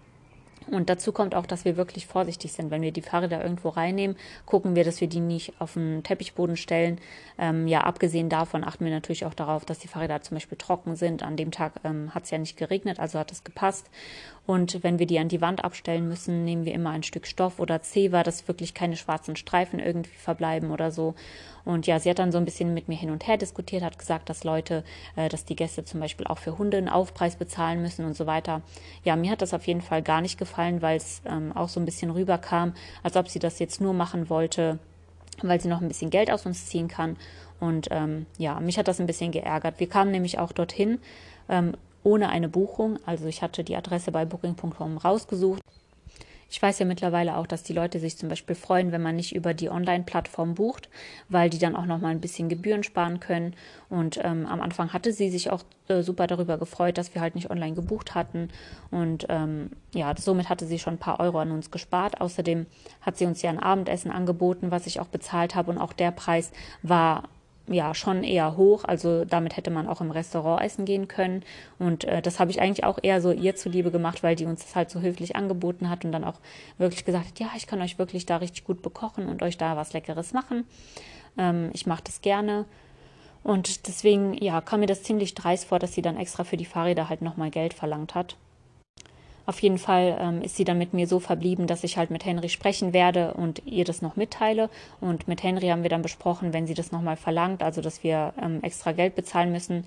Und 0.70 0.90
dazu 0.90 1.12
kommt 1.12 1.34
auch, 1.34 1.46
dass 1.46 1.64
wir 1.64 1.78
wirklich 1.78 2.06
vorsichtig 2.06 2.52
sind. 2.52 2.70
Wenn 2.70 2.82
wir 2.82 2.92
die 2.92 3.00
Fahrräder 3.00 3.42
irgendwo 3.42 3.70
reinnehmen, 3.70 4.16
gucken 4.44 4.76
wir, 4.76 4.84
dass 4.84 5.00
wir 5.00 5.08
die 5.08 5.20
nicht 5.20 5.58
auf 5.60 5.74
den 5.74 6.02
Teppichboden 6.02 6.56
stellen. 6.56 7.00
Ähm, 7.38 7.66
ja, 7.66 7.82
abgesehen 7.82 8.28
davon 8.28 8.64
achten 8.64 8.84
wir 8.84 8.92
natürlich 8.92 9.24
auch 9.24 9.34
darauf, 9.34 9.64
dass 9.64 9.78
die 9.78 9.88
Fahrräder 9.88 10.20
zum 10.20 10.36
Beispiel 10.36 10.58
trocken 10.58 10.94
sind. 10.94 11.22
An 11.22 11.36
dem 11.36 11.52
Tag 11.52 11.72
ähm, 11.84 12.14
hat 12.14 12.24
es 12.24 12.30
ja 12.30 12.38
nicht 12.38 12.56
geregnet, 12.56 13.00
also 13.00 13.18
hat 13.18 13.32
es 13.32 13.44
gepasst. 13.44 13.88
Und 14.46 14.82
wenn 14.82 14.98
wir 14.98 15.06
die 15.06 15.18
an 15.18 15.28
die 15.28 15.40
Wand 15.40 15.64
abstellen 15.64 16.08
müssen, 16.08 16.44
nehmen 16.44 16.64
wir 16.64 16.74
immer 16.74 16.90
ein 16.90 17.02
Stück 17.02 17.26
Stoff 17.26 17.60
oder 17.60 17.82
Zewa, 17.82 18.22
dass 18.22 18.48
wirklich 18.48 18.74
keine 18.74 18.96
schwarzen 18.96 19.36
Streifen 19.36 19.78
irgendwie 19.78 20.16
verbleiben 20.16 20.70
oder 20.70 20.90
so. 20.90 21.14
Und 21.68 21.86
ja, 21.86 22.00
sie 22.00 22.08
hat 22.08 22.18
dann 22.18 22.32
so 22.32 22.38
ein 22.38 22.46
bisschen 22.46 22.72
mit 22.72 22.88
mir 22.88 22.96
hin 22.96 23.10
und 23.10 23.26
her 23.26 23.36
diskutiert, 23.36 23.82
hat 23.82 23.98
gesagt, 23.98 24.30
dass 24.30 24.42
Leute, 24.42 24.84
äh, 25.16 25.28
dass 25.28 25.44
die 25.44 25.54
Gäste 25.54 25.84
zum 25.84 26.00
Beispiel 26.00 26.26
auch 26.26 26.38
für 26.38 26.56
Hunde 26.56 26.78
einen 26.78 26.88
Aufpreis 26.88 27.36
bezahlen 27.36 27.82
müssen 27.82 28.06
und 28.06 28.16
so 28.16 28.24
weiter. 28.24 28.62
Ja, 29.04 29.16
mir 29.16 29.30
hat 29.30 29.42
das 29.42 29.52
auf 29.52 29.66
jeden 29.66 29.82
Fall 29.82 30.00
gar 30.00 30.22
nicht 30.22 30.38
gefallen, 30.38 30.80
weil 30.80 30.96
es 30.96 31.20
ähm, 31.26 31.54
auch 31.54 31.68
so 31.68 31.78
ein 31.78 31.84
bisschen 31.84 32.10
rüberkam, 32.10 32.72
als 33.02 33.18
ob 33.18 33.28
sie 33.28 33.38
das 33.38 33.58
jetzt 33.58 33.82
nur 33.82 33.92
machen 33.92 34.30
wollte, 34.30 34.78
weil 35.42 35.60
sie 35.60 35.68
noch 35.68 35.82
ein 35.82 35.88
bisschen 35.88 36.08
Geld 36.08 36.30
aus 36.30 36.46
uns 36.46 36.64
ziehen 36.64 36.88
kann. 36.88 37.18
Und 37.60 37.88
ähm, 37.90 38.24
ja, 38.38 38.58
mich 38.60 38.78
hat 38.78 38.88
das 38.88 38.98
ein 38.98 39.06
bisschen 39.06 39.30
geärgert. 39.30 39.78
Wir 39.78 39.90
kamen 39.90 40.10
nämlich 40.10 40.38
auch 40.38 40.52
dorthin 40.52 40.98
ähm, 41.50 41.74
ohne 42.02 42.30
eine 42.30 42.48
Buchung. 42.48 42.98
Also 43.04 43.26
ich 43.26 43.42
hatte 43.42 43.62
die 43.62 43.76
Adresse 43.76 44.10
bei 44.10 44.24
booking.com 44.24 44.96
rausgesucht. 44.96 45.60
Ich 46.50 46.62
weiß 46.62 46.78
ja 46.78 46.86
mittlerweile 46.86 47.36
auch, 47.36 47.46
dass 47.46 47.62
die 47.62 47.74
Leute 47.74 48.00
sich 48.00 48.16
zum 48.16 48.30
Beispiel 48.30 48.56
freuen, 48.56 48.90
wenn 48.90 49.02
man 49.02 49.16
nicht 49.16 49.34
über 49.34 49.52
die 49.52 49.68
Online-Plattform 49.68 50.54
bucht, 50.54 50.88
weil 51.28 51.50
die 51.50 51.58
dann 51.58 51.76
auch 51.76 51.84
noch 51.84 52.00
mal 52.00 52.08
ein 52.08 52.22
bisschen 52.22 52.48
Gebühren 52.48 52.82
sparen 52.82 53.20
können. 53.20 53.54
Und 53.90 54.18
ähm, 54.22 54.46
am 54.46 54.62
Anfang 54.62 54.94
hatte 54.94 55.12
sie 55.12 55.28
sich 55.28 55.50
auch 55.50 55.62
äh, 55.88 56.02
super 56.02 56.26
darüber 56.26 56.56
gefreut, 56.56 56.96
dass 56.96 57.14
wir 57.14 57.20
halt 57.20 57.34
nicht 57.34 57.50
online 57.50 57.74
gebucht 57.74 58.14
hatten. 58.14 58.48
Und 58.90 59.26
ähm, 59.28 59.70
ja, 59.92 60.14
somit 60.16 60.48
hatte 60.48 60.64
sie 60.64 60.78
schon 60.78 60.94
ein 60.94 60.98
paar 60.98 61.20
Euro 61.20 61.38
an 61.38 61.50
uns 61.50 61.70
gespart. 61.70 62.20
Außerdem 62.20 62.64
hat 63.02 63.18
sie 63.18 63.26
uns 63.26 63.42
ja 63.42 63.50
ein 63.50 63.58
Abendessen 63.58 64.10
angeboten, 64.10 64.70
was 64.70 64.86
ich 64.86 65.00
auch 65.00 65.08
bezahlt 65.08 65.54
habe. 65.54 65.70
Und 65.70 65.78
auch 65.78 65.92
der 65.92 66.12
Preis 66.12 66.50
war 66.82 67.24
ja 67.72 67.94
schon 67.94 68.24
eher 68.24 68.56
hoch. 68.56 68.84
Also 68.84 69.24
damit 69.24 69.56
hätte 69.56 69.70
man 69.70 69.86
auch 69.86 70.00
im 70.00 70.10
Restaurant 70.10 70.62
essen 70.62 70.84
gehen 70.84 71.08
können. 71.08 71.42
Und 71.78 72.04
äh, 72.04 72.22
das 72.22 72.40
habe 72.40 72.50
ich 72.50 72.60
eigentlich 72.60 72.84
auch 72.84 72.98
eher 73.02 73.20
so 73.20 73.30
ihr 73.30 73.56
zuliebe 73.56 73.90
gemacht, 73.90 74.22
weil 74.22 74.36
die 74.36 74.46
uns 74.46 74.64
das 74.64 74.76
halt 74.76 74.90
so 74.90 75.00
höflich 75.00 75.36
angeboten 75.36 75.90
hat 75.90 76.04
und 76.04 76.12
dann 76.12 76.24
auch 76.24 76.40
wirklich 76.78 77.04
gesagt 77.04 77.28
hat, 77.28 77.40
ja, 77.40 77.48
ich 77.56 77.66
kann 77.66 77.80
euch 77.80 77.98
wirklich 77.98 78.26
da 78.26 78.36
richtig 78.36 78.64
gut 78.64 78.82
bekochen 78.82 79.28
und 79.28 79.42
euch 79.42 79.56
da 79.56 79.76
was 79.76 79.92
Leckeres 79.92 80.32
machen. 80.32 80.64
Ähm, 81.36 81.70
ich 81.72 81.86
mache 81.86 82.02
das 82.04 82.20
gerne. 82.20 82.64
Und 83.44 83.86
deswegen, 83.86 84.34
ja, 84.34 84.60
kam 84.60 84.80
mir 84.80 84.86
das 84.86 85.02
ziemlich 85.02 85.34
dreist 85.34 85.66
vor, 85.66 85.78
dass 85.78 85.94
sie 85.94 86.02
dann 86.02 86.16
extra 86.16 86.44
für 86.44 86.56
die 86.56 86.64
Fahrräder 86.64 87.08
halt 87.08 87.22
nochmal 87.22 87.50
Geld 87.50 87.72
verlangt 87.72 88.14
hat. 88.14 88.36
Auf 89.48 89.62
jeden 89.62 89.78
Fall 89.78 90.18
ähm, 90.20 90.42
ist 90.42 90.56
sie 90.56 90.64
dann 90.64 90.76
mit 90.76 90.92
mir 90.92 91.06
so 91.06 91.20
verblieben, 91.20 91.66
dass 91.66 91.82
ich 91.82 91.96
halt 91.96 92.10
mit 92.10 92.26
Henry 92.26 92.50
sprechen 92.50 92.92
werde 92.92 93.32
und 93.32 93.62
ihr 93.64 93.86
das 93.86 94.02
noch 94.02 94.14
mitteile. 94.14 94.68
Und 95.00 95.26
mit 95.26 95.42
Henry 95.42 95.68
haben 95.68 95.82
wir 95.82 95.88
dann 95.88 96.02
besprochen, 96.02 96.52
wenn 96.52 96.66
sie 96.66 96.74
das 96.74 96.92
nochmal 96.92 97.16
verlangt, 97.16 97.62
also 97.62 97.80
dass 97.80 98.04
wir 98.04 98.34
ähm, 98.38 98.58
extra 98.62 98.92
Geld 98.92 99.14
bezahlen 99.14 99.50
müssen, 99.50 99.86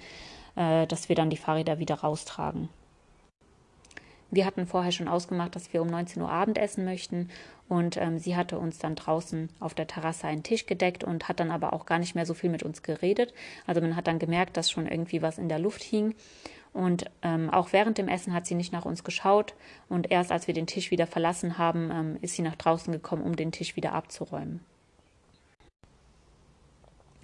äh, 0.55 0.87
dass 0.87 1.09
wir 1.09 1.15
dann 1.15 1.29
die 1.29 1.37
Fahrräder 1.37 1.77
wieder 1.77 1.93
raustragen. 1.93 2.69
Wir 4.31 4.47
hatten 4.47 4.65
vorher 4.65 4.91
schon 4.91 5.07
ausgemacht, 5.07 5.55
dass 5.55 5.71
wir 5.73 5.83
um 5.83 5.89
19 5.89 6.23
Uhr 6.23 6.31
Abendessen 6.31 6.83
möchten 6.83 7.29
und 7.69 7.97
ähm, 7.97 8.17
sie 8.17 8.35
hatte 8.35 8.57
uns 8.57 8.79
dann 8.79 8.95
draußen 8.95 9.49
auf 9.59 9.75
der 9.75 9.85
Terrasse 9.85 10.25
einen 10.25 10.41
Tisch 10.41 10.65
gedeckt 10.65 11.03
und 11.03 11.29
hat 11.29 11.39
dann 11.39 11.51
aber 11.51 11.73
auch 11.73 11.85
gar 11.85 11.99
nicht 11.99 12.15
mehr 12.15 12.25
so 12.25 12.33
viel 12.33 12.49
mit 12.49 12.63
uns 12.63 12.81
geredet. 12.81 13.31
Also 13.67 13.79
man 13.79 13.95
hat 13.95 14.07
dann 14.07 14.17
gemerkt, 14.17 14.57
dass 14.57 14.71
schon 14.71 14.87
irgendwie 14.87 15.21
was 15.21 15.37
in 15.37 15.49
der 15.49 15.59
Luft 15.59 15.83
hing 15.83 16.15
und 16.73 17.05
ähm, 17.21 17.49
auch 17.49 17.73
während 17.73 17.97
dem 17.97 18.07
Essen 18.07 18.33
hat 18.33 18.45
sie 18.45 18.55
nicht 18.55 18.71
nach 18.71 18.85
uns 18.85 19.03
geschaut. 19.03 19.55
Und 19.89 20.09
erst 20.09 20.31
als 20.31 20.47
wir 20.47 20.53
den 20.53 20.67
Tisch 20.67 20.91
wieder 20.91 21.05
verlassen 21.05 21.57
haben, 21.57 21.89
ähm, 21.91 22.17
ist 22.21 22.35
sie 22.35 22.41
nach 22.41 22.55
draußen 22.55 22.93
gekommen, 22.93 23.23
um 23.23 23.35
den 23.35 23.51
Tisch 23.51 23.75
wieder 23.75 23.93
abzuräumen. 23.93 24.61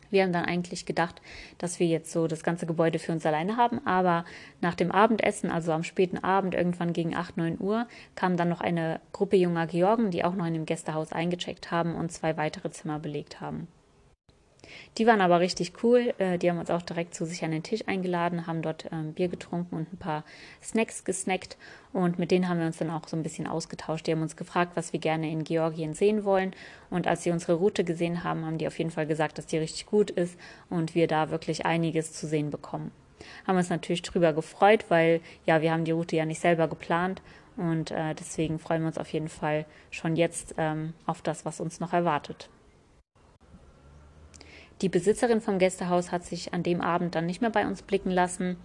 Wir 0.10 0.24
haben 0.24 0.32
dann 0.32 0.46
eigentlich 0.46 0.86
gedacht, 0.86 1.22
dass 1.58 1.80
wir 1.80 1.88
jetzt 1.88 2.12
so 2.12 2.28
das 2.28 2.44
ganze 2.44 2.66
Gebäude 2.66 2.98
für 2.98 3.12
uns 3.12 3.26
alleine 3.26 3.58
haben, 3.58 3.86
aber 3.86 4.24
nach 4.62 4.76
dem 4.76 4.92
Abendessen, 4.92 5.52
also 5.52 5.74
am 5.74 5.84
späten 5.84 6.18
Abend, 6.18 6.56
irgendwann 6.56 6.94
gegen 6.94 7.14
8, 7.14 7.36
9 7.36 7.60
Uhr, 7.60 7.88
kam 8.16 8.38
dann 8.38 8.48
noch 8.48 8.62
eine 8.62 9.02
Gruppe 9.12 9.36
junger 9.36 9.68
Georgen, 9.68 10.12
die 10.12 10.24
auch 10.24 10.34
noch 10.34 10.46
in 10.46 10.54
dem 10.54 10.66
Gästehaus 10.66 11.12
eingecheckt 11.12 11.72
haben 11.72 11.96
und 11.96 12.12
zwei 12.12 12.38
weitere 12.38 12.72
Zimmer 12.72 13.00
belegt 13.00 13.42
haben. 13.42 13.68
Die 14.98 15.08
waren 15.08 15.22
aber 15.22 15.40
richtig 15.40 15.84
cool. 15.84 16.14
Äh, 16.18 16.38
die 16.38 16.50
haben 16.50 16.60
uns 16.60 16.70
auch 16.70 16.82
direkt 16.82 17.14
zu 17.14 17.26
sich 17.26 17.44
an 17.44 17.52
den 17.52 17.64
Tisch 17.64 17.84
eingeladen, 17.88 18.48
haben 18.48 18.62
dort 18.62 18.86
ähm, 18.92 19.14
Bier 19.14 19.28
getrunken 19.28 19.76
und 19.76 19.94
ein 19.94 19.98
paar 19.98 20.24
Snacks 20.62 21.04
gesnackt. 21.04 21.58
Und 21.94 22.20
mit 22.20 22.32
denen 22.32 22.48
haben 22.48 22.60
wir 22.60 22.68
uns 22.68 22.78
dann 22.78 22.90
auch 22.90 23.08
so 23.08 23.18
ein 23.18 23.24
bisschen 23.24 23.48
ausgetauscht. 23.48 24.08
Die 24.08 24.12
haben 24.12 24.22
uns 24.22 24.36
gefragt, 24.36 24.74
was 24.76 24.94
wir 24.94 25.00
gerne 25.00 25.32
in 25.32 25.44
Georgien 25.44 25.94
sehen 25.94 26.24
wollen. 26.24 26.54
Und 26.90 27.08
als 27.08 27.24
sie 27.24 27.32
unsere 27.32 27.54
Route 27.54 27.84
gesehen 27.84 28.24
haben, 28.24 28.46
haben 28.46 28.58
die 28.58 28.68
auf 28.68 28.78
jeden 28.78 28.92
Fall 28.92 29.08
gesagt, 29.08 29.38
dass 29.38 29.46
die 29.46 29.58
richtig 29.58 29.86
gut 29.86 30.10
ist 30.12 30.38
und 30.70 30.96
wir 30.96 31.08
da 31.08 31.30
wirklich 31.30 31.66
einiges 31.66 32.14
zu 32.14 32.28
sehen 32.28 32.52
bekommen. 32.52 32.92
Haben 33.46 33.58
uns 33.58 33.70
natürlich 33.70 34.02
drüber 34.02 34.34
gefreut, 34.34 34.86
weil 34.90 35.22
ja, 35.46 35.62
wir 35.62 35.72
haben 35.72 35.86
die 35.86 35.92
Route 35.92 36.16
ja 36.16 36.26
nicht 36.26 36.40
selber 36.40 36.68
geplant 36.68 37.22
und 37.56 37.92
äh, 37.92 38.14
deswegen 38.14 38.60
freuen 38.60 38.82
wir 38.82 38.88
uns 38.88 39.00
auf 39.00 39.12
jeden 39.12 39.30
Fall 39.30 39.66
schon 39.90 40.16
jetzt 40.16 40.54
ähm, 40.58 40.94
auf 41.06 41.22
das, 41.22 41.46
was 41.46 41.60
uns 41.60 41.80
noch 41.80 41.94
erwartet. 41.94 42.50
Die 44.82 44.90
Besitzerin 44.90 45.42
vom 45.42 45.58
Gästehaus 45.58 46.12
hat 46.12 46.24
sich 46.24 46.54
an 46.54 46.62
dem 46.62 46.82
Abend 46.82 47.16
dann 47.16 47.26
nicht 47.26 47.42
mehr 47.42 47.50
bei 47.50 47.66
uns 47.66 47.82
blicken 47.82 48.12
lassen. 48.12 48.58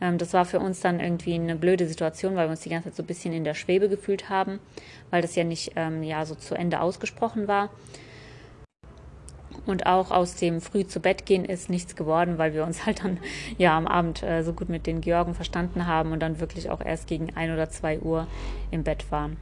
Ähm, 0.00 0.16
das 0.16 0.32
war 0.32 0.44
für 0.44 0.60
uns 0.60 0.80
dann 0.80 1.00
irgendwie 1.00 1.34
eine 1.34 1.56
blöde 1.56 1.88
Situation, 1.88 2.36
weil 2.36 2.46
wir 2.46 2.52
uns 2.52 2.60
die 2.60 2.68
ganze 2.68 2.90
Zeit 2.90 2.96
so 2.96 3.02
ein 3.02 3.06
bisschen 3.06 3.34
in 3.34 3.42
der 3.42 3.54
Schwebe 3.54 3.88
gefühlt 3.88 4.28
haben, 4.28 4.60
weil 5.10 5.22
das 5.22 5.34
ja 5.34 5.42
nicht 5.42 5.72
ähm, 5.74 6.02
ja, 6.04 6.24
so 6.24 6.36
zu 6.36 6.54
Ende 6.54 6.80
ausgesprochen 6.80 7.48
war. 7.48 7.70
Und 9.66 9.86
auch 9.86 10.12
aus 10.12 10.36
dem 10.36 10.60
früh 10.60 10.86
zu 10.86 11.00
Bett 11.00 11.26
gehen 11.26 11.44
ist 11.44 11.68
nichts 11.68 11.96
geworden, 11.96 12.38
weil 12.38 12.54
wir 12.54 12.64
uns 12.64 12.86
halt 12.86 13.02
dann 13.02 13.18
ja 13.58 13.76
am 13.76 13.88
Abend 13.88 14.22
äh, 14.22 14.42
so 14.42 14.52
gut 14.52 14.68
mit 14.68 14.86
den 14.86 15.00
Georgen 15.00 15.34
verstanden 15.34 15.86
haben 15.86 16.12
und 16.12 16.20
dann 16.20 16.38
wirklich 16.38 16.70
auch 16.70 16.80
erst 16.80 17.08
gegen 17.08 17.36
ein 17.36 17.52
oder 17.52 17.68
zwei 17.68 17.98
Uhr 17.98 18.28
im 18.70 18.84
Bett 18.84 19.10
waren. 19.10 19.36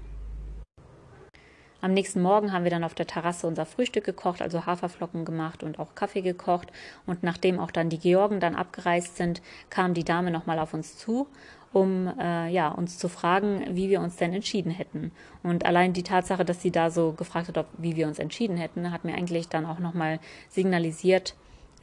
Am 1.83 1.93
nächsten 1.93 2.22
Morgen 2.22 2.53
haben 2.53 2.64
wir 2.64 2.70
dann 2.70 2.85
auf 2.85 2.95
der 2.95 3.07
Terrasse 3.07 3.47
unser 3.47 3.66
Frühstück 3.66 4.05
gekocht, 4.05 4.41
also 4.41 4.64
Haferflocken 4.64 5.24
gemacht 5.24 5.62
und 5.62 5.79
auch 5.79 5.95
Kaffee 5.95 6.22
gekocht. 6.22 6.72
Und 7.05 7.22
nachdem 7.22 7.59
auch 7.59 7.70
dann 7.70 7.91
die 7.91 7.99
Georgen 7.99 8.41
dann 8.41 8.55
abgereist 8.55 9.16
sind, 9.16 9.43
kam 9.68 9.93
die 9.93 10.05
Dame 10.05 10.31
nochmal 10.31 10.59
auf 10.59 10.72
uns 10.72 10.97
zu, 10.97 11.27
um 11.72 12.11
äh, 12.18 12.49
ja, 12.49 12.68
uns 12.68 12.97
zu 12.97 13.09
fragen, 13.09 13.77
wie 13.77 13.91
wir 13.91 14.01
uns 14.01 14.16
denn 14.16 14.33
entschieden 14.33 14.70
hätten. 14.70 15.12
Und 15.43 15.66
allein 15.66 15.93
die 15.93 16.03
Tatsache, 16.03 16.47
dass 16.47 16.62
sie 16.62 16.70
da 16.70 16.91
so 16.91 17.12
gefragt 17.12 17.49
hat, 17.49 17.59
ob, 17.59 17.66
wie 17.77 17.95
wir 17.95 18.09
uns 18.09 18.18
entschieden 18.18 18.57
hätten, 18.57 18.91
hat 18.91 19.05
mir 19.05 19.14
eigentlich 19.14 19.49
dann 19.49 19.66
auch 19.66 19.79
nochmal 19.79 20.18
signalisiert, 20.49 21.35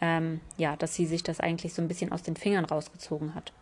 ähm, 0.02 0.42
ja, 0.58 0.76
dass 0.76 0.96
sie 0.96 1.06
sich 1.06 1.22
das 1.22 1.40
eigentlich 1.40 1.76
so 1.76 1.84
ein 1.84 1.88
bisschen 1.88 2.12
aus 2.12 2.24
den 2.24 2.36
Fingern 2.36 2.66
rausgezogen 2.66 3.36
hat. 3.36 3.54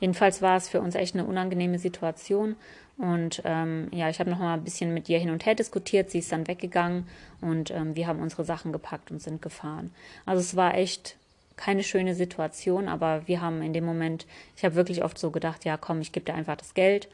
Jedenfalls 0.00 0.42
war 0.42 0.56
es 0.56 0.68
für 0.68 0.80
uns 0.80 0.94
echt 0.94 1.14
eine 1.14 1.24
unangenehme 1.24 1.78
Situation. 1.78 2.56
Und 2.98 3.42
ähm, 3.44 3.88
ja, 3.92 4.08
ich 4.08 4.18
habe 4.18 4.30
noch 4.30 4.38
mal 4.38 4.54
ein 4.54 4.64
bisschen 4.64 4.92
mit 4.92 5.08
ihr 5.08 5.18
hin 5.18 5.30
und 5.30 5.46
her 5.46 5.54
diskutiert. 5.54 6.10
Sie 6.10 6.18
ist 6.18 6.32
dann 6.32 6.48
weggegangen 6.48 7.06
und 7.40 7.70
ähm, 7.70 7.94
wir 7.94 8.08
haben 8.08 8.20
unsere 8.20 8.44
Sachen 8.44 8.72
gepackt 8.72 9.12
und 9.12 9.22
sind 9.22 9.40
gefahren. 9.40 9.92
Also 10.26 10.40
es 10.40 10.56
war 10.56 10.74
echt 10.74 11.16
keine 11.56 11.84
schöne 11.84 12.14
Situation, 12.14 12.88
aber 12.88 13.22
wir 13.26 13.40
haben 13.40 13.62
in 13.62 13.72
dem 13.72 13.84
Moment, 13.84 14.26
ich 14.56 14.64
habe 14.64 14.74
wirklich 14.74 15.04
oft 15.04 15.18
so 15.18 15.30
gedacht, 15.30 15.64
ja 15.64 15.76
komm, 15.76 16.00
ich 16.00 16.12
gebe 16.12 16.26
dir 16.26 16.34
einfach 16.34 16.56
das 16.56 16.74
Geld. 16.74 17.08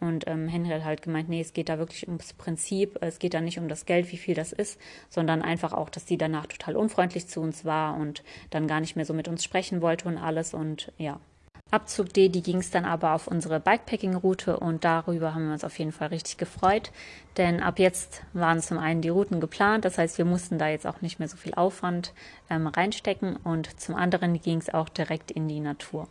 Und 0.00 0.26
ähm, 0.26 0.48
Henry 0.48 0.70
hat 0.70 0.84
halt 0.84 1.02
gemeint, 1.02 1.28
nee, 1.28 1.40
es 1.40 1.52
geht 1.52 1.68
da 1.68 1.78
wirklich 1.78 2.06
ums 2.06 2.32
Prinzip, 2.34 2.98
es 3.00 3.18
geht 3.18 3.32
da 3.32 3.40
nicht 3.40 3.58
um 3.58 3.68
das 3.68 3.86
Geld, 3.86 4.12
wie 4.12 4.16
viel 4.16 4.34
das 4.34 4.52
ist, 4.52 4.78
sondern 5.08 5.40
einfach 5.40 5.72
auch, 5.72 5.88
dass 5.88 6.06
sie 6.06 6.18
danach 6.18 6.46
total 6.46 6.76
unfreundlich 6.76 7.26
zu 7.28 7.40
uns 7.40 7.64
war 7.64 7.96
und 7.96 8.22
dann 8.50 8.68
gar 8.68 8.80
nicht 8.80 8.96
mehr 8.96 9.04
so 9.04 9.14
mit 9.14 9.28
uns 9.28 9.42
sprechen 9.42 9.80
wollte 9.80 10.08
und 10.08 10.18
alles. 10.18 10.52
Und 10.52 10.92
ja, 10.98 11.20
Abzug 11.74 12.12
D, 12.12 12.28
die 12.28 12.42
ging 12.42 12.58
es 12.58 12.70
dann 12.70 12.84
aber 12.84 13.14
auf 13.14 13.26
unsere 13.26 13.58
Bikepacking-Route 13.58 14.60
und 14.60 14.84
darüber 14.84 15.34
haben 15.34 15.46
wir 15.46 15.54
uns 15.54 15.64
auf 15.64 15.76
jeden 15.76 15.90
Fall 15.90 16.08
richtig 16.08 16.36
gefreut, 16.36 16.92
denn 17.36 17.60
ab 17.60 17.80
jetzt 17.80 18.22
waren 18.32 18.60
zum 18.60 18.78
einen 18.78 19.02
die 19.02 19.08
Routen 19.08 19.40
geplant, 19.40 19.84
das 19.84 19.98
heißt, 19.98 20.16
wir 20.18 20.24
mussten 20.24 20.56
da 20.56 20.68
jetzt 20.68 20.86
auch 20.86 21.00
nicht 21.00 21.18
mehr 21.18 21.26
so 21.26 21.36
viel 21.36 21.52
Aufwand 21.54 22.12
ähm, 22.48 22.68
reinstecken 22.68 23.34
und 23.42 23.80
zum 23.80 23.96
anderen 23.96 24.40
ging 24.40 24.58
es 24.58 24.72
auch 24.72 24.88
direkt 24.88 25.32
in 25.32 25.48
die 25.48 25.58
Natur. 25.58 26.06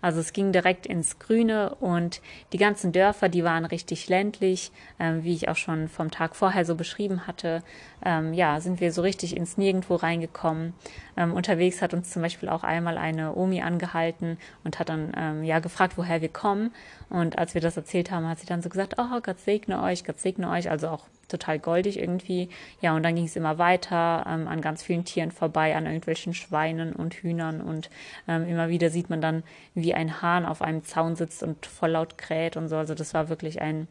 Also 0.00 0.20
es 0.20 0.32
ging 0.32 0.52
direkt 0.52 0.86
ins 0.86 1.18
Grüne 1.18 1.74
und 1.76 2.20
die 2.52 2.58
ganzen 2.58 2.92
Dörfer, 2.92 3.28
die 3.28 3.44
waren 3.44 3.64
richtig 3.64 4.08
ländlich, 4.08 4.72
ähm, 4.98 5.24
wie 5.24 5.34
ich 5.34 5.48
auch 5.48 5.56
schon 5.56 5.88
vom 5.88 6.10
Tag 6.10 6.36
vorher 6.36 6.64
so 6.64 6.74
beschrieben 6.74 7.26
hatte. 7.26 7.62
Ähm, 8.04 8.32
ja, 8.32 8.60
sind 8.60 8.80
wir 8.80 8.92
so 8.92 9.02
richtig 9.02 9.36
ins 9.36 9.56
Nirgendwo 9.56 9.96
reingekommen. 9.96 10.74
Ähm, 11.16 11.32
unterwegs 11.32 11.82
hat 11.82 11.94
uns 11.94 12.10
zum 12.10 12.22
Beispiel 12.22 12.48
auch 12.48 12.64
einmal 12.64 12.98
eine 12.98 13.34
Omi 13.34 13.62
angehalten 13.62 14.38
und 14.64 14.78
hat 14.78 14.88
dann 14.88 15.12
ähm, 15.16 15.44
ja 15.44 15.58
gefragt, 15.58 15.94
woher 15.96 16.20
wir 16.20 16.28
kommen. 16.28 16.72
Und 17.10 17.38
als 17.38 17.54
wir 17.54 17.60
das 17.60 17.76
erzählt 17.76 18.10
haben, 18.10 18.28
hat 18.28 18.38
sie 18.38 18.46
dann 18.46 18.62
so 18.62 18.68
gesagt, 18.68 18.96
oh, 18.98 19.20
Gott 19.22 19.40
segne 19.40 19.82
euch, 19.82 20.04
Gott 20.04 20.20
segne 20.20 20.50
euch. 20.50 20.70
Also 20.70 20.88
auch 20.88 21.06
total 21.32 21.58
goldig 21.58 21.98
irgendwie. 21.98 22.48
Ja, 22.80 22.94
und 22.94 23.02
dann 23.02 23.16
ging 23.16 23.24
es 23.24 23.36
immer 23.36 23.58
weiter 23.58 24.24
ähm, 24.28 24.46
an 24.46 24.60
ganz 24.60 24.82
vielen 24.82 25.04
Tieren 25.04 25.32
vorbei, 25.32 25.74
an 25.74 25.86
irgendwelchen 25.86 26.34
Schweinen 26.34 26.92
und 26.92 27.14
Hühnern. 27.14 27.60
Und 27.60 27.90
ähm, 28.28 28.46
immer 28.46 28.68
wieder 28.68 28.90
sieht 28.90 29.10
man 29.10 29.20
dann, 29.20 29.42
wie 29.74 29.94
ein 29.94 30.22
Hahn 30.22 30.44
auf 30.44 30.62
einem 30.62 30.84
Zaun 30.84 31.16
sitzt 31.16 31.42
und 31.42 31.66
voll 31.66 31.90
laut 31.90 32.18
kräht 32.18 32.56
und 32.56 32.68
so. 32.68 32.76
Also 32.76 32.94
das 32.94 33.14
war 33.14 33.28
wirklich 33.28 33.60
ein 33.60 33.88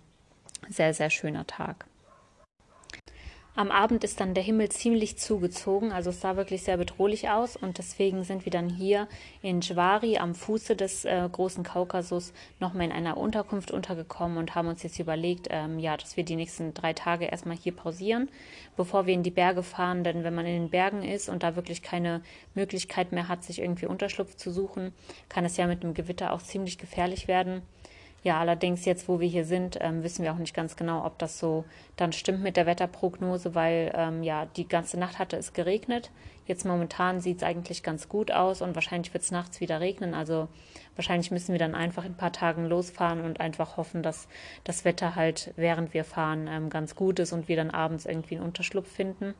sehr, 0.69 0.93
sehr 0.93 1.09
schöner 1.09 1.45
Tag. 1.47 1.85
Am 3.53 3.69
Abend 3.69 4.05
ist 4.05 4.21
dann 4.21 4.33
der 4.33 4.43
Himmel 4.43 4.69
ziemlich 4.69 5.17
zugezogen, 5.17 5.91
also 5.91 6.11
es 6.11 6.21
sah 6.21 6.37
wirklich 6.37 6.63
sehr 6.63 6.77
bedrohlich 6.77 7.29
aus 7.29 7.57
und 7.57 7.79
deswegen 7.79 8.23
sind 8.23 8.45
wir 8.45 8.51
dann 8.51 8.69
hier 8.69 9.09
in 9.41 9.59
Jwari 9.59 10.17
am 10.17 10.35
Fuße 10.35 10.77
des 10.77 11.03
äh, 11.03 11.27
großen 11.29 11.65
Kaukasus 11.65 12.31
nochmal 12.61 12.85
in 12.85 12.91
einer 12.93 13.17
Unterkunft 13.17 13.71
untergekommen 13.71 14.37
und 14.37 14.55
haben 14.55 14.69
uns 14.69 14.83
jetzt 14.83 14.99
überlegt, 14.99 15.49
ähm, 15.49 15.79
ja, 15.79 15.97
dass 15.97 16.15
wir 16.15 16.23
die 16.23 16.37
nächsten 16.37 16.73
drei 16.73 16.93
Tage 16.93 17.25
erstmal 17.25 17.57
hier 17.57 17.75
pausieren, 17.75 18.29
bevor 18.77 19.05
wir 19.05 19.13
in 19.13 19.23
die 19.23 19.31
Berge 19.31 19.63
fahren, 19.63 20.05
denn 20.05 20.23
wenn 20.23 20.33
man 20.33 20.45
in 20.45 20.53
den 20.53 20.69
Bergen 20.69 21.03
ist 21.03 21.27
und 21.27 21.43
da 21.43 21.57
wirklich 21.57 21.81
keine 21.81 22.21
Möglichkeit 22.55 23.11
mehr 23.11 23.27
hat, 23.27 23.43
sich 23.43 23.59
irgendwie 23.59 23.85
Unterschlupf 23.85 24.37
zu 24.37 24.49
suchen, 24.49 24.93
kann 25.27 25.43
es 25.43 25.57
ja 25.57 25.67
mit 25.67 25.83
einem 25.83 25.93
Gewitter 25.93 26.31
auch 26.31 26.41
ziemlich 26.41 26.77
gefährlich 26.77 27.27
werden. 27.27 27.63
Ja, 28.23 28.39
allerdings 28.39 28.85
jetzt, 28.85 29.07
wo 29.07 29.19
wir 29.19 29.27
hier 29.27 29.45
sind, 29.45 29.79
ähm, 29.81 30.03
wissen 30.03 30.23
wir 30.23 30.31
auch 30.31 30.37
nicht 30.37 30.53
ganz 30.53 30.75
genau, 30.75 31.05
ob 31.05 31.17
das 31.17 31.39
so 31.39 31.65
dann 31.95 32.13
stimmt 32.13 32.43
mit 32.43 32.55
der 32.55 32.67
Wetterprognose, 32.67 33.55
weil 33.55 33.91
ähm, 33.95 34.21
ja 34.21 34.45
die 34.45 34.67
ganze 34.67 34.99
Nacht 34.99 35.17
hatte 35.17 35.37
es 35.37 35.53
geregnet. 35.53 36.11
Jetzt 36.45 36.65
momentan 36.65 37.19
sieht 37.19 37.37
es 37.37 37.43
eigentlich 37.43 37.81
ganz 37.81 38.09
gut 38.09 38.31
aus 38.31 38.61
und 38.61 38.75
wahrscheinlich 38.75 39.11
wird 39.13 39.23
es 39.23 39.31
nachts 39.31 39.59
wieder 39.59 39.79
regnen. 39.79 40.13
Also 40.13 40.49
wahrscheinlich 40.95 41.31
müssen 41.31 41.51
wir 41.51 41.59
dann 41.59 41.73
einfach 41.73 42.05
in 42.05 42.11
ein 42.11 42.17
paar 42.17 42.33
Tagen 42.33 42.65
losfahren 42.65 43.21
und 43.21 43.39
einfach 43.39 43.77
hoffen, 43.77 44.03
dass 44.03 44.27
das 44.63 44.85
Wetter 44.85 45.15
halt 45.15 45.51
während 45.55 45.95
wir 45.95 46.03
fahren 46.03 46.47
ähm, 46.47 46.69
ganz 46.69 46.95
gut 46.95 47.17
ist 47.17 47.33
und 47.33 47.47
wir 47.47 47.55
dann 47.55 47.71
abends 47.71 48.05
irgendwie 48.05 48.35
einen 48.35 48.45
Unterschlupf 48.45 48.87
finden. 48.87 49.33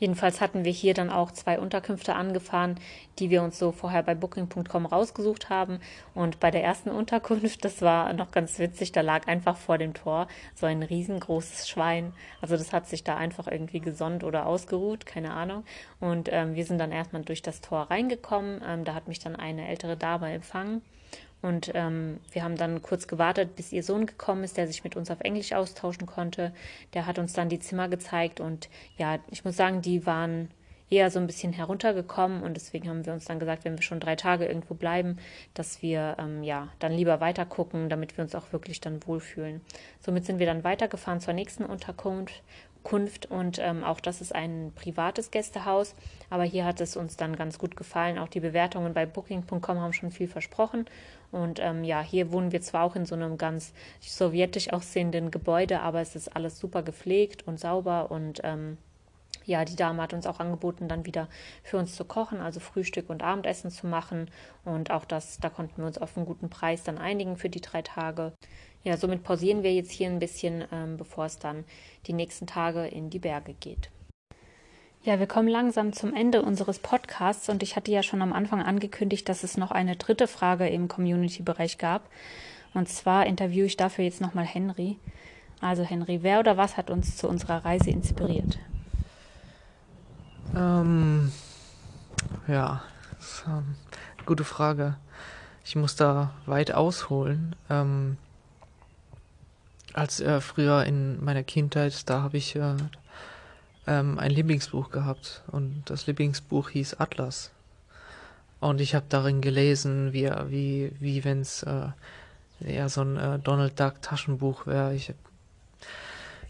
Jedenfalls 0.00 0.40
hatten 0.40 0.64
wir 0.64 0.72
hier 0.72 0.94
dann 0.94 1.10
auch 1.10 1.30
zwei 1.30 1.58
Unterkünfte 1.60 2.14
angefahren, 2.14 2.80
die 3.18 3.28
wir 3.28 3.42
uns 3.42 3.58
so 3.58 3.70
vorher 3.70 4.02
bei 4.02 4.14
booking.com 4.14 4.86
rausgesucht 4.86 5.50
haben. 5.50 5.78
Und 6.14 6.40
bei 6.40 6.50
der 6.50 6.64
ersten 6.64 6.90
Unterkunft, 6.90 7.64
das 7.64 7.82
war 7.82 8.12
noch 8.14 8.30
ganz 8.30 8.58
witzig, 8.58 8.92
da 8.92 9.02
lag 9.02 9.28
einfach 9.28 9.58
vor 9.58 9.76
dem 9.76 9.92
Tor 9.92 10.26
so 10.54 10.64
ein 10.64 10.82
riesengroßes 10.82 11.68
Schwein. 11.68 12.14
Also 12.40 12.56
das 12.56 12.72
hat 12.72 12.88
sich 12.88 13.04
da 13.04 13.16
einfach 13.16 13.46
irgendwie 13.46 13.80
gesonnt 13.80 14.24
oder 14.24 14.46
ausgeruht, 14.46 15.04
keine 15.04 15.32
Ahnung. 15.32 15.64
Und 16.00 16.30
ähm, 16.32 16.54
wir 16.54 16.64
sind 16.64 16.78
dann 16.78 16.92
erstmal 16.92 17.22
durch 17.22 17.42
das 17.42 17.60
Tor 17.60 17.90
reingekommen. 17.90 18.62
Ähm, 18.66 18.84
da 18.84 18.94
hat 18.94 19.06
mich 19.06 19.18
dann 19.18 19.36
eine 19.36 19.68
ältere 19.68 19.98
Dame 19.98 20.32
empfangen. 20.32 20.80
Und 21.42 21.70
ähm, 21.74 22.18
wir 22.32 22.44
haben 22.44 22.56
dann 22.56 22.82
kurz 22.82 23.06
gewartet, 23.06 23.56
bis 23.56 23.72
ihr 23.72 23.82
Sohn 23.82 24.06
gekommen 24.06 24.44
ist, 24.44 24.56
der 24.56 24.66
sich 24.66 24.84
mit 24.84 24.96
uns 24.96 25.10
auf 25.10 25.20
Englisch 25.20 25.52
austauschen 25.52 26.06
konnte. 26.06 26.52
Der 26.94 27.06
hat 27.06 27.18
uns 27.18 27.32
dann 27.32 27.48
die 27.48 27.60
Zimmer 27.60 27.88
gezeigt 27.88 28.40
und 28.40 28.68
ja, 28.98 29.18
ich 29.30 29.44
muss 29.44 29.56
sagen, 29.56 29.80
die 29.80 30.04
waren 30.06 30.50
eher 30.90 31.10
so 31.10 31.20
ein 31.20 31.26
bisschen 31.28 31.52
heruntergekommen 31.52 32.42
und 32.42 32.54
deswegen 32.54 32.88
haben 32.88 33.06
wir 33.06 33.12
uns 33.12 33.24
dann 33.24 33.38
gesagt, 33.38 33.64
wenn 33.64 33.78
wir 33.78 33.82
schon 33.82 34.00
drei 34.00 34.16
Tage 34.16 34.44
irgendwo 34.44 34.74
bleiben, 34.74 35.18
dass 35.54 35.82
wir 35.82 36.16
ähm, 36.18 36.42
ja 36.42 36.68
dann 36.80 36.92
lieber 36.92 37.20
weiter 37.20 37.46
gucken, 37.46 37.88
damit 37.88 38.16
wir 38.16 38.24
uns 38.24 38.34
auch 38.34 38.52
wirklich 38.52 38.80
dann 38.80 39.06
wohlfühlen. 39.06 39.60
Somit 40.00 40.26
sind 40.26 40.40
wir 40.40 40.46
dann 40.46 40.64
weitergefahren 40.64 41.20
zur 41.20 41.32
nächsten 41.32 41.64
Unterkunft 41.64 42.42
Kunft 42.82 43.26
und 43.26 43.58
ähm, 43.58 43.84
auch 43.84 44.00
das 44.00 44.20
ist 44.20 44.34
ein 44.34 44.72
privates 44.74 45.30
Gästehaus. 45.30 45.94
Aber 46.30 46.44
hier 46.44 46.64
hat 46.64 46.80
es 46.80 46.96
uns 46.96 47.16
dann 47.16 47.36
ganz 47.36 47.58
gut 47.58 47.76
gefallen. 47.76 48.18
Auch 48.18 48.28
die 48.28 48.40
Bewertungen 48.40 48.94
bei 48.94 49.06
Booking.com 49.06 49.80
haben 49.80 49.92
schon 49.92 50.10
viel 50.10 50.28
versprochen. 50.28 50.86
Und 51.32 51.60
ähm, 51.60 51.84
ja, 51.84 52.00
hier 52.00 52.32
wohnen 52.32 52.52
wir 52.52 52.60
zwar 52.60 52.84
auch 52.84 52.96
in 52.96 53.06
so 53.06 53.14
einem 53.14 53.38
ganz 53.38 53.72
sowjetisch 54.00 54.72
aussehenden 54.72 55.30
Gebäude, 55.30 55.80
aber 55.80 56.00
es 56.00 56.16
ist 56.16 56.34
alles 56.34 56.58
super 56.58 56.82
gepflegt 56.82 57.46
und 57.46 57.60
sauber 57.60 58.10
und 58.10 58.40
ähm, 58.42 58.78
ja, 59.46 59.64
die 59.64 59.76
Dame 59.76 60.02
hat 60.02 60.12
uns 60.12 60.26
auch 60.26 60.38
angeboten, 60.38 60.88
dann 60.88 61.06
wieder 61.06 61.28
für 61.62 61.78
uns 61.78 61.96
zu 61.96 62.04
kochen, 62.04 62.40
also 62.40 62.60
Frühstück 62.60 63.10
und 63.10 63.22
Abendessen 63.22 63.70
zu 63.70 63.86
machen. 63.86 64.30
Und 64.64 64.90
auch 64.90 65.04
das, 65.04 65.38
da 65.38 65.48
konnten 65.48 65.78
wir 65.78 65.86
uns 65.86 65.98
auf 65.98 66.16
einen 66.16 66.26
guten 66.26 66.50
Preis 66.50 66.82
dann 66.84 66.98
einigen 66.98 67.36
für 67.36 67.48
die 67.48 67.60
drei 67.60 67.82
Tage. 67.82 68.32
Ja, 68.84 68.96
somit 68.96 69.24
pausieren 69.24 69.62
wir 69.62 69.74
jetzt 69.74 69.90
hier 69.90 70.08
ein 70.08 70.18
bisschen, 70.18 70.64
ähm, 70.72 70.96
bevor 70.96 71.24
es 71.26 71.38
dann 71.38 71.64
die 72.06 72.12
nächsten 72.12 72.46
Tage 72.46 72.86
in 72.86 73.10
die 73.10 73.18
Berge 73.18 73.54
geht. 73.54 73.90
Ja, 75.02 75.18
wir 75.18 75.26
kommen 75.26 75.48
langsam 75.48 75.94
zum 75.94 76.12
Ende 76.12 76.42
unseres 76.42 76.78
Podcasts 76.78 77.48
und 77.48 77.62
ich 77.62 77.74
hatte 77.74 77.90
ja 77.90 78.02
schon 78.02 78.20
am 78.20 78.34
Anfang 78.34 78.60
angekündigt, 78.60 79.26
dass 79.30 79.44
es 79.44 79.56
noch 79.56 79.70
eine 79.70 79.96
dritte 79.96 80.26
Frage 80.26 80.68
im 80.68 80.88
Community-Bereich 80.88 81.78
gab. 81.78 82.02
Und 82.74 82.86
zwar 82.86 83.24
interviewe 83.24 83.64
ich 83.64 83.78
dafür 83.78 84.04
jetzt 84.04 84.20
nochmal 84.20 84.44
Henry. 84.44 84.98
Also 85.62 85.84
Henry, 85.84 86.22
wer 86.22 86.38
oder 86.38 86.58
was 86.58 86.76
hat 86.76 86.90
uns 86.90 87.16
zu 87.16 87.28
unserer 87.30 87.64
Reise 87.64 87.88
inspiriert? 87.88 88.58
Ähm, 90.54 91.32
ja, 92.46 92.82
ist, 93.18 93.44
ähm, 93.48 93.76
gute 94.26 94.44
Frage. 94.44 94.98
Ich 95.64 95.76
muss 95.76 95.96
da 95.96 96.34
weit 96.44 96.72
ausholen. 96.72 97.56
Ähm, 97.70 98.18
als 99.94 100.20
äh, 100.20 100.42
früher 100.42 100.84
in 100.84 101.24
meiner 101.24 101.42
Kindheit, 101.42 102.08
da 102.10 102.20
habe 102.20 102.36
ich 102.36 102.54
äh, 102.54 102.74
ähm, 103.90 104.18
ein 104.18 104.30
Lieblingsbuch 104.30 104.90
gehabt 104.90 105.42
und 105.48 105.82
das 105.86 106.06
Lieblingsbuch 106.06 106.70
hieß 106.70 106.94
Atlas. 107.00 107.50
Und 108.60 108.80
ich 108.80 108.94
habe 108.94 109.06
darin 109.08 109.40
gelesen, 109.40 110.12
wie, 110.12 110.30
wie, 110.48 110.92
wie 111.00 111.24
wenn 111.24 111.40
es 111.40 111.62
äh, 111.64 111.88
eher 112.60 112.88
so 112.88 113.02
ein 113.02 113.16
äh, 113.16 113.38
Donald 113.38 113.80
Duck 113.80 114.00
Taschenbuch 114.00 114.66
wäre. 114.66 114.94
Ich, 114.94 115.12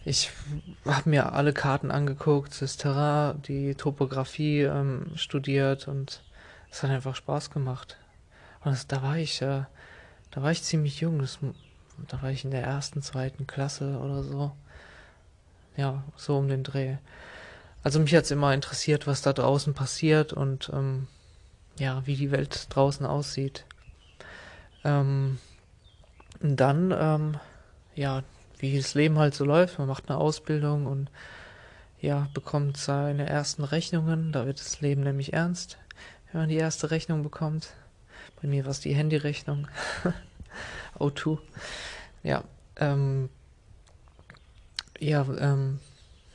ich 0.05 0.29
habe 0.85 1.09
mir 1.09 1.33
alle 1.33 1.53
Karten 1.53 1.89
angeguckt, 1.89 2.61
das 2.61 2.77
Terrain, 2.77 3.41
die 3.43 3.75
Topografie 3.75 4.61
ähm, 4.61 5.07
studiert 5.15 5.87
und 5.87 6.21
es 6.69 6.83
hat 6.83 6.91
einfach 6.91 7.15
Spaß 7.15 7.49
gemacht. 7.49 7.97
Und 8.63 8.71
das, 8.71 8.85
da 8.85 9.01
war 9.01 9.17
ich, 9.17 9.41
äh, 9.41 9.63
da 10.31 10.43
war 10.43 10.51
ich 10.51 10.61
ziemlich 10.61 10.99
jung. 10.99 11.19
Das 11.19 11.39
da 12.07 12.21
war 12.21 12.31
ich 12.31 12.45
in 12.45 12.51
der 12.51 12.63
ersten, 12.63 13.01
zweiten 13.01 13.47
Klasse 13.47 13.97
oder 13.99 14.23
so. 14.23 14.51
Ja, 15.77 16.03
so 16.15 16.37
um 16.37 16.47
den 16.47 16.63
Dreh. 16.63 16.97
Also 17.83 17.99
mich 17.99 18.13
hat 18.15 18.25
es 18.25 18.31
immer 18.31 18.53
interessiert, 18.53 19.07
was 19.07 19.21
da 19.21 19.33
draußen 19.33 19.73
passiert 19.73 20.33
und 20.33 20.69
ähm, 20.73 21.07
ja, 21.79 22.05
wie 22.05 22.15
die 22.15 22.31
Welt 22.31 22.67
draußen 22.69 23.05
aussieht. 23.05 23.65
Ähm, 24.83 25.39
und 26.41 26.55
dann, 26.57 26.93
ähm, 26.95 27.39
ja, 27.95 28.23
wie 28.59 28.77
das 28.77 28.93
Leben 28.93 29.17
halt 29.17 29.33
so 29.33 29.45
läuft, 29.45 29.79
man 29.79 29.87
macht 29.87 30.09
eine 30.09 30.19
Ausbildung 30.19 30.85
und 30.85 31.09
ja, 31.99 32.27
bekommt 32.33 32.77
seine 32.77 33.27
ersten 33.27 33.63
Rechnungen. 33.63 34.31
Da 34.31 34.45
wird 34.45 34.59
das 34.59 34.81
Leben 34.81 35.01
nämlich 35.03 35.33
ernst, 35.33 35.77
wenn 36.31 36.41
man 36.41 36.49
die 36.49 36.57
erste 36.57 36.91
Rechnung 36.91 37.23
bekommt. 37.23 37.73
Bei 38.41 38.47
mir 38.47 38.65
war 38.65 38.71
es 38.71 38.79
die 38.79 38.95
Handyrechnung. 38.95 39.67
O2. 40.99 41.39
Ja, 42.23 42.43
ähm, 42.77 43.29
ja, 44.99 45.25
ähm, 45.39 45.79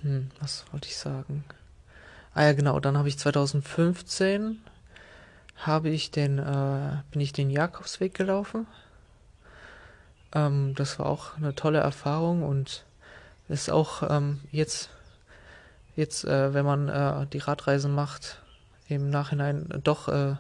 hm, 0.07 0.30
was 0.40 0.64
wollte 0.70 0.88
ich 0.88 0.96
sagen? 0.96 1.44
Ah 2.34 2.44
ja, 2.44 2.52
genau, 2.52 2.78
dann 2.80 2.96
habe 2.96 3.09
ich 3.09 3.18
2015 3.18 4.61
habe 5.57 5.88
ich 5.88 6.11
den, 6.11 6.38
äh, 6.38 7.02
bin 7.11 7.20
ich 7.20 7.32
den 7.32 7.50
Jakobsweg 7.50 8.14
gelaufen. 8.14 8.66
Ähm, 10.32 10.74
das 10.76 10.98
war 10.98 11.07
auch 11.07 11.36
eine 11.36 11.54
tolle 11.54 11.78
Erfahrung 11.78 12.42
und 12.42 12.84
ist 13.48 13.70
auch 13.70 14.09
ähm, 14.09 14.40
jetzt, 14.52 14.90
jetzt, 15.96 16.24
äh, 16.24 16.52
wenn 16.52 16.64
man 16.64 16.88
äh, 16.88 17.26
die 17.26 17.38
Radreise 17.38 17.88
macht, 17.88 18.42
im 18.88 19.11
Nachhinein 19.11 19.68
doch 19.82 20.09
äh, 20.09 20.36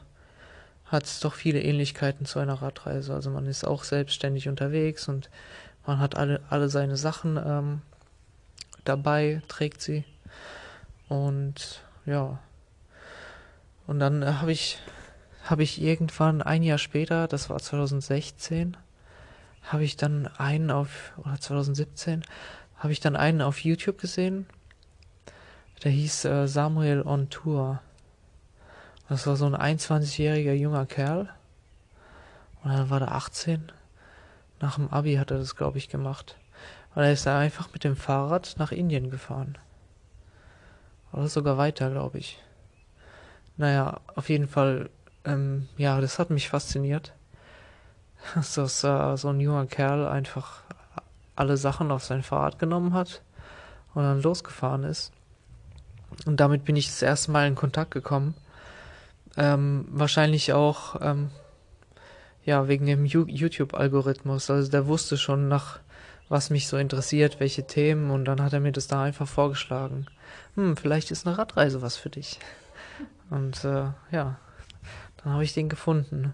hat 0.84 1.04
es 1.04 1.18
doch 1.18 1.34
viele 1.34 1.60
Ähnlichkeiten 1.60 2.26
zu 2.26 2.38
einer 2.38 2.62
Radreise. 2.62 3.14
Also 3.14 3.30
man 3.30 3.46
ist 3.46 3.66
auch 3.66 3.82
selbstständig 3.82 4.48
unterwegs 4.48 5.08
und 5.08 5.30
man 5.86 5.98
hat 5.98 6.16
alle, 6.16 6.40
alle 6.50 6.68
seine 6.68 6.96
Sachen 6.96 7.36
ähm, 7.36 7.82
dabei, 8.88 9.42
trägt 9.48 9.80
sie. 9.80 10.04
Und 11.08 11.82
ja. 12.04 12.38
Und 13.86 14.00
dann 14.00 14.22
äh, 14.22 14.26
habe 14.26 14.52
ich, 14.52 14.78
habe 15.44 15.62
ich 15.62 15.80
irgendwann 15.80 16.42
ein 16.42 16.62
Jahr 16.62 16.78
später, 16.78 17.28
das 17.28 17.50
war 17.50 17.58
2016, 17.58 18.76
habe 19.62 19.84
ich 19.84 19.96
dann 19.96 20.28
einen 20.38 20.70
auf, 20.70 21.12
oder 21.18 21.38
2017, 21.38 22.22
habe 22.76 22.92
ich 22.92 23.00
dann 23.00 23.16
einen 23.16 23.42
auf 23.42 23.60
YouTube 23.60 23.98
gesehen. 23.98 24.46
Der 25.84 25.90
hieß 25.92 26.24
äh, 26.24 26.46
Samuel 26.48 27.02
on 27.02 27.28
Tour. 27.30 27.80
Das 29.08 29.26
war 29.26 29.36
so 29.36 29.46
ein 29.46 29.54
21-jähriger 29.54 30.52
junger 30.52 30.86
Kerl. 30.86 31.28
Und 32.62 32.72
dann 32.72 32.90
war 32.90 32.98
der 32.98 33.12
18. 33.12 33.70
Nach 34.60 34.76
dem 34.76 34.88
Abi 34.88 35.14
hat 35.14 35.30
er 35.30 35.38
das, 35.38 35.54
glaube 35.54 35.78
ich, 35.78 35.88
gemacht. 35.88 36.36
Und 36.96 37.04
er 37.04 37.12
ist 37.12 37.26
da 37.26 37.38
einfach 37.38 37.72
mit 37.72 37.84
dem 37.84 37.94
Fahrrad 37.94 38.56
nach 38.58 38.72
Indien 38.72 39.08
gefahren. 39.10 39.56
Oder 41.12 41.28
sogar 41.28 41.56
weiter, 41.56 41.90
glaube 41.90 42.18
ich. 42.18 42.42
Naja, 43.56 44.00
auf 44.16 44.28
jeden 44.28 44.48
Fall, 44.48 44.90
ähm, 45.24 45.68
ja, 45.76 46.00
das 46.00 46.18
hat 46.18 46.30
mich 46.30 46.48
fasziniert. 46.48 47.14
Dass 48.34 48.82
äh, 48.82 49.16
so 49.16 49.28
ein 49.28 49.38
junger 49.38 49.66
Kerl 49.66 50.08
einfach 50.08 50.62
alle 51.36 51.56
Sachen 51.56 51.92
auf 51.92 52.02
sein 52.02 52.24
Fahrrad 52.24 52.58
genommen 52.58 52.94
hat 52.94 53.22
und 53.94 54.02
dann 54.02 54.20
losgefahren 54.20 54.82
ist. 54.82 55.12
Und 56.26 56.40
damit 56.40 56.64
bin 56.64 56.74
ich 56.74 56.88
das 56.88 57.02
erste 57.02 57.30
Mal 57.30 57.46
in 57.46 57.54
Kontakt 57.54 57.92
gekommen 57.92 58.34
ähm, 59.36 59.86
wahrscheinlich 59.90 60.52
auch 60.52 60.96
ähm, 61.00 61.30
ja 62.44 62.68
wegen 62.68 62.86
dem 62.86 63.04
YouTube-Algorithmus. 63.04 64.50
Also 64.50 64.70
der 64.70 64.86
wusste 64.86 65.16
schon 65.16 65.48
nach 65.48 65.80
was 66.28 66.50
mich 66.50 66.68
so 66.68 66.76
interessiert, 66.76 67.40
welche 67.40 67.66
Themen 67.66 68.10
und 68.10 68.24
dann 68.24 68.42
hat 68.42 68.52
er 68.52 68.60
mir 68.60 68.72
das 68.72 68.88
da 68.88 69.02
einfach 69.02 69.28
vorgeschlagen. 69.28 70.06
Hm, 70.54 70.76
vielleicht 70.76 71.10
ist 71.10 71.26
eine 71.26 71.38
Radreise 71.38 71.82
was 71.82 71.96
für 71.96 72.10
dich. 72.10 72.38
Und 73.30 73.64
äh, 73.64 73.90
ja, 74.12 74.38
dann 75.22 75.32
habe 75.32 75.44
ich 75.44 75.52
den 75.52 75.68
gefunden. 75.68 76.32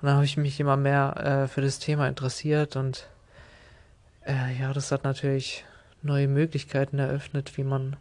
Und 0.00 0.06
dann 0.06 0.14
habe 0.14 0.24
ich 0.24 0.36
mich 0.36 0.58
immer 0.60 0.76
mehr 0.76 1.16
äh, 1.16 1.48
für 1.48 1.60
das 1.60 1.78
Thema 1.78 2.08
interessiert 2.08 2.76
und 2.76 3.08
äh, 4.24 4.58
ja, 4.58 4.72
das 4.72 4.92
hat 4.92 5.04
natürlich 5.04 5.64
neue 6.02 6.28
Möglichkeiten 6.28 6.98
eröffnet, 6.98 7.56
wie 7.56 7.64
man 7.64 7.96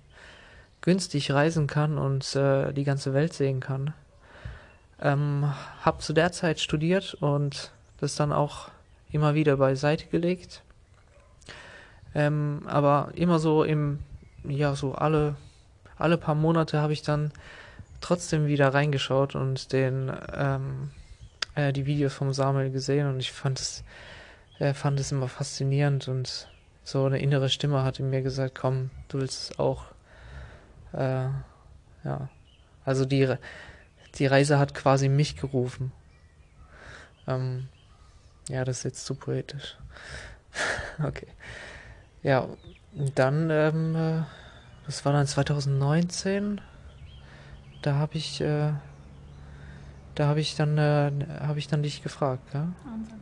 günstig 0.82 1.32
reisen 1.32 1.68
kann 1.68 1.98
und 1.98 2.36
äh, 2.36 2.72
die 2.72 2.84
ganze 2.84 3.14
Welt 3.14 3.34
sehen 3.34 3.60
kann. 3.60 3.94
Ähm, 5.02 5.52
habe 5.82 6.00
zu 6.00 6.14
der 6.14 6.32
Zeit 6.32 6.60
studiert 6.60 7.16
und 7.16 7.72
das 8.00 8.16
dann 8.16 8.32
auch 8.32 8.70
immer 9.12 9.34
wieder 9.34 9.58
beiseite 9.58 10.08
gelegt. 10.08 10.64
Ähm, 12.16 12.64
aber 12.66 13.12
immer 13.16 13.40
so 13.40 13.64
im, 13.64 14.00
ja, 14.44 14.76
so 14.76 14.94
alle, 14.94 15.36
alle 15.98 16.18
paar 16.18 16.36
Monate 16.36 16.82
habe 16.82 16.94
ich 16.94 17.02
dann 17.02 17.32
trotzdem 18.02 18.48
wieder 18.48 18.74
reingeschaut 18.74 19.36
und 19.36 19.74
den, 19.74 20.12
ähm, 20.34 20.92
äh, 21.56 21.74
die 21.74 21.86
Videos 21.86 22.14
vom 22.14 22.34
Samuel 22.34 22.72
gesehen 22.72 23.08
und 23.08 23.20
ich 23.20 23.32
fand 23.32 23.60
es, 23.60 23.84
äh, 24.60 24.74
fand 24.74 25.00
es 25.00 25.12
immer 25.12 25.28
faszinierend 25.28 26.08
und 26.08 26.48
so 26.84 27.06
eine 27.06 27.20
innere 27.20 27.50
Stimme 27.50 27.84
hat 27.84 28.00
in 28.00 28.10
mir 28.10 28.22
gesagt, 28.22 28.56
komm, 28.56 28.90
du 29.10 29.20
willst 29.20 29.52
es 29.52 29.60
auch, 29.60 29.86
äh, 30.94 31.28
Ja. 32.04 32.30
Also 32.86 33.06
die, 33.06 33.36
die 34.16 34.26
Reise 34.26 34.58
hat 34.58 34.74
quasi 34.74 35.10
mich 35.10 35.36
gerufen. 35.36 35.92
Ähm, 37.28 37.68
ja, 38.48 38.66
das 38.66 38.80
ist 38.80 38.84
jetzt 38.84 39.06
zu 39.06 39.16
poetisch. 39.16 39.78
okay. 41.04 41.28
Ja, 42.22 42.48
dann, 43.16 43.50
ähm, 43.50 43.96
äh, 43.96 44.24
das 44.86 45.06
war 45.06 45.14
dann 45.14 45.28
2019. 45.28 46.62
Da 47.82 47.96
habe 47.96 48.18
ich, 48.18 48.42
äh, 48.42 48.74
da 50.16 50.28
habe 50.28 50.42
ich 50.42 50.56
dann, 50.56 50.78
äh, 50.78 51.12
habe 51.42 51.60
ich 51.60 51.68
dann 51.68 51.84
dich 51.84 52.04
gefragt, 52.04 52.54
ja? 52.54 52.68
Anselm. 52.92 53.20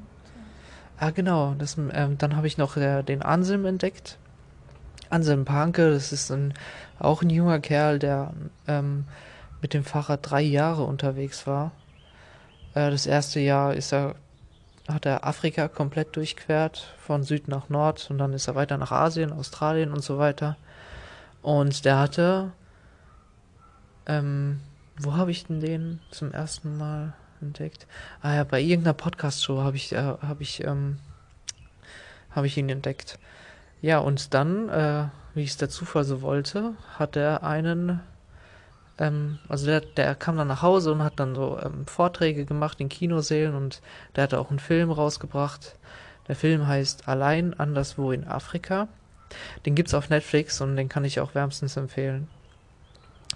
Ah, 1.00 1.12
genau. 1.12 1.54
Das, 1.58 1.78
ähm, 1.78 2.18
dann 2.18 2.36
habe 2.36 2.48
ich 2.48 2.58
noch 2.58 2.76
äh, 2.76 3.04
den 3.04 3.22
Anselm 3.22 3.66
entdeckt. 3.66 4.18
Anselm 5.10 5.46
Panke, 5.46 5.92
das 5.92 6.12
ist 6.12 6.32
ein, 6.32 6.54
auch 7.00 7.22
ein 7.22 7.30
junger 7.30 7.60
Kerl, 7.60 8.00
der 8.00 8.34
ähm, 8.68 9.06
mit 9.62 9.74
dem 9.74 9.84
Fahrrad 9.84 10.20
drei 10.24 10.42
Jahre 10.42 10.84
unterwegs 10.84 11.46
war. 11.46 11.72
Äh, 12.74 12.90
das 12.90 13.06
erste 13.06 13.40
Jahr 13.40 13.74
ist 13.74 13.94
er, 13.94 14.16
hat 14.88 15.06
er 15.06 15.26
Afrika 15.26 15.68
komplett 15.68 16.16
durchquert, 16.16 16.94
von 17.00 17.24
Süd 17.24 17.48
nach 17.48 17.70
Nord, 17.70 18.10
und 18.10 18.18
dann 18.18 18.34
ist 18.34 18.48
er 18.48 18.56
weiter 18.56 18.78
nach 18.78 18.92
Asien, 18.92 19.34
Australien 19.34 19.92
und 19.92 20.04
so 20.04 20.18
weiter. 20.18 20.58
Und 21.42 21.86
der 21.86 22.00
hatte, 22.00 22.52
ähm, 24.06 24.60
wo 25.00 25.16
habe 25.16 25.32
ich 25.32 25.46
denn 25.46 25.60
den 25.60 26.00
zum 26.12 26.32
ersten 26.32 26.78
Mal 26.78 27.14
entdeckt? 27.42 27.88
Ah 28.22 28.34
ja, 28.34 28.44
bei 28.44 28.62
irgendeiner 28.62 28.94
Podcast-Show 28.94 29.62
habe 29.62 29.76
ich, 29.76 29.92
äh, 29.94 29.98
habe 29.98 30.42
ich, 30.42 30.64
ähm, 30.64 31.00
habe 32.32 32.48
ich 32.48 32.58
ihn 32.58 32.70
entdeckt. 32.70 33.20
Ja, 33.82 34.00
und 34.00 34.34
dann, 34.34 34.70
äh, 34.70 35.06
wie 35.36 35.44
es 35.44 35.58
der 35.58 35.70
Zufall 35.70 36.04
so 36.04 36.22
wollte, 36.22 36.74
hat 36.98 37.16
er 37.16 37.44
einen, 37.44 38.00
ähm, 39.00 39.40
also 39.48 39.66
der, 39.66 39.82
der 39.82 40.16
kam 40.16 40.38
dann 40.38 40.48
nach 40.48 40.62
Hause 40.62 40.92
und 40.92 41.04
hat 41.04 41.20
dann 41.20 41.36
so 41.36 41.60
ähm, 41.64 41.86
Vorträge 41.86 42.46
gemacht 42.46 42.80
in 42.80 42.90
Kinosälen 42.90 43.56
und 43.56 43.82
der 44.16 44.24
hatte 44.24 44.40
auch 44.40 44.50
einen 44.50 44.60
Film 44.60 44.92
rausgebracht. 44.92 45.78
Der 46.28 46.36
Film 46.36 46.68
heißt 46.68 47.08
Allein 47.08 47.58
anderswo 47.60 48.12
in 48.12 48.28
Afrika. 48.28 48.88
Den 49.66 49.76
gibt's 49.76 49.94
auf 49.94 50.10
Netflix 50.10 50.62
und 50.62 50.76
den 50.76 50.90
kann 50.90 51.06
ich 51.06 51.20
auch 51.20 51.36
wärmstens 51.36 51.78
empfehlen. 51.78 52.28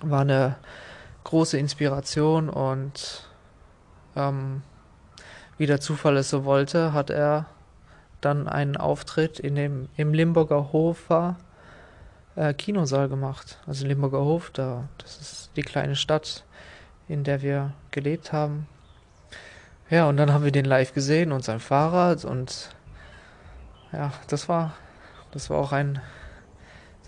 War 0.01 0.21
eine 0.21 0.55
große 1.23 1.57
Inspiration 1.57 2.49
und 2.49 3.29
ähm, 4.15 4.63
wie 5.57 5.67
der 5.67 5.79
Zufall 5.79 6.17
es 6.17 6.29
so 6.29 6.43
wollte, 6.43 6.93
hat 6.93 7.09
er 7.09 7.45
dann 8.19 8.47
einen 8.47 8.77
Auftritt 8.77 9.39
in 9.39 9.55
dem 9.55 9.89
im 9.97 10.13
Limburger 10.13 10.71
Hofer 10.71 11.37
äh, 12.35 12.53
Kinosaal 12.53 13.09
gemacht. 13.09 13.59
Also 13.67 13.85
Limburger 13.85 14.21
Hof, 14.21 14.51
da 14.51 14.87
das 14.97 15.19
ist 15.19 15.51
die 15.55 15.61
kleine 15.61 15.95
Stadt, 15.95 16.43
in 17.07 17.23
der 17.23 17.41
wir 17.41 17.73
gelebt 17.91 18.31
haben. 18.33 18.67
Ja, 19.89 20.07
und 20.07 20.17
dann 20.17 20.31
haben 20.31 20.43
wir 20.45 20.51
den 20.51 20.65
live 20.65 20.93
gesehen 20.93 21.31
und 21.31 21.43
sein 21.43 21.59
Fahrrad 21.59 22.23
und 22.23 22.69
ja, 23.91 24.13
das 24.27 24.47
war 24.47 24.73
das 25.31 25.49
war 25.49 25.57
auch 25.57 25.73
ein 25.73 26.01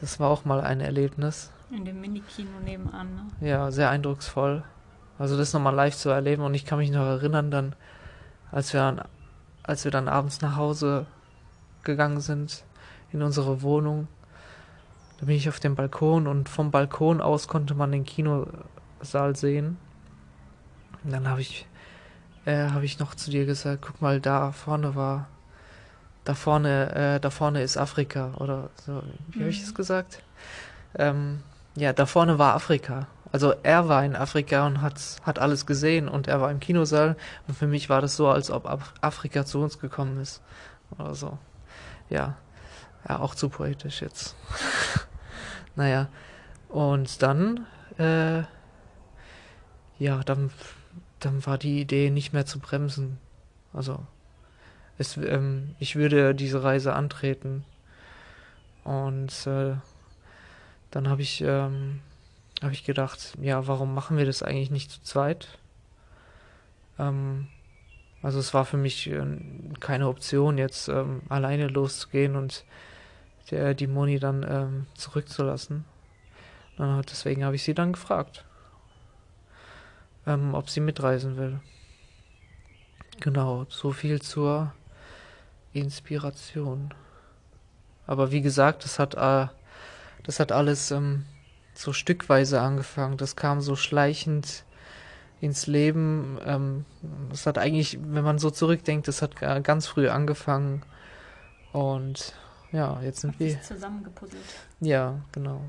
das 0.01 0.19
war 0.19 0.29
auch 0.29 0.43
mal 0.43 0.59
ein 0.59 0.81
Erlebnis. 0.81 1.49
In 1.71 1.85
dem 1.85 2.01
Minikino 2.01 2.59
nebenan. 2.63 3.31
Ne? 3.39 3.47
Ja, 3.47 3.71
sehr 3.71 3.89
eindrucksvoll. 3.89 4.63
Also 5.17 5.37
das 5.37 5.53
nochmal 5.53 5.73
live 5.73 5.95
zu 5.95 6.09
erleben 6.09 6.43
und 6.43 6.53
ich 6.53 6.65
kann 6.65 6.79
mich 6.79 6.91
noch 6.91 7.05
erinnern, 7.05 7.51
dann, 7.51 7.75
als 8.51 8.73
wir 8.73 8.81
dann, 8.81 9.01
als 9.63 9.85
wir 9.85 9.91
dann 9.91 10.09
abends 10.09 10.41
nach 10.41 10.57
Hause 10.57 11.05
gegangen 11.83 12.19
sind 12.19 12.65
in 13.11 13.21
unsere 13.21 13.61
Wohnung, 13.61 14.07
da 15.23 15.27
bin 15.27 15.37
ich 15.37 15.47
auf 15.47 15.61
dem 15.61 15.75
Balkon 15.75 16.27
und 16.27 16.49
vom 16.49 16.69
Balkon 16.69 17.21
aus 17.21 17.47
konnte 17.47 17.75
man 17.75 17.93
den 17.93 18.03
Kinosaal 18.03 19.37
sehen. 19.37 19.77
Und 21.01 21.13
dann 21.13 21.29
habe 21.29 21.39
ich, 21.39 21.65
äh, 22.43 22.67
habe 22.67 22.83
ich 22.83 22.99
noch 22.99 23.15
zu 23.15 23.31
dir 23.31 23.45
gesagt, 23.45 23.83
guck 23.87 24.01
mal, 24.01 24.19
da 24.19 24.51
vorne 24.51 24.95
war, 24.95 25.29
da 26.25 26.33
vorne, 26.33 26.93
äh, 26.93 27.19
da 27.21 27.29
vorne 27.29 27.61
ist 27.61 27.77
Afrika 27.77 28.33
oder 28.37 28.69
so. 28.85 29.01
Wie 29.29 29.37
mhm. 29.37 29.41
habe 29.43 29.49
ich 29.49 29.63
es 29.63 29.73
gesagt? 29.73 30.21
Ähm, 30.95 31.39
ja, 31.77 31.93
da 31.93 32.05
vorne 32.05 32.37
war 32.37 32.53
Afrika. 32.53 33.07
Also 33.31 33.53
er 33.63 33.87
war 33.87 34.03
in 34.03 34.17
Afrika 34.17 34.67
und 34.67 34.81
hat, 34.81 34.99
hat 35.23 35.39
alles 35.39 35.65
gesehen 35.65 36.09
und 36.09 36.27
er 36.27 36.41
war 36.41 36.51
im 36.51 36.59
Kinosaal 36.59 37.15
und 37.47 37.55
für 37.55 37.67
mich 37.67 37.87
war 37.89 38.01
das 38.01 38.17
so, 38.17 38.27
als 38.27 38.51
ob 38.51 38.67
Afrika 38.99 39.45
zu 39.45 39.61
uns 39.61 39.79
gekommen 39.79 40.19
ist. 40.19 40.41
Oder 40.99 41.15
so. 41.15 41.37
Ja. 42.09 42.35
Ja, 43.07 43.19
auch 43.19 43.35
zu 43.35 43.47
poetisch 43.47 44.01
jetzt. 44.01 44.35
naja. 45.75 46.09
Und 46.69 47.21
dann, 47.21 47.65
äh, 47.97 48.43
ja, 49.99 50.23
dann, 50.25 50.49
dann 51.19 51.45
war 51.45 51.57
die 51.57 51.81
Idee 51.81 52.09
nicht 52.09 52.33
mehr 52.33 52.45
zu 52.45 52.59
bremsen. 52.59 53.19
Also, 53.73 54.05
es, 54.97 55.17
ähm, 55.17 55.75
ich 55.79 55.95
würde 55.95 56.35
diese 56.35 56.63
Reise 56.63 56.93
antreten. 56.93 57.65
Und 58.83 59.47
äh, 59.47 59.75
dann 60.91 61.09
habe 61.09 61.21
ich 61.21 61.41
ähm, 61.41 62.01
habe 62.63 62.73
ich 62.73 62.85
gedacht, 62.85 63.33
ja, 63.41 63.67
warum 63.67 63.93
machen 63.93 64.17
wir 64.17 64.25
das 64.25 64.41
eigentlich 64.41 64.71
nicht 64.71 64.89
zu 64.89 65.01
zweit? 65.03 65.59
Ähm, 66.97 67.47
also 68.21 68.39
es 68.39 68.53
war 68.53 68.63
für 68.63 68.77
mich 68.77 69.09
äh, 69.11 69.25
keine 69.81 70.07
Option, 70.07 70.57
jetzt 70.57 70.87
ähm, 70.87 71.21
alleine 71.27 71.67
loszugehen 71.67 72.35
und 72.37 72.63
der, 73.51 73.73
die 73.73 73.87
Moni 73.87 74.19
dann 74.19 74.45
ähm, 74.47 74.85
zurückzulassen. 74.95 75.85
Und 76.77 77.09
deswegen 77.09 77.43
habe 77.43 77.55
ich 77.55 77.63
sie 77.63 77.73
dann 77.73 77.93
gefragt, 77.93 78.45
ähm, 80.25 80.53
ob 80.53 80.69
sie 80.69 80.79
mitreisen 80.79 81.37
will. 81.37 81.59
Genau, 83.19 83.65
so 83.69 83.91
viel 83.91 84.21
zur 84.21 84.73
Inspiration. 85.73 86.93
Aber 88.07 88.31
wie 88.31 88.41
gesagt, 88.41 88.83
das 88.83 88.99
hat, 88.99 89.15
äh, 89.15 89.47
das 90.23 90.39
hat 90.39 90.51
alles 90.51 90.91
ähm, 90.91 91.25
so 91.73 91.93
stückweise 91.93 92.61
angefangen. 92.61 93.17
Das 93.17 93.35
kam 93.35 93.61
so 93.61 93.75
schleichend 93.75 94.65
ins 95.41 95.67
Leben. 95.67 96.39
Ähm, 96.45 96.85
das 97.29 97.45
hat 97.45 97.57
eigentlich, 97.57 97.99
wenn 98.01 98.23
man 98.23 98.39
so 98.39 98.49
zurückdenkt, 98.49 99.07
das 99.07 99.21
hat 99.21 99.35
ganz 99.63 99.87
früh 99.87 100.09
angefangen. 100.09 100.83
Und 101.71 102.33
ja, 102.73 102.99
jetzt 103.01 103.21
sind 103.21 103.39
wir. 103.39 103.61
Zusammengepuzzelt. 103.61 104.43
Ja, 104.81 105.15
genau. 105.31 105.61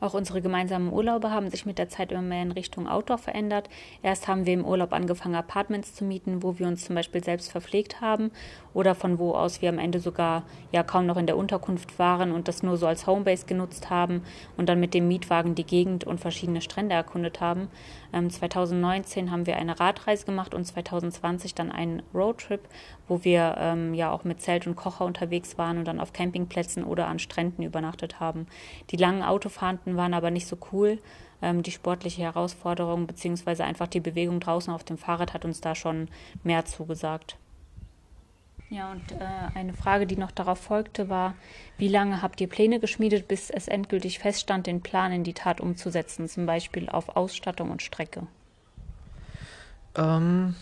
Auch 0.00 0.14
unsere 0.14 0.40
gemeinsamen 0.40 0.92
Urlaube 0.92 1.32
haben 1.32 1.50
sich 1.50 1.66
mit 1.66 1.76
der 1.76 1.88
Zeit 1.88 2.12
immer 2.12 2.22
mehr 2.22 2.42
in 2.42 2.52
Richtung 2.52 2.86
Outdoor 2.86 3.18
verändert. 3.18 3.68
Erst 4.00 4.28
haben 4.28 4.46
wir 4.46 4.54
im 4.54 4.64
Urlaub 4.64 4.92
angefangen, 4.92 5.34
Apartments 5.34 5.92
zu 5.96 6.04
mieten, 6.04 6.44
wo 6.44 6.56
wir 6.60 6.68
uns 6.68 6.84
zum 6.84 6.94
Beispiel 6.94 7.24
selbst 7.24 7.50
verpflegt 7.50 8.00
haben 8.00 8.30
oder 8.74 8.94
von 8.94 9.18
wo 9.18 9.32
aus 9.32 9.60
wir 9.60 9.70
am 9.70 9.80
Ende 9.80 9.98
sogar 9.98 10.44
ja 10.70 10.84
kaum 10.84 11.06
noch 11.06 11.16
in 11.16 11.26
der 11.26 11.36
Unterkunft 11.36 11.98
waren 11.98 12.30
und 12.30 12.46
das 12.46 12.62
nur 12.62 12.76
so 12.76 12.86
als 12.86 13.08
Homebase 13.08 13.46
genutzt 13.46 13.90
haben 13.90 14.22
und 14.56 14.68
dann 14.68 14.78
mit 14.78 14.94
dem 14.94 15.08
Mietwagen 15.08 15.56
die 15.56 15.66
Gegend 15.66 16.04
und 16.04 16.20
verschiedene 16.20 16.60
Strände 16.60 16.94
erkundet 16.94 17.40
haben. 17.40 17.66
Ähm, 18.12 18.30
2019 18.30 19.30
haben 19.30 19.46
wir 19.46 19.56
eine 19.56 19.78
Radreise 19.78 20.24
gemacht 20.24 20.54
und 20.54 20.64
2020 20.64 21.54
dann 21.54 21.70
einen 21.70 22.02
Roadtrip, 22.14 22.60
wo 23.06 23.24
wir 23.24 23.56
ähm, 23.58 23.94
ja 23.94 24.10
auch 24.10 24.24
mit 24.24 24.40
Zelt 24.40 24.66
und 24.66 24.76
Kocher 24.76 25.04
unterwegs 25.04 25.58
waren 25.58 25.78
und 25.78 25.84
dann 25.84 26.00
auf 26.00 26.12
Campingplätzen 26.12 26.84
oder 26.84 27.06
an 27.06 27.18
Stränden 27.18 27.62
übernachtet 27.62 28.20
haben. 28.20 28.46
Die 28.90 28.96
langen 28.96 29.22
Autofahrten 29.22 29.96
waren 29.96 30.14
aber 30.14 30.30
nicht 30.30 30.46
so 30.46 30.56
cool. 30.72 30.98
Ähm, 31.40 31.62
die 31.62 31.70
sportliche 31.70 32.22
Herausforderung 32.22 33.06
bzw. 33.06 33.62
einfach 33.62 33.86
die 33.86 34.00
Bewegung 34.00 34.40
draußen 34.40 34.72
auf 34.72 34.84
dem 34.84 34.98
Fahrrad 34.98 35.34
hat 35.34 35.44
uns 35.44 35.60
da 35.60 35.74
schon 35.74 36.08
mehr 36.42 36.64
zugesagt. 36.64 37.36
Ja, 38.70 38.92
und 38.92 39.12
äh, 39.12 39.24
eine 39.54 39.72
Frage, 39.72 40.06
die 40.06 40.18
noch 40.18 40.30
darauf 40.30 40.58
folgte, 40.58 41.08
war, 41.08 41.34
wie 41.78 41.88
lange 41.88 42.20
habt 42.20 42.38
ihr 42.40 42.48
Pläne 42.48 42.80
geschmiedet, 42.80 43.26
bis 43.26 43.48
es 43.48 43.66
endgültig 43.66 44.18
feststand, 44.18 44.66
den 44.66 44.82
Plan 44.82 45.10
in 45.10 45.24
die 45.24 45.32
Tat 45.32 45.60
umzusetzen, 45.60 46.28
zum 46.28 46.44
Beispiel 46.44 46.90
auf 46.90 47.16
Ausstattung 47.16 47.70
und 47.70 47.80
Strecke? 47.80 48.26
Ähm, 49.96 50.54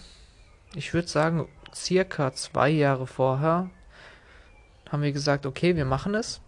ich 0.77 0.95
würde 0.95 1.09
sagen, 1.09 1.49
circa 1.75 2.33
zwei 2.33 2.71
Jahre 2.71 3.09
vorher 3.09 3.71
haben 4.91 5.03
wir 5.03 5.13
gesagt, 5.13 5.45
okay, 5.45 5.75
wir 5.75 5.85
machen 5.85 6.15
es. 6.15 6.41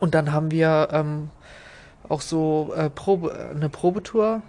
Und 0.00 0.14
dann 0.14 0.32
haben 0.32 0.50
wir 0.50 0.88
ähm, 0.92 1.30
auch 2.08 2.22
so 2.22 2.72
äh, 2.74 2.88
Probe, 2.88 3.50
eine 3.54 3.68
Probetour 3.68 4.42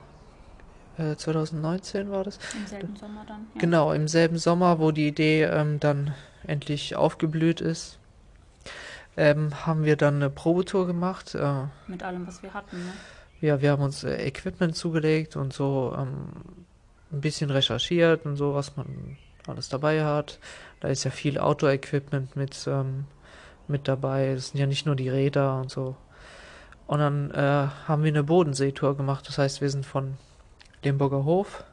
2019 1.16 2.08
äh, 2.08 2.12
war 2.12 2.24
das. 2.24 2.40
Im 2.54 2.68
selben 2.68 2.96
Sommer 2.96 3.26
dann. 3.28 3.48
Ja. 3.56 3.62
Genau, 3.62 3.94
im 3.94 4.08
selben 4.08 4.38
Sommer, 4.38 4.80
wo 4.80 4.92
die 4.92 5.08
Idee 5.08 5.44
ähm, 5.44 5.80
dann 5.80 6.14
endlich 6.46 6.96
aufgeblüht 6.96 7.62
ist, 7.62 8.00
ähm, 9.18 9.66
haben 9.66 9.84
wir 9.84 9.96
dann 9.96 10.16
eine 10.16 10.30
Probetour 10.30 10.88
gemacht. 10.88 11.36
Äh, 11.36 11.66
Mit 11.88 12.04
allem, 12.04 12.28
was 12.28 12.42
wir 12.44 12.54
hatten, 12.54 12.78
ne? 12.78 12.94
Ja, 13.42 13.62
wir 13.62 13.72
haben 13.72 13.84
uns 13.84 14.04
äh, 14.04 14.16
Equipment 14.28 14.76
zugelegt 14.76 15.36
und 15.36 15.54
so 15.54 15.96
ähm, 15.98 16.66
ein 17.12 17.22
bisschen 17.22 17.50
recherchiert 17.50 18.26
und 18.26 18.36
so, 18.36 18.54
was 18.54 18.76
man 18.76 19.18
alles 19.48 19.70
dabei 19.70 20.04
hat. 20.04 20.40
Da 20.82 20.90
ist 20.90 21.04
ja 21.06 21.12
viel 21.12 21.40
Outdoor-Equipment 21.40 22.36
mit, 22.36 22.68
ähm, 22.68 23.06
mit 23.68 23.88
dabei. 23.88 24.34
Das 24.36 24.50
sind 24.50 24.60
ja 24.60 24.66
nicht 24.68 24.86
nur 24.86 24.96
die 24.96 25.10
Räder 25.10 25.60
und 25.60 25.72
so. 25.72 25.96
Und 26.88 27.00
dann 27.00 27.32
äh, 27.32 27.68
haben 27.88 28.04
wir 28.04 28.10
eine 28.10 28.24
Bodenseetour 28.24 28.98
gemacht. 28.98 29.28
Das 29.28 29.38
heißt, 29.38 29.62
wir 29.62 29.70
sind 29.70 29.86
von 29.86 30.18
Limburger 30.84 31.26
Hof, 31.26 31.64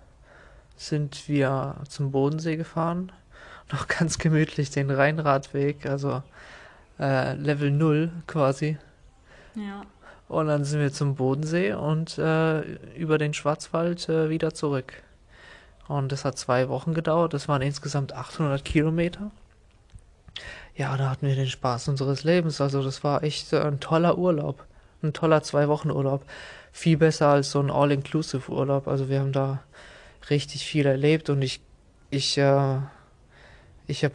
sind 0.77 1.28
wir 1.28 1.77
zum 1.89 2.11
Bodensee 2.11 2.57
gefahren. 2.57 3.12
Noch 3.73 3.89
ganz 3.89 4.19
gemütlich 4.19 4.70
den 4.70 4.91
Rheinradweg, 4.91 5.87
also 5.87 6.23
äh, 6.99 7.35
Level 7.35 7.70
0 7.70 8.11
quasi. 8.27 8.78
Ja. 9.55 9.83
Und 10.28 10.49
dann 10.49 10.65
sind 10.65 10.81
wir 10.81 10.93
zum 10.93 11.15
Bodensee 11.15 11.73
und 11.73 12.19
äh, 12.19 12.61
über 12.95 13.19
den 13.19 13.33
Schwarzwald 13.33 14.09
äh, 14.09 14.28
wieder 14.28 14.55
zurück. 14.55 15.03
Und 15.89 16.11
das 16.11 16.24
hat 16.24 16.37
zwei 16.37 16.69
Wochen 16.69 16.95
gedauert. 16.95 17.33
Das 17.33 17.49
waren 17.49 17.62
insgesamt 17.62 18.12
800 18.12 18.65
Kilometer. 18.65 19.31
Ja, 20.74 20.97
da 20.97 21.11
hatten 21.11 21.27
wir 21.27 21.37
den 21.37 21.47
Spaß 21.47 21.89
unseres 21.89 22.24
Lebens. 22.24 22.61
Also 22.61 22.83
das 22.83 23.05
war 23.05 23.23
echt 23.23 23.53
äh, 23.53 23.61
ein 23.61 23.81
toller 23.81 24.19
Urlaub. 24.19 24.65
Ein 25.03 25.12
toller 25.12 25.43
Zwei-Wochen-Urlaub. 25.43 26.24
Viel 26.77 26.98
besser 26.98 27.28
als 27.28 27.53
so 27.53 27.59
ein 27.59 27.70
All-Inclusive-Urlaub. 27.70 28.86
Also 28.86 29.09
wir 29.09 29.20
haben 29.20 29.32
da 29.32 29.62
richtig 30.28 30.66
viel 30.66 30.85
erlebt 30.85 31.31
und 31.31 31.40
ich, 31.40 31.62
ich, 32.11 32.36
äh, 32.36 32.81
ich 33.86 34.05
habe, 34.05 34.12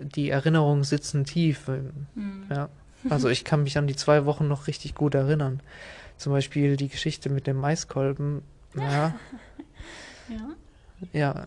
die 0.00 0.30
Erinnerungen 0.30 0.82
sitzen 0.82 1.24
tief. 1.24 1.68
Mhm. 2.16 2.46
Ja. 2.50 2.68
Also 3.08 3.28
ich 3.28 3.44
kann 3.44 3.62
mich 3.62 3.78
an 3.78 3.86
die 3.86 3.94
zwei 3.94 4.24
Wochen 4.24 4.48
noch 4.48 4.66
richtig 4.66 4.96
gut 4.96 5.14
erinnern. 5.14 5.60
Zum 6.16 6.32
Beispiel 6.32 6.76
die 6.76 6.88
Geschichte 6.88 7.30
mit 7.30 7.46
dem 7.46 7.58
Maiskolben. 7.58 8.42
Ja, 8.74 9.14
ja. 10.28 10.54
ja, 11.12 11.46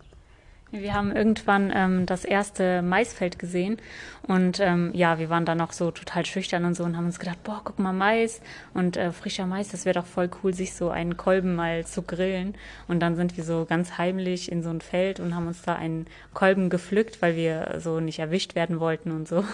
Wir 0.73 0.93
haben 0.93 1.13
irgendwann 1.13 1.69
ähm, 1.75 2.05
das 2.05 2.23
erste 2.23 2.81
Maisfeld 2.81 3.37
gesehen 3.37 3.77
und 4.25 4.61
ähm, 4.61 4.91
ja, 4.93 5.19
wir 5.19 5.29
waren 5.29 5.43
da 5.43 5.53
noch 5.53 5.73
so 5.73 5.91
total 5.91 6.25
schüchtern 6.25 6.63
und 6.63 6.75
so 6.75 6.85
und 6.85 6.95
haben 6.95 7.07
uns 7.07 7.19
gedacht, 7.19 7.43
boah, 7.43 7.59
guck 7.61 7.77
mal 7.77 7.91
Mais 7.91 8.39
und 8.73 8.95
äh, 8.95 9.11
frischer 9.11 9.45
Mais, 9.45 9.67
das 9.67 9.83
wäre 9.83 9.99
doch 9.99 10.05
voll 10.05 10.29
cool, 10.41 10.53
sich 10.53 10.73
so 10.73 10.89
einen 10.89 11.17
Kolben 11.17 11.55
mal 11.55 11.85
zu 11.85 12.03
grillen. 12.03 12.55
Und 12.87 13.01
dann 13.01 13.17
sind 13.17 13.35
wir 13.35 13.43
so 13.43 13.65
ganz 13.67 13.97
heimlich 13.97 14.49
in 14.49 14.63
so 14.63 14.69
ein 14.69 14.79
Feld 14.79 15.19
und 15.19 15.35
haben 15.35 15.47
uns 15.47 15.61
da 15.63 15.75
einen 15.75 16.05
Kolben 16.33 16.69
gepflückt, 16.69 17.21
weil 17.21 17.35
wir 17.35 17.79
so 17.79 17.99
nicht 17.99 18.19
erwischt 18.19 18.55
werden 18.55 18.79
wollten 18.79 19.11
und 19.11 19.27
so. 19.27 19.43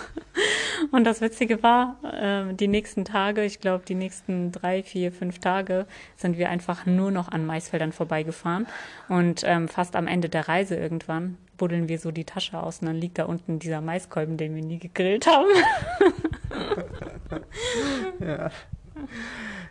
Und 0.92 1.06
das 1.06 1.22
Witzige 1.22 1.64
war, 1.64 1.96
äh, 2.04 2.54
die 2.54 2.68
nächsten 2.68 3.04
Tage, 3.04 3.44
ich 3.44 3.60
glaube 3.60 3.84
die 3.88 3.96
nächsten 3.96 4.52
drei, 4.52 4.84
vier, 4.84 5.12
fünf 5.12 5.40
Tage, 5.40 5.88
sind 6.16 6.38
wir 6.38 6.52
einfach 6.52 6.86
nur 6.86 7.10
noch 7.10 7.30
an 7.30 7.48
Maisfeldern 7.48 7.92
vorbeigefahren. 7.92 8.68
Und 9.10 9.42
ähm, 9.44 9.70
fast 9.70 9.96
am 9.96 10.06
Ende 10.06 10.30
der 10.30 10.48
Reise 10.48 10.76
irgendwann 10.76 11.07
buddeln 11.58 11.90
wir 11.90 12.00
so 12.00 12.12
die 12.12 12.26
Tasche 12.26 12.62
aus 12.62 12.80
und 12.80 12.88
dann 12.88 12.96
liegt 12.96 13.18
da 13.18 13.26
unten 13.26 13.60
dieser 13.60 13.82
Maiskolben, 13.82 14.38
den 14.38 14.56
wir 14.56 14.64
nie 14.64 14.80
gegrillt 14.80 15.28
haben. 15.28 15.48
ja. 18.20 18.52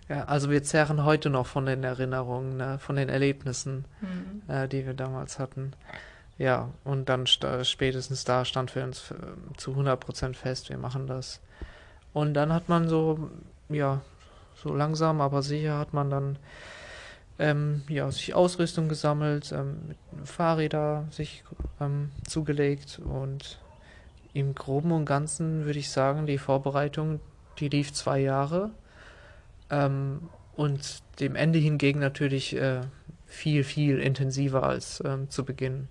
Ja, 0.09 0.25
also 0.25 0.51
wir 0.51 0.63
zehren 0.63 1.05
heute 1.05 1.31
noch 1.31 1.47
von 1.47 1.67
den 1.67 1.83
Erinnerungen, 1.83 2.57
ne, 2.57 2.79
von 2.79 2.95
den 2.95 3.09
Erlebnissen, 3.09 3.85
äh, 4.47 4.69
die 4.69 4.87
wir 4.87 4.95
damals 4.95 5.41
hatten. 5.41 5.73
Ja, 6.39 6.71
und 6.85 7.09
dann 7.09 7.27
spätestens 7.27 8.25
da 8.25 8.45
stand 8.45 8.71
für 8.71 8.85
uns 8.85 9.11
äh, 9.11 9.57
zu 9.57 9.73
100% 9.73 10.35
fest, 10.35 10.69
wir 10.69 10.79
machen 10.79 11.07
das. 11.07 11.41
Und 12.13 12.35
dann 12.35 12.53
hat 12.53 12.69
man 12.69 12.89
so, 12.89 13.31
ja, 13.69 14.01
so 14.55 14.75
langsam, 14.75 15.21
aber 15.21 15.43
sicher 15.43 15.79
hat 15.79 15.93
man 15.93 16.11
dann 16.11 16.39
ähm, 17.39 17.83
ja, 17.89 18.11
sich 18.11 18.35
Ausrüstung 18.35 18.89
gesammelt, 18.89 19.53
ähm, 19.53 19.95
Fahrräder 20.25 21.07
sich 21.11 21.45
ähm, 21.81 22.11
zugelegt 22.27 23.01
und 23.05 23.59
im 24.33 24.55
Groben 24.55 24.93
und 24.93 25.07
Ganzen 25.07 25.65
würde 25.65 25.79
ich 25.79 25.91
sagen, 25.91 26.27
die 26.27 26.39
Vorbereitung, 26.39 27.21
die 27.59 27.69
lief 27.69 27.93
zwei 27.93 28.21
Jahre. 28.21 28.71
Ähm, 29.71 30.29
und 30.57 31.03
dem 31.21 31.37
Ende 31.37 31.59
hingegen 31.59 32.01
natürlich 32.01 32.57
äh, 32.57 32.81
viel, 33.27 33.65
viel 33.65 33.99
intensiver 33.99 34.63
als 34.63 35.03
ähm, 35.05 35.31
zu 35.31 35.45
Beginn. 35.45 35.89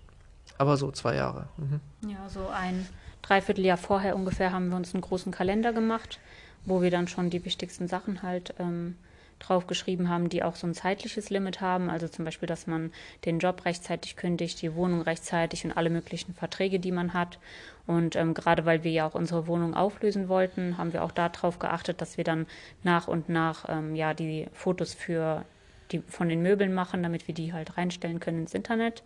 Aber 0.57 0.77
so 0.77 0.91
zwei 0.91 1.15
Jahre. 1.15 1.47
Mhm. 1.57 2.09
Ja, 2.09 2.29
so 2.29 2.47
ein 2.47 2.87
Dreivierteljahr 3.21 3.77
vorher 3.77 4.15
ungefähr 4.15 4.51
haben 4.51 4.69
wir 4.69 4.77
uns 4.77 4.93
einen 4.93 5.01
großen 5.01 5.31
Kalender 5.31 5.73
gemacht, 5.73 6.19
wo 6.65 6.81
wir 6.81 6.91
dann 6.91 7.07
schon 7.07 7.29
die 7.29 7.45
wichtigsten 7.45 7.87
Sachen 7.87 8.21
halt 8.23 8.53
ähm, 8.59 8.95
draufgeschrieben 9.39 10.09
haben, 10.09 10.29
die 10.29 10.43
auch 10.43 10.55
so 10.55 10.65
ein 10.65 10.73
zeitliches 10.73 11.29
Limit 11.29 11.61
haben. 11.61 11.89
Also 11.89 12.07
zum 12.07 12.25
Beispiel, 12.25 12.47
dass 12.47 12.67
man 12.67 12.91
den 13.25 13.39
Job 13.39 13.65
rechtzeitig 13.65 14.15
kündigt, 14.15 14.61
die 14.61 14.75
Wohnung 14.75 15.01
rechtzeitig 15.01 15.65
und 15.65 15.71
alle 15.73 15.89
möglichen 15.89 16.33
Verträge, 16.33 16.79
die 16.79 16.91
man 16.91 17.13
hat. 17.13 17.39
Und 17.87 18.15
ähm, 18.15 18.33
gerade 18.33 18.65
weil 18.65 18.83
wir 18.83 18.91
ja 18.91 19.07
auch 19.07 19.15
unsere 19.15 19.47
Wohnung 19.47 19.73
auflösen 19.73 20.29
wollten, 20.29 20.77
haben 20.77 20.93
wir 20.93 21.03
auch 21.03 21.11
darauf 21.11 21.59
geachtet, 21.59 22.01
dass 22.01 22.17
wir 22.17 22.23
dann 22.23 22.47
nach 22.83 23.07
und 23.07 23.29
nach 23.29 23.65
ähm, 23.69 23.95
ja 23.95 24.13
die 24.13 24.47
Fotos 24.53 24.93
für 24.93 25.45
die 25.91 25.99
von 25.99 26.29
den 26.29 26.41
Möbeln 26.41 26.73
machen, 26.73 27.03
damit 27.03 27.27
wir 27.27 27.35
die 27.35 27.53
halt 27.53 27.77
reinstellen 27.77 28.19
können 28.19 28.41
ins 28.41 28.53
Internet. 28.53 29.03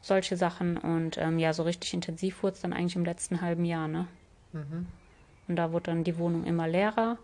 Solche 0.00 0.36
Sachen. 0.36 0.76
Und 0.76 1.18
ähm, 1.18 1.38
ja, 1.38 1.52
so 1.52 1.62
richtig 1.62 1.94
intensiv 1.94 2.42
wurde 2.42 2.54
es 2.54 2.60
dann 2.60 2.72
eigentlich 2.72 2.96
im 2.96 3.04
letzten 3.04 3.40
halben 3.40 3.64
Jahr, 3.64 3.88
ne? 3.88 4.06
Mhm. 4.52 4.86
Und 5.46 5.56
da 5.56 5.72
wurde 5.72 5.84
dann 5.84 6.04
die 6.04 6.18
Wohnung 6.18 6.44
immer 6.44 6.68
leerer. 6.68 7.18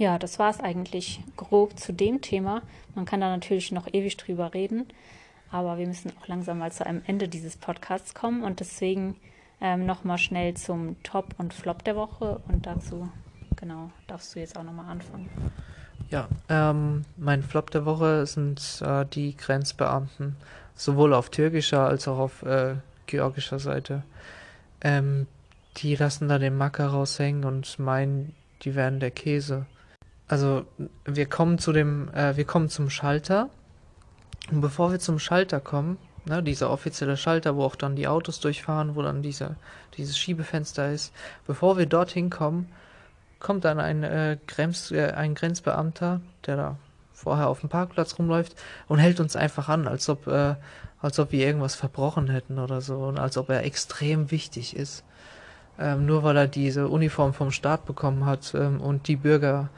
Ja, 0.00 0.18
das 0.18 0.38
war 0.38 0.48
es 0.48 0.60
eigentlich 0.60 1.20
grob 1.36 1.78
zu 1.78 1.92
dem 1.92 2.22
Thema. 2.22 2.62
Man 2.94 3.04
kann 3.04 3.20
da 3.20 3.28
natürlich 3.28 3.70
noch 3.70 3.86
ewig 3.92 4.16
drüber 4.16 4.54
reden, 4.54 4.86
aber 5.50 5.76
wir 5.76 5.86
müssen 5.86 6.10
auch 6.18 6.26
langsam 6.26 6.56
mal 6.56 6.72
zu 6.72 6.86
einem 6.86 7.02
Ende 7.06 7.28
dieses 7.28 7.58
Podcasts 7.58 8.14
kommen 8.14 8.42
und 8.42 8.60
deswegen 8.60 9.16
ähm, 9.60 9.84
nochmal 9.84 10.16
schnell 10.16 10.54
zum 10.54 10.96
Top 11.02 11.34
und 11.36 11.52
Flop 11.52 11.84
der 11.84 11.96
Woche 11.96 12.40
und 12.48 12.64
dazu, 12.64 13.10
genau, 13.56 13.90
darfst 14.06 14.34
du 14.34 14.40
jetzt 14.40 14.56
auch 14.56 14.62
nochmal 14.62 14.90
anfangen. 14.90 15.28
Ja, 16.08 16.30
ähm, 16.48 17.04
mein 17.18 17.42
Flop 17.42 17.70
der 17.70 17.84
Woche 17.84 18.24
sind 18.24 18.80
äh, 18.80 19.04
die 19.04 19.36
Grenzbeamten, 19.36 20.36
sowohl 20.74 21.12
auf 21.12 21.28
türkischer 21.28 21.86
als 21.86 22.08
auch 22.08 22.18
auf 22.18 22.42
äh, 22.42 22.76
georgischer 23.04 23.58
Seite. 23.58 24.02
Ähm, 24.80 25.26
die 25.76 25.94
lassen 25.94 26.30
da 26.30 26.38
den 26.38 26.56
Macker 26.56 26.86
raushängen 26.86 27.44
und 27.44 27.78
meinen, 27.78 28.34
die 28.62 28.74
wären 28.74 28.98
der 28.98 29.10
Käse. 29.10 29.66
Also 30.30 30.64
wir 31.04 31.26
kommen 31.26 31.58
zu 31.58 31.72
dem, 31.72 32.08
äh, 32.14 32.36
wir 32.36 32.44
kommen 32.44 32.68
zum 32.68 32.88
Schalter 32.88 33.50
und 34.52 34.60
bevor 34.60 34.92
wir 34.92 35.00
zum 35.00 35.18
Schalter 35.18 35.58
kommen, 35.58 35.98
ne, 36.24 36.40
dieser 36.40 36.70
offizielle 36.70 37.16
Schalter, 37.16 37.56
wo 37.56 37.64
auch 37.64 37.74
dann 37.74 37.96
die 37.96 38.06
Autos 38.06 38.38
durchfahren, 38.38 38.94
wo 38.94 39.02
dann 39.02 39.22
dieser, 39.22 39.56
dieses 39.96 40.16
Schiebefenster 40.16 40.92
ist, 40.92 41.12
bevor 41.48 41.78
wir 41.78 41.86
dorthin 41.86 42.30
kommen, 42.30 42.70
kommt 43.40 43.64
dann 43.64 43.80
ein, 43.80 44.04
äh, 44.04 44.38
Grenz, 44.46 44.92
äh, 44.92 45.10
ein 45.10 45.34
Grenzbeamter, 45.34 46.20
der 46.46 46.56
da 46.56 46.76
vorher 47.12 47.48
auf 47.48 47.58
dem 47.58 47.68
Parkplatz 47.68 48.16
rumläuft 48.16 48.54
und 48.86 49.00
hält 49.00 49.18
uns 49.18 49.34
einfach 49.34 49.68
an, 49.68 49.88
als 49.88 50.08
ob, 50.08 50.28
äh, 50.28 50.54
als 51.00 51.18
ob 51.18 51.32
wir 51.32 51.44
irgendwas 51.44 51.74
verbrochen 51.74 52.28
hätten 52.28 52.60
oder 52.60 52.80
so 52.82 52.98
und 52.98 53.18
als 53.18 53.36
ob 53.36 53.48
er 53.48 53.64
extrem 53.64 54.30
wichtig 54.30 54.76
ist. 54.76 55.02
Ähm, 55.76 56.06
nur 56.06 56.22
weil 56.22 56.36
er 56.36 56.46
diese 56.46 56.86
Uniform 56.86 57.34
vom 57.34 57.50
Staat 57.50 57.84
bekommen 57.84 58.26
hat 58.26 58.54
ähm, 58.54 58.80
und 58.80 59.08
die 59.08 59.16
Bürger 59.16 59.70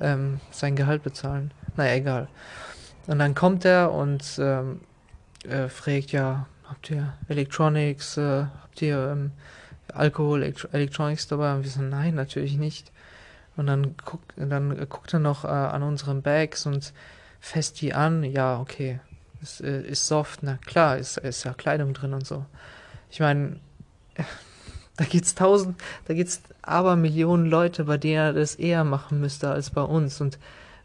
ähm, 0.00 0.40
sein 0.50 0.76
Gehalt 0.76 1.02
bezahlen. 1.02 1.52
Naja, 1.76 1.94
egal. 1.94 2.28
Und 3.06 3.18
dann 3.18 3.34
kommt 3.34 3.64
er 3.64 3.92
und 3.92 4.24
ähm, 4.38 4.80
äh, 5.44 5.68
fragt, 5.68 6.12
ja, 6.12 6.46
habt 6.64 6.90
ihr 6.90 7.12
Electronics, 7.28 8.16
äh, 8.16 8.46
habt 8.62 8.82
ihr 8.82 9.10
ähm, 9.12 9.30
Alkohol, 9.92 10.42
Elektro 10.42 10.68
Electronics 10.72 11.28
dabei? 11.28 11.54
Und 11.54 11.62
wir 11.62 11.70
so, 11.70 11.82
nein, 11.82 12.14
natürlich 12.14 12.56
nicht. 12.56 12.92
Und 13.56 13.68
dann 13.68 13.96
guckt, 14.04 14.34
dann 14.36 14.76
guckt 14.88 15.14
er 15.14 15.20
noch 15.20 15.44
äh, 15.44 15.48
an 15.48 15.82
unseren 15.82 16.22
Bags 16.22 16.66
und 16.66 16.92
fässt 17.40 17.80
die 17.80 17.94
an. 17.94 18.24
Ja, 18.24 18.60
okay, 18.60 19.00
ist, 19.40 19.60
äh, 19.60 19.82
ist 19.82 20.06
soft. 20.06 20.42
Na 20.42 20.58
klar, 20.66 20.98
ist, 20.98 21.16
ist 21.18 21.44
ja 21.44 21.54
Kleidung 21.54 21.94
drin 21.94 22.12
und 22.12 22.26
so. 22.26 22.44
Ich 23.10 23.20
meine, 23.20 23.60
da 24.96 25.04
gibt's 25.04 25.34
tausend, 25.34 25.80
da 26.06 26.14
gibt's 26.14 26.42
aber 26.62 26.96
Millionen 26.96 27.46
Leute, 27.46 27.84
bei 27.84 27.98
denen 27.98 28.16
er 28.16 28.32
das 28.32 28.54
eher 28.54 28.84
machen 28.84 29.20
müsste 29.20 29.50
als 29.50 29.70
bei 29.70 29.82
uns. 29.82 30.20
Und 30.20 30.38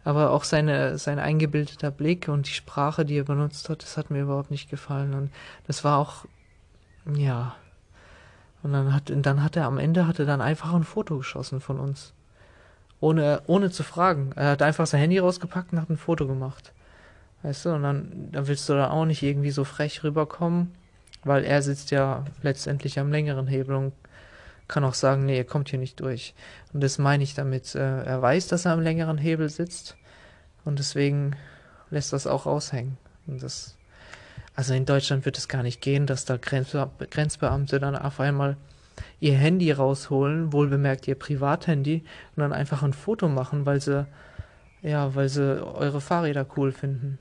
aber 0.04 0.32
auch 0.32 0.44
seine, 0.44 0.98
sein 0.98 1.20
eingebildeter 1.20 1.92
Blick 1.92 2.28
und 2.28 2.48
die 2.48 2.54
Sprache, 2.54 3.06
die 3.06 3.20
er 3.20 3.24
benutzt 3.24 3.70
hat, 3.70 3.84
das 3.84 3.98
hat 3.98 4.10
mir 4.10 4.22
überhaupt 4.22 4.52
nicht 4.52 4.70
gefallen. 4.70 5.14
Und 5.14 5.32
das 5.68 5.84
war 5.84 5.98
auch, 5.98 6.26
ja. 7.16 7.56
Und 8.64 8.74
dann 8.74 8.94
hat, 8.94 9.12
dann 9.14 9.44
hat 9.44 9.56
er 9.56 9.66
am 9.66 9.78
Ende 9.78 10.08
hat 10.08 10.20
er 10.20 10.26
dann 10.26 10.42
einfach 10.42 10.74
ein 10.74 10.84
Foto 10.84 11.18
geschossen 11.18 11.62
von 11.62 11.80
uns. 11.80 12.14
Ohne, 13.00 13.42
ohne 13.48 13.72
zu 13.72 13.84
fragen. 13.84 14.32
Er 14.36 14.52
hat 14.52 14.62
einfach 14.62 14.86
sein 14.86 15.02
Handy 15.02 15.20
rausgepackt 15.20 15.74
und 15.74 15.82
hat 15.82 15.90
ein 15.90 15.98
Foto 15.98 16.28
gemacht. 16.28 16.74
Weißt 17.44 17.66
du, 17.66 17.70
und 17.72 17.84
dann, 17.84 18.30
dann 18.32 18.48
willst 18.48 18.70
du 18.70 18.74
da 18.74 18.92
auch 18.92 19.06
nicht 19.06 19.24
irgendwie 19.24 19.50
so 19.50 19.64
frech 19.64 20.04
rüberkommen, 20.04 20.72
weil 21.24 21.44
er 21.44 21.62
sitzt 21.64 21.90
ja 21.90 22.26
letztendlich 22.44 23.00
am 23.00 23.12
längeren 23.12 23.48
Hebel 23.48 23.76
und 23.76 23.94
kann 24.68 24.84
auch 24.84 24.94
sagen, 24.94 25.26
nee, 25.26 25.38
er 25.38 25.44
kommt 25.44 25.70
hier 25.70 25.80
nicht 25.80 26.00
durch. 26.00 26.34
Und 26.74 26.82
das 26.82 26.98
meine 26.98 27.24
ich 27.24 27.34
damit. 27.34 27.76
Äh, 27.76 28.04
er 28.04 28.22
weiß, 28.22 28.48
dass 28.48 28.66
er 28.66 28.74
am 28.74 28.82
längeren 28.82 29.18
Hebel 29.18 29.50
sitzt 29.50 29.98
und 30.64 30.80
deswegen 30.80 31.36
lässt 31.90 32.14
das 32.14 32.28
auch 32.28 32.46
raushängen. 32.46 32.98
Und 33.28 33.44
das, 33.44 33.78
also 34.56 34.74
in 34.74 34.86
Deutschland 34.86 35.26
wird 35.26 35.38
es 35.38 35.48
gar 35.48 35.64
nicht 35.64 35.82
gehen, 35.82 36.06
dass 36.08 36.26
da 36.26 36.38
Grenzbe 36.38 36.90
Grenzbeamte 37.10 37.80
dann 37.80 37.96
auf 37.96 38.20
einmal 38.20 38.58
ihr 39.20 39.36
Handy 39.36 39.72
rausholen, 39.72 40.54
wohlbemerkt 40.54 41.08
ihr 41.08 41.16
Privathandy, 41.16 42.04
und 42.36 42.42
dann 42.42 42.54
einfach 42.54 42.84
ein 42.84 42.94
Foto 42.94 43.28
machen, 43.28 43.66
weil 43.66 43.82
sie 43.82 44.08
Ja, 44.82 45.16
weil 45.16 45.30
sie 45.30 45.64
eure 45.64 46.02
Fahrräder 46.02 46.46
cool 46.58 46.72
finden. 46.72 47.20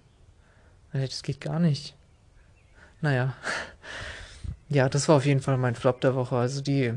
Das 0.92 1.22
geht 1.22 1.40
gar 1.40 1.60
nicht. 1.60 1.94
Naja. 3.00 3.34
Ja, 4.72 4.88
das 4.88 5.08
war 5.08 5.16
auf 5.16 5.26
jeden 5.26 5.40
Fall 5.40 5.56
mein 5.56 5.74
Flop 5.74 6.00
der 6.00 6.14
Woche. 6.14 6.36
Also 6.36 6.60
die 6.60 6.94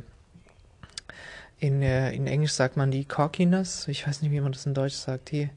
in, 1.64 1.82
äh, 1.82 2.12
in 2.12 2.28
Englisch 2.28 2.52
sagt 2.52 2.76
man 2.76 2.92
die 2.92 3.06
Cockiness, 3.06 3.88
ich 3.88 4.06
weiß 4.06 4.22
nicht, 4.22 4.32
wie 4.32 4.42
man 4.42 4.52
das 4.52 4.66
in 4.66 4.74
Deutsch 4.74 4.96
sagt, 4.96 5.32
die, 5.32 5.50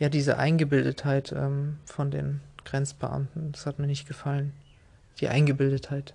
ja, 0.00 0.08
diese 0.08 0.36
Eingebildetheit 0.36 1.30
ähm, 1.30 1.78
von 1.84 2.10
den 2.10 2.40
Grenzbeamten, 2.64 3.52
das 3.52 3.64
hat 3.64 3.78
mir 3.78 3.86
nicht 3.86 4.08
gefallen. 4.08 4.52
Die 5.20 5.28
Eingebildetheit. 5.28 6.14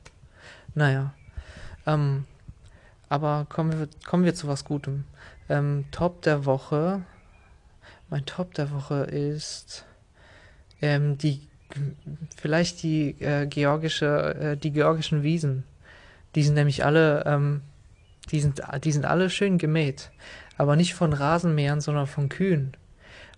Naja. 0.75 1.13
Ähm, 1.85 2.25
aber 3.07 3.45
kommen 3.47 3.79
wir, 3.79 3.87
kommen 4.05 4.25
wir 4.25 4.35
zu 4.35 4.49
was 4.49 4.65
Gutem. 4.65 5.05
Ähm, 5.47 5.85
Top 5.91 6.23
der 6.23 6.43
Woche. 6.43 7.03
Mein 8.09 8.25
Top 8.25 8.53
der 8.53 8.71
Woche 8.71 9.03
ist 9.03 9.85
ähm, 10.81 11.17
die 11.17 11.47
vielleicht 12.35 12.83
die 12.83 13.15
äh, 13.21 13.47
georgische, 13.47 14.35
äh, 14.35 14.57
die 14.57 14.71
georgischen 14.71 15.23
Wiesen. 15.23 15.63
Die 16.35 16.43
sind 16.43 16.55
nämlich 16.55 16.83
alle 16.83 17.23
ähm, 17.25 17.61
die 18.31 18.39
sind, 18.39 18.61
die 18.83 18.91
sind 18.91 19.05
alle 19.05 19.29
schön 19.29 19.57
gemäht. 19.57 20.11
Aber 20.57 20.75
nicht 20.75 20.95
von 20.95 21.13
Rasenmähern, 21.13 21.81
sondern 21.81 22.07
von 22.07 22.29
Kühen. 22.29 22.75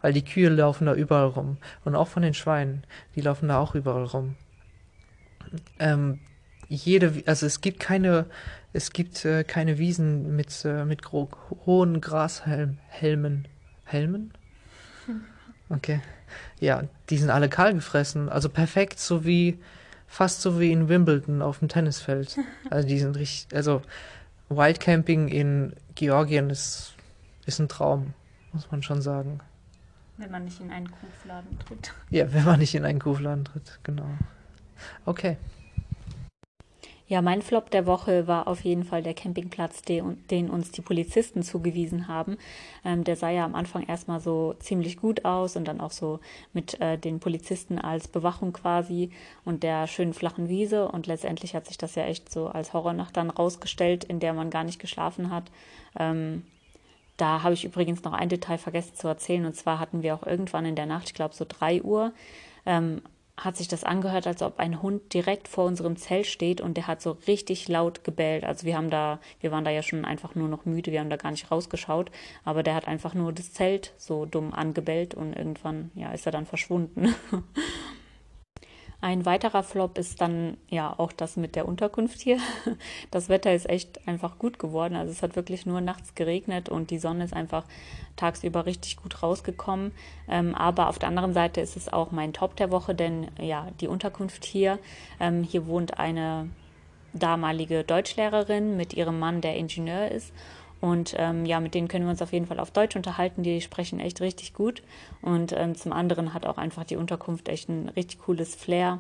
Weil 0.01 0.13
die 0.13 0.23
Kühe 0.23 0.49
laufen 0.49 0.85
da 0.85 0.93
überall 0.93 1.27
rum. 1.27 1.57
Und 1.83 1.95
auch 1.95 2.07
von 2.07 2.23
den 2.23 2.33
Schweinen. 2.33 2.83
Die 3.15 3.21
laufen 3.21 3.49
da 3.49 3.59
auch 3.59 3.75
überall 3.75 4.05
rum. 4.05 4.35
Ähm, 5.79 6.19
jede, 6.69 7.23
also 7.25 7.45
es 7.45 7.61
gibt 7.61 7.79
keine, 7.79 8.27
es 8.71 8.93
gibt 8.93 9.25
äh, 9.25 9.43
keine 9.43 9.77
Wiesen 9.77 10.35
mit, 10.35 10.63
äh, 10.63 10.85
mit 10.85 11.01
hohen 11.11 11.99
Grashelmen. 11.99 13.47
Helmen? 13.83 14.31
Okay. 15.69 16.01
Ja, 16.59 16.83
die 17.09 17.17
sind 17.17 17.29
alle 17.29 17.49
kahl 17.49 17.73
gefressen. 17.73 18.29
Also 18.29 18.49
perfekt, 18.49 18.99
so 18.99 19.25
wie, 19.25 19.59
fast 20.07 20.41
so 20.41 20.59
wie 20.59 20.71
in 20.71 20.89
Wimbledon 20.89 21.41
auf 21.41 21.59
dem 21.59 21.67
Tennisfeld. 21.67 22.37
Also 22.69 22.87
die 22.87 22.99
sind 22.99 23.17
richtig, 23.17 23.55
also 23.55 23.81
Wildcamping 24.49 25.27
in 25.27 25.73
Georgien 25.95 26.49
ist, 26.49 26.93
ist 27.45 27.59
ein 27.59 27.69
Traum, 27.69 28.13
muss 28.51 28.69
man 28.71 28.83
schon 28.83 29.01
sagen. 29.01 29.39
Wenn 30.17 30.31
man 30.31 30.45
nicht 30.45 30.59
in 30.59 30.71
einen 30.71 30.89
Kuhfladen 30.91 31.57
tritt. 31.59 31.93
Ja, 32.09 32.33
wenn 32.33 32.43
man 32.43 32.59
nicht 32.59 32.75
in 32.75 32.83
einen 32.83 32.99
Kuhfladen 32.99 33.45
tritt, 33.45 33.79
genau. 33.83 34.09
Okay. 35.05 35.37
Ja, 37.09 37.23
mein 37.23 37.41
Flop 37.41 37.71
der 37.71 37.87
Woche 37.87 38.27
war 38.27 38.47
auf 38.47 38.63
jeden 38.63 38.83
Fall 38.83 39.01
der 39.01 39.15
Campingplatz, 39.15 39.81
den, 39.81 40.23
den 40.27 40.47
uns 40.47 40.69
die 40.69 40.83
Polizisten 40.83 41.41
zugewiesen 41.41 42.07
haben. 42.07 42.37
Ähm, 42.85 43.03
der 43.03 43.15
sah 43.15 43.31
ja 43.31 43.45
am 43.45 43.55
Anfang 43.55 43.81
erstmal 43.81 44.19
so 44.19 44.53
ziemlich 44.59 44.97
gut 44.97 45.25
aus 45.25 45.55
und 45.55 45.67
dann 45.67 45.81
auch 45.81 45.89
so 45.89 46.19
mit 46.53 46.79
äh, 46.79 46.99
den 46.99 47.19
Polizisten 47.19 47.79
als 47.79 48.07
Bewachung 48.07 48.53
quasi 48.53 49.09
und 49.43 49.63
der 49.63 49.87
schönen 49.87 50.13
flachen 50.13 50.49
Wiese. 50.49 50.87
Und 50.87 51.07
letztendlich 51.07 51.55
hat 51.55 51.65
sich 51.65 51.79
das 51.79 51.95
ja 51.95 52.03
echt 52.03 52.31
so 52.31 52.45
als 52.45 52.73
Horrornacht 52.73 53.17
dann 53.17 53.31
rausgestellt, 53.31 54.03
in 54.03 54.19
der 54.19 54.33
man 54.33 54.51
gar 54.51 54.63
nicht 54.63 54.77
geschlafen 54.77 55.31
hat. 55.31 55.45
Ähm, 55.97 56.43
da 57.17 57.41
habe 57.41 57.55
ich 57.55 57.65
übrigens 57.65 58.03
noch 58.03 58.13
ein 58.13 58.29
Detail 58.29 58.59
vergessen 58.59 58.93
zu 58.93 59.07
erzählen. 59.07 59.47
Und 59.47 59.55
zwar 59.55 59.79
hatten 59.79 60.03
wir 60.03 60.13
auch 60.13 60.27
irgendwann 60.27 60.65
in 60.65 60.75
der 60.75 60.85
Nacht, 60.85 61.07
ich 61.07 61.15
glaube 61.15 61.33
so 61.33 61.43
drei 61.49 61.81
Uhr, 61.81 62.13
ähm, 62.67 63.01
hat 63.39 63.57
sich 63.57 63.67
das 63.67 63.83
angehört, 63.83 64.27
als 64.27 64.41
ob 64.41 64.59
ein 64.59 64.81
Hund 64.81 65.13
direkt 65.13 65.47
vor 65.47 65.65
unserem 65.65 65.95
Zelt 65.95 66.27
steht 66.27 66.61
und 66.61 66.75
der 66.75 66.87
hat 66.87 67.01
so 67.01 67.17
richtig 67.27 67.67
laut 67.67 68.03
gebellt. 68.03 68.43
Also 68.43 68.65
wir 68.65 68.75
haben 68.75 68.89
da, 68.89 69.19
wir 69.39 69.51
waren 69.51 69.65
da 69.65 69.71
ja 69.71 69.81
schon 69.81 70.05
einfach 70.05 70.35
nur 70.35 70.47
noch 70.47 70.65
müde, 70.65 70.91
wir 70.91 70.99
haben 70.99 71.09
da 71.09 71.15
gar 71.15 71.31
nicht 71.31 71.49
rausgeschaut, 71.49 72.11
aber 72.43 72.63
der 72.63 72.75
hat 72.75 72.87
einfach 72.87 73.13
nur 73.13 73.31
das 73.31 73.53
Zelt 73.53 73.93
so 73.97 74.25
dumm 74.25 74.53
angebellt 74.53 75.13
und 75.15 75.33
irgendwann, 75.33 75.91
ja, 75.95 76.11
ist 76.11 76.25
er 76.25 76.31
dann 76.31 76.45
verschwunden. 76.45 77.15
Ein 79.01 79.25
weiterer 79.25 79.63
Flop 79.63 79.97
ist 79.97 80.19
dann 80.19 80.57
ja 80.67 80.93
auch 80.97 81.13
das 81.13 81.37
mit 81.37 81.55
der 81.55 81.67
Unterkunft 81.67 82.19
hier. 82.19 82.37
Das 83.11 83.29
Wetter 83.29 83.53
ist 83.53 83.69
echt 83.69 84.07
einfach 84.07 84.37
gut 84.37 84.59
geworden. 84.59 84.95
Also 84.95 85.11
es 85.11 85.23
hat 85.23 85.35
wirklich 85.35 85.65
nur 85.65 85.79
nachts 85.79 86.15
geregnet 86.15 86.67
und 86.67 86.91
die 86.91 86.99
Sonne 86.99 87.23
ist 87.23 87.33
einfach 87.33 87.63
tagsüber 88.17 88.65
richtig 88.65 88.97
gut 88.97 89.23
rausgekommen. 89.23 89.93
Ähm, 90.27 90.53
aber 90.53 90.89
auf 90.89 90.99
der 90.99 91.09
anderen 91.09 91.33
Seite 91.33 91.61
ist 91.61 91.77
es 91.77 91.91
auch 91.91 92.11
mein 92.11 92.33
Top 92.33 92.57
der 92.57 92.71
Woche, 92.71 92.93
denn 92.93 93.29
ja, 93.39 93.67
die 93.79 93.87
Unterkunft 93.87 94.43
hier, 94.43 94.79
ähm, 95.19 95.43
hier 95.43 95.65
wohnt 95.65 95.97
eine 95.97 96.49
damalige 97.13 97.83
Deutschlehrerin 97.83 98.75
mit 98.75 98.93
ihrem 98.93 99.17
Mann, 99.17 99.41
der 99.41 99.55
Ingenieur 99.55 100.09
ist. 100.09 100.33
Und 100.81 101.13
ähm, 101.17 101.45
ja, 101.45 101.59
mit 101.59 101.73
denen 101.73 101.87
können 101.87 102.05
wir 102.05 102.11
uns 102.11 102.21
auf 102.21 102.31
jeden 102.31 102.45
Fall 102.45 102.59
auf 102.59 102.71
Deutsch 102.71 102.95
unterhalten. 102.95 103.43
Die 103.43 103.61
sprechen 103.61 103.99
echt 103.99 104.21
richtig 104.21 104.53
gut. 104.53 104.81
Und 105.21 105.51
ähm, 105.51 105.75
zum 105.75 105.91
anderen 105.91 106.33
hat 106.33 106.45
auch 106.45 106.57
einfach 106.57 106.85
die 106.85 106.95
Unterkunft 106.95 107.49
echt 107.49 107.69
ein 107.69 107.89
richtig 107.89 108.19
cooles 108.19 108.55
Flair 108.55 108.99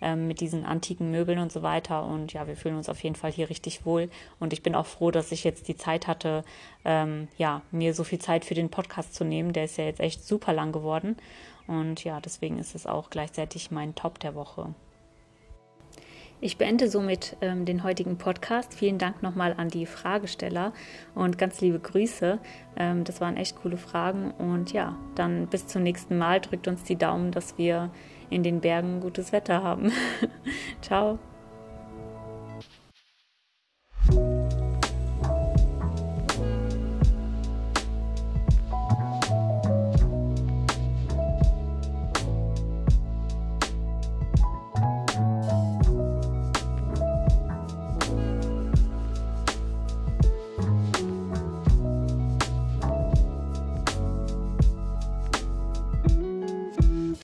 ähm, 0.00 0.26
mit 0.26 0.40
diesen 0.40 0.64
antiken 0.64 1.10
Möbeln 1.10 1.38
und 1.38 1.52
so 1.52 1.62
weiter. 1.62 2.04
Und 2.04 2.32
ja, 2.32 2.46
wir 2.46 2.56
fühlen 2.56 2.76
uns 2.76 2.88
auf 2.88 3.02
jeden 3.02 3.14
Fall 3.14 3.30
hier 3.30 3.48
richtig 3.48 3.86
wohl. 3.86 4.10
Und 4.40 4.52
ich 4.52 4.62
bin 4.62 4.74
auch 4.74 4.86
froh, 4.86 5.10
dass 5.10 5.30
ich 5.30 5.44
jetzt 5.44 5.68
die 5.68 5.76
Zeit 5.76 6.06
hatte, 6.06 6.44
ähm, 6.84 7.28
ja, 7.38 7.62
mir 7.70 7.94
so 7.94 8.02
viel 8.02 8.18
Zeit 8.18 8.44
für 8.44 8.54
den 8.54 8.70
Podcast 8.70 9.14
zu 9.14 9.24
nehmen. 9.24 9.52
Der 9.52 9.64
ist 9.64 9.76
ja 9.76 9.84
jetzt 9.84 10.00
echt 10.00 10.26
super 10.26 10.52
lang 10.52 10.72
geworden. 10.72 11.16
Und 11.68 12.02
ja, 12.02 12.20
deswegen 12.20 12.58
ist 12.58 12.74
es 12.74 12.86
auch 12.86 13.10
gleichzeitig 13.10 13.70
mein 13.70 13.94
Top 13.94 14.18
der 14.18 14.34
Woche. 14.34 14.74
Ich 16.42 16.56
beende 16.56 16.88
somit 16.88 17.36
ähm, 17.42 17.66
den 17.66 17.84
heutigen 17.84 18.16
Podcast. 18.16 18.72
Vielen 18.72 18.96
Dank 18.96 19.22
nochmal 19.22 19.54
an 19.58 19.68
die 19.68 19.84
Fragesteller 19.84 20.72
und 21.14 21.36
ganz 21.36 21.60
liebe 21.60 21.78
Grüße. 21.78 22.38
Ähm, 22.76 23.04
das 23.04 23.20
waren 23.20 23.36
echt 23.36 23.56
coole 23.56 23.76
Fragen. 23.76 24.30
Und 24.32 24.72
ja, 24.72 24.96
dann 25.14 25.48
bis 25.48 25.66
zum 25.66 25.82
nächsten 25.82 26.16
Mal. 26.16 26.40
Drückt 26.40 26.66
uns 26.66 26.82
die 26.82 26.96
Daumen, 26.96 27.30
dass 27.30 27.58
wir 27.58 27.90
in 28.30 28.42
den 28.42 28.60
Bergen 28.60 29.00
gutes 29.00 29.32
Wetter 29.32 29.62
haben. 29.62 29.92
Ciao. 30.80 31.18